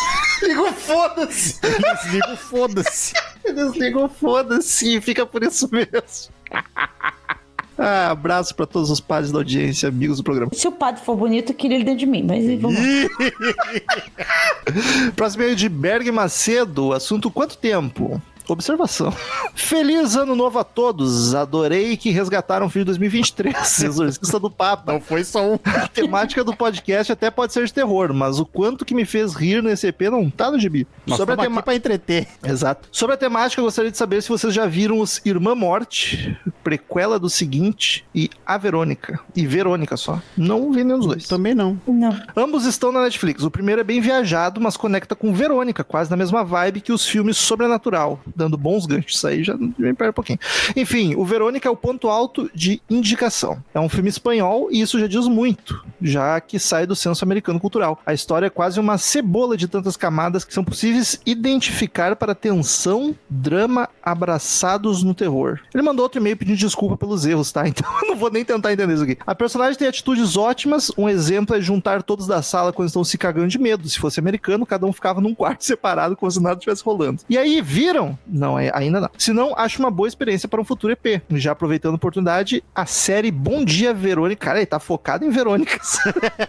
liga 0.43 0.61
o 0.61 0.73
foda-se. 0.73 1.59
Eles 1.63 2.05
ligam 2.05 2.33
o 2.33 2.37
foda-se. 2.37 3.13
Eles 3.43 3.73
ligam 3.75 4.05
o 4.05 4.09
foda-se 4.09 4.97
e 4.97 5.01
fica 5.01 5.25
por 5.25 5.43
isso 5.43 5.69
mesmo. 5.71 6.36
Ah, 7.79 8.09
abraço 8.09 8.55
para 8.55 8.65
todos 8.65 8.89
os 8.89 8.99
padres 8.99 9.31
da 9.31 9.37
audiência, 9.37 9.87
amigos 9.87 10.17
do 10.17 10.23
programa. 10.23 10.51
Se 10.51 10.67
o 10.67 10.71
padre 10.71 10.99
for 11.03 11.15
bonito, 11.15 11.51
eu 11.51 11.55
queria 11.55 11.77
ele 11.77 11.83
dentro 11.83 11.99
de 11.99 12.07
mim, 12.07 12.23
mas 12.23 12.43
vamos 12.59 12.79
Próximo 15.15 15.43
e 15.43 15.53
de 15.53 15.69
Berg 15.69 16.11
Macedo, 16.11 16.91
assunto 16.91 17.29
quanto 17.29 17.55
tempo? 17.55 18.19
Observação. 18.47 19.13
Feliz 19.53 20.15
ano 20.15 20.35
novo 20.35 20.59
a 20.59 20.63
todos. 20.63 21.35
Adorei 21.35 21.97
que 21.97 22.09
resgataram 22.11 22.67
o 22.67 22.69
filme 22.69 22.85
de 22.85 22.91
2023, 22.91 23.83
Exorcista 23.83 24.39
do 24.39 24.49
Papa. 24.49 24.93
Não 24.93 25.01
foi 25.01 25.23
só 25.23 25.43
um. 25.43 25.59
A 25.65 25.87
temática 25.87 26.43
do 26.43 26.55
podcast 26.55 27.11
até 27.11 27.29
pode 27.29 27.53
ser 27.53 27.65
de 27.65 27.73
terror, 27.73 28.13
mas 28.13 28.39
o 28.39 28.45
quanto 28.45 28.85
que 28.85 28.95
me 28.95 29.05
fez 29.05 29.33
rir 29.33 29.61
nesse 29.61 29.87
EP 29.87 30.01
não 30.03 30.29
tá 30.29 30.49
no 30.49 30.59
gibi. 30.59 30.87
Nós 31.05 31.17
Sobre 31.17 31.33
a 31.33 31.37
tema... 31.37 31.57
aqui 31.57 31.65
pra 31.65 31.75
entreter. 31.75 32.27
Exato. 32.43 32.87
Sobre 32.91 33.15
a 33.15 33.17
temática, 33.17 33.59
eu 33.59 33.65
gostaria 33.65 33.91
de 33.91 33.97
saber 33.97 34.21
se 34.21 34.29
vocês 34.29 34.53
já 34.53 34.65
viram 34.65 34.99
os 34.99 35.21
Irmã 35.25 35.53
Morte, 35.53 36.37
prequela 36.63 37.19
do 37.19 37.29
seguinte, 37.29 38.05
e 38.15 38.29
A 38.45 38.57
Verônica. 38.57 39.19
E 39.35 39.45
Verônica 39.45 39.97
só. 39.97 40.21
Não 40.37 40.71
vi 40.71 40.83
nenhum 40.83 40.99
dos 40.99 41.07
dois. 41.07 41.27
Também 41.27 41.53
não. 41.53 41.79
Não. 41.87 42.17
Ambos 42.35 42.65
estão 42.65 42.91
na 42.91 43.01
Netflix. 43.03 43.43
O 43.43 43.51
primeiro 43.51 43.81
é 43.81 43.83
bem 43.83 43.99
viajado, 43.99 44.61
mas 44.61 44.77
conecta 44.77 45.15
com 45.15 45.33
Verônica, 45.33 45.83
quase 45.83 46.09
na 46.09 46.17
mesma 46.17 46.43
vibe 46.43 46.81
que 46.81 46.93
os 46.93 47.05
filmes 47.05 47.37
Sobrenatural 47.37 48.19
dando 48.37 48.57
bons 48.57 48.85
ganchos. 48.85 49.23
Aí 49.25 49.43
já 49.43 49.55
me 49.57 49.93
perde 49.93 50.11
um 50.11 50.13
pouquinho. 50.13 50.39
Enfim, 50.75 51.15
o 51.15 51.25
Verônica 51.25 51.67
é 51.67 51.71
o 51.71 51.75
ponto 51.75 52.07
alto 52.07 52.49
de 52.53 52.81
indicação. 52.89 53.61
É 53.73 53.79
um 53.79 53.89
filme 53.89 54.09
espanhol 54.09 54.69
e 54.71 54.81
isso 54.81 54.99
já 54.99 55.07
diz 55.07 55.27
muito, 55.27 55.83
já 56.01 56.39
que 56.39 56.59
sai 56.59 56.85
do 56.85 56.95
senso 56.95 57.23
americano 57.25 57.59
cultural. 57.59 57.99
A 58.05 58.13
história 58.13 58.47
é 58.47 58.49
quase 58.49 58.79
uma 58.79 58.97
cebola 58.97 59.57
de 59.57 59.67
tantas 59.67 59.97
camadas 59.97 60.45
que 60.45 60.53
são 60.53 60.63
possíveis 60.63 61.19
identificar 61.25 62.15
para 62.15 62.35
tensão, 62.35 63.15
drama 63.29 63.89
abraçados 64.01 65.03
no 65.03 65.13
terror. 65.13 65.59
Ele 65.73 65.83
mandou 65.83 66.03
outro 66.03 66.19
e-mail 66.19 66.37
pedindo 66.37 66.57
desculpa 66.57 66.97
pelos 66.97 67.25
erros, 67.25 67.51
tá? 67.51 67.67
Então 67.77 67.91
eu 68.01 68.07
não 68.07 68.15
vou 68.15 68.31
nem 68.31 68.43
tentar 68.43 68.73
entender 68.73 68.93
isso 68.93 69.03
aqui. 69.03 69.17
A 69.25 69.35
personagem 69.35 69.77
tem 69.77 69.87
atitudes 69.87 70.35
ótimas. 70.35 70.91
Um 70.97 71.07
exemplo 71.07 71.55
é 71.55 71.61
juntar 71.61 72.01
todos 72.01 72.25
da 72.25 72.41
sala 72.41 72.73
quando 72.73 72.87
estão 72.87 73.03
se 73.03 73.17
cagando 73.17 73.47
de 73.47 73.59
medo. 73.59 73.87
Se 73.87 73.99
fosse 73.99 74.19
americano, 74.19 74.65
cada 74.65 74.85
um 74.85 74.93
ficava 74.93 75.21
num 75.21 75.35
quarto 75.35 75.63
separado 75.65 76.15
como 76.15 76.31
se 76.31 76.41
nada 76.41 76.55
estivesse 76.55 76.83
rolando. 76.83 77.21
E 77.29 77.37
aí, 77.37 77.61
viram? 77.61 78.17
Não, 78.29 78.57
é- 78.59 78.71
ainda 78.73 78.99
não. 79.01 79.09
Se 79.17 79.31
não, 79.33 79.53
acho 79.57 79.79
uma 79.79 79.91
boa 79.91 80.07
experiência 80.07 80.47
para 80.47 80.59
um 80.61 80.65
futuro 80.65 80.93
EP. 80.93 81.21
Já 81.31 81.51
aproveitando 81.51 81.93
a 81.93 81.95
oportunidade, 81.95 82.63
a 82.75 82.85
série 82.85 83.31
Bom 83.31 83.63
Dia 83.63 83.93
Verônica. 83.93 84.45
Cara, 84.45 84.59
ele 84.59 84.65
tá 84.65 84.79
focado 84.79 85.25
em 85.25 85.29
Verônicas. 85.29 85.97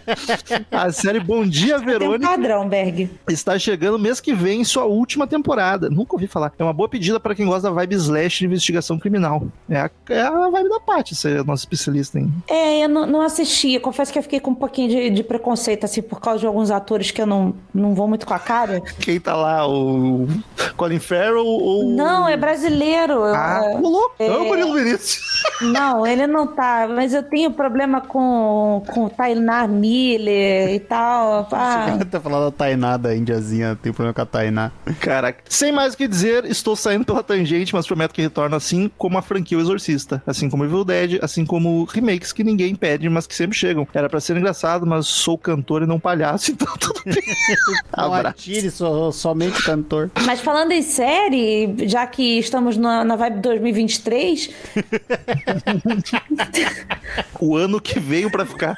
a 0.71 0.91
série 0.91 1.19
Bom 1.19 1.45
Dia 1.45 1.75
Tem 1.79 1.83
um 1.83 1.85
Verônica 1.85 2.27
padrão, 2.29 2.67
Berg. 2.67 3.09
está 3.29 3.57
chegando 3.57 3.97
mês 3.99 4.19
que 4.19 4.33
vem 4.33 4.61
em 4.61 4.63
sua 4.63 4.85
última 4.85 5.27
temporada. 5.27 5.89
Nunca 5.89 6.15
ouvi 6.15 6.27
falar. 6.27 6.51
É 6.57 6.63
uma 6.63 6.73
boa 6.73 6.89
pedida 6.89 7.19
para 7.19 7.35
quem 7.35 7.45
gosta 7.45 7.63
da 7.69 7.71
vibe 7.71 7.95
slash 7.95 8.39
de 8.39 8.45
investigação 8.45 8.97
criminal. 8.99 9.47
É 9.69 9.79
a, 9.81 9.91
é 10.09 10.21
a 10.21 10.49
vibe 10.49 10.69
da 10.69 10.79
Paty, 10.79 11.15
você 11.15 11.37
é 11.37 11.43
nossa 11.43 11.61
especialista 11.63 12.19
em. 12.19 12.31
É, 12.47 12.83
eu 12.83 12.89
não, 12.89 13.05
não 13.05 13.21
assisti. 13.21 13.79
Confesso 13.79 14.11
que 14.11 14.19
eu 14.19 14.23
fiquei 14.23 14.39
com 14.39 14.51
um 14.51 14.55
pouquinho 14.55 14.89
de, 14.89 15.09
de 15.09 15.23
preconceito, 15.23 15.85
assim, 15.85 16.01
por 16.01 16.19
causa 16.19 16.39
de 16.39 16.45
alguns 16.45 16.71
atores 16.71 17.11
que 17.11 17.21
eu 17.21 17.25
não, 17.25 17.53
não 17.73 17.93
vou 17.93 18.07
muito 18.07 18.25
com 18.25 18.33
a 18.33 18.39
cara. 18.39 18.81
Quem 18.99 19.19
tá 19.19 19.35
lá, 19.35 19.67
o 19.67 20.27
Colin 20.75 20.99
Farrell 20.99 21.45
ou. 21.69 21.89
Não, 21.89 22.27
é 22.27 22.35
brasileiro. 22.35 23.13
Eu- 23.13 23.35
Ah, 23.35 23.61
é- 23.63 23.75
o 23.77 23.81
louco. 23.87 24.15
É 24.19 24.29
o 24.31 24.45
Murilo 24.45 24.73
Vinícius. 24.73 25.19
Não, 25.61 26.05
ele 26.07 26.25
não 26.27 26.47
tá. 26.47 26.87
Mas 26.93 27.13
eu 27.13 27.21
tenho 27.23 27.51
problema 27.51 27.99
com, 28.01 28.81
com 28.93 29.05
o 29.05 29.09
Tainá 29.09 29.67
Miller 29.67 30.73
e 30.73 30.79
tal. 30.79 31.47
Ah, 31.51 31.97
tá 32.09 32.19
falando 32.19 32.45
da 32.45 32.51
Tainá 32.51 32.97
da 32.97 33.15
Indiazinha, 33.15 33.77
tem 33.81 33.91
problema 33.91 34.13
com 34.13 34.21
a 34.21 34.25
Tainá. 34.25 34.71
Caraca. 34.99 35.39
Sem 35.49 35.71
mais 35.71 35.93
o 35.93 35.97
que 35.97 36.07
dizer, 36.07 36.45
estou 36.45 36.75
saindo 36.75 37.05
pela 37.05 37.21
tangente, 37.23 37.73
mas 37.73 37.85
prometo 37.87 38.13
que 38.13 38.21
retorno 38.21 38.55
assim 38.55 38.89
como 38.97 39.17
a 39.17 39.21
franquia 39.21 39.57
O 39.57 39.61
Exorcista. 39.61 40.21
Assim 40.25 40.49
como 40.49 40.63
Evil 40.65 40.83
Dead, 40.85 41.19
assim 41.21 41.45
como 41.45 41.83
remakes 41.85 42.31
que 42.31 42.43
ninguém 42.43 42.73
pede, 42.75 43.07
mas 43.09 43.27
que 43.27 43.35
sempre 43.35 43.57
chegam. 43.57 43.87
Era 43.93 44.09
pra 44.09 44.19
ser 44.19 44.37
engraçado, 44.37 44.85
mas 44.85 45.07
sou 45.07 45.37
cantor 45.37 45.83
e 45.83 45.85
não 45.85 45.99
palhaço, 45.99 46.51
então 46.53 46.73
tudo 46.77 47.01
bem. 47.05 47.15
Não 47.97 48.13
Abraço. 48.13 48.27
atire 48.27 48.71
so- 48.71 49.11
somente 49.11 49.61
cantor. 49.63 50.09
mas 50.25 50.39
falando 50.39 50.71
em 50.71 50.81
série, 50.81 51.58
já 51.87 52.05
que 52.05 52.39
estamos 52.39 52.77
na, 52.77 53.03
na 53.03 53.15
vibe 53.15 53.39
2023, 53.39 54.49
O 57.39 57.55
ano 57.55 57.79
que 57.79 57.99
veio 57.99 58.29
pra 58.29 58.45
ficar. 58.45 58.77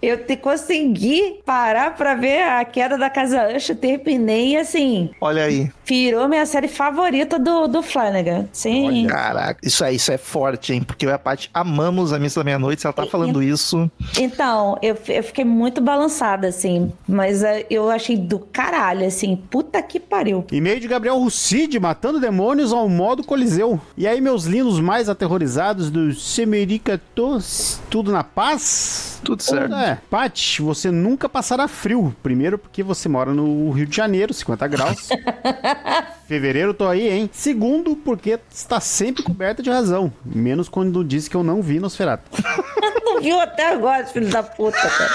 eu 0.00 0.24
te 0.24 0.36
consegui 0.36 1.40
parar 1.44 1.96
pra 1.96 2.14
ver 2.14 2.42
a 2.42 2.64
queda 2.64 2.96
da 2.96 3.10
Casa 3.10 3.54
Usher. 3.54 3.76
Terminei 3.76 4.56
assim. 4.56 5.10
Olha 5.20 5.44
aí. 5.44 5.70
Virou 5.84 6.28
minha 6.28 6.46
série 6.46 6.68
favorita 6.68 7.38
do, 7.38 7.66
do 7.66 7.82
Flanagan. 7.82 8.46
Sim. 8.52 9.06
Caraca, 9.08 9.58
isso 9.62 9.84
aí, 9.84 9.96
isso 9.96 10.12
é 10.12 10.18
forte, 10.18 10.72
hein? 10.72 10.82
Porque 10.82 11.04
eu 11.04 11.10
e 11.10 11.12
a 11.12 11.18
Paty 11.18 11.50
amamos 11.52 12.12
a 12.12 12.18
Missa 12.18 12.40
da 12.40 12.44
Meia-Noite. 12.44 12.80
Se 12.80 12.86
ela 12.86 12.94
tá 12.94 13.06
falando 13.06 13.42
isso. 13.42 13.90
Então, 14.18 14.78
eu, 14.80 14.96
eu 15.08 15.22
fiquei 15.22 15.44
muito 15.44 15.80
balançada, 15.80 16.48
assim. 16.48 16.92
Mas 17.08 17.42
eh, 17.42 17.66
eu 17.68 17.90
achei 17.90 18.16
do 18.16 18.38
caralho, 18.38 19.06
assim. 19.06 19.36
Puta 19.36 19.82
que 19.82 19.98
pariu. 19.98 20.44
E-mail 20.52 20.80
de 20.80 20.88
Gabriel 20.88 21.18
Rucide, 21.18 21.78
matando 22.00 22.18
demônios 22.18 22.72
ao 22.72 22.88
modo 22.88 23.22
Coliseu. 23.22 23.78
E 23.94 24.08
aí, 24.08 24.22
meus 24.22 24.46
lindos 24.46 24.80
mais 24.80 25.10
aterrorizados 25.10 25.90
do 25.90 26.14
Semericatos, 26.14 27.78
tudo 27.90 28.10
na 28.10 28.24
paz? 28.24 29.20
Tudo 29.22 29.42
certo. 29.42 29.74
É, 29.74 29.98
Paty, 30.08 30.62
você 30.62 30.90
nunca 30.90 31.28
passará 31.28 31.68
frio. 31.68 32.16
Primeiro, 32.22 32.56
porque 32.56 32.82
você 32.82 33.06
mora 33.06 33.34
no 33.34 33.70
Rio 33.72 33.84
de 33.84 33.94
Janeiro, 33.94 34.32
50 34.32 34.66
graus. 34.66 35.10
Fevereiro, 36.30 36.72
tô 36.72 36.86
aí, 36.86 37.08
hein? 37.08 37.28
Segundo, 37.32 37.96
porque 37.96 38.38
está 38.52 38.78
sempre 38.78 39.20
coberta 39.20 39.64
de 39.64 39.68
razão. 39.68 40.12
Menos 40.24 40.68
quando 40.68 41.02
disse 41.02 41.28
que 41.28 41.34
eu 41.34 41.42
não 41.42 41.60
vi 41.60 41.80
Nosferatu. 41.80 42.30
Não 43.04 43.20
viu 43.20 43.40
até 43.40 43.72
agora, 43.72 44.06
filho 44.06 44.28
da 44.28 44.42
puta, 44.42 44.78
cara. 44.78 45.10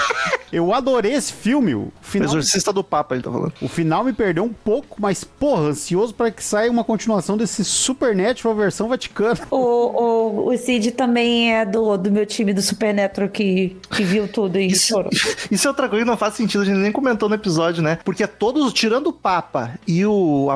Eu 0.52 0.72
adorei 0.72 1.12
esse 1.12 1.32
filme. 1.32 1.74
O 1.74 1.80
O 1.80 1.92
final, 2.02 2.28
Exorcista 2.28 2.72
do 2.72 2.84
Papa, 2.84 3.14
ele 3.14 3.22
tá 3.22 3.30
falando. 3.30 3.52
o 3.60 3.68
final 3.68 4.04
me 4.04 4.12
perdeu 4.12 4.44
um 4.44 4.52
pouco, 4.52 4.96
mas, 5.00 5.24
porra, 5.24 5.62
ansioso 5.62 6.14
para 6.14 6.30
que 6.30 6.42
saia 6.42 6.70
uma 6.70 6.84
continuação 6.84 7.36
desse 7.36 7.64
Supernatural 7.64 8.54
versão 8.54 8.88
Vaticano. 8.88 9.40
O, 9.50 9.56
o, 9.56 10.48
o 10.52 10.58
Cid 10.58 10.92
também 10.92 11.54
é 11.54 11.64
do, 11.64 11.96
do 11.96 12.10
meu 12.12 12.24
time 12.24 12.52
do 12.52 12.62
Supernatural 12.62 13.28
que, 13.28 13.76
que 13.90 14.04
viu 14.04 14.28
tudo 14.28 14.58
e 14.58 14.74
chorou. 14.74 15.10
Isso 15.50 15.66
é 15.66 15.70
outra 15.70 15.88
coisa 15.88 16.04
que 16.04 16.10
não 16.10 16.16
faz 16.16 16.34
sentido, 16.34 16.62
a 16.62 16.64
gente 16.64 16.78
nem 16.78 16.92
comentou 16.92 17.28
no 17.28 17.34
episódio, 17.34 17.82
né? 17.82 17.98
Porque 18.04 18.26
todos, 18.26 18.72
tirando 18.72 19.08
o 19.08 19.12
Papa 19.12 19.72
e 19.86 20.06
o 20.06 20.50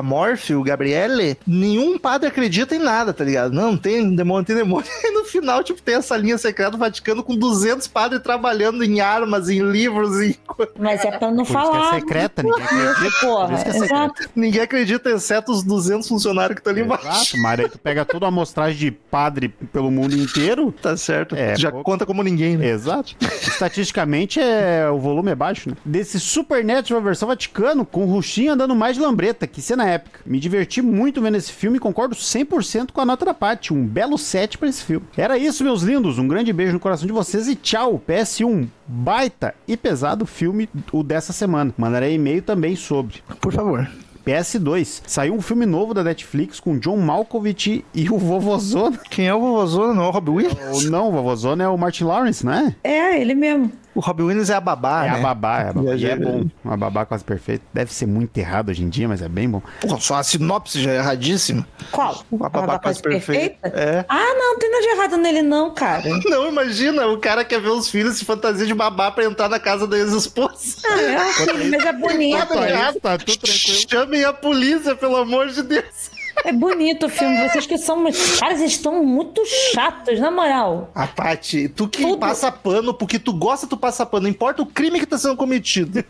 O 0.53 0.63
Gabriele, 0.63 1.37
nenhum 1.45 1.97
padre 1.97 2.27
acredita 2.27 2.75
em 2.75 2.79
nada, 2.79 3.13
tá 3.13 3.23
ligado? 3.23 3.53
Não, 3.53 3.75
tem 3.77 4.15
demônio, 4.15 4.45
tem 4.45 4.55
demônio. 4.55 4.87
E 5.03 5.11
no 5.11 5.25
final, 5.25 5.63
tipo, 5.63 5.81
tem 5.81 5.95
essa 5.95 6.15
linha 6.15 6.37
secreta 6.37 6.71
do 6.71 6.77
Vaticano 6.77 7.23
com 7.23 7.35
200 7.35 7.87
padres 7.87 8.21
trabalhando 8.21 8.83
em 8.83 8.99
armas, 9.01 9.49
em 9.49 9.59
livros, 9.61 10.21
em... 10.21 10.35
Mas 10.77 11.03
é 11.03 11.11
pra 11.11 11.29
não 11.29 11.37
Por 11.37 11.43
isso 11.43 11.53
falar. 11.53 11.89
que 11.91 11.95
é 11.95 11.99
secreta, 11.99 12.43
ninguém 12.43 12.63
acredita. 12.63 13.19
Porra, 13.21 13.47
Por 13.47 13.53
isso 13.55 13.63
que 13.63 13.69
é 13.69 13.73
secreta. 13.73 14.13
Ninguém 14.35 14.61
acredita, 14.61 15.09
exceto 15.09 15.51
os 15.51 15.63
200 15.63 16.07
funcionários 16.07 16.55
que 16.55 16.59
estão 16.61 16.71
ali 16.71 16.81
embaixo. 16.81 17.07
Exato, 17.07 17.37
mas 17.41 17.59
aí 17.59 17.69
tu 17.69 17.79
pega 17.79 18.05
toda 18.05 18.25
a 18.25 18.29
amostragem 18.29 18.77
de 18.77 18.91
padre 18.91 19.49
pelo 19.49 19.89
mundo 19.91 20.15
inteiro. 20.15 20.71
Tá 20.71 20.95
certo. 20.95 21.35
É, 21.35 21.55
Já 21.55 21.71
pouco. 21.71 21.83
conta 21.91 22.05
como 22.05 22.21
ninguém, 22.23 22.57
né? 22.57 22.67
Exato. 22.69 23.15
Estatisticamente, 23.21 24.39
é, 24.39 24.89
o 24.89 24.97
volume 24.99 25.31
é 25.31 25.35
baixo, 25.35 25.69
né? 25.69 25.75
Desse 25.85 26.19
Supernatural 26.19 27.01
versão 27.01 27.27
Vaticano, 27.27 27.85
com 27.85 28.03
o 28.03 28.07
Ruxinho 28.07 28.53
andando 28.53 28.75
mais 28.75 28.95
de 28.95 29.01
lambreta, 29.01 29.45
que 29.47 29.61
cena 29.61 29.87
épica. 29.87 30.19
Me 30.25 30.39
diverti 30.41 30.81
muito 30.81 31.21
vendo 31.21 31.37
esse 31.37 31.51
filme 31.51 31.77
e 31.77 31.79
concordo 31.79 32.15
100% 32.15 32.91
com 32.91 32.99
a 32.99 33.05
nota 33.05 33.23
da 33.23 33.33
Paty. 33.33 33.73
Um 33.73 33.85
belo 33.85 34.17
set 34.17 34.57
pra 34.57 34.67
esse 34.67 34.83
filme. 34.83 35.05
Era 35.15 35.37
isso, 35.37 35.63
meus 35.63 35.83
lindos. 35.83 36.17
Um 36.17 36.27
grande 36.27 36.51
beijo 36.51 36.73
no 36.73 36.79
coração 36.79 37.07
de 37.07 37.13
vocês 37.13 37.47
e 37.47 37.55
tchau. 37.55 38.01
PS1, 38.05 38.67
baita 38.87 39.53
e 39.67 39.77
pesado 39.77 40.25
filme 40.25 40.67
o 40.91 41.03
dessa 41.03 41.31
semana. 41.31 41.73
Mandarei 41.77 42.15
e-mail 42.15 42.41
também 42.41 42.75
sobre. 42.75 43.23
Por 43.39 43.53
favor. 43.53 43.87
PS2, 44.25 45.01
saiu 45.07 45.33
um 45.33 45.41
filme 45.41 45.65
novo 45.65 45.93
da 45.93 46.03
Netflix 46.03 46.59
com 46.59 46.77
John 46.77 46.97
Malkovich 46.97 47.83
e 47.93 48.09
o 48.09 48.17
Vovozona. 48.17 48.99
Quem 49.09 49.27
é 49.27 49.33
o 49.33 49.39
vovozona? 49.39 49.93
Não 49.95 50.03
é 50.03 50.07
o 50.07 50.11
Robbie 50.11 50.31
Williams? 50.31 50.85
Ou 50.85 50.91
não, 50.91 51.09
o 51.09 51.11
Vovozona 51.11 51.63
é 51.63 51.67
o 51.67 51.77
Martin 51.77 52.03
Lawrence, 52.03 52.45
não 52.45 52.53
é? 52.53 52.75
É, 52.83 53.19
ele 53.19 53.33
mesmo. 53.33 53.71
O 53.93 53.99
Robbie 53.99 54.23
Williams 54.23 54.49
é 54.49 54.53
a 54.55 54.61
babá, 54.61 55.05
É 55.05 55.11
né? 55.11 55.19
a 55.19 55.21
babá, 55.21 55.59
é 55.61 55.69
a 55.69 55.73
babá. 55.73 55.95
E 55.95 56.05
é 56.05 56.15
bom. 56.15 56.45
Uma 56.63 56.77
babá 56.77 57.05
quase 57.05 57.23
perfeita. 57.23 57.63
Deve 57.73 57.93
ser 57.93 58.05
muito 58.05 58.37
errado 58.37 58.69
hoje 58.69 58.83
em 58.83 58.89
dia, 58.89 59.07
mas 59.07 59.21
é 59.21 59.27
bem 59.27 59.49
bom. 59.49 59.61
Porra, 59.81 59.99
só 59.99 60.15
a 60.15 60.23
sinopse 60.23 60.81
já 60.81 60.91
é 60.91 60.97
erradíssima. 60.97 61.67
Qual? 61.91 62.23
A 62.41 62.49
babá 62.49 62.79
quase 62.79 63.01
perfeita. 63.01 63.67
É. 63.67 64.05
Ah, 64.07 64.33
não, 64.35 64.51
não 64.53 64.59
tem 64.59 64.71
nada 64.71 64.83
de 64.83 64.89
errado 64.89 65.17
nele, 65.17 65.41
não, 65.41 65.73
cara. 65.73 66.03
Não, 66.31 66.47
imagina, 66.47 67.07
o 67.07 67.17
cara 67.19 67.43
quer 67.43 67.59
ver 67.59 67.69
os 67.69 67.89
filhos 67.89 68.17
se 68.17 68.25
fantasia 68.25 68.65
de 68.65 68.73
babá 68.73 69.11
pra 69.11 69.23
entrar 69.25 69.49
na 69.49 69.59
casa 69.59 69.85
da 69.87 69.97
ex-esposa. 69.97 70.77
Ah, 70.85 70.99
é 71.01 71.33
filme, 71.33 71.69
mas 71.69 71.85
é 71.85 71.93
bonito. 71.93 72.37
Nada 72.37 72.69
errado. 72.69 72.99
tá 73.01 73.17
tudo 73.17 73.37
tranquilo. 73.37 73.89
Chamem 73.89 74.23
a 74.23 74.31
polícia, 74.33 74.95
pelo 74.95 75.15
amor 75.17 75.47
de 75.49 75.63
Deus. 75.63 76.10
É 76.43 76.51
bonito 76.51 77.05
o 77.05 77.09
filme. 77.09 77.47
Vocês 77.47 77.65
que 77.65 77.77
são. 77.77 78.03
Caras, 78.39 78.59
vocês 78.59 78.71
estão 78.71 79.03
muito 79.03 79.41
chatos, 79.73 80.19
na 80.19 80.31
moral. 80.31 80.91
A 80.95 81.07
Paty, 81.07 81.69
tu 81.69 81.87
que 81.87 82.01
Tudo. 82.01 82.17
passa 82.17 82.51
pano, 82.51 82.93
porque 82.93 83.19
tu 83.19 83.33
gosta, 83.33 83.67
tu 83.67 83.77
passa 83.77 84.05
pano. 84.05 84.23
Não 84.23 84.29
importa 84.29 84.61
o 84.61 84.65
crime 84.65 84.99
que 84.99 85.05
tá 85.05 85.17
sendo 85.17 85.35
cometido. 85.35 86.03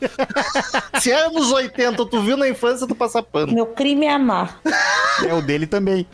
se 0.99 1.11
é 1.11 1.25
anos 1.25 1.51
80, 1.51 2.05
tu 2.05 2.21
viu 2.21 2.37
na 2.37 2.47
infância, 2.47 2.87
tu 2.87 2.95
passa 2.95 3.21
pano. 3.21 3.53
Meu 3.53 3.67
crime 3.67 4.05
é 4.05 4.13
amar. 4.13 4.59
É 5.27 5.33
o 5.33 5.41
dele 5.41 5.67
também. 5.67 6.07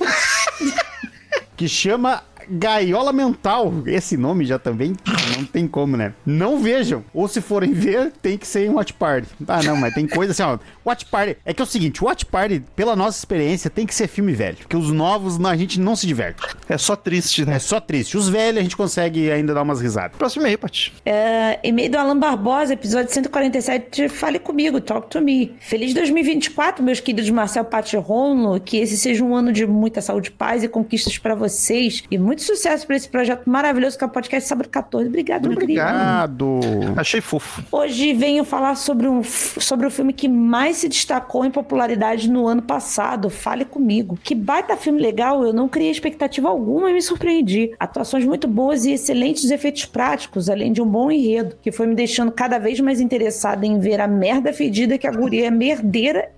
que 1.56 1.68
chama 1.68 2.24
Gaiola 2.50 3.14
Mental. 3.14 3.74
Esse 3.86 4.18
nome 4.18 4.46
já 4.46 4.60
também 4.60 4.94
não 5.36 5.46
tem 5.46 5.68
como, 5.68 5.98
né? 5.98 6.14
Não 6.26 6.60
vejam. 6.60 7.04
Ou 7.14 7.28
se 7.28 7.42
forem 7.42 7.74
ver, 7.74 8.12
tem 8.22 8.38
que 8.38 8.48
ser 8.48 8.66
em 8.66 8.70
Watch 8.70 8.94
Party. 8.94 9.28
Ah, 9.48 9.62
não, 9.64 9.76
mas 9.76 9.94
tem 9.94 10.08
coisa 10.08 10.32
assim, 10.32 10.44
ó. 10.44 10.58
Watch 10.86 11.06
Party. 11.06 11.38
É 11.46 11.54
que 11.54 11.62
é 11.62 11.64
o 11.64 11.68
seguinte, 11.68 12.04
Watch 12.04 12.26
Party, 12.26 12.64
pela 12.76 12.96
nossa 12.96 13.18
experiência, 13.18 13.70
tem 13.70 13.86
que 13.86 13.94
ser 13.94 14.08
filme 14.08 14.34
velho. 14.34 14.58
Porque 14.58 14.78
os 14.78 14.92
novos, 14.92 15.44
a 15.44 15.56
gente 15.56 15.80
não 15.80 15.96
se 15.96 16.08
diverte. 16.08 16.42
É 16.70 16.78
só 16.78 16.96
triste, 16.96 17.46
né? 17.46 17.56
É 17.56 17.60
só 17.60 17.80
triste. 17.80 18.18
Os 18.18 18.30
velhos, 18.30 18.60
a 18.60 18.64
gente 18.64 18.78
consegue 18.78 19.32
ainda 19.32 19.54
dar 19.54 19.62
umas 19.62 19.82
risadas. 19.82 20.18
Próximo 20.18 20.46
aí, 20.46 20.58
Paty. 20.58 20.94
É, 21.06 21.60
e-mail 21.64 21.92
do 21.92 21.98
Alan 21.98 22.18
Barbosa, 22.18 22.74
episódio 22.74 23.12
147, 23.12 24.10
Fale 24.10 24.40
Comigo, 24.40 24.80
Talk 24.80 25.10
to 25.10 25.22
Me. 25.22 25.56
Feliz 25.60 25.94
2024, 25.94 26.84
meus 26.84 27.00
queridos 27.00 27.30
Marcel 27.30 27.66
Pati 27.66 27.98
Rono, 27.98 28.60
que 28.60 28.78
esse 28.78 28.98
seja 28.98 29.24
um 29.24 29.36
ano 29.36 29.52
de 29.52 29.66
muita 29.66 30.02
saúde, 30.02 30.32
paz 30.32 30.64
e 30.64 30.68
conquistas 30.68 31.18
pra 31.18 31.36
vocês. 31.36 32.04
E 32.10 32.18
muito 32.18 32.37
sucesso 32.42 32.86
pra 32.88 32.96
esse 32.96 33.08
projeto 33.10 33.50
maravilhoso 33.50 33.98
que 33.98 34.04
é 34.04 34.08
o 34.08 34.10
podcast 34.10 34.48
Sábado 34.48 34.70
14. 34.70 35.08
Obrigado, 35.08 35.44
querido. 35.44 35.62
Obrigado. 35.64 36.60
Achei 36.96 37.22
fofo. 37.22 37.64
Hoje 37.72 38.14
venho 38.14 38.44
falar 38.44 38.76
sobre, 38.76 39.08
um, 39.08 39.24
sobre 39.24 39.86
o 39.88 39.92
filme 39.92 40.14
que 40.14 40.28
mais 40.28 40.78
se 40.78 40.90
destacou 40.90 41.46
em 41.46 41.52
popularidade 41.52 42.30
no 42.30 42.48
ano 42.48 42.62
passado, 42.62 43.30
Fale 43.30 43.66
Comigo. 43.66 44.18
Que 44.24 44.36
baita 44.36 44.76
filme 44.78 45.02
legal, 45.02 45.44
eu 45.46 45.54
não 45.54 45.68
criei 45.68 45.92
expectativa 45.92 46.48
alguma 46.50 46.90
e 46.90 46.94
me 46.94 47.02
surpreendi. 47.02 47.72
Atuações 47.80 48.26
muito 48.26 48.48
boas 48.48 48.86
e 48.86 48.92
excelentes 48.92 49.50
efeitos 49.50 49.86
práticos, 49.86 50.50
além 50.50 50.72
de 50.72 50.82
um 50.82 50.86
bom 50.86 51.12
enredo, 51.12 51.56
que 51.62 51.72
foi 51.72 51.88
me 51.88 51.96
deixando 51.96 52.32
cada 52.32 52.58
vez 52.60 52.80
mais 52.80 53.00
interessada 53.00 53.66
em 53.66 53.80
ver 53.80 54.00
a 54.02 54.08
merda 54.08 54.52
fedida 54.54 54.98
que 54.98 55.08
a 55.08 55.12
guria 55.12 55.50
merdeira 55.52 56.30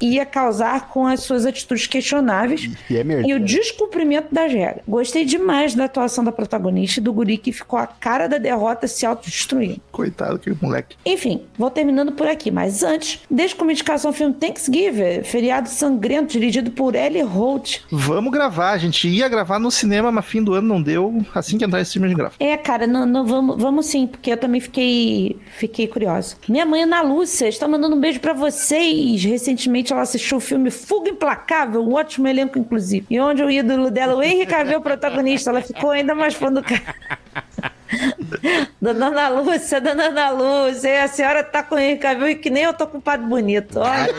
ia 0.00 0.24
causar 0.26 0.88
com 0.88 1.06
as 1.06 1.20
suas 1.20 1.44
atitudes 1.46 1.86
questionáveis 1.86 2.70
E 2.88 2.96
é 2.96 3.04
merda. 3.04 3.28
e 3.28 3.34
o 3.34 3.40
descumprimento 3.40 4.28
das 4.34 4.52
regras. 4.52 4.82
Gostei 4.86 5.24
demais 5.28 5.74
da 5.74 5.84
atuação 5.84 6.24
da 6.24 6.32
protagonista 6.32 6.98
e 6.98 7.02
do 7.02 7.12
guri 7.12 7.38
que 7.38 7.52
ficou 7.52 7.78
a 7.78 7.86
cara 7.86 8.26
da 8.26 8.38
derrota 8.38 8.88
se 8.88 9.06
autodestruindo. 9.06 9.80
Coitado 9.92 10.38
que 10.38 10.50
moleque. 10.60 10.96
Enfim, 11.04 11.42
vou 11.56 11.70
terminando 11.70 12.12
por 12.12 12.26
aqui, 12.26 12.50
mas 12.50 12.82
antes, 12.82 13.20
deixa 13.30 13.54
como 13.54 13.70
indicação 13.70 14.10
o 14.10 14.14
filme 14.14 14.34
Thanksgiving, 14.34 15.22
feriado 15.24 15.68
sangrento, 15.68 16.32
dirigido 16.32 16.70
por 16.70 16.94
Ellie 16.94 17.22
Holt. 17.22 17.80
Vamos 17.90 18.32
gravar, 18.32 18.72
a 18.72 18.78
gente 18.78 19.08
ia 19.08 19.28
gravar 19.28 19.58
no 19.58 19.70
cinema, 19.70 20.10
mas 20.10 20.24
fim 20.24 20.42
do 20.42 20.54
ano 20.54 20.66
não 20.66 20.82
deu. 20.82 21.22
Assim 21.34 21.58
que 21.58 21.64
entrar 21.64 21.80
esse 21.80 21.92
filme, 21.92 22.06
a 22.06 22.08
gente 22.08 22.18
grava. 22.18 22.34
É, 22.40 22.56
cara, 22.56 22.86
não, 22.86 23.04
não, 23.04 23.24
vamos, 23.24 23.60
vamos 23.60 23.86
sim, 23.86 24.06
porque 24.06 24.32
eu 24.32 24.36
também 24.36 24.60
fiquei, 24.60 25.38
fiquei 25.56 25.86
curiosa. 25.86 26.36
Minha 26.48 26.64
mãe, 26.64 26.82
Ana 26.82 27.02
Lúcia, 27.02 27.48
está 27.48 27.68
mandando 27.68 27.96
um 27.96 28.00
beijo 28.00 28.20
pra 28.20 28.32
vocês. 28.32 29.24
Recentemente 29.24 29.92
ela 29.92 30.02
assistiu 30.02 30.38
o 30.38 30.40
filme 30.40 30.70
Fuga 30.70 31.10
Implacável, 31.10 31.82
um 31.82 31.94
ótimo 31.94 32.26
elenco, 32.26 32.58
inclusive. 32.58 33.06
E 33.10 33.20
onde 33.20 33.42
o 33.42 33.50
ídolo 33.50 33.90
dela, 33.90 34.14
o 34.14 34.22
Henry 34.22 34.46
Cavill, 34.46 34.78
o 34.78 34.82
protagonista, 35.18 35.50
ela 35.50 35.62
ficou 35.62 35.90
ainda 35.90 36.14
mais 36.14 36.34
fã 36.34 36.52
do 36.52 36.62
cara. 36.62 36.82
Dona 38.80 39.06
Ana 39.06 39.28
Lúcia, 39.28 39.80
Dona 39.80 40.04
Ana 40.04 40.30
Lúcia, 40.30 41.04
a 41.04 41.08
senhora 41.08 41.42
tá 41.42 41.62
com 41.62 41.74
o 41.74 41.78
Henrique 41.78 42.02
Cavill 42.02 42.28
e 42.28 42.34
que 42.34 42.50
nem 42.50 42.64
eu 42.64 42.74
tô 42.74 42.86
com 42.86 42.98
o 42.98 43.00
Padre 43.00 43.26
Bonito. 43.26 43.78
Olha. 43.80 44.14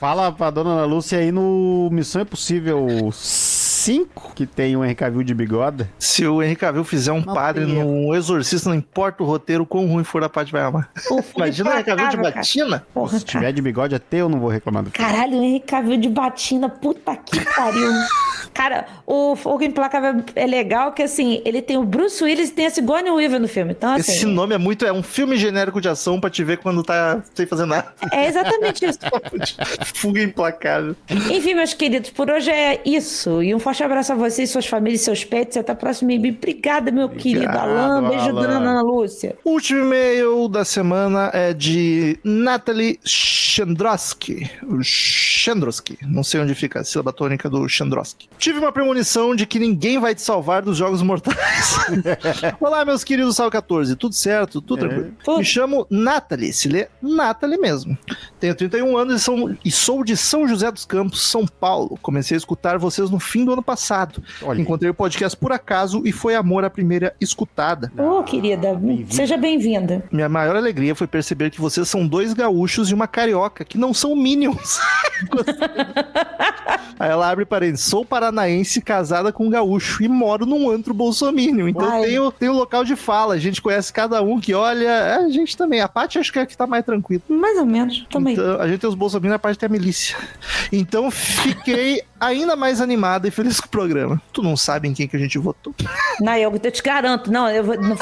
Fala 0.00 0.32
pra 0.32 0.50
dona 0.50 0.70
Ana 0.70 0.84
Lúcia 0.84 1.18
aí 1.18 1.30
no 1.30 1.88
Missão 1.92 2.22
Impossível 2.22 3.10
5, 3.12 4.32
que 4.34 4.44
tem 4.44 4.76
o 4.76 4.84
Henry 4.84 4.96
Cavill 4.96 5.22
de 5.22 5.32
bigode. 5.32 5.88
Se 5.98 6.26
o 6.26 6.42
Henrique 6.42 6.62
Cavill 6.62 6.84
fizer 6.84 7.12
um 7.12 7.22
Não 7.24 7.32
padre 7.32 7.64
tem 7.64 7.74
num 7.76 8.12
exorcista, 8.12 8.68
não 8.68 8.76
importa 8.76 9.22
o 9.22 9.26
roteiro, 9.26 9.64
quão 9.64 9.86
ruim 9.86 10.04
for 10.04 10.22
a 10.24 10.28
parte 10.28 10.50
vai 10.50 10.62
amar. 10.62 10.90
Imagina 11.36 11.70
o 11.70 11.72
Henrique 11.74 11.90
Cavill 11.90 12.08
de 12.08 12.16
batina. 12.16 12.86
Porra, 12.92 13.18
Se 13.18 13.24
tiver 13.24 13.52
de 13.52 13.62
bigode 13.62 13.94
até 13.94 14.18
eu 14.18 14.28
não 14.28 14.40
vou 14.40 14.50
reclamar 14.50 14.82
do 14.82 14.90
filme. 14.90 15.10
Caralho, 15.10 15.38
o 15.38 15.44
Henrique 15.44 15.66
Cavill 15.68 15.96
de 15.96 16.08
batina, 16.08 16.68
puta 16.68 17.16
que 17.16 17.40
pariu. 17.54 17.92
Cara, 18.52 18.86
o 19.06 19.34
Fogo 19.36 19.62
Implacável 19.64 20.22
é 20.34 20.46
legal 20.46 20.92
que, 20.92 21.02
assim, 21.02 21.40
ele 21.44 21.62
tem 21.62 21.76
o 21.76 21.84
Bruce 21.84 22.22
Willis 22.22 22.50
e 22.50 22.52
tem 22.52 22.66
a 22.66 22.70
Sigourney 22.70 23.10
Weaver 23.10 23.40
no 23.40 23.48
filme. 23.48 23.72
Então, 23.72 23.94
assim, 23.94 24.12
Esse 24.12 24.26
nome 24.26 24.54
é 24.54 24.58
muito. 24.58 24.84
É 24.84 24.92
um 24.92 25.02
filme 25.02 25.36
genérico 25.36 25.80
de 25.80 25.88
ação 25.88 26.20
pra 26.20 26.30
te 26.30 26.44
ver 26.44 26.58
quando 26.58 26.82
tá 26.82 27.22
sem 27.34 27.46
fazer 27.46 27.66
nada. 27.66 27.92
é 28.12 28.26
exatamente 28.26 28.84
isso. 28.84 28.98
Fuga 29.94 30.22
implacável. 30.22 30.94
Enfim, 31.30 31.54
meus 31.54 31.74
queridos, 31.74 32.10
por 32.10 32.30
hoje 32.30 32.50
é 32.50 32.80
isso. 32.84 33.42
E 33.42 33.54
um 33.54 33.58
forte 33.58 33.82
abraço 33.82 34.12
a 34.12 34.16
vocês, 34.16 34.50
suas 34.50 34.66
famílias 34.66 35.00
e 35.00 35.04
seus 35.04 35.24
pets. 35.24 35.56
Até 35.56 35.72
a 35.72 35.74
próxima. 35.74 36.12
E 36.12 36.18
Obrigada, 36.42 36.90
meu 36.90 37.08
querido 37.08 37.56
Alan. 37.58 38.08
Beijo, 38.08 38.30
Alan. 38.30 38.42
dona 38.42 38.56
Ana 38.58 38.82
Lúcia. 38.82 39.36
O 39.44 39.50
último 39.50 39.80
e-mail 39.80 40.48
da 40.48 40.64
semana 40.64 41.30
é 41.32 41.52
de 41.52 42.18
Natalie 42.24 42.98
Chandrosky. 43.04 44.50
Chandrosky. 44.82 45.98
Não 46.02 46.22
sei 46.24 46.40
onde 46.40 46.54
fica 46.54 46.80
a 46.80 46.84
sílaba 46.84 47.12
tônica 47.12 47.48
do 47.48 47.68
Chandrosky. 47.68 48.28
Tive 48.42 48.58
uma 48.58 48.72
premonição 48.72 49.36
de 49.36 49.46
que 49.46 49.56
ninguém 49.60 50.00
vai 50.00 50.16
te 50.16 50.20
salvar 50.20 50.62
dos 50.62 50.76
jogos 50.76 51.00
mortais. 51.00 51.76
Olá, 52.58 52.84
meus 52.84 53.04
queridos 53.04 53.36
Sal 53.36 53.48
14. 53.48 53.94
Tudo 53.94 54.16
certo? 54.16 54.60
Tudo 54.60 54.80
tranquilo? 54.80 55.12
Tudo. 55.22 55.38
Me 55.38 55.44
chamo 55.44 55.86
Natalie. 55.88 56.52
Se 56.52 56.68
lê 56.68 56.88
Natalie 57.00 57.56
mesmo. 57.56 57.96
Tenho 58.40 58.52
31 58.56 58.96
anos 58.96 59.20
e, 59.20 59.24
sou- 59.24 59.54
e 59.64 59.70
sou 59.70 60.02
de 60.02 60.16
São 60.16 60.48
José 60.48 60.72
dos 60.72 60.84
Campos, 60.84 61.22
São 61.22 61.46
Paulo. 61.46 61.96
Comecei 62.02 62.34
a 62.34 62.38
escutar 62.38 62.78
vocês 62.78 63.10
no 63.10 63.20
fim 63.20 63.44
do 63.44 63.52
ano 63.52 63.62
passado. 63.62 64.20
Olha. 64.42 64.60
Encontrei 64.60 64.90
o 64.90 64.94
podcast 64.94 65.38
por 65.38 65.52
acaso 65.52 66.02
e 66.04 66.10
foi 66.10 66.34
amor 66.34 66.64
à 66.64 66.70
primeira 66.70 67.14
escutada. 67.20 67.92
Ô, 67.96 68.24
querida, 68.24 68.74
bem-vinda. 68.74 69.12
seja 69.14 69.36
bem-vinda. 69.36 70.04
Minha 70.10 70.28
maior 70.28 70.56
alegria 70.56 70.96
foi 70.96 71.06
perceber 71.06 71.48
que 71.50 71.60
vocês 71.60 71.88
são 71.88 72.04
dois 72.04 72.32
gaúchos 72.32 72.90
e 72.90 72.94
uma 72.94 73.06
carioca, 73.06 73.64
que 73.64 73.78
não 73.78 73.94
são 73.94 74.16
minions. 74.16 74.80
Aí 76.98 77.10
ela 77.10 77.30
abre 77.30 77.44
parênteses. 77.44 77.86
Sou 77.86 78.04
paranaense, 78.32 78.80
casada 78.80 79.30
com 79.30 79.46
um 79.46 79.50
gaúcho 79.50 80.02
e 80.02 80.08
moro 80.08 80.46
num 80.46 80.70
antro 80.70 80.94
bolsominion. 80.94 81.68
Então 81.68 82.02
tem 82.02 82.18
o, 82.18 82.32
tem 82.32 82.48
o 82.48 82.52
local 82.52 82.82
de 82.82 82.96
fala. 82.96 83.34
A 83.34 83.38
gente 83.38 83.60
conhece 83.60 83.92
cada 83.92 84.22
um 84.22 84.40
que 84.40 84.54
olha. 84.54 84.88
é, 84.88 85.14
A 85.16 85.28
gente 85.28 85.56
também. 85.56 85.80
A 85.80 85.88
Paty 85.88 86.18
acho 86.18 86.32
que 86.32 86.38
é 86.38 86.42
a 86.42 86.46
que 86.46 86.56
tá 86.56 86.66
mais 86.66 86.84
tranquila. 86.84 87.22
Mais 87.28 87.58
ou 87.58 87.66
menos, 87.66 88.06
também. 88.10 88.32
Então, 88.32 88.60
a 88.60 88.66
gente 88.66 88.80
tem 88.80 88.88
os 88.88 88.96
bolsominions, 88.96 89.36
a 89.36 89.38
parte 89.38 89.58
tem 89.58 89.66
a 89.66 89.70
milícia. 89.70 90.16
Então 90.72 91.10
fiquei 91.10 92.02
ainda 92.26 92.56
mais 92.56 92.80
animada 92.80 93.26
e 93.28 93.30
feliz 93.30 93.60
com 93.60 93.66
o 93.66 93.70
programa. 93.70 94.20
Tu 94.32 94.42
não 94.42 94.56
sabe 94.56 94.88
em 94.88 94.94
quem 94.94 95.06
que 95.08 95.16
a 95.16 95.18
gente 95.18 95.38
votou. 95.38 95.74
Não, 96.20 96.34
eu, 96.36 96.52
eu 96.62 96.70
te 96.70 96.82
garanto. 96.82 97.30
Não, 97.30 97.48
eu 97.50 97.64
vou. 97.64 97.80
não- 97.80 97.96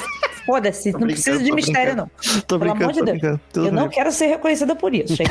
Foda-se, 0.47 0.91
não 0.93 1.01
precisa 1.01 1.39
de 1.45 1.53
mistério, 1.53 1.95
brincando. 1.95 2.11
não. 2.35 2.41
Tô 2.43 2.59
Pelo 2.59 2.73
amor 2.73 2.87
brincando, 2.87 3.13
de 3.13 3.21
Deus. 3.21 3.39
brincando. 3.53 3.67
Eu 3.69 3.73
não 3.73 3.89
quero 3.89 4.11
ser 4.11 4.27
reconhecida 4.27 4.75
por 4.75 4.93
isso. 4.95 5.15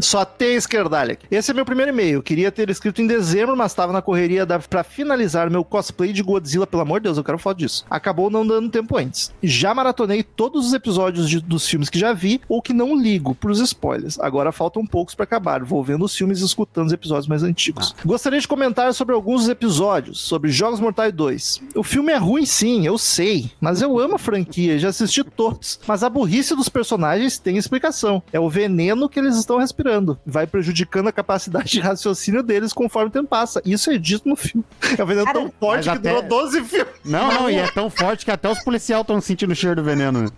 Só 0.00 0.24
tem 0.24 0.54
esquerdalha. 0.56 1.18
Esse 1.30 1.50
é 1.50 1.54
meu 1.54 1.64
primeiro 1.64 1.90
e-mail. 1.90 2.22
Queria 2.22 2.50
ter 2.52 2.68
escrito 2.68 3.00
em 3.00 3.06
dezembro, 3.06 3.56
mas 3.56 3.72
estava 3.72 3.92
na 3.92 4.02
correria 4.02 4.44
da, 4.44 4.58
pra 4.58 4.82
finalizar 4.84 5.48
meu 5.50 5.64
cosplay 5.64 6.12
de 6.12 6.22
Godzilla. 6.22 6.66
Pelo 6.66 6.82
amor 6.82 7.00
de 7.00 7.04
Deus, 7.04 7.16
eu 7.18 7.24
quero 7.24 7.38
foto 7.38 7.58
disso. 7.58 7.84
Acabou 7.88 8.28
não 8.30 8.46
dando 8.46 8.68
tempo 8.70 8.96
antes. 8.96 9.32
Já 9.42 9.72
maratonei 9.74 10.22
todos 10.22 10.66
os 10.66 10.72
episódios 10.74 11.28
de- 11.30 11.40
dos 11.40 11.66
filmes 11.68 11.88
que 11.88 11.98
já 11.98 12.12
vi 12.12 12.40
ou 12.48 12.60
que 12.60 12.72
não 12.72 12.94
ligo 12.96 13.34
pros 13.34 13.58
spoilers. 13.60 14.18
Agora 14.20 14.52
faltam 14.52 14.84
poucos 14.86 15.14
pra 15.14 15.24
acabar. 15.24 15.62
Vou 15.64 15.82
vendo 15.82 16.04
os 16.04 16.14
filmes 16.16 16.40
e 16.40 16.44
escutando 16.44 16.65
os 16.74 16.92
episódios 16.92 17.26
mais 17.26 17.42
antigos. 17.42 17.94
Gostaria 18.04 18.40
de 18.40 18.46
comentar 18.48 18.92
sobre 18.94 19.14
alguns 19.14 19.48
episódios, 19.48 20.20
sobre 20.20 20.50
Jogos 20.50 20.80
Mortais 20.80 21.12
2. 21.12 21.62
O 21.74 21.82
filme 21.82 22.12
é 22.12 22.16
ruim 22.16 22.44
sim, 22.46 22.86
eu 22.86 22.98
sei, 22.98 23.50
mas 23.60 23.80
eu 23.82 23.98
amo 23.98 24.14
a 24.16 24.18
franquia, 24.18 24.78
já 24.78 24.88
assisti 24.88 25.22
todos. 25.24 25.78
Mas 25.86 26.02
a 26.02 26.08
burrice 26.10 26.54
dos 26.54 26.68
personagens 26.68 27.38
tem 27.38 27.56
explicação. 27.56 28.22
É 28.32 28.40
o 28.40 28.48
veneno 28.50 29.08
que 29.08 29.18
eles 29.18 29.36
estão 29.36 29.58
respirando. 29.58 30.18
Vai 30.26 30.46
prejudicando 30.46 31.08
a 31.08 31.12
capacidade 31.12 31.70
de 31.70 31.80
raciocínio 31.80 32.42
deles 32.42 32.72
conforme 32.72 33.08
o 33.08 33.12
tempo 33.12 33.28
passa. 33.28 33.60
Isso 33.64 33.90
é 33.90 33.98
dito 33.98 34.28
no 34.28 34.36
filme. 34.36 34.64
É 34.98 35.02
um 35.02 35.06
veneno 35.06 35.26
Cara, 35.26 35.38
tão 35.40 35.52
forte 35.58 35.86
mas 35.88 35.98
que 36.00 36.08
até- 36.08 36.08
durou 36.22 36.22
12 36.42 36.62
filmes. 36.64 36.94
Não, 37.04 37.32
não, 37.32 37.50
e 37.50 37.56
é 37.56 37.66
tão 37.70 37.88
forte 37.90 38.24
que 38.24 38.30
até 38.30 38.50
os 38.50 38.58
policiais 38.62 39.00
estão 39.00 39.20
sentindo 39.20 39.52
o 39.52 39.54
cheiro 39.56 39.76
do 39.76 39.82
veneno. 39.84 40.22
né? 40.22 40.28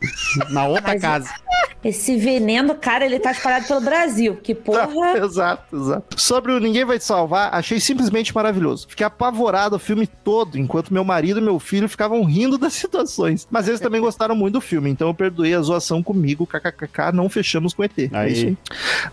Na 0.51 0.67
outra 0.67 0.93
Mas- 0.93 1.01
casa. 1.03 1.29
Esse 1.89 2.17
veneno, 2.17 2.75
cara, 2.75 3.07
ele 3.07 3.19
tá 3.19 3.31
espalhado 3.31 3.67
pelo 3.67 3.81
Brasil. 3.81 4.37
Que 4.43 4.53
porra. 4.55 5.17
exato, 5.17 5.75
exato. 5.75 6.21
Sobre 6.21 6.53
o 6.53 6.61
Ninguém 6.61 6.85
Vai 6.85 6.99
Te 6.99 7.05
Salvar, 7.07 7.49
achei 7.55 7.81
simplesmente 7.81 8.35
maravilhoso. 8.35 8.87
Fiquei 8.91 9.07
apavorado 9.07 9.77
o 9.77 9.79
filme 9.79 10.07
todo, 10.07 10.59
enquanto 10.59 10.93
meu 10.93 11.03
marido 11.03 11.41
e 11.41 11.43
meu 11.43 11.59
filho 11.59 11.89
ficavam 11.89 12.23
rindo 12.25 12.59
das 12.59 12.75
situações. 12.79 13.49
Mas 13.51 13.69
eles 13.69 13.81
também 13.81 14.03
gostaram 14.03 14.37
muito 14.37 14.55
do 14.55 14.61
filme, 14.61 14.91
então 14.91 15.09
eu 15.09 15.15
perdoei 15.15 15.55
a 15.55 15.63
zoação 15.63 16.03
comigo, 16.03 16.47
kkkk, 16.47 17.11
não 17.15 17.31
fechamos 17.31 17.73
com 17.73 17.83
ET. 17.83 17.99
É 17.99 18.11
Aí. 18.13 18.33
isso 18.33 18.47
aí. 18.49 18.57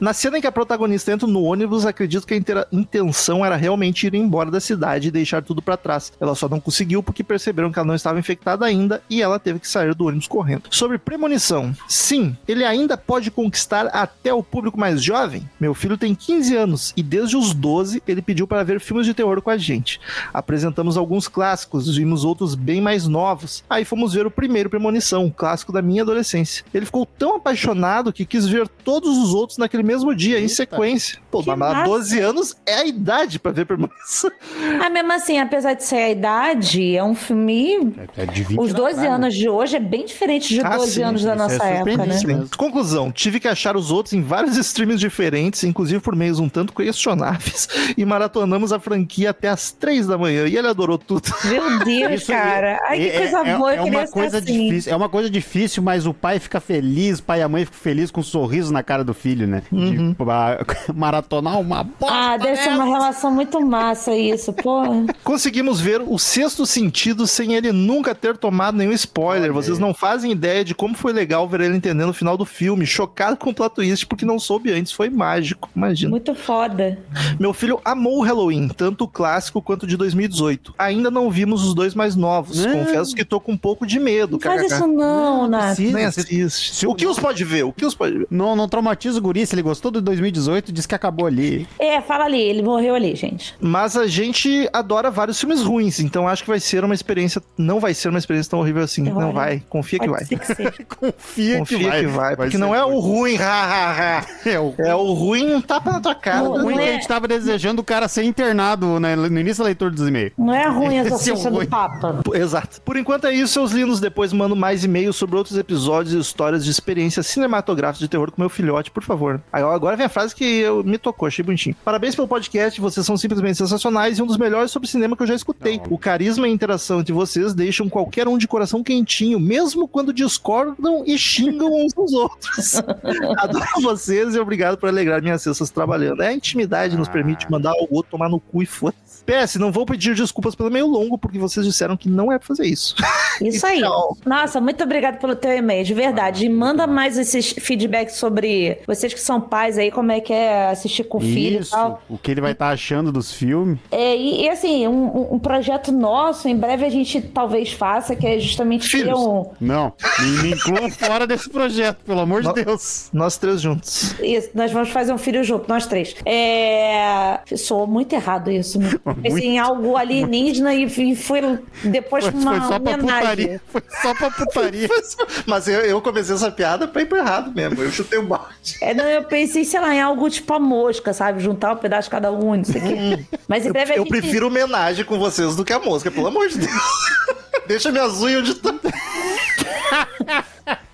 Na 0.02 0.12
cena 0.12 0.38
em 0.38 0.42
que 0.42 0.48
a 0.48 0.52
protagonista 0.52 1.14
entra 1.14 1.26
no 1.26 1.44
ônibus, 1.44 1.86
acredito 1.86 2.28
que 2.28 2.34
a 2.34 2.68
intenção 2.74 3.46
era 3.46 3.56
realmente 3.56 4.06
ir 4.06 4.16
embora 4.16 4.52
da 4.52 4.60
cidade 4.60 5.08
e 5.08 5.12
deixar 5.12 5.42
tudo 5.42 5.62
pra 5.62 5.78
trás. 5.78 6.12
Ela 6.20 6.36
só 6.36 6.50
não 6.50 6.60
conseguiu 6.60 7.02
porque 7.02 7.24
perceberam 7.24 7.72
que 7.72 7.80
ela 7.80 7.88
não 7.88 7.96
estava 7.96 8.20
infectada 8.20 8.66
ainda 8.66 9.02
e 9.10 9.22
ela 9.22 9.40
teve 9.40 9.60
que 9.60 9.68
sair 9.68 9.96
do 9.96 10.08
ônibus 10.08 10.28
correndo. 10.28 10.64
Sobre 10.70 10.98
premonição, 10.98 11.74
sim, 11.88 12.36
ele 12.46 12.65
ainda 12.66 12.98
pode 12.98 13.32
conquistar 13.32 13.88
até 13.88 14.34
o 14.34 14.44
público 14.44 14.80
mais 14.80 15.02
jovem. 15.04 15.48
Meu 15.60 15.74
filho 15.74 15.98
tem 15.98 16.14
15 16.16 16.56
anos 16.56 16.94
e 16.98 17.04
desde 17.04 17.38
os 17.38 17.54
12 17.54 18.02
ele 18.08 18.22
pediu 18.22 18.48
para 18.48 18.64
ver 18.64 18.80
filmes 18.80 19.06
de 19.06 19.14
terror 19.14 19.42
com 19.42 19.50
a 19.50 19.58
gente. 19.58 20.00
Apresentamos 20.34 20.98
alguns 20.98 21.28
clássicos, 21.28 21.96
vimos 21.96 22.24
outros 22.26 22.56
bem 22.56 22.82
mais 22.82 23.08
novos. 23.08 23.64
Aí 23.70 23.86
fomos 23.86 24.14
ver 24.14 24.26
o 24.26 24.32
primeiro 24.32 24.70
Premonição, 24.70 25.26
um 25.26 25.32
clássico 25.32 25.72
da 25.72 25.82
minha 25.82 26.02
adolescência. 26.04 26.66
Ele 26.74 26.86
ficou 26.86 27.06
tão 27.06 27.36
apaixonado 27.38 28.12
que 28.12 28.26
quis 28.26 28.46
ver 28.48 28.68
todos 28.68 29.18
os 29.18 29.34
outros 29.34 29.58
naquele 29.58 29.84
mesmo 29.84 30.14
dia, 30.16 30.38
em 30.40 30.44
Eita. 30.44 30.56
sequência. 30.56 31.20
Pô, 31.32 31.42
Que 31.42 31.50
mas 31.50 31.58
massa. 31.60 31.84
12 31.86 32.20
anos 32.20 32.56
é 32.66 32.76
a 32.76 32.86
idade 32.86 33.40
para 33.40 33.52
ver 33.52 33.66
Premonição. 33.66 34.32
Ah, 34.84 34.90
mesmo 34.90 35.12
assim, 35.14 35.40
apesar 35.40 35.74
de 35.74 35.84
ser 35.84 35.96
a 35.96 36.10
idade, 36.10 36.96
é 36.96 37.04
um 37.04 37.16
filme. 37.16 37.94
É, 38.18 38.24
é 38.24 38.26
de 38.26 38.44
20 38.44 38.60
Os 38.60 38.74
12 38.74 38.92
atrás, 38.94 38.98
né? 38.98 39.08
anos 39.08 39.36
de 39.36 39.48
hoje 39.50 39.76
é 39.76 39.80
bem 39.80 40.06
diferente 40.06 40.50
de 40.54 40.62
Ah, 40.62 40.76
12 40.78 40.92
sim, 40.92 41.02
anos 41.04 41.24
da 41.24 41.32
é 41.32 41.36
nossa 41.36 41.64
época, 41.64 41.98
né? 42.06 42.18
Conclusão, 42.58 43.12
tive 43.12 43.40
que 43.40 43.48
achar 43.48 43.76
os 43.76 43.92
outros 43.92 44.14
em 44.14 44.22
vários 44.22 44.58
streams 44.58 45.00
diferentes, 45.00 45.64
inclusive 45.64 46.02
por 46.02 46.16
meios 46.16 46.40
um 46.40 46.50
tanto 46.50 46.74
questionáveis, 46.74 47.68
e 47.98 48.06
maratonamos 48.06 48.72
a 48.72 48.80
franquia 48.80 49.30
até 49.32 49.50
as 49.50 49.72
3 49.72 50.08
da 50.08 50.18
manhã, 50.18 50.48
e 50.48 50.58
ele 50.58 50.68
adorou 50.68 50.98
tudo. 50.98 51.24
Meu 51.46 51.80
Deus, 51.84 52.22
Isso 52.22 52.32
cara. 52.32 52.80
Ai, 52.88 52.98
que 52.98 53.10
é- 53.10 53.18
coisa 53.18 53.40
é, 53.40 53.58
boa. 53.58 53.74
é 53.74 53.78
queria 53.84 54.00
uma 54.00 54.08
coisa 54.08 54.38
assim. 54.40 54.68
difícil, 54.68 54.92
é 54.94 54.96
uma 54.96 55.10
coisa 55.10 55.30
difícil, 55.30 55.84
mas 55.84 56.06
o 56.06 56.14
pai 56.14 56.40
fica 56.40 56.60
feliz, 56.60 57.20
pai 57.20 57.40
e 57.40 57.44
a 57.44 57.50
mãe 57.50 57.66
ficam 57.66 57.80
felizes 57.80 58.12
com 58.12 58.22
um 58.22 58.24
sorriso 58.24 58.72
na 58.72 58.84
cara 58.84 59.04
do 59.04 59.14
filho, 59.14 59.48
né? 59.48 59.64
Uhum. 59.72 60.12
De 60.12 60.16
ah, 60.30 60.58
maratonar 60.94 61.60
uma 61.60 61.84
bosta. 61.84 62.16
Ah, 62.16 62.38
deve 62.38 62.58
ser 62.58 62.70
uma 62.70 62.86
relação 62.86 63.32
muito 63.32 63.60
massa 63.62 64.16
isso, 64.16 64.54
pô. 64.54 64.82
Conseguimos 65.24 65.80
ver 65.80 66.02
o 66.02 66.18
sexto 66.18 66.66
sentido 66.66 67.28
sem 67.28 67.54
ele 67.54 67.72
nunca 67.72 68.14
ter 68.16 68.38
tomado 68.38 68.78
nenhum 68.78 68.92
spoiler. 68.92 69.52
Olha 69.52 69.54
Vocês 69.54 69.80
não 69.80 69.94
fazem 69.94 70.32
ideia 70.32 70.64
de 70.64 70.74
como 70.76 70.96
foi 70.96 71.14
legal 71.14 71.48
ver 71.48 71.62
ele 71.62 71.78
entendendo 71.78 72.10
o 72.10 72.14
final 72.14 72.35
final 72.36 72.38
do 72.38 72.46
filme, 72.46 72.86
chocado 72.86 73.38
com 73.38 73.50
o 73.50 73.54
plot 73.54 73.76
twist, 73.76 74.06
porque 74.06 74.26
não 74.26 74.38
soube 74.38 74.72
antes. 74.72 74.92
Foi 74.92 75.10
mágico, 75.10 75.70
imagina. 75.76 76.10
Muito 76.12 76.36
foda. 76.36 76.98
Meu 77.40 77.54
filho 77.54 77.80
amou 77.86 78.20
o 78.20 78.22
Halloween, 78.22 78.68
tanto 78.68 79.06
o 79.06 79.08
clássico 79.08 79.62
quanto 79.62 79.84
o 79.84 79.88
de 79.88 79.96
2018. 79.98 80.74
Ainda 80.78 81.10
não 81.10 81.30
vimos 81.32 81.64
os 81.64 81.74
dois 81.74 81.94
mais 81.96 82.16
novos. 82.16 82.66
Não. 82.66 82.80
Confesso 82.80 83.16
que 83.16 83.24
tô 83.24 83.40
com 83.40 83.54
um 83.54 83.58
pouco 83.58 83.86
de 83.88 84.00
medo, 84.00 84.34
Não 84.34 84.40
faz 84.40 84.72
isso 84.72 84.88
não, 84.88 85.48
Nath. 85.48 85.80
Nem 85.80 86.12
Se- 86.12 86.22
assiste. 86.22 86.88
o 86.88 86.94
que 86.96 87.08
os 87.08 87.18
pode 87.20 87.44
ver? 87.44 87.64
O 87.64 87.72
que 87.72 87.86
os 87.86 87.96
pode 87.96 88.18
ver? 88.20 88.28
Não, 88.30 88.56
não 88.56 88.68
traumatiza 88.68 89.18
o 89.18 89.22
guri, 89.22 89.46
se 89.46 89.56
ele 89.56 89.62
gostou 89.62 89.92
do 89.92 90.02
2018, 90.02 90.72
diz 90.72 90.86
que 90.86 90.96
acabou 90.96 91.28
ali. 91.28 91.68
É, 91.80 92.02
fala 92.02 92.26
ali, 92.26 92.42
ele 92.42 92.62
morreu 92.62 92.96
ali, 92.96 93.16
gente. 93.16 93.56
Mas 93.62 93.96
a 93.96 94.08
gente 94.08 94.68
adora 94.74 95.10
vários 95.10 95.40
filmes 95.40 95.62
ruins, 95.62 96.00
então 96.00 96.28
acho 96.28 96.44
que 96.44 96.50
vai 96.50 96.60
ser 96.60 96.84
uma 96.84 96.94
experiência. 96.94 97.42
Não 97.58 97.80
vai 97.80 97.94
ser 97.94 98.10
uma 98.10 98.20
experiência 98.20 98.50
tão 98.50 98.60
horrível 98.60 98.84
assim. 98.84 99.04
Olha, 99.04 99.26
Não 99.26 99.32
vai. 99.34 99.64
Confia 99.70 100.00
que 100.00 100.10
vai. 100.10 100.26
que. 100.26 100.36
Confia, 100.86 101.60
Confia 101.60 101.92
que 101.92 102.08
vai. 102.08 102.25
Porque 102.36 102.58
não 102.58 102.74
é 102.74 102.84
o 102.84 103.00
ruim, 103.00 103.38
ha, 103.38 103.44
ha, 103.44 104.20
ha. 104.20 104.26
É 104.46 104.60
o 104.60 104.74
É 104.78 104.96
o 104.96 105.14
ruim, 105.14 105.56
um 105.56 105.62
tapa 105.62 105.92
na 105.92 106.00
tua 106.00 106.16
cara. 106.16 106.44
Não, 106.44 106.62
ruim 106.64 106.76
não 106.76 106.82
que 106.82 106.88
é- 106.88 106.90
a 106.90 106.94
gente 106.94 107.08
tava 107.08 107.28
desejando 107.28 107.82
o 107.82 107.84
cara 107.84 108.08
ser 108.08 108.24
internado 108.24 109.00
né, 109.00 109.16
no 109.16 109.40
início 109.40 109.64
da 109.64 109.66
leitura 109.66 109.92
dos 109.92 110.08
e-mails. 110.08 110.32
Não 110.38 110.54
é 110.54 110.68
ruim 110.68 110.98
essa 110.98 111.16
Esse 111.16 111.30
é 111.30 111.34
o 111.34 111.52
do 111.52 111.68
Papa. 111.68 112.22
Exato. 112.34 112.82
Por 112.82 112.98
enquanto 112.98 113.26
é 113.26 113.34
isso, 113.34 113.54
seus 113.54 113.72
lindos. 113.72 114.00
Depois 114.00 114.32
mando 114.34 114.56
mais 114.56 114.84
e-mails 114.84 115.16
sobre 115.16 115.36
outros 115.36 115.58
episódios 115.58 116.14
e 116.14 116.20
histórias 116.20 116.64
de 116.64 116.72
experiências 116.72 117.28
cinematográficas 117.28 118.00
de 118.00 118.08
terror 118.08 118.32
com 118.32 118.42
meu 118.42 118.50
filhote, 118.50 118.92
por 118.92 119.04
favor. 119.04 119.42
Agora 119.52 119.76
agora 119.76 119.98
vem 119.98 120.06
a 120.06 120.10
frase 120.10 120.36
que 120.36 120.44
eu, 120.44 120.84
me 120.84 120.98
tocou, 120.98 121.28
achei 121.28 121.44
bonitinho. 121.44 121.76
Parabéns 121.84 122.16
pelo 122.16 122.28
podcast, 122.28 122.80
vocês 122.82 123.06
são 123.06 123.18
simplesmente 123.18 123.58
sensacionais 123.58 124.18
e 124.18 124.22
um 124.22 124.26
dos 124.26 124.38
melhores 124.38 124.72
sobre 124.72 124.88
cinema 124.88 125.16
que 125.16 125.24
eu 125.24 125.28
já 125.28 125.36
escutei. 125.36 125.82
O 125.90 125.98
carisma 125.98 126.48
e 126.48 126.52
a 126.52 126.54
interação 126.54 127.00
entre 127.00 127.14
vocês 127.14 127.54
deixam 127.54 127.88
qualquer 127.90 128.28
um 128.28 128.38
de 128.38 128.48
coração 128.48 128.84
quentinho, 128.84 129.40
mesmo 129.40 129.88
quando 129.88 130.14
discordam 130.14 131.04
e 131.06 131.18
xingam 131.18 131.70
uns 131.72 131.94
aos 131.96 132.14
outros. 132.16 132.76
Adoro 133.38 133.66
vocês 133.82 134.36
e 134.36 134.40
obrigado 134.40 134.78
por 134.78 134.90
alegrar 134.90 135.22
minhas 135.22 135.42
cestas 135.42 135.70
trabalhando. 135.70 136.22
É 136.22 136.28
a 136.28 136.34
intimidade 136.34 136.98
nos 136.98 137.08
Ah. 137.08 137.12
permite 137.12 137.50
mandar 137.50 137.74
o 137.74 137.88
outro 137.92 138.12
tomar 138.12 138.30
no 138.30 138.40
cu 138.40 138.64
e 138.64 138.66
foda 138.66 138.96
PS, 139.26 139.56
não 139.56 139.72
vou 139.72 139.86
pedir 139.86 140.16
desculpas 140.16 140.56
pelo 140.56 140.70
meio 140.72 140.88
longo, 140.88 141.18
porque 141.18 141.38
vocês 141.40 141.66
disseram 141.66 141.98
que 141.98 142.08
não 142.10 142.32
é 142.32 142.38
pra 142.38 142.48
fazer 142.48 142.66
isso. 142.66 142.96
Isso 143.42 143.66
aí. 143.66 143.80
Então. 143.80 144.16
Nossa, 144.26 144.62
muito 144.62 144.84
obrigado 144.84 145.20
pelo 145.20 145.36
teu 145.36 145.52
e-mail, 145.52 145.84
de 145.84 145.94
verdade. 145.94 146.46
E 146.46 146.50
manda 146.50 146.86
mais 146.88 147.18
esses 147.18 147.52
feedbacks 147.60 148.16
sobre 148.16 148.80
vocês 148.88 149.14
que 149.14 149.20
são 149.20 149.42
pais 149.42 149.78
aí, 149.78 149.92
como 149.92 150.12
é 150.12 150.20
que 150.20 150.32
é 150.34 150.68
assistir 150.70 151.04
com 151.06 151.18
o 151.18 151.22
filho 151.22 151.58
e 151.58 151.62
Isso, 151.62 151.72
tal. 151.72 152.02
o 152.10 152.18
que 152.18 152.32
ele 152.32 152.42
vai 152.42 152.52
estar 152.52 152.70
achando 152.70 153.12
dos 153.12 153.32
filmes. 153.32 153.80
É, 153.92 154.16
e, 154.16 154.44
e, 154.44 154.50
assim, 154.50 154.88
um, 154.88 155.34
um 155.36 155.40
projeto 155.40 155.92
nosso, 155.92 156.48
em 156.48 156.56
breve 156.56 156.86
a 156.86 156.90
gente 156.90 157.22
talvez 157.22 157.72
faça, 157.74 158.16
que 158.16 158.26
é 158.26 158.40
justamente 158.40 158.90
ter 158.90 159.00
Filhos. 159.00 159.20
um. 159.20 159.46
Não, 159.60 159.94
me, 160.20 160.44
me 160.44 160.52
incluam 160.54 160.90
fora 160.92 161.26
desse 161.28 161.50
projeto, 161.50 161.98
pelo 162.06 162.20
amor 162.20 162.42
de 162.42 162.48
Não. 162.48 162.54
Deus. 162.54 163.10
Nós 163.14 163.38
três 163.38 163.62
juntos. 163.62 164.16
Isso, 164.22 164.50
nós 164.54 164.72
vamos 164.72 164.90
fazer 164.90 165.14
um 165.14 165.18
filho 165.18 165.44
junto, 165.44 165.68
nós 165.68 165.86
três. 165.88 166.16
É. 166.26 167.40
Soou 167.58 167.88
muito 167.88 168.14
errado 168.14 168.52
isso. 168.52 168.80
né? 168.80 168.90
Pensei 169.22 169.48
em 169.48 169.60
algo 169.60 169.96
alienígena 169.96 170.74
e, 170.74 170.86
e 170.86 171.16
foi 171.16 171.42
depois 171.84 172.26
Foi, 172.26 172.34
uma 172.34 172.52
foi 172.52 172.60
só 172.62 172.80
pra 172.80 172.94
homenagem. 172.94 173.22
putaria. 173.22 173.62
Foi 173.68 173.84
só 174.02 174.14
pra 174.14 174.32
putaria. 174.32 174.90
Mas 175.46 175.68
eu, 175.68 175.82
eu 175.82 176.02
comecei 176.02 176.36
essa 176.36 176.52
piada 176.52 176.88
pra 176.88 177.02
ir 177.02 177.06
pro 177.06 177.18
errado 177.18 177.54
mesmo. 177.54 177.82
Eu 177.82 177.92
chutei 177.92 178.20
o 178.20 178.24
balde. 178.24 178.78
É, 178.82 178.94
não, 178.94 179.06
eu 179.06 179.24
pensei, 179.24 179.64
sei 179.64 179.80
lá, 179.80 179.94
em 179.94 180.02
algo 180.02 180.30
tipo 180.30 180.54
a 180.54 180.60
mosca, 180.60 181.14
sabe? 181.14 181.42
Juntar 181.42 181.74
um 181.74 181.78
pedaço 181.78 182.08
de 182.08 182.12
cada 182.12 182.32
um, 182.32 182.56
não 182.56 182.64
sei 182.64 182.82
o 182.82 182.84
quê. 182.84 183.26
Mas 183.48 183.66
em 183.66 183.72
breve 183.72 183.94
Eu 183.94 184.04
gente... 184.04 184.10
prefiro 184.10 184.48
homenagem 184.48 185.06
com 185.06 185.18
vocês 185.18 185.56
do 185.56 185.64
que 185.64 185.74
a 185.74 185.80
mosca, 185.80 186.12
pelo 186.12 186.28
amor 186.28 186.48
de 186.48 186.60
Deus. 186.60 186.82
Deixa 187.68 187.92
minhas 187.92 188.22
unhas 188.22 188.42
onde 188.42 188.56
tá. 188.56 188.74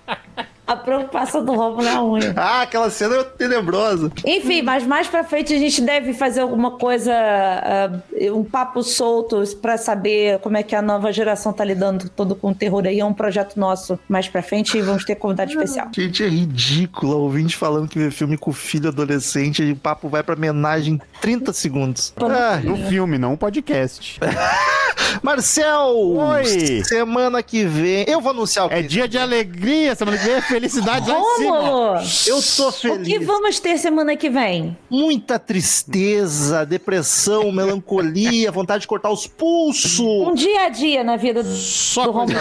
A 0.66 0.76
preocupação 0.76 1.44
do 1.44 1.52
Romulo 1.52 1.86
é 1.86 1.90
a 1.90 2.02
unha. 2.04 2.32
Ah, 2.36 2.62
aquela 2.62 2.88
cena 2.88 3.16
é 3.16 3.24
tenebrosa. 3.24 4.10
Enfim, 4.24 4.62
mas 4.62 4.86
mais 4.86 5.08
pra 5.08 5.24
frente 5.24 5.52
a 5.52 5.58
gente 5.58 5.80
deve 5.82 6.14
fazer 6.14 6.40
alguma 6.40 6.72
coisa, 6.78 7.12
ah, 7.12 7.90
um 8.32 8.44
papo 8.44 8.82
solto 8.82 9.42
pra 9.60 9.76
saber 9.76 10.38
como 10.38 10.56
é 10.56 10.62
que 10.62 10.74
a 10.76 10.80
nova 10.80 11.12
geração 11.12 11.52
tá 11.52 11.64
lidando 11.64 12.08
todo 12.08 12.34
com 12.36 12.50
o 12.50 12.54
terror 12.54 12.84
aí. 12.86 13.00
É 13.00 13.04
um 13.04 13.12
projeto 13.12 13.56
nosso 13.58 13.98
mais 14.08 14.28
pra 14.28 14.42
frente 14.42 14.78
e 14.78 14.82
vamos 14.82 15.04
ter 15.04 15.16
convidado 15.16 15.50
especial. 15.50 15.88
Gente, 15.94 16.22
é 16.22 16.28
ridículo. 16.28 17.18
Ouvinte 17.18 17.56
falando 17.56 17.88
que 17.88 17.98
vê 17.98 18.10
filme 18.10 18.36
com 18.38 18.52
filho 18.52 18.88
adolescente 18.88 19.62
e 19.62 19.72
o 19.72 19.76
papo 19.76 20.08
vai 20.08 20.22
pra 20.22 20.34
homenagem 20.36 20.94
em 20.94 21.00
30 21.20 21.52
segundos. 21.52 22.12
Ah, 22.16 22.60
No 22.62 22.76
filme, 22.88 23.18
não 23.18 23.32
um 23.32 23.36
podcast. 23.36 24.18
Marcel! 25.22 25.94
Oi! 26.16 26.82
Semana 26.84 27.42
que 27.42 27.64
vem. 27.64 28.04
Eu 28.08 28.20
vou 28.20 28.30
anunciar 28.30 28.66
o 28.66 28.68
que. 28.68 28.74
É 28.76 28.82
dia 28.82 29.06
de 29.08 29.18
alegria, 29.18 29.94
semana 29.94 30.16
que 30.16 30.24
vem 30.24 30.34
é 30.34 30.40
felicidade 30.68 31.10
lá 31.10 31.18
em 31.18 31.36
cima. 31.36 31.58
Rômulo! 31.60 32.00
Eu 32.26 32.40
tô 32.56 32.68
O 32.68 32.72
que 32.72 32.88
feliz. 33.12 33.26
vamos 33.26 33.58
ter 33.60 33.78
semana 33.78 34.16
que 34.16 34.30
vem? 34.30 34.76
Muita 34.88 35.38
tristeza, 35.38 36.64
depressão, 36.64 37.50
melancolia, 37.50 38.50
vontade 38.52 38.82
de 38.82 38.86
cortar 38.88 39.10
os 39.10 39.26
pulsos. 39.26 39.98
Um 40.00 40.34
dia 40.34 40.66
a 40.66 40.68
dia 40.68 41.02
na 41.02 41.16
vida 41.16 41.42
do, 41.42 41.54
Só 41.54 42.04
do 42.04 42.12
Romulo. 42.12 42.38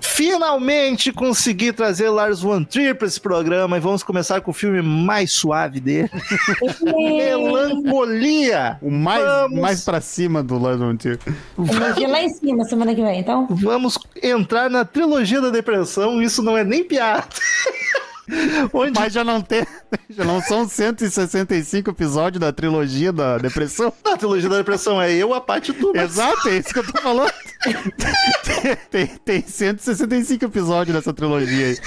Finalmente 0.00 1.12
consegui 1.12 1.72
trazer 1.72 2.08
Lars 2.08 2.40
Von 2.40 2.64
Trier 2.64 2.94
pra 2.94 3.06
esse 3.06 3.20
programa 3.20 3.76
e 3.76 3.80
vamos 3.80 4.02
começar 4.02 4.40
com 4.40 4.50
o 4.50 4.54
filme 4.54 4.80
mais 4.80 5.32
suave 5.32 5.78
dele. 5.80 6.10
Melancolia. 6.82 8.78
O 8.80 8.90
mais, 8.90 9.22
Vamos. 9.22 9.60
mais 9.60 9.84
pra 9.84 10.00
cima 10.00 10.42
do 10.42 10.56
London 10.58 10.96
Tier. 10.96 11.18
Energia 11.58 12.08
lá 12.08 12.22
em 12.22 12.28
cima 12.30 12.64
semana 12.64 12.94
que 12.94 13.02
vem, 13.02 13.20
então. 13.20 13.46
Vamos 13.50 13.98
entrar 14.22 14.70
na 14.70 14.84
trilogia 14.84 15.40
da 15.40 15.50
depressão, 15.50 16.20
isso 16.22 16.42
não 16.42 16.56
é 16.56 16.64
nem 16.64 16.82
piada. 16.84 16.99
Onde 18.72 18.92
Mas 18.98 19.12
já 19.12 19.24
não 19.24 19.40
tem. 19.40 19.66
Já 20.08 20.24
não 20.24 20.40
são 20.40 20.68
165 20.68 21.90
episódios 21.90 22.40
da 22.40 22.52
trilogia 22.52 23.12
da 23.12 23.38
depressão? 23.38 23.92
a 24.04 24.16
trilogia 24.16 24.48
da 24.48 24.58
depressão 24.58 25.02
é 25.02 25.12
eu, 25.12 25.34
a 25.34 25.40
parte 25.40 25.72
tu. 25.72 25.92
mas- 25.94 26.12
Exato, 26.12 26.48
é 26.48 26.58
isso 26.58 26.72
que 26.72 26.78
eu 26.78 26.86
tô 26.92 27.00
falando. 27.02 27.32
tem, 28.90 29.06
tem 29.06 29.42
165 29.44 30.44
episódios 30.44 30.94
dessa 30.96 31.12
trilogia 31.12 31.66
aí. 31.66 31.78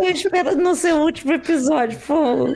Eu 0.00 0.10
espero 0.10 0.56
não 0.56 0.74
ser 0.74 0.92
o 0.94 1.02
último 1.02 1.34
episódio, 1.34 1.96
pô. 2.04 2.48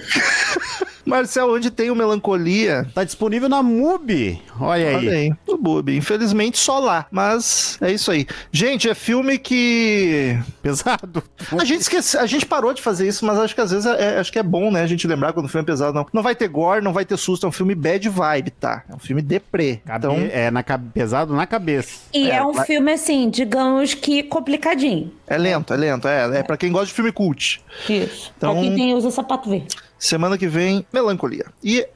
Marcel, 1.06 1.52
onde 1.54 1.70
tem 1.70 1.90
o 1.90 1.94
Melancolia? 1.94 2.86
Tá 2.94 3.04
disponível 3.04 3.48
na 3.48 3.62
MUBI. 3.62 4.42
Olha 4.60 4.88
aí. 4.88 4.94
Olha 4.96 5.12
aí, 5.12 5.32
o 5.46 5.56
Bubi. 5.56 5.96
Infelizmente 5.96 6.58
só 6.58 6.78
lá, 6.78 7.06
mas 7.10 7.78
é 7.80 7.92
isso 7.92 8.10
aí. 8.10 8.26
Gente, 8.50 8.88
é 8.88 8.94
filme 8.94 9.38
que 9.38 10.36
Pesado. 10.62 11.22
A 11.58 11.64
gente 11.64 11.82
esquece, 11.82 12.16
a 12.18 12.26
gente 12.26 12.44
parou 12.44 12.72
de 12.74 12.82
fazer 12.82 13.06
isso, 13.06 13.24
mas 13.24 13.38
acho 13.38 13.54
que 13.54 13.60
às 13.60 13.70
vezes 13.70 13.86
é, 13.86 14.14
é- 14.16 14.18
acho 14.18 14.32
que 14.32 14.38
é 14.38 14.42
bom, 14.42 14.70
né? 14.70 14.82
A 14.82 14.86
gente 14.86 15.06
lembrar 15.06 15.32
quando 15.32 15.46
o 15.46 15.48
filme 15.48 15.62
é 15.62 15.66
pesado, 15.66 15.92
não. 15.94 16.06
Não 16.12 16.22
vai 16.22 16.34
ter 16.34 16.48
gore, 16.48 16.82
não 16.82 16.92
vai 16.92 17.04
ter 17.04 17.16
susto, 17.16 17.46
é 17.46 17.48
um 17.48 17.52
filme 17.52 17.74
bad 17.74 18.08
vibe, 18.08 18.50
tá? 18.50 18.82
É 18.90 18.94
um 18.94 18.98
filme 18.98 19.22
deprê. 19.22 19.80
Cabe- 19.86 20.06
Então, 20.06 20.28
É 20.32 20.50
na, 20.50 20.62
pesado 20.92 21.34
na 21.34 21.46
cabeça. 21.46 22.00
E 22.12 22.30
é, 22.30 22.36
É, 22.36 22.42
um 22.44 22.52
vai- 22.52 22.66
filme, 22.66 22.92
assim, 22.92 23.30
digamos 23.30 23.94
que 23.94 24.22
complicadinho. 24.24 25.12
é 25.26 25.38
lento, 25.38 25.72
é 25.72 25.76
lento. 25.76 26.08
É, 26.08 26.38
é 26.38 26.42
pra 26.42 26.56
quem 26.56 26.72
gosta 26.72 26.86
de 26.88 26.92
filme 26.94 27.12
cult. 27.12 27.60
Isso. 27.88 28.32
Então- 28.36 28.52
Pra 28.54 28.62
quem 28.62 28.74
tem, 28.74 28.94
usa 28.94 29.10
sapato 29.10 29.48
verde. 29.48 29.76
Semana 29.98 30.36
que 30.39 30.47
vem, 30.47 30.86
Melancolia. 30.93 31.47
E 31.62 31.86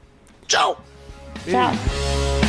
tchau! 0.46 0.82
Tchau. 1.44 2.39